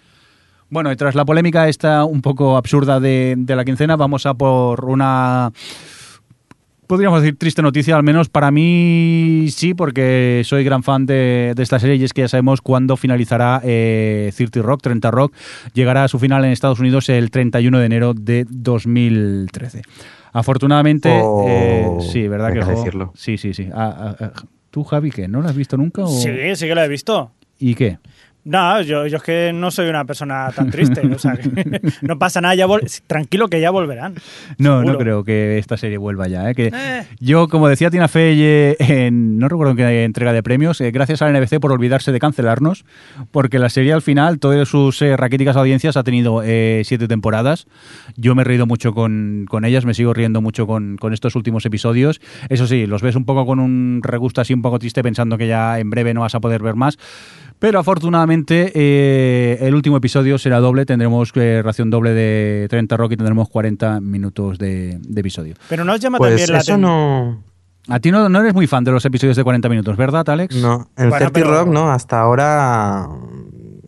Bueno, 0.69 0.91
y 0.91 0.97
tras 0.97 1.15
la 1.15 1.25
polémica 1.25 1.69
esta 1.69 2.05
un 2.05 2.21
poco 2.21 2.57
absurda 2.57 2.99
de, 2.99 3.35
de 3.39 3.55
la 3.55 3.65
quincena, 3.65 3.95
vamos 3.95 4.27
a 4.27 4.35
por 4.35 4.85
una 4.87 5.53
podríamos 6.87 7.21
decir 7.23 7.37
triste 7.37 7.63
noticia, 7.63 7.97
al 7.97 8.03
menos 8.03 8.29
para 8.29 8.51
mí 8.51 9.47
sí, 9.51 9.75
porque 9.75 10.43
soy 10.45 10.65
gran 10.65 10.83
fan 10.83 11.07
de, 11.07 11.53
de 11.57 11.63
esta 11.63 11.79
serie 11.79 11.97
y 11.97 12.05
es 12.05 12.13
que 12.13 12.23
ya 12.23 12.29
sabemos 12.29 12.61
cuándo 12.61 12.97
finalizará 12.97 13.61
eh, 13.65 14.33
30 14.37 14.63
Rock, 14.63 14.83
30 14.83 15.11
Rock, 15.11 15.35
llegará 15.75 16.05
a 16.05 16.09
su 16.09 16.19
final 16.19 16.45
en 16.45 16.53
Estados 16.53 16.79
Unidos 16.81 17.09
el 17.09 17.31
31 17.31 17.79
de 17.79 17.87
enero 17.87 18.15
de 18.15 18.47
2013. 18.49 19.83
Afortunadamente, 20.33 21.09
Oh, 21.25 21.41
eh, 21.43 21.99
sí, 22.13 22.29
¿verdad 22.29 22.53
que 22.53 22.61
que 22.61 22.65
decirlo. 22.67 23.13
Sí, 23.17 23.39
sí, 23.39 23.55
sí. 23.55 23.69
Ah, 23.73 23.95
ah, 23.99 24.17
ah, 24.21 24.33
¿Tú, 24.71 24.85
Javi, 24.85 25.11
qué? 25.11 25.29
¿No 25.29 25.41
lo 25.41 25.49
has 25.49 25.57
visto 25.57 25.77
nunca? 25.77 26.03
o- 26.05 26.09
Sí, 26.09 26.29
sí 26.55 26.67
que 26.67 26.75
lo 26.75 26.83
he 26.83 26.89
visto. 26.89 27.33
¿Y 27.59 27.75
qué? 27.75 27.99
No, 28.47 28.81
yo, 28.81 29.09
yo 29.09 29.17
es 29.17 29.23
que 29.25 29.51
no 29.53 29.73
soy 29.73 29.89
una 29.89 30.05
persona 30.05 30.51
tan 30.55 30.71
triste. 30.71 31.01
o 31.05 31.19
sea, 31.19 31.37
que 31.37 31.81
no 32.03 32.17
pasa 32.17 32.41
nada, 32.41 32.55
ya 32.55 32.67
tranquilo 33.09 33.49
que 33.49 33.61
ya 33.61 33.71
volverán. 33.71 34.15
No, 34.57 34.85
no 34.85 34.97
creo 34.97 35.25
que 35.25 35.59
esta 35.59 35.77
serie 35.77 35.99
vuelva 35.99 36.29
ya. 36.29 36.49
¿eh? 36.49 36.55
Que 36.55 36.71
Eh. 36.73 37.07
Yo, 37.19 37.49
como 37.49 37.69
decía 37.69 37.91
Tina 37.91 38.07
Fey 38.07 38.41
eh, 38.41 38.77
en, 38.79 39.41
no 39.41 39.49
recuerdo 39.49 39.73
en 39.73 39.77
qué 39.79 40.05
entrega 40.05 40.33
de 40.33 40.45
premios, 40.45 40.81
eh, 40.81 40.93
gracias 40.93 41.23
a 41.23 41.29
la 41.29 41.41
NBC 41.41 41.59
por 41.59 41.73
olvidarse 41.73 42.13
de 42.13 42.21
cancelarnos, 42.21 42.85
porque 43.33 43.59
la 43.59 43.69
serie 43.69 43.93
al 43.93 44.03
final, 44.03 44.39
todas 44.39 44.69
sus 44.69 45.01
raquíticas 45.01 45.57
audiencias, 45.57 45.97
ha 45.97 46.05
tenido 46.05 46.43
siete 46.43 47.09
temporadas. 47.09 47.67
Yo 48.17 48.37
me 48.37 48.43
he 48.43 48.45
reído 48.45 48.67
mucho 48.67 48.95
con, 48.95 49.47
con 49.49 49.65
ellas, 49.65 49.85
me 49.85 49.95
sigo 49.95 50.15
riendo 50.15 50.41
mucho 50.41 50.69
con, 50.69 50.97
con 50.99 51.13
estos 51.13 51.35
últimos 51.35 51.67
episodios. 51.67 52.21
Eso 52.49 52.69
sí, 52.69 52.87
los 52.87 53.03
ves 53.03 53.17
un 53.17 53.25
poco 53.25 53.45
con 53.45 53.59
un 53.59 54.01
regusto 54.05 54.41
así 54.41 54.55
un 54.55 54.63
poco 54.63 54.79
triste, 54.79 55.03
pensando 55.03 55.37
que 55.37 55.49
ya 55.49 55.81
en 55.81 55.91
breve 55.91 56.15
no 56.15 56.21
vas 56.21 56.37
a 56.37 56.41
poder 56.41 56.63
ver 56.63 56.77
más. 56.77 56.97
Pero 57.59 57.79
afortunadamente 57.79 58.36
eh, 58.47 59.59
el 59.61 59.75
último 59.75 59.97
episodio 59.97 60.39
será 60.39 60.59
doble, 60.61 60.85
tendremos 60.87 61.33
eh, 61.37 61.63
ración 61.65 61.91
doble 61.91 62.11
de 62.11 62.67
30 62.69 62.97
Rock 62.97 63.13
y 63.13 63.17
tendremos 63.17 63.49
40 63.49 64.01
minutos 64.01 64.59
de, 64.59 64.99
de 65.01 65.21
episodio. 65.21 65.55
Pero 65.69 65.85
no 65.85 65.93
os 65.95 66.01
llama 66.01 66.19
Pues 66.19 66.31
también 66.31 66.53
la 66.53 66.59
eso 66.59 66.75
aten- 66.75 66.81
no... 66.81 67.43
A 67.89 68.01
ti 68.01 68.11
no, 68.11 68.29
no 68.29 68.41
eres 68.41 68.53
muy 68.53 68.67
fan 68.67 68.83
de 68.83 68.91
los 68.91 69.05
episodios 69.05 69.37
de 69.37 69.45
40 69.45 69.69
minutos, 69.69 69.97
¿verdad, 69.97 70.29
Alex? 70.29 70.57
No, 70.57 70.89
en 70.97 71.09
Bueno, 71.09 71.31
30 71.31 71.33
pero- 71.33 71.51
Rock 71.53 71.69
no, 71.69 71.91
hasta 71.93 72.21
ahora 72.21 73.09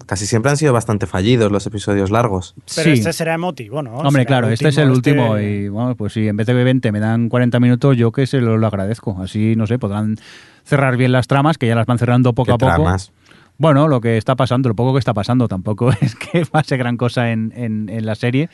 casi 0.06 0.24
siempre 0.24 0.50
han 0.50 0.56
sido 0.56 0.72
bastante 0.72 1.06
fallidos 1.06 1.50
los 1.52 1.66
episodios 1.66 2.10
largos. 2.10 2.54
Pero 2.76 2.84
Sí. 2.94 2.98
este 3.00 3.12
será 3.12 3.34
emotivo, 3.34 3.82
¿no? 3.82 3.94
Hombre, 3.96 4.22
Será 4.22 4.24
claro, 4.26 4.48
este 4.50 4.68
es 4.68 4.78
el 4.78 4.90
último 4.90 5.36
este- 5.36 5.50
y 5.64 5.68
bueno, 5.68 5.96
pues 5.96 6.12
si 6.14 6.28
en 6.28 6.36
vez 6.36 6.46
de 6.46 6.54
20 6.54 6.92
me 6.92 7.00
dan 7.00 7.28
40 7.28 7.58
minutos, 7.60 7.96
yo 7.96 8.10
que 8.12 8.26
se 8.26 8.40
lo, 8.40 8.56
lo 8.56 8.66
agradezco. 8.68 9.20
Así, 9.20 9.54
no 9.56 9.66
sé, 9.66 9.78
podrán 9.78 10.16
cerrar 10.64 10.96
bien 10.96 11.10
las 11.12 11.26
tramas, 11.26 11.58
que 11.58 11.66
ya 11.66 11.74
las 11.74 11.84
van 11.86 11.98
cerrando 11.98 12.32
poco 12.32 12.46
¿Qué 12.46 12.52
a 12.52 12.58
poco. 12.58 12.72
tramas? 12.82 13.12
Bueno, 13.58 13.88
lo 13.88 14.00
que 14.00 14.16
está 14.16 14.36
pasando, 14.36 14.68
lo 14.68 14.74
poco 14.76 14.92
que 14.94 15.00
está 15.00 15.12
pasando, 15.14 15.48
tampoco 15.48 15.90
es 16.00 16.14
que 16.14 16.46
pase 16.46 16.76
gran 16.76 16.96
cosa 16.96 17.30
en, 17.32 17.52
en- 17.56 17.88
en 17.88 18.06
la 18.06 18.14
serie. 18.14 18.48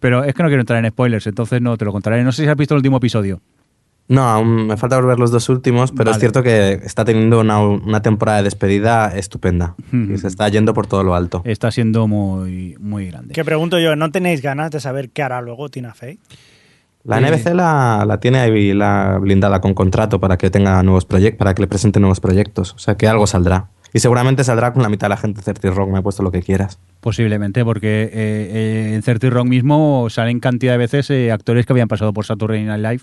Pero 0.00 0.24
es 0.24 0.34
que 0.34 0.42
no 0.42 0.48
quiero 0.48 0.62
entrar 0.62 0.82
en 0.84 0.90
spoilers, 0.90 1.26
entonces 1.26 1.60
no 1.60 1.76
te 1.76 1.84
lo 1.84 1.92
contaré. 1.92 2.24
No 2.24 2.32
sé 2.32 2.42
si 2.44 2.48
has 2.48 2.56
visto 2.56 2.74
el 2.74 2.78
último 2.78 2.96
episodio. 2.96 3.40
No, 4.08 4.22
aún 4.22 4.66
me 4.66 4.76
falta 4.76 5.00
ver 5.00 5.20
los 5.20 5.30
dos 5.30 5.48
últimos, 5.50 5.92
pero 5.92 6.06
Vale. 6.06 6.12
es 6.16 6.18
cierto 6.18 6.42
que 6.42 6.72
está 6.84 7.04
teniendo 7.04 7.38
una, 7.38 7.60
una 7.60 8.02
temporada 8.02 8.38
de 8.38 8.44
despedida 8.44 9.16
estupenda. 9.16 9.76
Y 9.92 10.18
se 10.18 10.26
está 10.26 10.48
yendo 10.48 10.74
por 10.74 10.88
todo 10.88 11.04
lo 11.04 11.14
alto. 11.14 11.42
Está 11.44 11.70
siendo 11.70 12.08
muy, 12.08 12.74
muy 12.80 13.06
grande. 13.06 13.34
Que 13.34 13.44
pregunto 13.44 13.78
yo, 13.78 13.94
¿no 13.94 14.10
tenéis 14.10 14.42
ganas 14.42 14.72
de 14.72 14.80
saber 14.80 15.10
qué 15.10 15.22
hará 15.22 15.40
luego 15.42 15.68
Tina 15.68 15.94
Fey? 15.94 16.18
La 17.04 17.18
Eh. 17.20 17.30
NBC 17.30 17.54
la, 17.54 18.04
la 18.04 18.18
tiene 18.18 18.38
ahí 18.40 18.74
la 18.74 19.16
blindada 19.20 19.60
con 19.60 19.74
contrato 19.74 20.18
para 20.18 20.36
que 20.38 20.50
tenga 20.50 20.82
nuevos 20.82 21.04
proyectos, 21.04 21.38
para 21.38 21.54
que 21.54 21.62
le 21.62 21.68
presente 21.68 22.00
nuevos 22.00 22.18
proyectos. 22.18 22.74
O 22.74 22.78
sea 22.78 22.96
que 22.96 23.06
algo 23.06 23.28
saldrá. 23.28 23.68
Y 23.92 23.98
seguramente 23.98 24.44
saldrá 24.44 24.72
con 24.72 24.82
la 24.82 24.88
mitad 24.88 25.06
de 25.06 25.10
la 25.10 25.16
gente 25.16 25.40
de 25.40 25.52
30 25.54 25.70
Rock, 25.76 25.90
me 25.90 25.98
he 25.98 26.02
puesto 26.02 26.22
lo 26.22 26.30
que 26.30 26.42
quieras. 26.42 26.78
Posiblemente, 27.00 27.64
porque 27.64 28.04
eh, 28.04 28.10
eh, 28.12 28.94
en 28.94 29.02
30 29.02 29.30
Rock 29.30 29.46
mismo 29.46 30.06
salen 30.10 30.38
cantidad 30.38 30.72
de 30.74 30.78
veces 30.78 31.10
eh, 31.10 31.32
actores 31.32 31.66
que 31.66 31.72
habían 31.72 31.88
pasado 31.88 32.12
por 32.12 32.24
Saturday 32.24 32.62
Night 32.64 32.82
Live, 32.84 33.02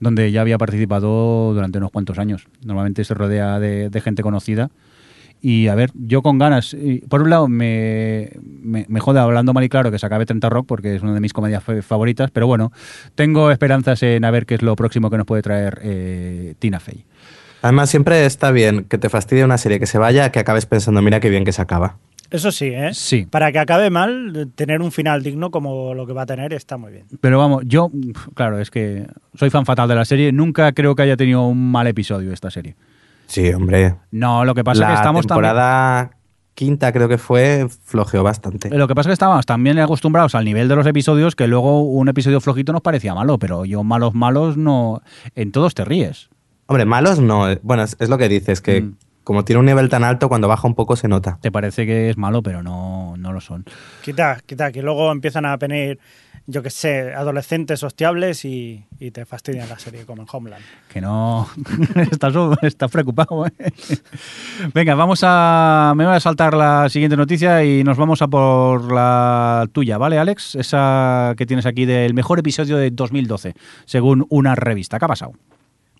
donde 0.00 0.30
ya 0.32 0.42
había 0.42 0.58
participado 0.58 1.54
durante 1.54 1.78
unos 1.78 1.90
cuantos 1.90 2.18
años. 2.18 2.48
Normalmente 2.64 3.02
se 3.04 3.14
rodea 3.14 3.58
de, 3.58 4.00
gente 4.04 4.22
conocida. 4.22 4.70
Y 5.40 5.68
a 5.68 5.74
ver, 5.74 5.90
yo 5.94 6.22
con 6.22 6.38
ganas. 6.38 6.74
Por 7.08 7.22
un 7.22 7.30
lado, 7.30 7.46
me, 7.46 8.30
me, 8.42 8.84
me 8.88 9.00
jode 9.00 9.20
hablando 9.20 9.52
mal 9.52 9.62
y 9.64 9.68
claro 9.68 9.90
que 9.90 9.98
se 9.98 10.06
acabe 10.06 10.26
30 10.26 10.48
Rock 10.48 10.66
porque 10.66 10.96
es 10.96 11.02
una 11.02 11.14
de 11.14 11.20
mis 11.20 11.32
comedias 11.32 11.62
fa- 11.62 11.80
favoritas, 11.82 12.30
pero 12.30 12.46
bueno, 12.46 12.72
tengo 13.14 13.50
esperanzas 13.50 14.02
en 14.02 14.24
a 14.24 14.30
ver 14.30 14.44
qué 14.46 14.56
es 14.56 14.62
lo 14.62 14.74
próximo 14.76 15.08
que 15.10 15.18
nos 15.18 15.26
puede 15.26 15.42
traer 15.42 16.56
Tina 16.58 16.80
Fey. 16.80 17.04
Además, 17.66 17.90
siempre 17.90 18.24
está 18.26 18.52
bien 18.52 18.84
que 18.84 18.96
te 18.96 19.08
fastidie 19.08 19.44
una 19.44 19.58
serie 19.58 19.80
que 19.80 19.86
se 19.86 19.98
vaya, 19.98 20.30
que 20.30 20.38
acabes 20.38 20.66
pensando, 20.66 21.02
mira 21.02 21.18
qué 21.18 21.30
bien 21.30 21.44
que 21.44 21.50
se 21.50 21.60
acaba. 21.60 21.96
Eso 22.30 22.52
sí, 22.52 22.66
¿eh? 22.66 22.94
Sí. 22.94 23.26
Para 23.28 23.50
que 23.50 23.58
acabe 23.58 23.90
mal, 23.90 24.52
tener 24.54 24.80
un 24.80 24.92
final 24.92 25.24
digno 25.24 25.50
como 25.50 25.92
lo 25.92 26.06
que 26.06 26.12
va 26.12 26.22
a 26.22 26.26
tener 26.26 26.52
está 26.52 26.76
muy 26.76 26.92
bien. 26.92 27.06
Pero 27.20 27.40
vamos, 27.40 27.64
yo, 27.66 27.90
claro, 28.34 28.60
es 28.60 28.70
que 28.70 29.08
soy 29.34 29.50
fan 29.50 29.66
fatal 29.66 29.88
de 29.88 29.96
la 29.96 30.04
serie. 30.04 30.30
Nunca 30.30 30.70
creo 30.74 30.94
que 30.94 31.02
haya 31.02 31.16
tenido 31.16 31.44
un 31.44 31.72
mal 31.72 31.88
episodio 31.88 32.32
esta 32.32 32.52
serie. 32.52 32.76
Sí, 33.26 33.52
hombre. 33.52 33.96
No, 34.12 34.44
lo 34.44 34.54
que 34.54 34.62
pasa 34.62 34.82
la 34.82 34.86
es 34.86 34.90
que 34.92 34.96
estamos 34.98 35.26
también. 35.26 35.50
temporada 35.50 36.10
quinta 36.54 36.92
creo 36.92 37.08
que 37.08 37.18
fue, 37.18 37.66
flojeó 37.82 38.22
bastante. 38.22 38.70
Lo 38.70 38.86
que 38.86 38.94
pasa 38.94 39.08
es 39.08 39.10
que 39.10 39.14
estábamos 39.14 39.44
también 39.44 39.80
acostumbrados 39.80 40.36
al 40.36 40.44
nivel 40.44 40.68
de 40.68 40.76
los 40.76 40.86
episodios 40.86 41.34
que 41.34 41.48
luego 41.48 41.82
un 41.82 42.08
episodio 42.08 42.40
flojito 42.40 42.72
nos 42.72 42.82
parecía 42.82 43.12
malo, 43.12 43.40
pero 43.40 43.64
yo 43.64 43.82
malos, 43.82 44.14
malos 44.14 44.56
no. 44.56 45.02
En 45.34 45.50
todos 45.50 45.74
te 45.74 45.84
ríes. 45.84 46.28
Hombre, 46.66 46.84
malos 46.84 47.20
no. 47.20 47.50
eh, 47.50 47.60
Bueno, 47.62 47.82
es, 47.84 47.96
es 48.00 48.08
lo 48.08 48.18
que 48.18 48.28
dices, 48.28 48.60
que 48.60 48.82
Mm. 48.82 48.94
como 49.24 49.44
tiene 49.44 49.60
un 49.60 49.66
nivel 49.66 49.88
tan 49.88 50.04
alto, 50.04 50.28
cuando 50.28 50.48
baja 50.48 50.66
un 50.68 50.74
poco 50.74 50.96
se 50.96 51.08
nota. 51.08 51.38
Te 51.40 51.50
parece 51.52 51.86
que 51.86 52.10
es 52.10 52.16
malo, 52.16 52.42
pero 52.42 52.62
no, 52.62 53.14
no 53.16 53.32
lo 53.32 53.40
son. 53.40 53.64
Quita, 54.02 54.38
quita, 54.46 54.70
que 54.72 54.82
luego 54.82 55.10
empiezan 55.12 55.44
a 55.46 55.56
venir, 55.56 55.98
yo 56.46 56.62
qué 56.62 56.70
sé, 56.70 57.12
adolescentes 57.12 57.82
hostiables 57.82 58.44
y, 58.44 58.84
y 59.00 59.10
te 59.10 59.24
fastidian 59.26 59.68
la 59.68 59.78
serie, 59.80 60.04
como 60.04 60.22
en 60.22 60.28
Homeland. 60.30 60.62
Que 60.92 61.00
no. 61.00 61.48
estás, 62.12 62.34
estás 62.62 62.90
preocupado, 62.90 63.46
¿eh? 63.46 63.52
Venga, 64.74 64.94
vamos 64.94 65.20
a. 65.24 65.92
Me 65.96 66.04
voy 66.06 66.14
a 66.14 66.20
saltar 66.20 66.54
la 66.54 66.88
siguiente 66.88 67.16
noticia 67.16 67.64
y 67.64 67.82
nos 67.84 67.96
vamos 67.96 68.22
a 68.22 68.28
por 68.28 68.92
la 68.92 69.66
tuya, 69.72 69.98
¿vale, 69.98 70.18
Alex? 70.18 70.54
Esa 70.56 71.34
que 71.36 71.46
tienes 71.46 71.66
aquí 71.66 71.84
del 71.84 72.14
mejor 72.14 72.38
episodio 72.38 72.76
de 72.76 72.90
2012, 72.92 73.54
según 73.86 74.24
una 74.28 74.54
revista. 74.54 74.98
¿Qué 75.00 75.04
ha 75.04 75.08
pasado? 75.08 75.32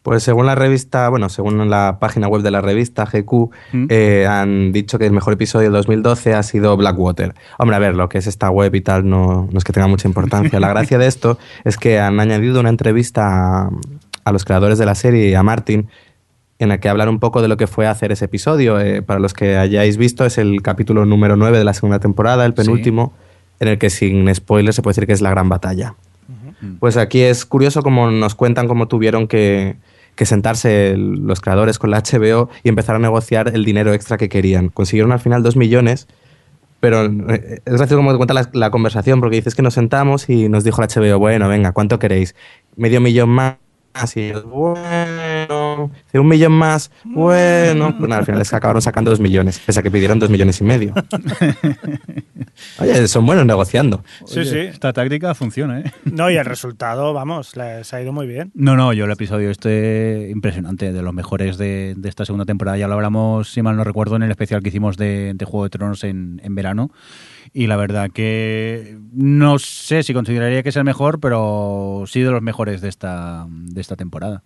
Pues 0.07 0.23
según 0.23 0.47
la 0.47 0.55
revista, 0.55 1.09
bueno, 1.09 1.29
según 1.29 1.69
la 1.69 1.97
página 1.99 2.29
web 2.29 2.43
de 2.43 2.53
la 2.53 2.61
revista 2.61 3.07
GQ, 3.07 3.51
Mm. 3.73 3.87
eh, 3.89 4.25
han 4.31 4.71
dicho 4.71 5.01
que 5.01 5.07
el 5.07 5.13
mejor 5.13 5.33
episodio 5.33 5.65
del 5.65 5.73
2012 5.73 6.33
ha 6.33 6.45
sido 6.45 6.77
Blackwater. 6.77 7.35
Hombre, 7.59 7.75
a 7.75 7.81
ver, 7.81 7.97
lo 7.97 8.09
que 8.09 8.19
es 8.19 8.29
esta 8.29 8.49
web 8.49 8.73
y 8.77 8.83
tal 8.83 9.09
no, 9.11 9.49
no 9.51 9.59
es 9.59 9.65
que 9.65 9.73
tenga 9.73 9.89
mucha 9.89 10.07
importancia. 10.07 10.61
La 10.61 10.69
gracia 10.69 10.97
de 10.99 11.09
esto 11.09 11.39
es 11.65 11.77
que 11.77 11.99
han 11.99 12.21
añadido 12.21 12.61
una 12.61 12.69
entrevista 12.69 13.65
a, 13.65 13.71
a 14.23 14.31
los 14.33 14.45
creadores 14.45 14.79
de 14.79 14.87
la 14.87 14.95
serie 14.95 15.29
y 15.29 15.35
a 15.35 15.43
Martin 15.43 15.89
en 16.61 16.69
la 16.69 16.79
que 16.79 16.89
hablan 16.89 17.09
un 17.09 17.19
poco 17.19 17.43
de 17.43 17.49
lo 17.49 17.57
que 17.57 17.67
fue 17.67 17.89
hacer 17.89 18.13
ese 18.13 18.27
episodio. 18.27 18.79
Eh, 18.79 19.03
para 19.03 19.19
los 19.19 19.35
que 19.35 19.57
hayáis 19.57 19.97
visto, 19.97 20.25
es 20.25 20.39
el 20.39 20.63
capítulo 20.63 21.05
número 21.05 21.35
9 21.35 21.59
de 21.59 21.65
la 21.65 21.75
segunda 21.75 21.99
temporada, 21.99 22.47
el 22.47 22.55
penúltimo, 22.55 23.13
en 23.59 23.67
el 23.67 23.79
que 23.79 23.91
sin 23.91 24.33
spoiler 24.33 24.73
se 24.73 24.83
puede 24.83 24.93
decir 24.93 25.07
que 25.09 25.15
es 25.15 25.21
la 25.21 25.31
gran 25.31 25.49
batalla. 25.49 25.97
Pues 26.79 26.97
aquí 26.97 27.23
es 27.23 27.45
curioso 27.45 27.83
como 27.83 28.09
nos 28.13 28.37
cuentan 28.37 28.69
cómo 28.69 28.87
tuvieron 28.87 29.27
que, 29.27 29.77
que 30.17 30.27
sentarse 30.27 30.97
los 30.97 31.41
creadores 31.41 31.79
con 31.79 31.91
la 31.91 32.03
HBO 32.03 32.49
y 32.65 32.69
empezar 32.69 32.97
a 32.97 32.99
negociar 32.99 33.53
el 33.55 33.65
dinero 33.65 33.93
extra 33.93 34.17
que 34.17 34.29
querían. 34.29 34.71
Consiguieron 34.71 35.13
al 35.13 35.21
final 35.21 35.43
dos 35.43 35.57
millones, 35.57 36.09
pero 36.81 37.05
eh, 37.05 37.61
es 37.65 37.73
gracioso 37.75 37.97
como 37.99 38.13
te 38.13 38.17
cuenta 38.17 38.35
la, 38.35 38.51
la 38.53 38.71
conversación, 38.71 39.21
porque 39.21 39.37
dices 39.37 39.55
que 39.55 39.63
nos 39.63 39.75
sentamos 39.75 40.29
y 40.29 40.49
nos 40.49 40.65
dijo 40.65 40.81
la 40.81 40.89
HBO, 40.89 41.19
bueno, 41.19 41.49
venga, 41.49 41.73
¿cuánto 41.73 41.99
queréis? 41.99 42.35
Medio 42.77 43.01
millón 43.01 43.29
más. 43.29 43.57
Y 44.15 44.21
ellos, 44.21 44.45
bueno, 44.45 45.91
un 46.13 46.29
millón 46.29 46.53
más, 46.53 46.91
bueno. 47.05 47.95
Nada, 47.99 48.19
al 48.19 48.25
final 48.25 48.39
les 48.39 48.53
acabaron 48.53 48.83
sacando 48.83 49.11
dos 49.11 49.21
millones, 49.21 49.59
pese 49.59 49.81
a 49.81 49.83
que 49.83 49.91
pidieron 49.91 50.19
dos 50.19 50.31
millones 50.31 50.61
y 50.61 50.65
medio. 50.65 50.95
Oye, 52.79 53.09
son 53.09 53.27
buenos 53.27 53.47
negociando. 53.47 54.05
Sí, 54.27 54.41
Oye, 54.41 54.51
sí. 54.51 54.59
Esta 54.59 54.93
táctica 54.93 55.35
funciona, 55.35 55.81
¿eh? 55.81 55.93
No, 56.05 56.31
y 56.31 56.37
el 56.37 56.45
resultado, 56.45 57.13
vamos, 57.13 57.57
les 57.57 57.93
ha 57.93 58.03
ido 58.03 58.13
muy 58.13 58.27
bien. 58.27 58.51
No, 58.55 58.77
no, 58.77 58.93
yo 58.93 59.05
el 59.05 59.11
episodio 59.11 59.51
este 59.51 60.29
impresionante, 60.31 60.93
de 60.93 61.03
los 61.03 61.15
mejores 61.15 61.59
de, 61.59 61.95
de 61.97 62.09
esta 62.09 62.25
segunda 62.25 62.45
temporada. 62.45 62.77
Ya 62.79 62.89
lo 62.89 62.95
hablamos, 62.95 63.51
si 63.51 63.63
mal 63.63 63.77
no 63.77 63.85
recuerdo, 63.85 64.17
en 64.17 64.23
el 64.23 64.31
especial 64.31 64.63
que 64.63 64.69
hicimos 64.69 64.97
de, 64.97 65.33
de 65.35 65.45
Juego 65.45 65.65
de 65.65 65.71
Tronos 65.71 66.05
en, 66.05 66.41
en 66.45 66.55
verano. 66.55 66.91
Y 67.53 67.67
la 67.67 67.77
verdad 67.77 68.11
que 68.11 68.99
no 69.13 69.59
sé 69.59 70.03
si 70.03 70.13
consideraría 70.15 70.63
que 70.63 70.69
es 70.71 70.77
el 70.77 70.85
mejor, 70.85 71.21
pero 71.21 72.05
sí 72.07 72.21
de 72.21 72.31
los 72.31 72.43
mejores 72.43 72.81
de 72.81 72.89
esta, 72.89 73.47
de 73.49 73.81
esta 73.81 73.97
temporada. 73.97 74.43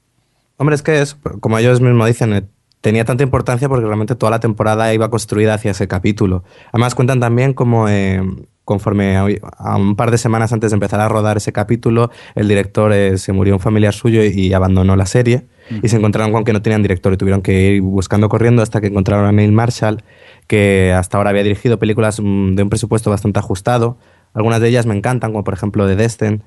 Hombre, 0.56 0.74
es 0.74 0.82
que 0.82 1.00
es, 1.00 1.16
como 1.40 1.58
ellos 1.58 1.80
mismos 1.80 2.06
dicen, 2.06 2.32
eh, 2.32 2.42
tenía 2.80 3.04
tanta 3.04 3.22
importancia 3.22 3.68
porque 3.68 3.86
realmente 3.86 4.14
toda 4.14 4.30
la 4.30 4.40
temporada 4.40 4.92
iba 4.92 5.10
construida 5.10 5.54
hacia 5.54 5.70
ese 5.70 5.88
capítulo. 5.88 6.44
Además 6.72 6.94
cuentan 6.94 7.20
también 7.20 7.54
como 7.54 7.88
eh, 7.88 8.22
conforme 8.64 9.16
a, 9.16 9.76
un 9.76 9.96
par 9.96 10.10
de 10.10 10.18
semanas 10.18 10.52
antes 10.52 10.70
de 10.70 10.74
empezar 10.74 11.00
a 11.00 11.08
rodar 11.08 11.36
ese 11.36 11.52
capítulo, 11.52 12.10
el 12.34 12.46
director 12.46 12.92
eh, 12.92 13.18
se 13.18 13.32
murió 13.32 13.54
un 13.54 13.60
familiar 13.60 13.94
suyo 13.94 14.22
y 14.22 14.52
abandonó 14.52 14.96
la 14.96 15.06
serie 15.06 15.46
y 15.82 15.88
se 15.88 15.96
encontraron 15.96 16.32
con 16.32 16.44
que 16.44 16.52
no 16.52 16.62
tenían 16.62 16.82
director 16.82 17.12
y 17.12 17.16
tuvieron 17.16 17.42
que 17.42 17.74
ir 17.74 17.82
buscando 17.82 18.28
corriendo 18.28 18.62
hasta 18.62 18.80
que 18.80 18.88
encontraron 18.88 19.26
a 19.26 19.32
Neil 19.32 19.52
Marshall, 19.52 20.02
que 20.46 20.92
hasta 20.92 21.16
ahora 21.16 21.30
había 21.30 21.42
dirigido 21.42 21.78
películas 21.78 22.20
mm, 22.20 22.54
de 22.54 22.62
un 22.62 22.68
presupuesto 22.70 23.10
bastante 23.10 23.38
ajustado. 23.38 23.96
Algunas 24.34 24.60
de 24.60 24.68
ellas 24.68 24.86
me 24.86 24.96
encantan, 24.96 25.32
como 25.32 25.44
por 25.44 25.54
ejemplo 25.54 25.86
The 25.86 25.96
Destin, 25.96 26.42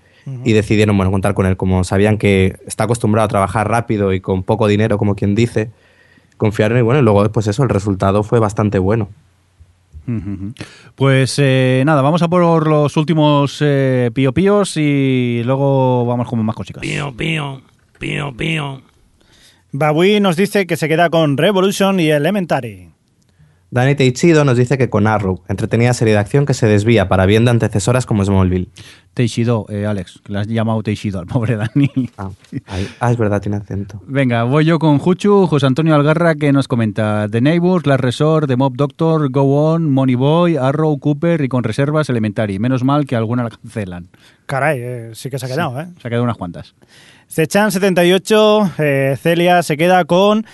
y 0.46 0.54
decidieron 0.54 0.96
bueno, 0.96 1.12
contar 1.12 1.34
con 1.34 1.46
él. 1.46 1.58
Como 1.58 1.84
sabían 1.84 2.18
que 2.18 2.58
está 2.66 2.86
acostumbrado 2.86 3.26
a 3.26 3.28
trabajar 3.28 3.70
rápido 3.70 4.14
y 4.14 4.22
con 4.22 4.44
poco 4.44 4.68
dinero, 4.68 4.98
como 4.98 5.16
quien 5.16 5.36
dice, 5.36 5.72
confiaron 6.38 6.78
y 6.78 6.82
bueno, 6.82 7.02
y 7.02 7.04
luego 7.04 7.30
pues 7.32 7.48
eso, 7.48 7.64
el 7.64 7.70
resultado 7.70 8.24
fue 8.24 8.40
bastante 8.40 8.80
bueno. 8.80 9.10
Pues 10.96 11.36
eh, 11.40 11.84
nada, 11.86 12.02
vamos 12.02 12.22
a 12.22 12.28
por 12.28 12.68
los 12.68 12.98
últimos 12.98 13.60
eh, 13.62 14.12
pío 14.14 14.34
píos 14.34 14.76
y 14.76 15.42
luego 15.46 16.06
vamos 16.06 16.28
con 16.28 16.44
más 16.44 16.56
cositas. 16.56 16.82
Pío, 16.82 17.14
pío, 17.16 17.62
pío, 18.00 18.34
pío. 18.36 18.82
Babui 19.76 20.20
nos 20.20 20.36
dice 20.36 20.68
que 20.68 20.78
se 20.78 20.88
queda 20.88 21.10
con 21.10 21.36
Revolution 21.36 22.00
y 22.00 22.10
Elementary. 22.12 22.90
Danny 23.72 23.96
Teichido 23.96 24.46
nos 24.46 24.56
dice 24.56 24.78
que 24.78 24.88
con 24.88 25.08
Arrow, 25.08 25.42
entretenida 25.50 25.96
serie 25.96 26.14
de 26.14 26.20
acción 26.20 26.46
que 26.46 26.54
se 26.54 26.68
desvía 26.68 27.08
para 27.10 27.26
bien 27.26 27.44
de 27.44 27.50
antecesoras 27.50 28.06
como 28.06 28.24
Smallville. 28.24 28.70
Teixido, 29.16 29.66
eh, 29.70 29.88
Alex, 29.88 30.22
que 30.24 30.32
le 30.32 30.38
has 30.40 30.48
llamado 30.48 30.84
Teixido 30.84 31.20
al 31.20 31.26
pobre 31.26 31.56
Dani. 31.56 31.90
Ah, 32.20 32.30
ahí- 32.68 32.88
ah, 33.00 33.12
es 33.12 33.18
verdad, 33.18 33.42
tiene 33.42 33.58
acento. 33.58 34.00
Venga, 34.06 34.44
voy 34.44 34.66
yo 34.66 34.78
con 34.78 35.00
Juchu, 35.00 35.48
José 35.48 35.66
Antonio 35.66 35.96
Algarra, 35.96 36.36
que 36.36 36.52
nos 36.52 36.68
comenta 36.68 37.28
The 37.32 37.42
Neighbors, 37.42 37.88
Last 37.88 38.02
Resort, 38.02 38.48
The 38.48 38.58
Mob 38.58 38.76
Doctor, 38.76 39.32
Go 39.32 39.72
On, 39.74 39.90
Money 39.90 40.14
Boy, 40.14 40.56
Arrow, 40.56 41.00
Cooper 41.00 41.42
y 41.42 41.48
con 41.50 41.64
reservas 41.64 42.08
Elementary. 42.12 42.60
Menos 42.60 42.84
mal 42.84 43.08
que 43.08 43.16
alguna 43.16 43.42
la 43.42 43.50
cancelan. 43.50 44.08
Caray, 44.46 44.80
eh, 44.82 45.10
sí 45.14 45.32
que 45.32 45.40
se 45.40 45.48
ha 45.48 45.50
quedado, 45.50 45.82
¿eh? 45.82 45.88
Se 46.00 46.08
ha 46.08 46.12
quedado 46.12 46.24
unas 46.26 46.38
cuantas. 46.38 46.76
Sechan78, 47.34 48.74
eh, 48.78 49.18
Celia 49.20 49.64
se 49.64 49.76
queda 49.76 50.06
con 50.06 50.46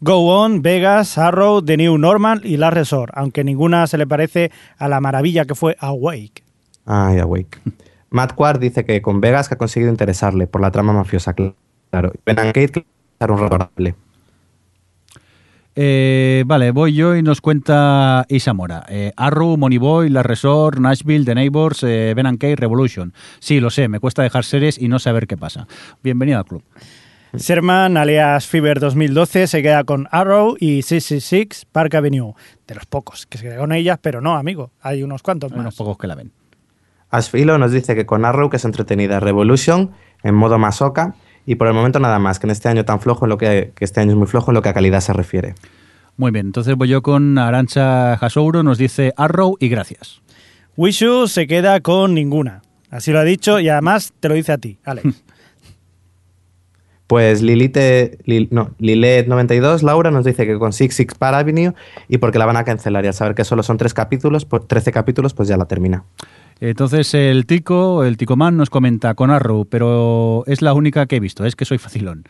Go 0.00 0.42
On, 0.42 0.62
Vegas, 0.62 1.18
Arrow, 1.18 1.62
The 1.62 1.76
New 1.76 1.98
Normal 1.98 2.40
y 2.46 2.56
La 2.56 2.70
Resort, 2.70 3.12
aunque 3.14 3.44
ninguna 3.44 3.86
se 3.86 3.98
le 3.98 4.06
parece 4.06 4.50
a 4.78 4.88
la 4.88 5.02
maravilla 5.02 5.44
que 5.44 5.54
fue 5.54 5.76
Awake. 5.80 6.42
Ay, 6.86 7.18
Awake. 7.18 7.58
Matt 8.08 8.32
Quard 8.32 8.58
dice 8.58 8.86
que 8.86 9.02
con 9.02 9.20
Vegas 9.20 9.48
que 9.48 9.56
ha 9.56 9.58
conseguido 9.58 9.90
interesarle 9.90 10.46
por 10.46 10.62
la 10.62 10.70
trama 10.70 10.94
mafiosa, 10.94 11.34
claro. 11.34 12.14
Ben 12.24 12.38
and 12.38 12.56
es 12.56 12.70
un 13.20 13.38
razonable. 13.38 13.94
Eh, 15.76 16.44
vale, 16.46 16.70
voy 16.70 16.94
yo 16.94 17.16
y 17.16 17.22
nos 17.22 17.40
cuenta 17.40 18.24
Isamora. 18.28 18.84
Eh, 18.88 19.12
Arrow, 19.16 19.56
Moneyboy, 19.56 20.08
La 20.08 20.22
Resort, 20.22 20.78
Nashville, 20.78 21.24
The 21.24 21.34
Neighbors, 21.34 21.82
eh, 21.82 22.12
Ben 22.14 22.26
and 22.26 22.38
Kate, 22.38 22.56
Revolution. 22.56 23.12
Sí, 23.40 23.58
lo 23.60 23.70
sé, 23.70 23.88
me 23.88 23.98
cuesta 23.98 24.22
dejar 24.22 24.44
series 24.44 24.78
y 24.78 24.88
no 24.88 24.98
saber 24.98 25.26
qué 25.26 25.36
pasa. 25.36 25.66
Bienvenido 26.02 26.38
al 26.38 26.44
club. 26.44 26.62
Sherman, 27.32 27.96
alias 27.96 28.46
Fever 28.46 28.78
2012, 28.78 29.48
se 29.48 29.62
queda 29.62 29.82
con 29.82 30.06
Arrow 30.12 30.54
y 30.60 30.82
666 30.82 31.66
Park 31.72 31.94
Avenue. 31.96 32.34
De 32.68 32.76
los 32.76 32.86
pocos 32.86 33.26
que 33.26 33.38
se 33.38 33.44
queda 33.44 33.58
con 33.58 33.72
ellas, 33.72 33.98
pero 34.00 34.20
no, 34.20 34.36
amigo, 34.36 34.70
hay 34.80 35.02
unos 35.02 35.22
cuantos 35.22 35.50
Hay 35.50 35.56
más. 35.58 35.64
unos 35.64 35.74
pocos 35.76 35.98
que 35.98 36.06
la 36.06 36.14
ven. 36.14 36.30
Asfilo 37.10 37.58
nos 37.58 37.72
dice 37.72 37.96
que 37.96 38.06
con 38.06 38.24
Arrow, 38.24 38.48
que 38.50 38.56
es 38.58 38.64
entretenida, 38.64 39.18
Revolution, 39.18 39.90
en 40.22 40.34
modo 40.36 40.58
masoca, 40.58 41.14
y 41.46 41.54
por 41.56 41.66
el 41.68 41.74
momento 41.74 41.98
nada 42.00 42.18
más, 42.18 42.38
que 42.38 42.46
en 42.46 42.50
este 42.50 42.68
año 42.68 42.84
tan 42.84 43.00
flojo, 43.00 43.24
en 43.26 43.28
lo 43.30 43.38
que, 43.38 43.72
que 43.74 43.84
este 43.84 44.00
año 44.00 44.12
es 44.12 44.16
muy 44.16 44.26
flojo 44.26 44.50
en 44.50 44.54
lo 44.54 44.62
que 44.62 44.68
a 44.68 44.74
calidad 44.74 45.00
se 45.00 45.12
refiere. 45.12 45.54
Muy 46.16 46.30
bien, 46.30 46.46
entonces 46.46 46.74
voy 46.76 46.88
yo 46.88 47.02
con 47.02 47.36
Arancha 47.38 48.12
Hasouro, 48.14 48.62
nos 48.62 48.78
dice 48.78 49.12
Arrow 49.16 49.56
y 49.58 49.68
gracias. 49.68 50.20
Wishu 50.76 51.26
se 51.28 51.46
queda 51.46 51.80
con 51.80 52.14
ninguna. 52.14 52.62
Así 52.90 53.10
lo 53.10 53.18
ha 53.18 53.24
dicho 53.24 53.58
y 53.58 53.68
además 53.68 54.12
te 54.20 54.28
lo 54.28 54.34
dice 54.34 54.52
a 54.52 54.58
ti, 54.58 54.78
Alex. 54.84 55.22
Pues 57.06 57.42
Lilite, 57.42 58.16
Lil- 58.24 58.48
no, 58.50 58.70
Lilet92, 58.80 59.82
Laura, 59.82 60.10
nos 60.10 60.24
dice 60.24 60.46
que 60.46 60.58
con 60.58 60.72
Six 60.72 60.94
Six 60.96 61.14
Par 61.14 61.34
Avenue 61.34 61.74
y 62.08 62.16
porque 62.16 62.38
la 62.38 62.46
van 62.46 62.56
a 62.56 62.64
cancelar 62.64 63.04
y 63.04 63.08
al 63.08 63.14
saber 63.14 63.34
que 63.34 63.44
solo 63.44 63.62
son 63.62 63.76
tres 63.76 63.92
capítulos, 63.92 64.46
pues 64.46 64.66
13 64.66 64.90
capítulos, 64.90 65.34
pues 65.34 65.46
ya 65.48 65.58
la 65.58 65.66
termina. 65.66 66.04
Entonces 66.60 67.12
el 67.14 67.46
Tico, 67.46 68.04
el 68.04 68.16
Ticoman 68.16 68.56
nos 68.56 68.70
comenta 68.70 69.14
con 69.14 69.30
Arrow, 69.30 69.66
pero 69.66 70.44
es 70.46 70.62
la 70.62 70.72
única 70.74 71.06
que 71.06 71.16
he 71.16 71.20
visto, 71.20 71.44
es 71.44 71.56
que 71.56 71.64
soy 71.64 71.78
facilón. 71.78 72.24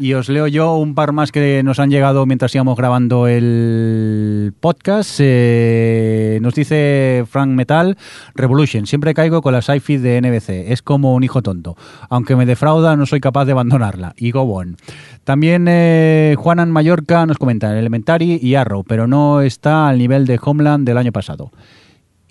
Y 0.00 0.14
os 0.14 0.30
leo 0.30 0.46
yo 0.46 0.76
un 0.76 0.94
par 0.94 1.12
más 1.12 1.30
que 1.30 1.62
nos 1.62 1.78
han 1.78 1.90
llegado 1.90 2.24
mientras 2.24 2.54
íbamos 2.54 2.74
grabando 2.74 3.26
el 3.26 4.54
podcast. 4.58 5.18
Eh, 5.22 6.38
nos 6.40 6.54
dice 6.54 7.26
Frank 7.28 7.50
Metal, 7.50 7.98
Revolution, 8.34 8.86
siempre 8.86 9.12
caigo 9.12 9.42
con 9.42 9.52
la 9.52 9.60
sci-fi 9.60 9.98
de 9.98 10.22
NBC, 10.22 10.72
es 10.72 10.80
como 10.80 11.14
un 11.14 11.22
hijo 11.22 11.42
tonto. 11.42 11.76
Aunque 12.08 12.34
me 12.34 12.46
defrauda, 12.46 12.96
no 12.96 13.04
soy 13.04 13.20
capaz 13.20 13.44
de 13.44 13.52
abandonarla. 13.52 14.14
Y 14.16 14.30
go 14.30 14.40
on. 14.40 14.78
También 15.24 15.66
eh, 15.68 16.34
Juanan 16.38 16.70
Mallorca 16.70 17.26
nos 17.26 17.36
comenta 17.36 17.78
Elementary 17.78 18.40
y 18.40 18.54
Arrow, 18.54 18.84
pero 18.84 19.06
no 19.06 19.42
está 19.42 19.86
al 19.86 19.98
nivel 19.98 20.24
de 20.24 20.40
Homeland 20.42 20.86
del 20.86 20.96
año 20.96 21.12
pasado. 21.12 21.52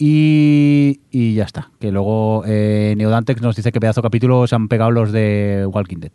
Y, 0.01 1.01
y 1.11 1.33
ya 1.35 1.43
está. 1.43 1.69
Que 1.79 1.91
luego 1.91 2.43
eh, 2.47 2.93
Neodantex 2.97 3.41
nos 3.41 3.57
dice 3.57 3.73
que 3.73 3.81
pedazo 3.81 4.01
de 4.01 4.05
capítulos 4.05 4.53
han 4.53 4.69
pegado 4.69 4.91
los 4.91 5.11
de 5.11 5.67
Walking 5.69 5.97
Dead. 5.97 6.11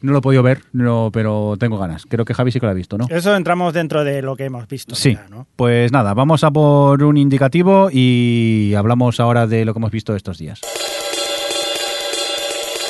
No 0.00 0.12
lo 0.12 0.18
he 0.18 0.20
podido 0.20 0.42
ver, 0.44 0.60
no, 0.72 1.10
pero 1.12 1.56
tengo 1.58 1.78
ganas. 1.78 2.04
Creo 2.06 2.24
que 2.24 2.34
Javi 2.34 2.52
sí 2.52 2.60
que 2.60 2.66
lo 2.66 2.70
ha 2.70 2.74
visto, 2.74 2.98
¿no? 2.98 3.06
Eso 3.08 3.34
entramos 3.34 3.72
dentro 3.72 4.04
de 4.04 4.22
lo 4.22 4.36
que 4.36 4.44
hemos 4.44 4.68
visto. 4.68 4.94
Sí, 4.94 5.14
ya, 5.14 5.26
¿no? 5.28 5.46
pues 5.56 5.90
nada, 5.90 6.14
vamos 6.14 6.44
a 6.44 6.50
por 6.52 7.02
un 7.02 7.16
indicativo 7.16 7.88
y 7.90 8.74
hablamos 8.76 9.18
ahora 9.18 9.46
de 9.46 9.64
lo 9.64 9.72
que 9.72 9.78
hemos 9.78 9.90
visto 9.90 10.14
estos 10.14 10.38
días. 10.38 10.60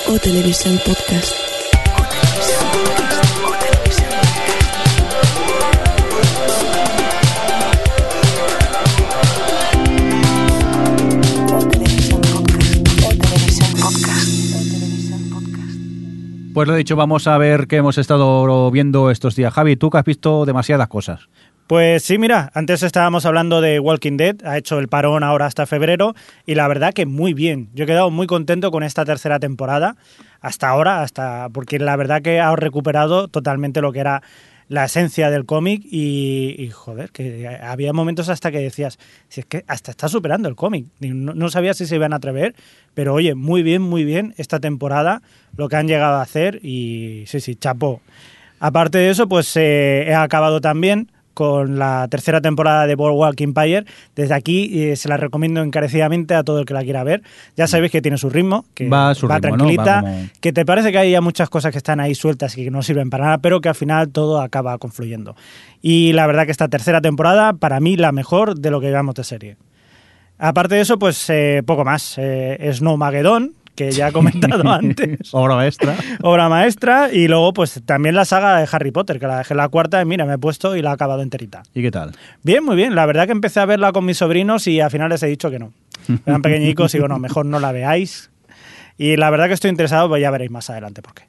O 0.08 0.18
Televisión 0.18 0.78
Podcast. 0.84 1.47
Pues 16.58 16.66
lo 16.66 16.74
dicho, 16.74 16.96
vamos 16.96 17.28
a 17.28 17.38
ver 17.38 17.68
qué 17.68 17.76
hemos 17.76 17.98
estado 17.98 18.68
viendo 18.72 19.12
estos 19.12 19.36
días. 19.36 19.54
Javi, 19.54 19.76
tú 19.76 19.90
que 19.90 19.98
has 19.98 20.04
visto 20.04 20.44
demasiadas 20.44 20.88
cosas. 20.88 21.28
Pues 21.68 22.02
sí, 22.02 22.18
mira, 22.18 22.50
antes 22.52 22.82
estábamos 22.82 23.26
hablando 23.26 23.60
de 23.60 23.78
Walking 23.78 24.16
Dead, 24.16 24.34
ha 24.44 24.58
hecho 24.58 24.80
el 24.80 24.88
parón 24.88 25.22
ahora 25.22 25.46
hasta 25.46 25.66
febrero 25.66 26.16
y 26.46 26.56
la 26.56 26.66
verdad 26.66 26.92
que 26.92 27.06
muy 27.06 27.32
bien. 27.32 27.68
Yo 27.74 27.84
he 27.84 27.86
quedado 27.86 28.10
muy 28.10 28.26
contento 28.26 28.72
con 28.72 28.82
esta 28.82 29.04
tercera 29.04 29.38
temporada 29.38 29.94
hasta 30.40 30.68
ahora, 30.68 31.02
hasta 31.02 31.48
porque 31.50 31.78
la 31.78 31.94
verdad 31.94 32.22
que 32.22 32.40
ha 32.40 32.56
recuperado 32.56 33.28
totalmente 33.28 33.80
lo 33.80 33.92
que 33.92 34.00
era 34.00 34.24
la 34.68 34.84
esencia 34.84 35.30
del 35.30 35.46
cómic 35.46 35.82
y, 35.84 36.70
joder, 36.72 37.10
que 37.10 37.48
había 37.48 37.92
momentos 37.92 38.28
hasta 38.28 38.50
que 38.50 38.58
decías, 38.58 38.98
si 39.28 39.40
es 39.40 39.46
que 39.46 39.64
hasta 39.66 39.90
está 39.90 40.08
superando 40.08 40.48
el 40.48 40.56
cómic. 40.56 40.86
No 41.00 41.48
sabía 41.48 41.74
si 41.74 41.86
se 41.86 41.96
iban 41.96 42.12
a 42.12 42.16
atrever, 42.16 42.54
pero 42.94 43.14
oye, 43.14 43.34
muy 43.34 43.62
bien, 43.62 43.82
muy 43.82 44.04
bien 44.04 44.34
esta 44.36 44.60
temporada, 44.60 45.22
lo 45.56 45.68
que 45.68 45.76
han 45.76 45.88
llegado 45.88 46.16
a 46.16 46.22
hacer 46.22 46.60
y 46.62 47.24
sí, 47.26 47.40
sí, 47.40 47.56
chapó. 47.56 48.02
Aparte 48.60 48.98
de 48.98 49.10
eso, 49.10 49.28
pues 49.28 49.56
eh, 49.56 50.04
he 50.08 50.14
acabado 50.14 50.60
también 50.60 51.10
con 51.38 51.78
la 51.78 52.08
tercera 52.10 52.40
temporada 52.40 52.88
de 52.88 52.96
Boardwalk 52.96 53.40
Empire. 53.40 53.84
Desde 54.16 54.34
aquí 54.34 54.82
eh, 54.82 54.96
se 54.96 55.08
la 55.08 55.16
recomiendo 55.16 55.62
encarecidamente 55.62 56.34
a 56.34 56.42
todo 56.42 56.58
el 56.58 56.64
que 56.66 56.74
la 56.74 56.82
quiera 56.82 57.04
ver. 57.04 57.22
Ya 57.56 57.68
sabéis 57.68 57.92
que 57.92 58.02
tiene 58.02 58.18
su 58.18 58.28
ritmo, 58.28 58.64
que 58.74 58.88
Va 58.88 59.14
su 59.14 59.28
ritmo, 59.28 59.36
¿no? 59.36 59.40
tranquilita, 59.56 59.94
Va 59.96 60.00
como- 60.00 60.26
que 60.40 60.52
te 60.52 60.66
parece 60.66 60.90
que 60.90 60.98
hay 60.98 61.12
ya 61.12 61.20
muchas 61.20 61.48
cosas 61.48 61.70
que 61.70 61.78
están 61.78 62.00
ahí 62.00 62.16
sueltas 62.16 62.58
y 62.58 62.64
que 62.64 62.72
no 62.72 62.82
sirven 62.82 63.08
para 63.08 63.24
nada, 63.26 63.38
pero 63.38 63.60
que 63.60 63.68
al 63.68 63.76
final 63.76 64.08
todo 64.08 64.40
acaba 64.40 64.76
confluyendo. 64.78 65.36
Y 65.80 66.12
la 66.12 66.26
verdad 66.26 66.44
que 66.44 66.50
esta 66.50 66.66
tercera 66.66 67.00
temporada, 67.00 67.52
para 67.52 67.78
mí, 67.78 67.96
la 67.96 68.10
mejor 68.10 68.58
de 68.58 68.72
lo 68.72 68.80
que 68.80 68.88
llevamos 68.88 69.14
de 69.14 69.22
serie. 69.22 69.56
Aparte 70.38 70.74
de 70.74 70.80
eso, 70.80 70.98
pues 70.98 71.30
eh, 71.30 71.62
poco 71.64 71.84
más. 71.84 72.14
Eh, 72.18 72.70
Snowmageddon, 72.72 73.52
que 73.78 73.92
ya 73.92 74.08
he 74.08 74.12
comentado 74.12 74.68
antes 74.70 75.32
Obra 75.32 75.54
maestra. 75.54 75.94
obra 76.22 76.48
maestra. 76.48 77.10
Y 77.12 77.28
luego, 77.28 77.52
pues 77.52 77.80
también 77.86 78.16
la 78.16 78.24
saga 78.24 78.58
de 78.58 78.68
Harry 78.70 78.90
Potter, 78.90 79.20
que 79.20 79.26
la 79.28 79.38
dejé 79.38 79.54
la 79.54 79.68
cuarta 79.68 80.02
y 80.02 80.04
mira, 80.04 80.26
me 80.26 80.34
he 80.34 80.38
puesto 80.38 80.74
y 80.76 80.82
la 80.82 80.90
he 80.90 80.92
acabado 80.94 81.22
enterita. 81.22 81.62
¿Y 81.74 81.82
qué 81.82 81.90
tal? 81.92 82.12
Bien, 82.42 82.64
muy 82.64 82.74
bien. 82.74 82.96
La 82.96 83.06
verdad 83.06 83.26
que 83.26 83.32
empecé 83.32 83.60
a 83.60 83.66
verla 83.66 83.92
con 83.92 84.04
mis 84.04 84.18
sobrinos 84.18 84.66
y 84.66 84.80
al 84.80 84.90
final 84.90 85.10
les 85.10 85.22
he 85.22 85.28
dicho 85.28 85.48
que 85.50 85.60
no. 85.60 85.72
Eran 86.26 86.42
pequeñicos 86.42 86.94
y 86.94 86.98
bueno, 86.98 87.18
mejor 87.20 87.46
no 87.46 87.60
la 87.60 87.70
veáis. 87.70 88.30
Y 88.96 89.16
la 89.16 89.30
verdad 89.30 89.46
que 89.46 89.54
estoy 89.54 89.70
interesado, 89.70 90.08
pues 90.08 90.20
ya 90.20 90.30
veréis 90.32 90.50
más 90.50 90.68
adelante 90.70 91.00
por 91.00 91.14
qué. 91.14 91.22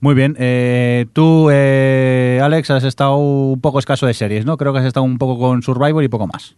Muy 0.00 0.14
bien. 0.14 0.36
eh, 0.38 1.06
tú, 1.14 1.48
eh, 1.50 2.40
Alex, 2.42 2.70
has 2.70 2.84
estado 2.84 3.16
un 3.16 3.60
poco 3.60 3.78
escaso 3.78 4.06
de 4.06 4.14
series, 4.14 4.44
¿no? 4.44 4.56
Creo 4.58 4.72
que 4.74 4.80
has 4.80 4.84
estado 4.86 5.04
un 5.04 5.16
poco 5.18 5.38
con 5.38 5.62
Survivor 5.62 6.04
y 6.04 6.08
poco 6.08 6.26
más. 6.26 6.56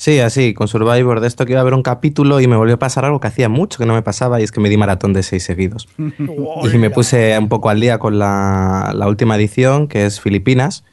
Sí, 0.00 0.18
así, 0.18 0.54
con 0.54 0.66
Survivor, 0.66 1.20
de 1.20 1.26
esto 1.26 1.44
que 1.44 1.52
iba 1.52 1.60
a 1.60 1.64
ver 1.64 1.74
un 1.74 1.82
capítulo 1.82 2.40
y 2.40 2.46
me 2.46 2.56
volvió 2.56 2.76
a 2.76 2.78
pasar 2.78 3.04
algo 3.04 3.20
que 3.20 3.28
hacía 3.28 3.50
mucho 3.50 3.76
que 3.76 3.84
no 3.84 3.92
me 3.92 4.00
pasaba 4.00 4.40
y 4.40 4.44
es 4.44 4.50
que 4.50 4.58
me 4.58 4.70
di 4.70 4.78
maratón 4.78 5.12
de 5.12 5.22
seis 5.22 5.42
seguidos. 5.42 5.88
Y 6.72 6.78
me 6.78 6.88
puse 6.88 7.38
un 7.38 7.50
poco 7.50 7.68
al 7.68 7.80
día 7.80 7.98
con 7.98 8.18
la, 8.18 8.92
la 8.94 9.08
última 9.08 9.36
edición, 9.36 9.88
que 9.88 10.06
es 10.06 10.18
Filipinas. 10.18 10.84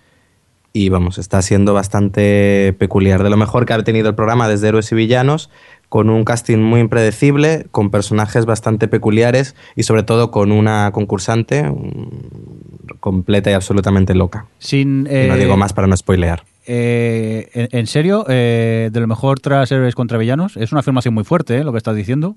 Y 0.73 0.89
vamos, 0.89 1.19
está 1.19 1.41
siendo 1.41 1.73
bastante 1.73 2.75
peculiar. 2.77 3.23
De 3.23 3.29
lo 3.29 3.37
mejor 3.37 3.65
que 3.65 3.71
ha 3.71 3.81
tenido 3.81 4.09
el 4.09 4.15
programa 4.15 4.49
desde 4.49 4.67
Héroes 4.67 4.91
y 4.91 4.95
Villanos, 4.95 5.49
con 5.87 6.09
un 6.09 6.25
casting 6.25 6.57
muy 6.57 6.81
impredecible, 6.81 7.65
con 7.71 7.91
personajes 7.91 8.45
bastante 8.45 8.89
peculiares 8.89 9.55
y 9.77 9.83
sobre 9.83 10.03
todo 10.03 10.31
con 10.31 10.51
una 10.51 10.91
concursante 10.91 11.63
mm, 11.63 12.97
completa 12.99 13.51
y 13.51 13.53
absolutamente 13.53 14.15
loca. 14.15 14.47
Sin, 14.59 15.07
eh, 15.09 15.27
no 15.29 15.37
digo 15.37 15.55
más 15.55 15.71
para 15.71 15.87
no 15.87 15.95
spoilear. 15.95 16.43
Eh, 16.67 17.49
en, 17.53 17.69
en 17.71 17.87
serio, 17.87 18.25
eh, 18.27 18.89
de 18.91 18.99
lo 18.99 19.07
mejor 19.07 19.39
tras 19.39 19.71
héroes 19.71 19.95
contra 19.95 20.17
villanos, 20.17 20.57
es 20.57 20.71
una 20.71 20.79
afirmación 20.81 21.13
muy 21.13 21.23
fuerte, 21.23 21.57
¿eh? 21.57 21.63
Lo 21.63 21.71
que 21.71 21.77
estás 21.77 21.95
diciendo. 21.95 22.35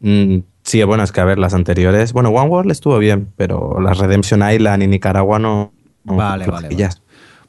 Mm, 0.00 0.38
sí, 0.62 0.82
bueno, 0.84 1.02
es 1.02 1.12
que 1.12 1.20
a 1.20 1.24
ver, 1.24 1.38
las 1.38 1.54
anteriores. 1.54 2.12
Bueno, 2.12 2.28
One 2.30 2.48
World 2.50 2.70
estuvo 2.70 2.98
bien, 2.98 3.28
pero 3.36 3.80
las 3.80 3.98
Redemption 3.98 4.42
Island 4.48 4.82
y 4.82 4.86
Nicaragua 4.86 5.38
no. 5.38 5.72
no 6.04 6.16
Vale, 6.16 6.46
vale. 6.46 6.68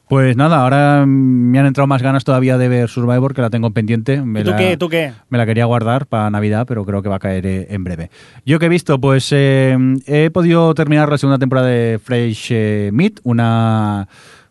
Pues 0.08 0.38
nada, 0.38 0.62
ahora 0.62 1.04
me 1.06 1.58
han 1.58 1.66
entrado 1.66 1.86
más 1.86 2.00
ganas 2.00 2.24
todavía 2.24 2.56
de 2.56 2.68
ver 2.68 2.88
Survivor, 2.88 3.34
que 3.34 3.42
la 3.42 3.50
tengo 3.50 3.70
pendiente. 3.72 4.22
Me 4.22 4.40
¿Y 4.40 4.44
tú 4.44 4.50
la- 4.52 4.56
qué? 4.56 4.76
¿Tú 4.78 4.88
qué? 4.88 5.12
Me 5.28 5.36
la 5.36 5.44
quería 5.44 5.66
guardar 5.66 6.06
para 6.06 6.30
Navidad, 6.30 6.64
pero 6.66 6.86
creo 6.86 7.02
que 7.02 7.10
va 7.10 7.16
a 7.16 7.18
caer 7.18 7.44
eh, 7.44 7.66
en 7.68 7.84
breve. 7.84 8.10
Yo 8.46 8.58
que 8.58 8.66
he 8.66 8.70
visto, 8.70 8.98
pues 8.98 9.28
eh, 9.32 9.76
he 10.06 10.30
podido 10.30 10.72
terminar 10.74 11.10
la 11.10 11.18
segunda 11.18 11.38
temporada 11.38 11.66
de 11.66 12.00
Fresh 12.02 12.48
eh, 12.52 12.90
Meat, 12.90 13.20
una 13.24 14.08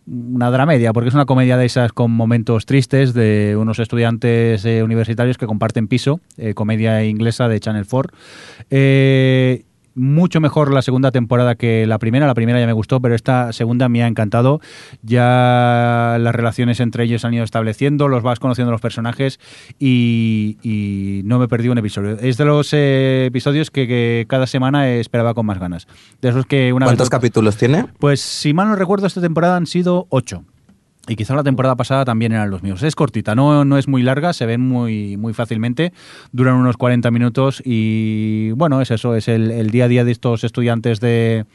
una 0.08 0.49
dramedia, 0.49 0.93
porque 0.93 1.10
es 1.10 1.16
una 1.16 1.26
comedia 1.26 1.58
de 1.58 1.66
esas 1.66 1.91
con 1.91 2.12
momentos 2.12 2.66
tristes 2.66 3.14
de 3.14 3.55
unos 3.58 3.80
estudiantes 3.80 4.64
eh, 4.66 4.82
universitarios 4.84 5.38
que 5.38 5.45
comparten 5.45 5.88
piso, 5.88 6.22
eh, 6.38 6.53
comedia 6.53 7.03
inglesa 7.03 7.47
de 7.47 7.60
Channel 7.60 7.86
4. 7.88 8.14
Eh, 8.70 9.64
mucho 9.98 10.39
mejor 10.39 10.72
la 10.74 10.82
segunda 10.82 11.12
temporada 11.12 11.56
que 11.56 11.86
la 11.88 11.98
primera. 12.00 12.28
La 12.28 12.34
primera 12.34 12.60
ya 12.60 12.68
me 12.68 12.74
gustó, 12.74 13.02
pero 13.02 13.16
esta 13.16 13.52
segunda 13.52 13.89
me 13.89 14.04
ha 14.04 14.08
encantado. 14.08 14.62
Ya 15.04 16.18
las 16.20 16.34
relaciones 16.36 16.80
entre 16.80 17.04
ellos 17.04 17.26
han 17.26 17.34
ido 17.34 17.43
estableciendo, 17.43 18.08
los 18.08 18.24
vas 18.24 18.39
conociendo 18.39 18.72
los 18.72 18.82
personajes 18.82 19.39
y, 19.80 20.58
y 20.62 21.22
no 21.26 21.39
me 21.39 21.48
perdí 21.48 21.70
un 21.70 21.78
episodio. 21.78 22.12
Es 22.20 22.38
de 22.38 22.45
los 22.45 22.70
eh, 22.74 23.26
episodios 23.26 23.72
que, 23.72 23.88
que 23.88 24.26
cada 24.30 24.48
semana 24.48 24.88
esperaba 24.89 25.34
con 25.34 25.45
más 25.45 25.60
ganas. 25.60 25.88
De 26.22 26.30
esos 26.30 26.45
que 26.45 26.72
una 26.74 26.86
¿Cuántos 26.86 27.06
vez- 27.08 27.10
capítulos 27.12 27.58
tiene? 27.58 27.86
Pues 28.00 28.22
si 28.22 28.54
mal 28.54 28.68
no 28.70 28.76
recuerdo, 28.76 29.08
esta 29.08 29.22
temporada 29.22 29.56
han 29.58 29.66
sido 29.68 30.08
ocho. 30.10 30.43
Y 31.08 31.16
quizá 31.16 31.36
la 31.36 31.43
temporada 31.43 31.76
pasada 31.76 32.03
también 32.03 32.34
eran 32.34 32.49
los 32.49 32.64
míos. 32.64 32.84
Es 32.84 32.95
cortita, 32.95 33.34
no, 33.34 33.64
no 33.64 33.78
es 33.78 33.88
muy 33.88 34.03
larga, 34.03 34.34
se 34.34 34.45
ven 34.45 34.62
muy, 34.62 35.16
muy 35.18 35.34
fácilmente, 35.34 35.93
duran 36.32 36.55
unos 36.55 36.76
40 36.78 37.10
minutos 37.12 37.62
y 37.64 38.51
bueno, 38.51 38.82
es 38.82 38.91
eso, 38.91 39.16
es 39.16 39.28
el, 39.28 39.51
el 39.51 39.72
día 39.72 39.86
a 39.86 39.88
día 39.88 40.03
de 40.03 40.12
estos 40.12 40.43
estudiantes 40.43 40.99
de, 40.99 41.45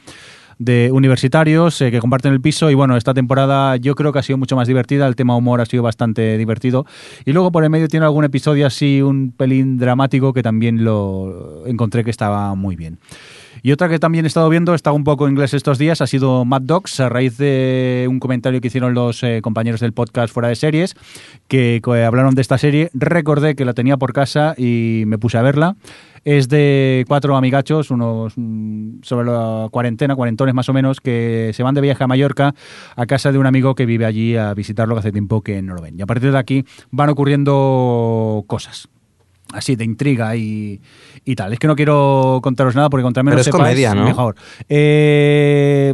de 0.59 0.91
universitarios 0.91 1.79
eh, 1.81 1.91
que 1.91 1.99
comparten 1.99 2.33
el 2.33 2.41
piso 2.41 2.69
y 2.69 2.73
bueno, 2.73 2.97
esta 2.97 3.13
temporada 3.13 3.77
yo 3.77 3.95
creo 3.95 4.11
que 4.11 4.19
ha 4.19 4.23
sido 4.23 4.37
mucho 4.37 4.55
más 4.55 4.67
divertida, 4.67 5.07
el 5.07 5.15
tema 5.15 5.35
humor 5.35 5.61
ha 5.61 5.65
sido 5.65 5.83
bastante 5.83 6.37
divertido 6.37 6.85
y 7.25 7.33
luego 7.33 7.51
por 7.51 7.63
el 7.63 7.69
medio 7.69 7.87
tiene 7.87 8.05
algún 8.05 8.25
episodio 8.25 8.67
así 8.67 9.01
un 9.01 9.31
pelín 9.31 9.77
dramático 9.77 10.33
que 10.33 10.43
también 10.43 10.83
lo 10.83 11.63
encontré 11.65 12.03
que 12.03 12.11
estaba 12.11 12.55
muy 12.55 12.75
bien. 12.75 12.99
Y 13.65 13.71
otra 13.71 13.87
que 13.87 13.97
también 13.97 14.25
he 14.25 14.27
estado 14.27 14.49
viendo, 14.49 14.73
está 14.73 14.91
un 14.91 15.05
poco 15.05 15.25
en 15.25 15.31
inglés 15.31 15.53
estos 15.53 15.77
días, 15.77 16.01
ha 16.01 16.07
sido 16.07 16.43
Mad 16.43 16.63
Dogs, 16.63 16.99
a 16.99 17.07
raíz 17.07 17.37
de 17.37 18.07
un 18.09 18.19
comentario 18.19 18.59
que 18.59 18.67
hicieron 18.67 18.93
los 18.93 19.23
eh, 19.23 19.39
compañeros 19.41 19.79
del 19.79 19.93
podcast 19.93 20.33
Fuera 20.33 20.49
de 20.49 20.55
Series, 20.55 20.95
que 21.47 21.81
eh, 21.85 22.03
hablaron 22.03 22.35
de 22.35 22.41
esta 22.41 22.57
serie. 22.57 22.89
Recordé 22.93 23.55
que 23.55 23.63
la 23.63 23.73
tenía 23.73 23.95
por 23.95 24.11
casa 24.11 24.53
y 24.57 25.03
me 25.07 25.17
puse 25.17 25.37
a 25.37 25.43
verla. 25.43 25.77
Es 26.25 26.47
de 26.47 27.03
cuatro 27.07 27.35
amigachos, 27.35 27.91
unos 27.91 28.33
mm, 28.37 29.01
sobre 29.01 29.27
la 29.27 29.67
cuarentena, 29.71 30.15
cuarentones 30.15 30.55
más 30.55 30.69
o 30.69 30.73
menos, 30.73 31.01
que 31.01 31.51
se 31.53 31.63
van 31.63 31.75
de 31.75 31.81
viaje 31.81 32.03
a 32.03 32.07
Mallorca 32.07 32.55
a 32.95 33.05
casa 33.05 33.31
de 33.31 33.37
un 33.37 33.45
amigo 33.45 33.75
que 33.75 33.85
vive 33.85 34.05
allí 34.05 34.37
a 34.37 34.53
visitarlo, 34.53 34.95
que 34.95 34.99
hace 34.99 35.11
tiempo 35.11 35.41
que 35.41 35.61
no 35.61 35.75
lo 35.75 35.81
ven. 35.81 35.99
Y 35.99 36.01
a 36.01 36.05
partir 36.05 36.31
de 36.31 36.37
aquí 36.37 36.65
van 36.91 37.09
ocurriendo 37.09 38.45
cosas 38.47 38.89
así 39.53 39.75
de 39.75 39.85
intriga 39.85 40.35
y, 40.35 40.81
y 41.23 41.35
tal. 41.35 41.53
Es 41.53 41.59
que 41.59 41.67
no 41.67 41.75
quiero 41.75 42.39
contaros 42.43 42.75
nada 42.75 42.89
porque 42.89 43.03
contra 43.03 43.23
menos 43.23 43.35
Pero 43.35 43.41
es 43.41 43.45
sepáis, 43.45 43.63
comedia, 43.63 43.93
¿no? 43.95 44.03
mejor. 44.05 44.35
Eh, 44.95 45.93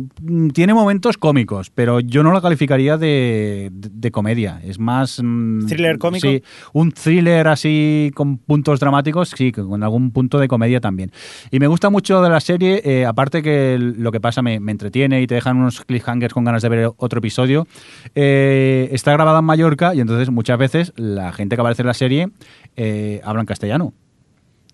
tiene 0.54 0.74
momentos 0.74 1.18
cómicos, 1.18 1.70
pero 1.70 2.00
yo 2.00 2.24
no 2.24 2.32
la 2.34 2.42
calificaría 2.42 2.98
de, 2.98 3.70
de- 3.72 3.90
de 3.92 4.12
comedia. 4.12 4.60
Es 4.64 4.80
más... 4.80 5.22
mm, 5.24 5.66
¿Thriller 5.68 5.98
cómico? 5.98 6.28
Sí, 6.28 6.42
un 6.74 6.92
thriller 6.92 7.48
así 7.48 8.12
con 8.16 8.38
puntos 8.38 8.80
dramáticos, 8.80 9.30
sí, 9.36 9.52
con 9.52 9.84
algún 9.84 10.12
punto 10.12 10.40
de 10.40 10.48
comedia 10.48 10.80
también. 10.80 11.12
Y 11.52 11.60
me 11.60 11.68
gusta 11.68 11.90
mucho 11.90 12.22
de 12.22 12.30
la 12.30 12.40
serie, 12.40 12.82
eh, 12.84 13.06
aparte 13.06 13.44
que 13.44 13.78
lo 13.80 14.12
que 14.12 14.20
pasa 14.20 14.42
me, 14.42 14.60
me 14.60 14.72
entretiene 14.72 15.22
y 15.22 15.28
te 15.28 15.36
dejan 15.36 15.58
unos 15.58 15.82
cliffhangers 15.82 16.34
con 16.34 16.44
ganas 16.44 16.62
de 16.62 16.70
ver 16.70 16.90
otro 16.98 17.20
episodio. 17.20 17.68
eh, 18.16 18.90
está 18.92 19.12
grabada 19.14 19.40
en 19.40 19.46
Mallorca 19.46 19.94
y 19.94 20.00
entonces 20.02 20.30
muchas 20.30 20.58
veces 20.58 20.94
la 20.96 21.32
gente 21.34 21.56
que 21.56 21.62
aparece 21.62 21.82
en 21.82 21.88
la 21.88 21.94
serie 21.94 22.30
eh, 22.82 23.20
habla 23.26 23.42
en 23.42 23.46
castellano. 23.46 23.94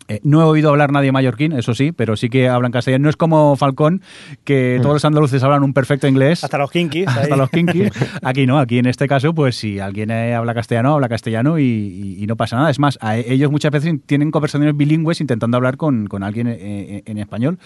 Eh, 0.07 0.19
no 0.23 0.41
he 0.41 0.43
oído 0.43 0.69
hablar 0.69 0.91
nadie 0.91 1.11
mallorquín, 1.11 1.51
eso 1.53 1.73
sí, 1.73 1.91
pero 1.91 2.15
sí 2.15 2.29
que 2.29 2.47
hablan 2.47 2.71
castellano. 2.71 3.03
No 3.03 3.09
es 3.09 3.15
como 3.15 3.55
Falcón, 3.55 4.01
que 4.43 4.77
todos 4.81 4.93
los 4.95 5.05
andaluces 5.05 5.41
hablan 5.43 5.63
un 5.63 5.73
perfecto 5.73 6.07
inglés. 6.07 6.43
Hasta 6.43 6.57
los 6.59 6.69
kinkis. 6.69 7.07
ahí. 7.07 7.23
Hasta 7.23 7.35
los 7.35 7.49
kinkis. 7.49 7.89
Aquí 8.23 8.45
no, 8.45 8.59
aquí 8.59 8.77
en 8.77 8.85
este 8.85 9.07
caso, 9.07 9.33
pues 9.33 9.55
si 9.55 9.79
alguien 9.79 10.11
eh, 10.11 10.35
habla 10.35 10.53
castellano, 10.53 10.93
habla 10.93 11.09
castellano 11.09 11.57
y, 11.59 11.63
y- 11.63 12.23
y 12.23 12.27
no 12.27 12.35
pasa 12.35 12.55
nada. 12.55 12.69
Es 12.69 12.79
más, 12.79 12.97
a 13.01 13.17
ellos 13.17 13.51
muchas 13.51 13.71
veces 13.71 13.93
tienen 14.05 14.31
conversaciones 14.31 14.75
bilingües 14.77 15.21
intentando 15.21 15.57
hablar 15.57 15.77
con, 15.77 16.07
con 16.07 16.23
alguien 16.23 16.47
eh, 16.47 17.03
en 17.05 17.17
español. 17.17 17.57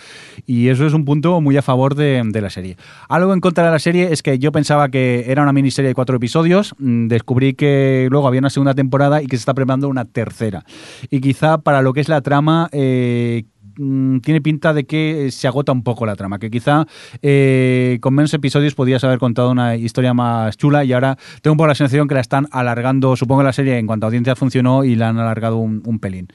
Y 0.45 0.69
eso 0.69 0.85
es 0.87 0.93
un 0.93 1.05
punto 1.05 1.41
muy 1.41 1.57
a 1.57 1.61
favor 1.61 1.95
de, 1.95 2.21
de 2.25 2.41
la 2.41 2.49
serie. 2.49 2.77
Algo 3.09 3.33
en 3.33 3.41
contra 3.41 3.65
de 3.65 3.71
la 3.71 3.79
serie 3.79 4.11
es 4.13 4.23
que 4.23 4.39
yo 4.39 4.51
pensaba 4.51 4.89
que 4.89 5.25
era 5.27 5.43
una 5.43 5.51
miniserie 5.53 5.89
de 5.89 5.95
cuatro 5.95 6.15
episodios. 6.15 6.73
Mm, 6.79 7.07
Descubrí 7.07 7.53
que 7.53 8.07
luego 8.09 8.27
había 8.27 8.39
una 8.39 8.49
segunda 8.49 8.73
temporada 8.73 9.21
y 9.21 9.27
que 9.27 9.35
se 9.35 9.41
está 9.41 9.53
preparando 9.53 9.89
una 9.89 10.05
tercera. 10.05 10.63
Y 11.09 11.19
quizá 11.21 11.57
para 11.59 11.81
lo 11.81 11.93
que 11.93 11.99
es 12.01 12.07
la 12.09 12.21
trama, 12.29 12.69
eh, 12.71 13.43
mm, 13.79 14.19
tiene 14.19 14.41
pinta 14.41 14.73
de 14.73 14.85
que 14.85 15.29
se 15.31 15.47
agota 15.47 15.71
un 15.71 15.83
poco 15.83 16.05
la 16.05 16.15
trama, 16.15 16.39
que 16.39 16.51
quizá 16.51 16.85
eh, 17.21 17.97
con 18.01 18.13
menos 18.13 18.33
episodios 18.33 18.75
podías 18.75 19.03
haber 19.03 19.19
contado 19.19 19.51
una 19.51 19.75
historia 19.75 20.13
más 20.13 20.57
chula 20.57 20.83
y 20.83 20.93
ahora 20.93 21.17
tengo 21.41 21.53
un 21.53 21.57
poco 21.57 21.67
la 21.67 21.75
sensación 21.75 22.07
que 22.07 22.15
la 22.15 22.21
están 22.21 22.47
alargando, 22.51 23.15
supongo 23.15 23.41
que 23.41 23.45
la 23.45 23.53
serie 23.53 23.77
en 23.77 23.87
cuanto 23.87 24.05
a 24.05 24.07
audiencia 24.07 24.35
funcionó 24.35 24.83
y 24.83 24.95
la 24.95 25.09
han 25.09 25.17
alargado 25.17 25.57
un, 25.57 25.99
pelín. 25.99 26.27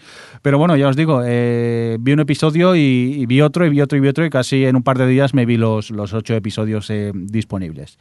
Pero 0.43 0.59
bueno, 0.59 0.77
ya 0.77 0.89
os 0.89 0.97
digo, 0.97 1.23
eh, 1.25 1.97
vi 2.01 2.13
un 2.13 2.21
episodio 2.21 2.75
y, 2.77 3.25
vi 3.27 3.41
otro 3.41 3.67
y 3.67 3.71
vi 3.71 3.81
otro 3.81 3.97
y 3.97 4.01
vi 4.01 4.09
otro 4.09 4.25
y 4.25 4.31
casi 4.31 4.65
en 4.65 4.77
un 4.77 4.83
par 4.83 4.99
de 4.99 5.07
días 5.07 5.35
me 5.35 5.47
vi 5.47 5.57
los, 5.57 5.91
ocho 5.91 6.35
episodios 6.35 6.91
eh, 6.91 7.13
disponibles. 7.15 7.99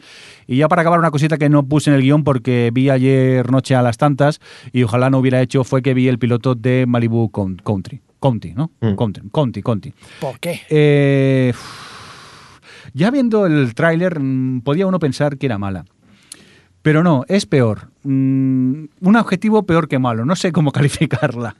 Y 0.47 0.57
ya 0.57 0.67
para 0.67 0.81
acabar 0.81 0.99
una 0.99 1.11
cosita 1.11 1.37
que 1.37 1.49
no 1.49 1.63
puse 1.63 1.89
en 1.89 1.95
el 1.95 2.01
guion 2.01 2.23
porque 2.23 2.71
vi 2.73 2.89
ayer 2.89 3.49
noche 3.51 3.75
a 3.75 3.81
las 3.81 3.97
tantas 3.97 4.39
y 4.71 4.83
ojalá 4.83 5.09
no 5.09 5.19
hubiera 5.19 5.41
hecho 5.41 5.63
fue 5.63 5.81
que 5.81 5.93
vi 5.93 6.07
el 6.07 6.19
piloto 6.19 6.55
de 6.55 6.85
Malibu 6.87 7.29
Coun- 7.31 7.61
Country. 7.63 8.01
County, 8.23 8.53
¿no? 8.53 8.71
Mm. 8.79 8.95
Country, 8.95 9.29
County, 9.33 9.61
County. 9.61 9.93
¿Por 10.21 10.39
qué? 10.39 10.61
Eh, 10.69 11.53
ya 12.93 13.11
viendo 13.11 13.45
el 13.45 13.75
tráiler 13.75 14.17
mm, 14.17 14.61
podía 14.61 14.87
uno 14.87 14.97
pensar 14.97 15.37
que 15.37 15.47
era 15.47 15.57
mala. 15.57 15.83
Pero 16.81 17.03
no, 17.03 17.25
es 17.27 17.45
peor. 17.45 17.89
Mm, 18.03 18.85
un 19.01 19.15
objetivo 19.17 19.63
peor 19.63 19.89
que 19.89 19.99
malo. 19.99 20.23
No 20.23 20.37
sé 20.37 20.53
cómo 20.53 20.71
calificarla. 20.77 21.57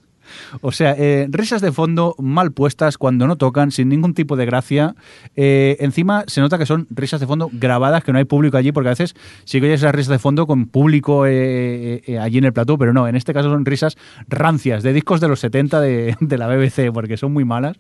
O 0.62 0.72
sea, 0.72 0.96
eh, 0.98 1.28
risas 1.30 1.62
de 1.62 1.72
fondo 1.72 2.16
mal 2.20 2.52
puestas 2.52 2.98
cuando 2.98 3.28
no 3.28 3.36
tocan, 3.36 3.72
sin 3.72 3.90
ningún 3.90 4.14
tipo 4.14 4.36
de 4.36 4.46
gracia. 4.46 4.96
Eh, 5.36 5.78
encima 5.80 6.24
se 6.28 6.42
nota 6.42 6.58
que 6.58 6.66
son 6.66 6.88
risas 6.90 7.20
de 7.20 7.28
fondo 7.28 7.50
grabadas, 7.52 8.04
que 8.04 8.12
no 8.12 8.18
hay 8.18 8.26
público 8.26 8.58
allí, 8.58 8.72
porque 8.72 8.90
a 8.90 8.92
veces 8.92 9.16
sí 9.46 9.60
que 9.60 9.68
oyes 9.68 9.82
esas 9.82 9.96
risas 9.96 10.12
de 10.12 10.20
fondo 10.20 10.48
con 10.48 10.68
público 10.68 11.26
eh, 11.28 12.18
allí 12.22 12.38
en 12.38 12.46
el 12.46 12.54
plató, 12.54 12.78
pero 12.78 12.94
no, 12.94 13.08
en 13.08 13.16
este 13.16 13.34
caso 13.34 13.50
son 13.50 13.66
risas 13.66 13.98
rancias, 14.28 14.84
de 14.84 14.94
discos 14.94 15.22
de 15.22 15.28
los 15.28 15.40
70 15.40 15.82
de, 15.82 16.16
de 16.20 16.38
la 16.38 16.48
BBC, 16.48 16.92
porque 16.94 17.18
son 17.18 17.34
muy 17.34 17.46
malas. 17.46 17.78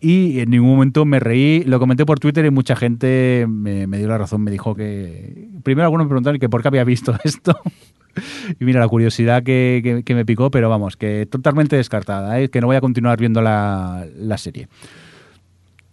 Y 0.00 0.40
en 0.40 0.50
ningún 0.50 0.70
momento 0.70 1.04
me 1.04 1.18
reí, 1.18 1.64
lo 1.64 1.80
comenté 1.80 2.06
por 2.06 2.20
Twitter 2.20 2.44
y 2.44 2.50
mucha 2.50 2.76
gente 2.76 3.46
me, 3.48 3.86
me 3.86 3.98
dio 3.98 4.06
la 4.06 4.18
razón, 4.18 4.42
me 4.42 4.50
dijo 4.50 4.74
que... 4.74 5.48
Primero 5.64 5.86
algunos 5.86 6.06
me 6.06 6.10
preguntaron 6.10 6.38
que 6.38 6.48
por 6.48 6.62
qué 6.62 6.68
había 6.68 6.84
visto 6.84 7.16
esto. 7.24 7.60
Y 8.58 8.64
mira, 8.64 8.80
la 8.80 8.88
curiosidad 8.88 9.42
que, 9.42 9.80
que- 9.82 10.02
que 10.02 10.14
me 10.14 10.24
picó, 10.24 10.50
pero 10.50 10.68
vamos, 10.68 10.96
que 10.96 11.26
totalmente 11.26 11.76
descartada, 11.76 12.40
¿eh? 12.40 12.48
que 12.48 12.60
no 12.60 12.66
voy 12.66 12.76
a 12.76 12.80
continuar 12.80 13.18
viendo 13.18 13.42
la, 13.42 14.06
la 14.16 14.38
serie. 14.38 14.68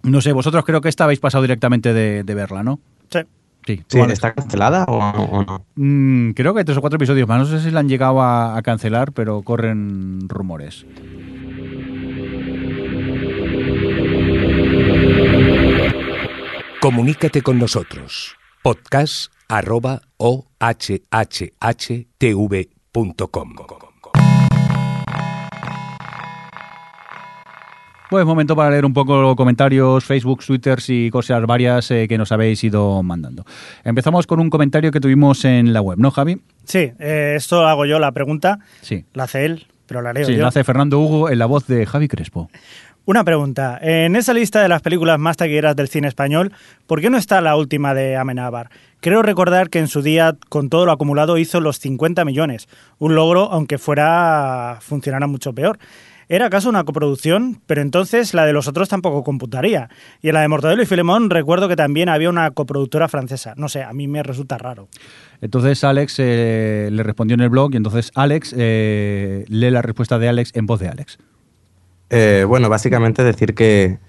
No 0.03 0.21
sé, 0.21 0.33
vosotros 0.33 0.63
creo 0.65 0.81
que 0.81 0.89
esta 0.89 1.03
habéis 1.05 1.19
pasado 1.19 1.41
directamente 1.41 1.93
de, 1.93 2.23
de 2.23 2.35
verla, 2.35 2.63
¿no? 2.63 2.79
Sí. 3.09 3.19
Sí. 3.65 3.99
¿Está 4.11 4.31
cancelada 4.33 4.83
o, 4.87 4.99
o 4.99 5.43
no? 5.43 5.65
Mm, 5.73 6.33
creo 6.33 6.53
que 6.53 6.59
hay 6.59 6.65
tres 6.65 6.77
o 6.77 6.81
cuatro 6.81 6.97
episodios 6.97 7.27
más. 7.27 7.39
No 7.39 7.45
sé 7.45 7.59
si 7.65 7.71
la 7.71 7.79
han 7.79 7.89
llegado 7.89 8.21
a, 8.21 8.55
a 8.55 8.61
cancelar, 8.61 9.11
pero 9.11 9.41
corren 9.41 10.29
rumores. 10.29 10.85
Comunícate 16.81 17.41
con 17.41 17.57
nosotros. 17.57 18.35
Podcast 18.61 19.31
arroba 19.47 20.01
ohhtv.com. 20.17 20.45
Pues 28.07 28.23
momento 28.25 28.55
para 28.55 28.69
leer 28.69 28.85
un 28.85 28.93
poco 28.93 29.35
comentarios, 29.35 30.05
Facebook, 30.05 30.43
Twitter 30.45 30.77
y 30.87 31.09
cosas 31.09 31.43
varias 31.47 31.89
eh, 31.89 32.07
que 32.07 32.17
nos 32.19 32.31
habéis 32.31 32.63
ido 32.63 33.01
mandando. 33.01 33.45
Empezamos 33.83 34.27
con 34.27 34.39
un 34.39 34.49
comentario 34.51 34.91
que 34.91 34.99
tuvimos 34.99 35.43
en 35.43 35.73
la 35.73 35.81
web, 35.81 35.97
¿no, 35.97 36.11
Javi? 36.11 36.39
Sí, 36.65 36.91
eh, 36.99 37.33
esto 37.35 37.65
hago 37.65 37.85
yo 37.85 37.97
la 37.99 38.11
pregunta, 38.11 38.59
Sí. 38.81 39.05
la 39.13 39.23
hace 39.23 39.45
él, 39.45 39.65
pero 39.87 40.03
la 40.03 40.13
leo 40.13 40.25
Sí, 40.25 40.33
yo. 40.35 40.41
lo 40.41 40.47
hace 40.47 40.63
Fernando 40.63 40.99
Hugo 40.99 41.29
en 41.31 41.39
la 41.39 41.47
voz 41.47 41.65
de 41.65 41.85
Javi 41.87 42.07
Crespo. 42.07 42.49
Una 43.07 43.23
pregunta. 43.23 43.77
En 43.83 44.15
esa 44.15 44.33
lista 44.33 44.63
de 44.63 44.67
las 44.67 44.81
películas 44.81 45.19
más 45.19 45.37
taquilleras 45.37 45.75
del 45.75 45.87
cine 45.89 46.07
español, 46.07 46.51
¿por 46.87 47.01
qué 47.01 47.11
no 47.11 47.17
está 47.17 47.39
la 47.39 47.55
última 47.55 47.93
de 47.93 48.17
Amenábar? 48.17 48.71
Creo 48.99 49.21
recordar 49.21 49.69
que 49.69 49.77
en 49.77 49.87
su 49.87 50.01
día, 50.01 50.35
con 50.49 50.69
todo 50.69 50.87
lo 50.87 50.91
acumulado, 50.91 51.37
hizo 51.37 51.61
los 51.61 51.77
50 51.77 52.25
millones. 52.25 52.67
Un 52.97 53.13
logro, 53.13 53.51
aunque 53.51 53.77
fuera 53.77 54.79
funcionara 54.81 55.27
mucho 55.27 55.53
peor. 55.53 55.77
¿Era 56.29 56.47
acaso 56.47 56.67
una 56.67 56.83
coproducción? 56.83 57.61
Pero 57.67 57.83
entonces 57.83 58.33
la 58.33 58.47
de 58.47 58.53
los 58.53 58.67
otros 58.67 58.89
tampoco 58.89 59.23
computaría. 59.23 59.89
Y 60.23 60.29
en 60.29 60.33
la 60.33 60.41
de 60.41 60.47
Mortadelo 60.47 60.81
y 60.81 60.87
Filemón 60.87 61.29
recuerdo 61.29 61.67
que 61.67 61.75
también 61.75 62.09
había 62.09 62.31
una 62.31 62.49
coproductora 62.49 63.07
francesa. 63.07 63.53
No 63.55 63.69
sé, 63.69 63.83
a 63.83 63.93
mí 63.93 64.07
me 64.07 64.23
resulta 64.23 64.57
raro. 64.57 64.87
Entonces 65.41 65.83
Alex 65.83 66.15
eh, 66.17 66.89
le 66.91 67.03
respondió 67.03 67.35
en 67.35 67.41
el 67.41 67.49
blog 67.49 67.71
y 67.73 67.77
entonces 67.77 68.11
Alex 68.15 68.55
eh, 68.57 69.45
lee 69.47 69.69
la 69.69 69.83
respuesta 69.83 70.17
de 70.17 70.27
Alex 70.27 70.49
en 70.55 70.65
voz 70.65 70.79
de 70.79 70.87
Alex. 70.87 71.19
Eh, 72.09 72.45
bueno, 72.47 72.69
básicamente 72.69 73.23
decir 73.23 73.55
que, 73.55 73.99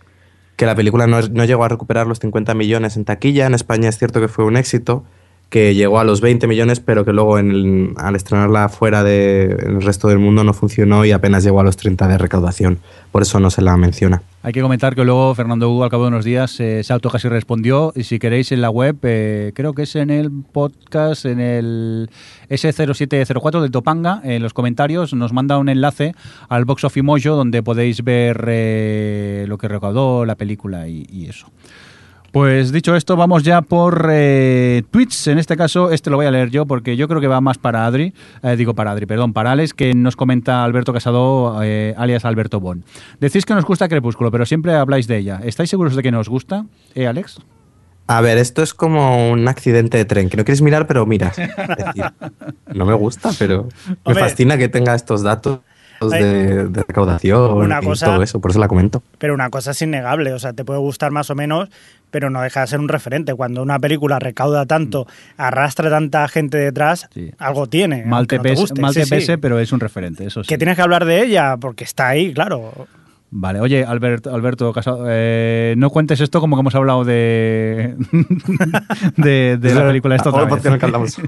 que 0.57 0.67
la 0.67 0.75
película 0.75 1.07
no, 1.07 1.21
no 1.21 1.45
llegó 1.45 1.65
a 1.65 1.69
recuperar 1.69 2.07
los 2.07 2.19
50 2.19 2.55
millones 2.55 2.97
en 2.97 3.05
taquilla. 3.05 3.47
En 3.47 3.55
España 3.55 3.89
es 3.89 3.99
cierto 3.99 4.21
que 4.21 4.29
fue 4.29 4.45
un 4.45 4.57
éxito. 4.57 5.05
Que 5.49 5.75
llegó 5.77 6.01
a 6.01 6.05
los 6.05 6.21
20 6.21 6.49
millones, 6.49 6.81
pero 6.81 7.05
que 7.05 7.13
luego 7.13 7.39
en 7.39 7.51
el- 7.53 7.93
al 7.97 8.17
estrenarla 8.17 8.69
fuera 8.69 9.05
del 9.05 9.81
resto 9.81 10.09
del 10.09 10.19
mundo 10.19 10.43
no 10.43 10.53
funcionó 10.53 11.05
y 11.05 11.13
apenas 11.13 11.45
llegó 11.45 11.61
a 11.61 11.63
los 11.63 11.77
30 11.77 12.09
de 12.09 12.19
recaudación. 12.19 12.79
Por 13.13 13.23
eso 13.23 13.39
no 13.39 13.51
se 13.51 13.63
la 13.63 13.77
menciona. 13.77 14.23
Hay 14.43 14.53
que 14.53 14.61
comentar 14.61 14.95
que 14.97 15.05
luego 15.05 15.35
Fernando 15.37 15.71
Hugo 15.71 15.85
al 15.85 15.91
cabo 15.91 16.03
de 16.05 16.09
unos 16.09 16.25
días 16.25 16.59
eh, 16.61 16.83
se 16.83 16.93
auto 16.93 17.11
casi 17.11 17.29
respondió 17.29 17.93
y 17.95 18.03
si 18.03 18.19
queréis 18.19 18.51
en 18.53 18.61
la 18.61 18.71
web, 18.71 18.97
eh, 19.05 19.53
creo 19.55 19.73
que 19.73 19.83
es 19.83 19.95
en 19.97 20.11
el 20.11 20.31
podcast, 20.31 21.25
en 21.27 21.41
el 21.41 22.11
S0704 22.51 23.61
de 23.61 23.71
Topanga, 23.71 24.21
en 24.25 24.43
los 24.43 24.53
comentarios 24.53 25.15
nos 25.15 25.33
manda 25.33 25.59
un 25.59 25.69
enlace 25.69 26.15
al 26.49 26.65
Box 26.65 26.85
of 26.85 26.97
Mojo 27.03 27.37
donde 27.37 27.63
podéis 27.63 28.03
ver 28.05 28.45
eh, 28.49 29.45
lo 29.49 29.59
que 29.59 29.69
recaudó 29.69 30.25
la 30.25 30.35
película 30.35 30.89
y 30.89 31.27
eso. 31.29 31.47
Pues 32.33 32.71
dicho 32.71 32.95
esto, 32.97 33.17
vamos 33.17 33.45
ya 33.45 33.63
por 33.63 34.09
eh, 34.13 34.83
tweets. 34.91 35.29
En 35.29 35.39
este 35.39 35.57
caso, 35.57 35.91
este 35.91 36.11
lo 36.11 36.17
voy 36.17 36.27
a 36.27 36.31
leer 36.31 36.51
yo 36.51 36.67
porque 36.67 36.97
yo 36.97 37.09
creo 37.09 37.21
que 37.21 37.29
va 37.29 37.41
más 37.41 37.57
para 37.57 37.87
Adri, 37.87 38.13
eh, 38.43 38.57
digo 38.57 38.75
para 38.75 38.91
Adri, 38.91 39.07
perdón, 39.07 39.33
para 39.33 39.53
Alex, 39.53 39.73
que 39.73 39.95
nos 39.95 40.17
comenta 40.17 40.63
Alberto 40.63 40.93
Casado, 40.93 41.61
eh, 41.63 41.95
alias 41.97 42.25
Alberto 42.27 42.61
Bon. 42.61 42.85
Decís 43.21 43.47
que 43.47 43.55
nos 43.55 43.65
gusta 43.65 43.89
Crepúsculo, 43.89 44.31
pero 44.31 44.45
siempre 44.45 44.75
habláis 44.75 45.07
de 45.07 45.17
ella. 45.17 45.41
¿Estáis 45.45 45.71
seguros 45.71 45.97
de 45.97 46.03
que 46.03 46.11
nos 46.13 46.29
gusta, 46.29 46.67
eh, 46.95 47.07
Alex? 47.07 47.39
A 48.09 48.21
ver, 48.21 48.39
esto 48.39 48.63
es 48.63 48.75
como 48.75 49.31
un 49.31 49.49
accidente 49.49 49.97
de 49.97 50.05
tren, 50.05 50.29
que 50.29 50.37
no 50.37 50.45
quieres 50.45 50.63
mirar, 50.63 50.87
pero 50.87 51.07
miras. 51.07 51.39
Es 51.39 51.49
decir, 51.57 52.05
no 52.75 52.85
me 52.85 52.95
gusta, 52.95 53.31
pero 53.39 53.65
me 53.87 53.95
Hombre. 54.05 54.23
fascina 54.23 54.57
que 54.59 54.69
tenga 54.69 54.95
estos 54.95 55.23
datos 55.23 55.61
de, 56.01 56.69
de 56.69 56.83
recaudación 56.87 57.55
Una 57.57 57.81
y 57.83 57.85
cosa- 57.87 58.07
todo 58.07 58.23
eso, 58.23 58.39
por 58.41 58.51
eso 58.53 58.61
la 58.61 58.69
comento. 58.69 59.03
Pero 59.19 59.35
una 59.35 59.49
cosa 59.51 59.71
es 59.73 59.81
innegable, 59.83 60.33
o 60.35 60.39
sea, 60.39 60.53
te 60.53 60.63
puede 60.65 60.79
gustar 60.79 61.11
más 61.11 61.31
o 61.31 61.35
menos, 61.35 61.69
pero 62.11 62.31
no 62.31 62.41
deja 62.43 62.61
de 62.63 62.67
ser 62.69 62.81
un 62.81 62.89
referente. 62.89 63.35
Cuando 63.35 63.63
una 63.63 63.79
película 63.79 64.19
recauda 64.19 64.67
tanto, 64.67 65.07
arrastra 65.37 65.91
tanta 65.91 66.27
gente 66.29 66.57
detrás, 66.59 67.09
Sí. 67.13 67.31
algo 67.39 67.67
tiene. 67.67 68.05
Mal 68.05 68.27
te, 68.27 68.37
no 68.37 68.43
te 68.43 68.49
pese, 68.51 68.61
guste. 68.61 68.81
mal 68.81 68.93
Sí, 68.95 69.01
te 69.01 69.05
sí. 69.07 69.11
pese, 69.11 69.39
pero 69.39 69.59
es 69.59 69.73
un 69.73 69.81
referente, 69.81 70.25
eso. 70.27 70.43
Que 70.43 70.59
tienes 70.59 70.77
que 70.77 70.83
hablar 70.83 71.05
de 71.05 71.23
ella, 71.23 71.57
porque 71.57 71.85
está 71.85 72.09
ahí, 72.09 72.33
claro. 72.33 72.87
Vale, 73.31 73.61
oye, 73.61 73.85
Alberto, 73.85 74.33
Alberto 74.33 74.73
Casado, 74.73 75.05
eh, 75.09 75.75
no 75.77 75.91
cuentes 75.91 76.21
esto 76.21 76.41
como 76.41 76.57
que 76.57 76.61
hemos 76.61 76.75
hablado 76.75 77.05
de, 77.05 77.97
de, 79.17 79.57
de 79.57 79.75
la 79.75 79.87
película 79.87 80.15
esta 80.15 80.31
otra 80.31 80.45
vez. 80.45 80.63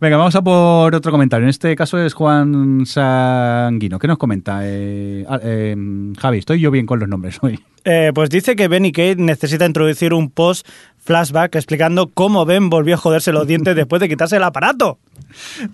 Venga, 0.00 0.16
vamos 0.16 0.34
a 0.34 0.42
por 0.42 0.94
otro 0.94 1.12
comentario. 1.12 1.44
En 1.44 1.50
este 1.50 1.76
caso 1.76 1.98
es 1.98 2.14
Juan 2.14 2.84
Sanguino. 2.84 3.98
¿Qué 3.98 4.08
nos 4.08 4.18
comenta? 4.18 4.60
Eh, 4.64 5.24
ah, 5.28 5.38
eh, 5.42 5.76
Javi, 6.18 6.38
estoy 6.38 6.60
yo 6.60 6.70
bien 6.70 6.86
con 6.86 6.98
los 6.98 7.08
nombres 7.08 7.38
hoy. 7.42 7.60
Eh, 7.84 8.12
pues 8.14 8.30
dice 8.30 8.54
que 8.54 8.68
Ben 8.68 8.84
y 8.84 8.92
Kate 8.92 9.16
necesita 9.16 9.66
introducir 9.66 10.14
un 10.14 10.30
post 10.30 10.68
flashback 11.02 11.56
explicando 11.56 12.08
cómo 12.08 12.44
Ben 12.44 12.70
volvió 12.70 12.94
a 12.94 12.98
joderse 12.98 13.32
los 13.32 13.46
dientes 13.46 13.76
después 13.76 14.00
de 14.00 14.08
quitarse 14.08 14.36
el 14.36 14.42
aparato. 14.42 14.98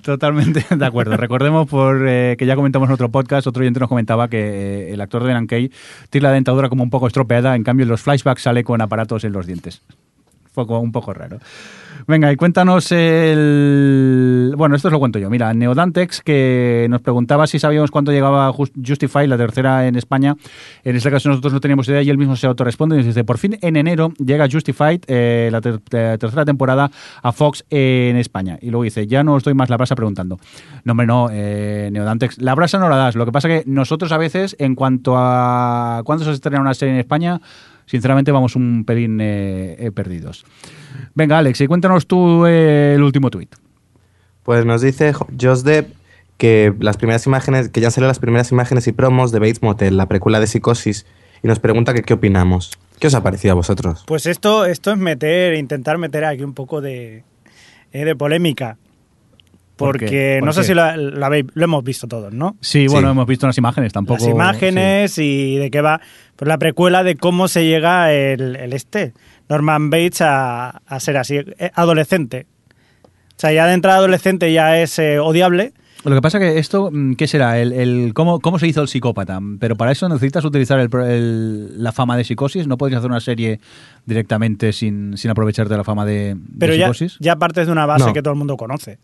Totalmente 0.03 0.64
de 0.74 0.87
acuerdo. 0.87 1.16
Recordemos 1.16 1.68
por 1.68 2.07
eh, 2.09 2.37
que 2.39 2.47
ya 2.47 2.57
comentamos 2.57 2.89
en 2.89 2.95
otro 2.95 3.11
podcast, 3.11 3.47
otro 3.47 3.61
oyente 3.61 3.81
nos 3.81 3.89
comentaba 3.89 4.29
que 4.29 4.39
eh, 4.39 4.93
el 4.93 5.01
actor 5.01 5.24
de 5.24 5.33
Nankei 5.33 5.70
tiene 6.11 6.29
la 6.29 6.33
dentadura 6.33 6.68
como 6.68 6.83
un 6.83 6.91
poco 6.91 7.07
estropeada, 7.07 7.55
en 7.57 7.64
cambio 7.64 7.85
en 7.85 7.91
los 7.91 8.03
flashbacks 8.03 8.43
sale 8.43 8.64
con 8.64 8.81
aparatos 8.81 9.24
en 9.24 9.33
los 9.33 9.47
dientes. 9.47 9.83
Como 10.67 10.81
un 10.81 10.93
poco 10.93 11.13
raro. 11.13 11.39
Venga, 12.07 12.33
y 12.33 12.37
cuéntanos 12.37 12.91
el... 12.93 14.55
Bueno, 14.57 14.77
esto 14.77 14.89
os 14.89 14.93
lo 14.93 14.99
cuento 14.99 15.19
yo. 15.19 15.29
Mira, 15.29 15.53
Neodantex, 15.53 16.23
que 16.23 16.87
nos 16.89 17.03
preguntaba 17.03 17.47
si 17.47 17.59
sabíamos 17.59 17.91
cuánto 17.91 18.13
llegaba 18.13 18.51
Just- 18.53 18.73
Justify, 18.87 19.27
la 19.27 19.37
tercera 19.37 19.87
en 19.87 19.97
España. 19.97 20.35
En 20.85 20.97
este 20.97 21.11
caso 21.11 21.29
nosotros 21.29 21.53
no 21.53 21.61
teníamos 21.61 21.87
idea 21.89 22.01
y 22.01 22.09
él 22.09 22.17
mismo 22.17 22.35
se 22.37 22.47
autorresponde 22.47 22.95
y 22.95 22.99
nos 22.99 23.07
dice, 23.07 23.25
por 23.25 23.37
fin 23.37 23.59
en 23.61 23.77
enero 23.77 24.13
llega 24.25 24.49
Justified, 24.51 25.01
eh, 25.07 25.51
la 25.53 25.61
tercera 25.61 26.45
temporada, 26.47 26.91
a 27.23 27.33
Fox 27.33 27.65
en 27.69 28.17
España. 28.17 28.59
Y 28.63 28.71
luego 28.71 28.85
dice, 28.85 29.07
ya 29.07 29.23
no 29.23 29.35
os 29.35 29.43
doy 29.43 29.53
más 29.55 29.69
la 29.69 29.77
brasa 29.77 29.95
preguntando. 29.95 30.39
No, 30.85 30.93
hombre, 30.93 31.07
no, 31.07 31.29
eh, 31.31 31.91
Neodantex, 31.93 32.41
la 32.41 32.55
brasa 32.55 32.79
no 32.79 32.89
la 32.89 32.97
das. 32.97 33.17
Lo 33.17 33.27
que 33.27 33.33
pasa 33.33 33.49
que 33.49 33.65
nosotros 33.67 34.13
a 34.13 34.19
veces, 34.19 34.57
en 34.59 34.75
cuanto 34.77 35.15
a 35.17 36.01
cuándo 36.05 36.25
se 36.25 36.31
estrena 36.31 36.61
una 36.61 36.73
serie 36.75 36.95
en 36.95 37.01
España, 37.01 37.41
sinceramente 37.89 38.30
vamos 38.30 38.55
un 38.55 38.84
pelín 38.84 39.20
eh, 39.20 39.76
eh, 39.80 39.91
perdidos. 39.91 40.45
Venga, 41.14 41.39
Alex, 41.39 41.61
y 41.61 41.66
cuéntanos 41.66 42.07
tú 42.07 42.47
eh, 42.47 42.95
el 42.95 43.03
último 43.03 43.30
tuit. 43.30 43.55
Pues 44.45 44.64
nos 44.64 44.80
dice 44.82 45.12
Jo- 45.12 45.26
Josh 45.41 45.62
Depp 45.62 45.93
que 46.36 46.72
las 46.78 46.97
primeras 46.97 47.26
imágenes, 47.26 47.68
que 47.68 47.80
ya 47.80 47.89
han 47.89 47.93
salido 47.93 48.07
las 48.09 48.20
primeras 48.20 48.53
imágenes 48.53 48.86
y 48.86 48.93
promos 48.93 49.32
de 49.32 49.41
Bates 49.41 49.61
Motel, 49.62 49.97
la 49.97 50.07
precuela 50.07 50.39
de 50.39 50.47
Psicosis, 50.47 51.05
y 51.43 51.49
nos 51.49 51.59
pregunta 51.59 51.95
que 51.95 52.03
qué 52.03 52.14
opinamos. 52.14 52.78
¿Qué 53.01 53.09
os 53.09 53.14
ha 53.14 53.22
parecido 53.22 53.53
a 53.53 53.55
vosotros? 53.57 54.05
Pues 54.07 54.26
esto, 54.26 54.64
esto 54.64 54.93
es 54.93 54.99
meter, 54.99 55.55
intentar 55.55 55.99
meter 55.99 56.24
aquí 56.24 56.43
un 56.45 56.55
poco 56.55 56.80
de, 56.80 57.24
eh, 57.93 58.05
de 58.05 58.14
polémica. 58.16 58.76
¿Por 59.79 59.93
Porque 59.93 60.07
qué? 60.07 60.37
¿Por 60.41 60.47
no 60.49 60.53
sé 60.53 60.61
qué? 60.61 60.66
si 60.66 60.74
lo, 60.74 60.95
lo 60.97 61.24
habéis- 61.26 61.47
lo 61.55 61.64
hemos 61.64 61.83
visto 61.85 62.07
todos, 62.07 62.33
¿no? 62.33 62.57
Sí, 62.61 62.87
bueno, 62.89 63.09
Sí. 63.09 63.12
hemos 63.12 63.26
visto 63.26 63.47
unas 63.47 63.57
imágenes, 63.57 63.93
tampoco. 63.93 64.20
Las 64.22 64.29
imágenes 64.29 65.16
y 65.18 65.57
de 65.57 65.70
qué 65.70 65.81
va. 65.81 66.01
Pues 66.37 66.49
la 66.49 66.59
precuela 66.59 67.03
de 67.05 67.16
cómo 67.16 67.49
se 67.49 67.64
llega 67.64 68.12
el, 68.12 68.57
el 68.57 68.72
este, 68.74 69.14
Norman 69.49 69.89
Bates, 69.89 70.20
a, 70.20 70.68
a 70.85 71.01
ser 71.01 71.16
así, 71.16 71.37
eh, 71.37 71.70
adolescente. 71.74 72.47
O 73.05 73.41
sea, 73.41 73.53
ya 73.53 73.66
de 73.66 73.74
entrada 73.74 73.99
adolescente 73.99 74.53
ya 74.53 74.79
es 74.81 74.99
eh, 74.99 75.18
odiable. 75.20 75.72
Lo 76.05 76.15
que 76.15 76.23
pasa 76.23 76.39
que 76.39 76.59
esto, 76.59 76.91
mm, 76.93 77.15
¿qué 77.15 77.27
será? 77.27 77.59
El, 77.59 77.73
el- 77.73 78.13
cómo, 78.15 78.39
¿Cómo 78.41 78.59
se 78.59 78.69
hizo 78.69 78.81
el 78.81 78.89
psicópata? 78.89 79.41
Pero 79.59 79.77
para 79.77 79.91
eso 79.91 80.09
necesitas 80.09 80.45
utilizar 80.45 80.79
el 80.79 80.89
pro- 80.89 81.05
el- 81.05 81.83
la 81.83 81.91
fama 81.93 82.17
de 82.17 82.23
psicosis. 82.25 82.67
No 82.69 82.79
podrías 82.79 83.01
hacer 83.01 83.11
una 83.11 83.21
serie 83.21 83.59
directamente 84.07 84.73
sin, 84.73 85.17
sin 85.17 85.31
aprovecharte 85.31 85.75
de 85.75 85.77
la 85.79 85.85
fama 85.85 86.05
de, 86.07 86.35
de 86.37 86.41
Pero 86.59 86.75
ya, 86.75 86.87
psicosis. 86.87 87.17
ya 87.21 87.37
partes 87.37 87.67
de 87.67 87.73
una 87.73 87.85
base 87.85 88.07
No. 88.07 88.13
que 88.13 88.23
todo 88.23 88.33
el 88.33 88.39
mundo 88.39 88.57
conoce. 88.57 88.99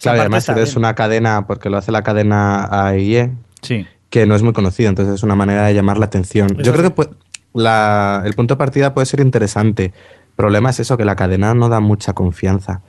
Claro, 0.00 0.16
y 0.16 0.20
además 0.22 0.48
es 0.48 0.76
una 0.76 0.94
cadena, 0.94 1.46
porque 1.46 1.68
lo 1.68 1.76
hace 1.76 1.92
la 1.92 2.02
cadena 2.02 2.64
AIE, 2.86 3.32
Sí. 3.60 3.86
que 4.08 4.24
no 4.24 4.34
es 4.34 4.42
muy 4.42 4.54
conocida, 4.54 4.88
entonces 4.88 5.14
es 5.16 5.22
una 5.22 5.34
manera 5.36 5.66
de 5.66 5.74
llamar 5.74 5.98
la 5.98 6.06
atención. 6.06 6.52
Eso 6.52 6.62
Yo 6.62 6.72
creo 6.72 6.86
sí. 6.86 6.92
que 6.94 7.02
pu- 7.02 7.10
la- 7.52 8.22
el 8.24 8.32
punto 8.32 8.54
de 8.54 8.58
partida 8.58 8.94
puede 8.94 9.04
ser 9.04 9.20
interesante. 9.20 9.84
El 9.86 10.36
problema 10.36 10.70
es 10.70 10.80
eso, 10.80 10.96
que 10.96 11.04
la 11.04 11.16
cadena 11.16 11.52
no 11.52 11.68
da 11.68 11.80
mucha 11.80 12.14
confianza. 12.14 12.80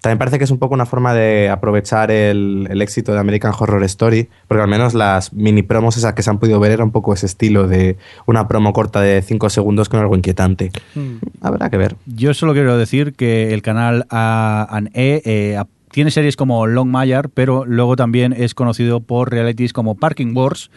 También 0.00 0.18
parece 0.18 0.38
que 0.38 0.44
es 0.44 0.50
un 0.50 0.58
poco 0.58 0.74
una 0.74 0.86
forma 0.86 1.14
de 1.14 1.48
aprovechar 1.48 2.10
el, 2.10 2.68
el 2.70 2.82
éxito 2.82 3.12
de 3.12 3.18
American 3.18 3.52
Horror 3.58 3.82
Story, 3.84 4.28
porque 4.46 4.62
al 4.62 4.68
menos 4.68 4.94
las 4.94 5.32
mini 5.32 5.62
promos 5.62 5.96
esas 5.96 6.14
que 6.14 6.22
se 6.22 6.30
han 6.30 6.38
podido 6.38 6.60
ver 6.60 6.72
era 6.72 6.84
un 6.84 6.92
poco 6.92 7.12
ese 7.12 7.26
estilo 7.26 7.66
de 7.66 7.96
una 8.26 8.46
promo 8.46 8.72
corta 8.72 9.00
de 9.00 9.22
5 9.22 9.50
segundos 9.50 9.88
con 9.88 10.00
algo 10.00 10.16
inquietante. 10.16 10.70
Mm. 10.94 11.16
Habrá 11.40 11.70
que 11.70 11.76
ver. 11.76 11.96
Yo 12.06 12.34
solo 12.34 12.52
quiero 12.52 12.78
decir 12.78 13.14
que 13.14 13.52
el 13.52 13.62
canal 13.62 14.06
A&E 14.10 15.22
eh, 15.24 15.58
tiene 15.96 16.10
series 16.10 16.36
como 16.36 16.66
Longmire, 16.66 17.30
pero 17.32 17.64
luego 17.64 17.96
también 17.96 18.34
es 18.34 18.54
conocido 18.54 19.00
por 19.00 19.30
realities 19.30 19.72
como 19.72 19.94
Parking 19.94 20.36
Wars, 20.36 20.70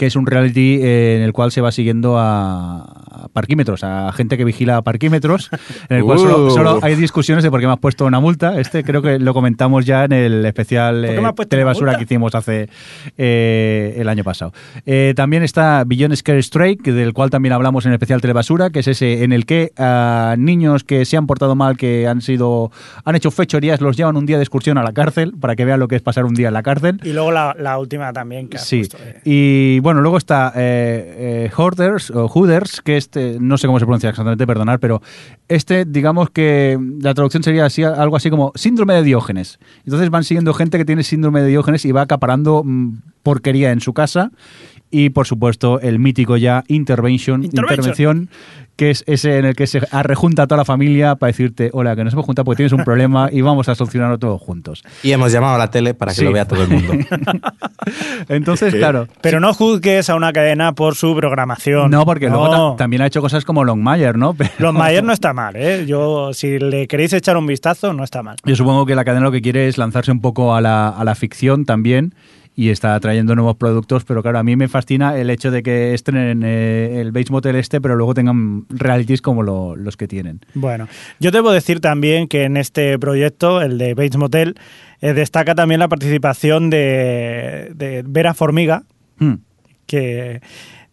que 0.00 0.06
es 0.06 0.16
un 0.16 0.24
reality 0.24 0.78
eh, 0.80 1.16
en 1.18 1.22
el 1.22 1.34
cual 1.34 1.52
se 1.52 1.60
va 1.60 1.70
siguiendo 1.72 2.16
a, 2.18 2.78
a 2.80 3.28
parquímetros, 3.34 3.84
a 3.84 4.10
gente 4.12 4.38
que 4.38 4.44
vigila 4.46 4.80
parquímetros, 4.80 5.50
en 5.90 5.98
el 5.98 6.04
cual 6.04 6.18
solo, 6.18 6.46
Uh. 6.46 6.50
solo 6.50 6.78
hay 6.80 6.94
discusiones 6.94 7.44
de 7.44 7.50
por 7.50 7.60
qué 7.60 7.66
me 7.66 7.74
has 7.74 7.78
puesto 7.78 8.06
una 8.06 8.18
multa. 8.18 8.58
Este 8.58 8.82
creo 8.82 9.02
que 9.02 9.18
lo 9.18 9.34
comentamos 9.34 9.84
ya 9.84 10.06
en 10.06 10.12
el 10.12 10.46
especial 10.46 11.04
¿Por 11.04 11.34
qué 11.34 11.42
eh, 11.42 11.46
Telebasura 11.50 11.96
que 11.98 12.04
hicimos 12.04 12.34
hace 12.34 12.70
eh, 13.18 13.94
el 13.98 14.08
año 14.08 14.24
pasado. 14.24 14.52
Eh, 14.86 15.12
también 15.14 15.42
está 15.42 15.84
Beyond 15.86 16.14
Scare 16.16 16.38
Strike, 16.38 16.82
del 16.84 17.12
cual 17.12 17.28
también 17.28 17.52
hablamos 17.52 17.84
en 17.84 17.90
el 17.92 17.96
especial 17.96 18.22
Telebasura, 18.22 18.70
que 18.70 18.78
es 18.78 18.88
ese 18.88 19.22
en 19.22 19.32
el 19.32 19.44
que 19.44 19.72
a 19.76 20.34
niños 20.38 20.82
que 20.82 21.04
se 21.04 21.18
han 21.18 21.26
portado 21.26 21.54
mal, 21.56 21.76
que 21.76 22.06
han 22.08 22.22
sido 22.22 22.70
han 23.04 23.16
hecho 23.16 23.30
fechorías, 23.30 23.82
los 23.82 23.98
llevan 23.98 24.16
un 24.16 24.24
día 24.24 24.38
de 24.38 24.44
excursión 24.44 24.78
a 24.78 24.82
la 24.82 24.92
cárcel 24.92 25.34
para 25.38 25.56
que 25.56 25.66
vean 25.66 25.78
lo 25.78 25.88
que 25.88 25.96
es 25.96 26.02
pasar 26.02 26.24
un 26.24 26.32
día 26.32 26.48
en 26.48 26.54
la 26.54 26.62
cárcel. 26.62 27.00
Y 27.04 27.12
luego 27.12 27.32
la, 27.32 27.54
la 27.58 27.78
última 27.78 28.14
también 28.14 28.48
que 28.48 28.56
has 28.56 28.64
Sí, 28.66 28.78
puesto, 28.78 28.96
eh. 29.04 29.20
y 29.24 29.80
bueno, 29.80 29.89
luego 29.94 30.16
está 30.16 30.52
eh, 30.54 31.48
eh, 31.48 31.50
Hoarders 31.56 32.10
o 32.10 32.26
Hooders, 32.26 32.80
que 32.80 32.96
este, 32.96 33.38
no 33.40 33.58
sé 33.58 33.66
cómo 33.66 33.80
se 33.80 33.86
pronuncia 33.86 34.10
exactamente, 34.10 34.46
perdonar, 34.46 34.78
pero 34.78 35.02
este, 35.48 35.84
digamos 35.84 36.30
que 36.30 36.78
la 37.00 37.14
traducción 37.14 37.42
sería 37.42 37.64
así, 37.64 37.82
algo 37.82 38.16
así 38.16 38.30
como 38.30 38.52
síndrome 38.54 38.94
de 38.94 39.02
Diógenes. 39.02 39.58
Entonces 39.84 40.10
van 40.10 40.24
siguiendo 40.24 40.54
gente 40.54 40.78
que 40.78 40.84
tiene 40.84 41.02
síndrome 41.02 41.42
de 41.42 41.48
Diógenes 41.48 41.84
y 41.84 41.92
va 41.92 42.02
acaparando 42.02 42.62
mm, 42.64 42.98
porquería 43.22 43.72
en 43.72 43.80
su 43.80 43.92
casa. 43.92 44.30
Y 44.90 45.10
por 45.10 45.26
supuesto, 45.26 45.80
el 45.80 45.98
mítico 45.98 46.36
ya 46.36 46.64
Intervention, 46.68 47.44
Intervention. 47.44 47.78
intervención, 47.78 48.28
que 48.76 48.90
es 48.90 49.04
ese 49.06 49.38
en 49.38 49.44
el 49.44 49.54
que 49.54 49.66
se 49.66 49.80
rejunta 50.02 50.44
a 50.44 50.46
toda 50.46 50.56
la 50.58 50.64
familia 50.64 51.14
para 51.14 51.28
decirte, 51.28 51.68
hola, 51.72 51.94
que 51.94 52.02
nos 52.02 52.12
hemos 52.14 52.24
juntado 52.24 52.44
porque 52.44 52.56
tienes 52.56 52.72
un 52.72 52.82
problema 52.82 53.28
y 53.30 53.40
vamos 53.42 53.68
a 53.68 53.74
solucionarlo 53.74 54.18
todos 54.18 54.40
juntos. 54.40 54.82
Y 55.02 55.12
hemos 55.12 55.30
llamado 55.32 55.54
a 55.56 55.58
la 55.58 55.70
tele 55.70 55.92
para 55.94 56.12
que 56.12 56.16
Sí. 56.18 56.24
lo 56.24 56.32
vea 56.32 56.46
todo 56.46 56.62
el 56.64 56.70
mundo. 56.70 56.92
Entonces, 58.28 58.74
claro. 58.74 59.06
Pero 59.20 59.40
no 59.40 59.52
juzgues 59.54 60.08
a 60.10 60.14
una 60.16 60.32
cadena 60.32 60.72
por 60.74 60.94
su 60.94 61.14
programación. 61.14 61.90
No, 61.90 62.04
porque 62.04 62.28
luego 62.28 62.72
ta- 62.72 62.76
también 62.76 63.02
ha 63.02 63.06
hecho 63.06 63.20
cosas 63.20 63.44
como 63.44 63.64
Longmire, 63.64 64.14
¿no? 64.14 64.34
Pero- 64.58 64.72
Mayer 64.72 65.04
no 65.04 65.12
está 65.12 65.32
mal, 65.32 65.56
¿eh? 65.56 65.84
Yo, 65.86 66.32
si 66.32 66.58
le 66.58 66.86
queréis 66.88 67.12
echar 67.12 67.36
un 67.36 67.46
vistazo, 67.46 67.92
no 67.92 68.04
está 68.04 68.22
mal. 68.22 68.36
Yo 68.44 68.56
supongo 68.56 68.86
que 68.86 68.94
la 68.94 69.04
cadena 69.04 69.24
lo 69.26 69.32
que 69.32 69.42
quiere 69.42 69.68
es 69.68 69.78
lanzarse 69.78 70.12
un 70.12 70.20
poco 70.20 70.54
a 70.54 70.60
la, 70.60 70.88
a 70.88 71.04
la 71.04 71.14
ficción 71.14 71.64
también 71.64 72.14
y 72.56 72.68
está 72.70 72.98
trayendo 73.00 73.34
nuevos 73.34 73.56
productos, 73.56 74.04
pero 74.04 74.22
claro, 74.22 74.38
a 74.38 74.42
mí 74.42 74.54
me 74.56 74.68
fascina 74.68 75.16
el 75.16 75.30
hecho 75.30 75.50
de 75.50 75.62
que 75.62 75.94
estrenen 75.94 76.42
eh, 76.44 77.00
el 77.00 77.12
Bates 77.12 77.30
Motel 77.30 77.56
este, 77.56 77.80
pero 77.80 77.96
luego 77.96 78.12
tengan 78.12 78.66
realities 78.68 79.22
como 79.22 79.42
lo- 79.42 79.76
los 79.76 79.96
que 79.96 80.06
tienen. 80.08 80.40
Bueno, 80.54 80.86
yo 81.20 81.30
debo 81.30 81.52
decir 81.52 81.80
también 81.80 82.28
que 82.28 82.44
en 82.44 82.56
este 82.56 82.98
proyecto, 82.98 83.62
el 83.62 83.78
de 83.78 83.94
Bates 83.94 84.16
Motel, 84.18 84.56
eh, 85.00 85.14
destaca 85.14 85.54
también 85.54 85.78
la 85.80 85.88
participación 85.88 86.68
de, 86.70 87.72
de 87.74 88.02
Vera 88.06 88.34
Formiga, 88.34 88.82
Hmm, 89.18 89.34
que 89.86 90.40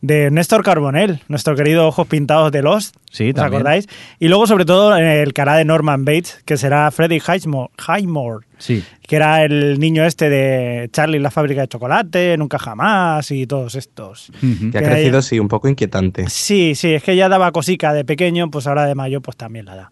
de 0.02 0.30
Néstor 0.30 0.64
Carbonell, 0.64 1.22
nuestro 1.28 1.56
querido 1.56 1.88
Ojos 1.88 2.08
Pintados 2.08 2.52
de 2.52 2.62
Lost, 2.62 2.96
Sí, 3.12 3.30
¿os 3.30 3.34
también. 3.36 3.62
acordáis? 3.62 3.88
Y 4.20 4.28
luego, 4.28 4.46
sobre 4.46 4.64
todo, 4.64 4.96
el 4.96 5.34
cara 5.34 5.56
de 5.56 5.66
Norman 5.66 6.06
Bates, 6.06 6.42
que 6.46 6.56
será 6.56 6.92
Freddie 6.92 7.20
Highmore, 7.20 7.72
Highmore 7.88 8.46
Sí. 8.60 8.84
que 9.02 9.16
era 9.16 9.44
el 9.44 9.80
niño 9.80 10.06
este 10.06 10.30
de 10.30 10.90
Charlie 10.94 11.18
en 11.18 11.24
la 11.24 11.32
fábrica 11.32 11.62
de 11.62 11.68
chocolate, 11.68 12.38
Nunca 12.38 12.60
Jamás 12.60 13.32
y 13.32 13.48
todos 13.48 13.74
estos. 13.76 14.32
Que 14.72 14.78
ha 14.78 14.82
Que 14.82 14.88
crecido, 14.88 15.22
sí, 15.24 15.40
un 15.40 15.48
poco 15.48 15.68
inquietante. 15.68 16.30
Sí, 16.30 16.76
sí, 16.76 16.94
es 16.94 17.02
que 17.04 17.16
ya 17.16 17.28
daba 17.28 17.52
cosica 17.52 17.92
de 17.94 18.06
pequeño, 18.06 18.52
pues 18.52 18.68
ahora 18.68 18.86
de 18.86 18.94
mayo 18.94 19.22
pues 19.22 19.36
también 19.36 19.66
la 19.66 19.76
da. 19.76 19.92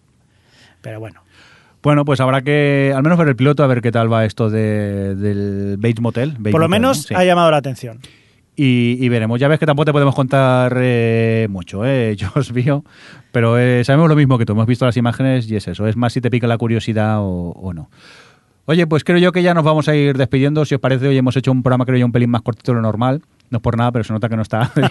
Pero 0.82 1.00
bueno. 1.00 1.22
Bueno, 1.82 2.06
pues 2.06 2.20
habrá 2.20 2.42
que 2.42 2.94
al 2.96 3.02
menos 3.04 3.18
ver 3.18 3.28
el 3.28 3.36
piloto 3.36 3.64
a 3.64 3.68
ver 3.68 3.82
qué 3.82 3.92
tal 3.92 4.12
va 4.12 4.26
esto 4.26 4.50
de- 4.52 5.16
del 5.16 5.78
Bates 5.78 6.02
Motel. 6.02 6.32
Bates 6.38 6.52
Por 6.52 6.62
lo 6.62 6.68
Motel, 6.68 6.82
menos 6.82 6.98
¿no? 6.98 7.04
Sí. 7.04 7.14
ha 7.16 7.24
llamado 7.24 7.50
la 7.52 7.58
atención. 7.58 8.00
Y, 8.58 9.10
veremos. 9.10 9.40
Ya 9.40 9.48
ves 9.48 9.60
que 9.60 9.66
tampoco 9.66 9.86
te 9.86 9.92
podemos 9.92 10.16
contar 10.16 10.78
eh, 10.80 11.48
mucho, 11.50 11.86
¿eh? 11.86 12.16
Yo 12.16 12.30
os 12.36 12.54
vio. 12.54 12.86
Pero 13.32 13.58
eh, 13.60 13.84
sabemos 13.84 14.10
lo 14.10 14.16
mismo 14.16 14.38
que 14.38 14.46
tú. 14.46 14.54
Hemos 14.54 14.66
visto 14.66 14.86
las 14.86 14.98
imágenes 14.98 15.50
y 15.50 15.56
es 15.56 15.68
eso. 15.68 15.88
Es 15.88 15.98
más 15.98 16.14
si 16.14 16.22
te 16.22 16.30
pica 16.30 16.48
la 16.48 16.58
curiosidad 16.58 17.20
o, 17.20 17.52
o 17.52 17.74
no. 17.74 17.90
Oye, 18.66 18.88
pues 18.88 19.04
creo 19.04 19.18
yo 19.18 19.32
que 19.32 19.44
ya 19.44 19.54
nos 19.54 19.64
vamos 19.64 19.88
a 19.88 19.96
ir 19.96 20.18
despidiendo. 20.18 20.66
Si 20.66 20.74
os 20.74 20.82
parece, 20.82 21.08
hoy 21.08 21.18
hemos 21.18 21.36
hecho 21.36 21.52
un 21.52 21.62
programa, 21.62 21.86
creo 21.86 22.00
yo, 22.00 22.06
un 22.06 22.12
pelín 22.12 22.30
más 22.30 22.42
cortito 22.42 22.72
de 22.72 22.78
lo 22.78 22.82
normal. 22.82 23.22
No 23.50 23.58
es 23.58 23.62
por 23.62 23.78
nada, 23.78 23.92
pero 23.92 24.04
se 24.04 24.14
nota 24.14 24.30
que 24.30 24.36
no 24.36 24.42
está. 24.42 24.72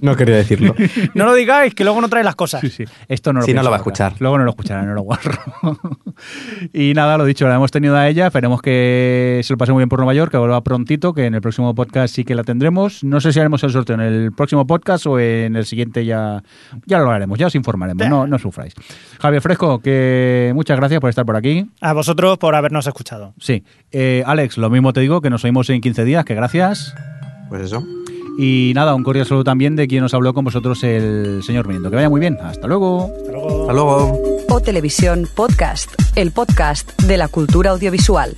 No 0.00 0.16
quería 0.16 0.36
decirlo. 0.36 0.74
No 1.14 1.24
lo 1.26 1.34
digáis, 1.34 1.74
que 1.74 1.84
luego 1.84 2.00
no 2.00 2.08
trae 2.08 2.24
las 2.24 2.34
cosas. 2.34 2.60
Sí, 2.60 2.70
sí. 2.70 2.84
Esto 3.08 3.32
no 3.32 3.40
lo 3.40 3.46
Sí, 3.46 3.54
no 3.54 3.62
lo 3.62 3.70
va 3.70 3.76
a 3.76 3.78
escuchar. 3.78 4.14
Luego 4.18 4.38
no 4.38 4.44
lo 4.44 4.50
escuchará, 4.50 4.82
no 4.82 4.94
lo 4.94 5.02
guarro. 5.02 5.38
y 6.72 6.92
nada, 6.94 7.18
lo 7.18 7.24
dicho, 7.24 7.46
la 7.48 7.56
hemos 7.56 7.70
tenido 7.70 7.96
a 7.96 8.08
ella. 8.08 8.26
Esperemos 8.26 8.62
que 8.62 9.40
se 9.42 9.52
lo 9.52 9.58
pase 9.58 9.72
muy 9.72 9.80
bien 9.80 9.88
por 9.88 9.98
Nueva 9.98 10.14
York, 10.14 10.30
que 10.30 10.38
vuelva 10.38 10.62
prontito, 10.62 11.12
que 11.12 11.26
en 11.26 11.34
el 11.34 11.40
próximo 11.40 11.74
podcast 11.74 12.14
sí 12.14 12.24
que 12.24 12.34
la 12.34 12.44
tendremos. 12.44 13.04
No 13.04 13.20
sé 13.20 13.32
si 13.32 13.40
haremos 13.40 13.62
el 13.64 13.70
sorteo 13.70 13.94
en 13.94 14.00
el 14.00 14.32
próximo 14.32 14.66
podcast 14.66 15.06
o 15.06 15.18
en 15.18 15.56
el 15.56 15.66
siguiente 15.66 16.04
ya, 16.04 16.42
ya 16.86 16.98
lo 16.98 17.10
haremos, 17.10 17.38
ya 17.38 17.46
os 17.46 17.54
informaremos, 17.54 18.08
no, 18.08 18.26
no 18.26 18.38
sufráis. 18.38 18.74
Javier 19.20 19.42
Fresco, 19.42 19.80
que 19.80 20.52
muchas 20.54 20.76
gracias 20.76 21.00
por 21.00 21.10
estar 21.10 21.24
por 21.24 21.36
aquí. 21.36 21.66
A 21.80 21.92
vosotros 21.92 22.38
por 22.38 22.54
habernos 22.54 22.86
escuchado. 22.86 23.34
Sí. 23.38 23.64
Eh, 23.90 24.22
Alex, 24.26 24.58
lo 24.58 24.70
mismo 24.70 24.92
te 24.92 25.00
digo, 25.00 25.20
que 25.20 25.30
nos 25.30 25.44
oímos 25.44 25.68
en 25.70 25.80
15 25.80 26.04
días, 26.04 26.24
que 26.24 26.34
gracias. 26.34 26.94
Pues 27.52 27.64
eso. 27.64 27.84
Y 28.38 28.72
nada, 28.74 28.94
un 28.94 29.02
cordial 29.02 29.26
saludo 29.26 29.44
también 29.44 29.76
de 29.76 29.86
quien 29.86 30.00
nos 30.00 30.14
habló 30.14 30.32
con 30.32 30.42
vosotros 30.42 30.82
el 30.84 31.42
señor 31.42 31.66
Mirindo. 31.66 31.90
Que 31.90 31.96
vaya 31.96 32.08
muy 32.08 32.18
bien. 32.18 32.38
Hasta 32.42 32.66
luego. 32.66 33.10
Hasta 33.14 33.30
luego. 33.30 33.60
Hasta 33.60 33.72
luego. 33.74 34.22
O 34.48 34.60
Televisión 34.60 35.28
Podcast, 35.34 35.90
el 36.16 36.30
podcast 36.32 36.98
de 37.02 37.18
la 37.18 37.28
cultura 37.28 37.72
audiovisual. 37.72 38.34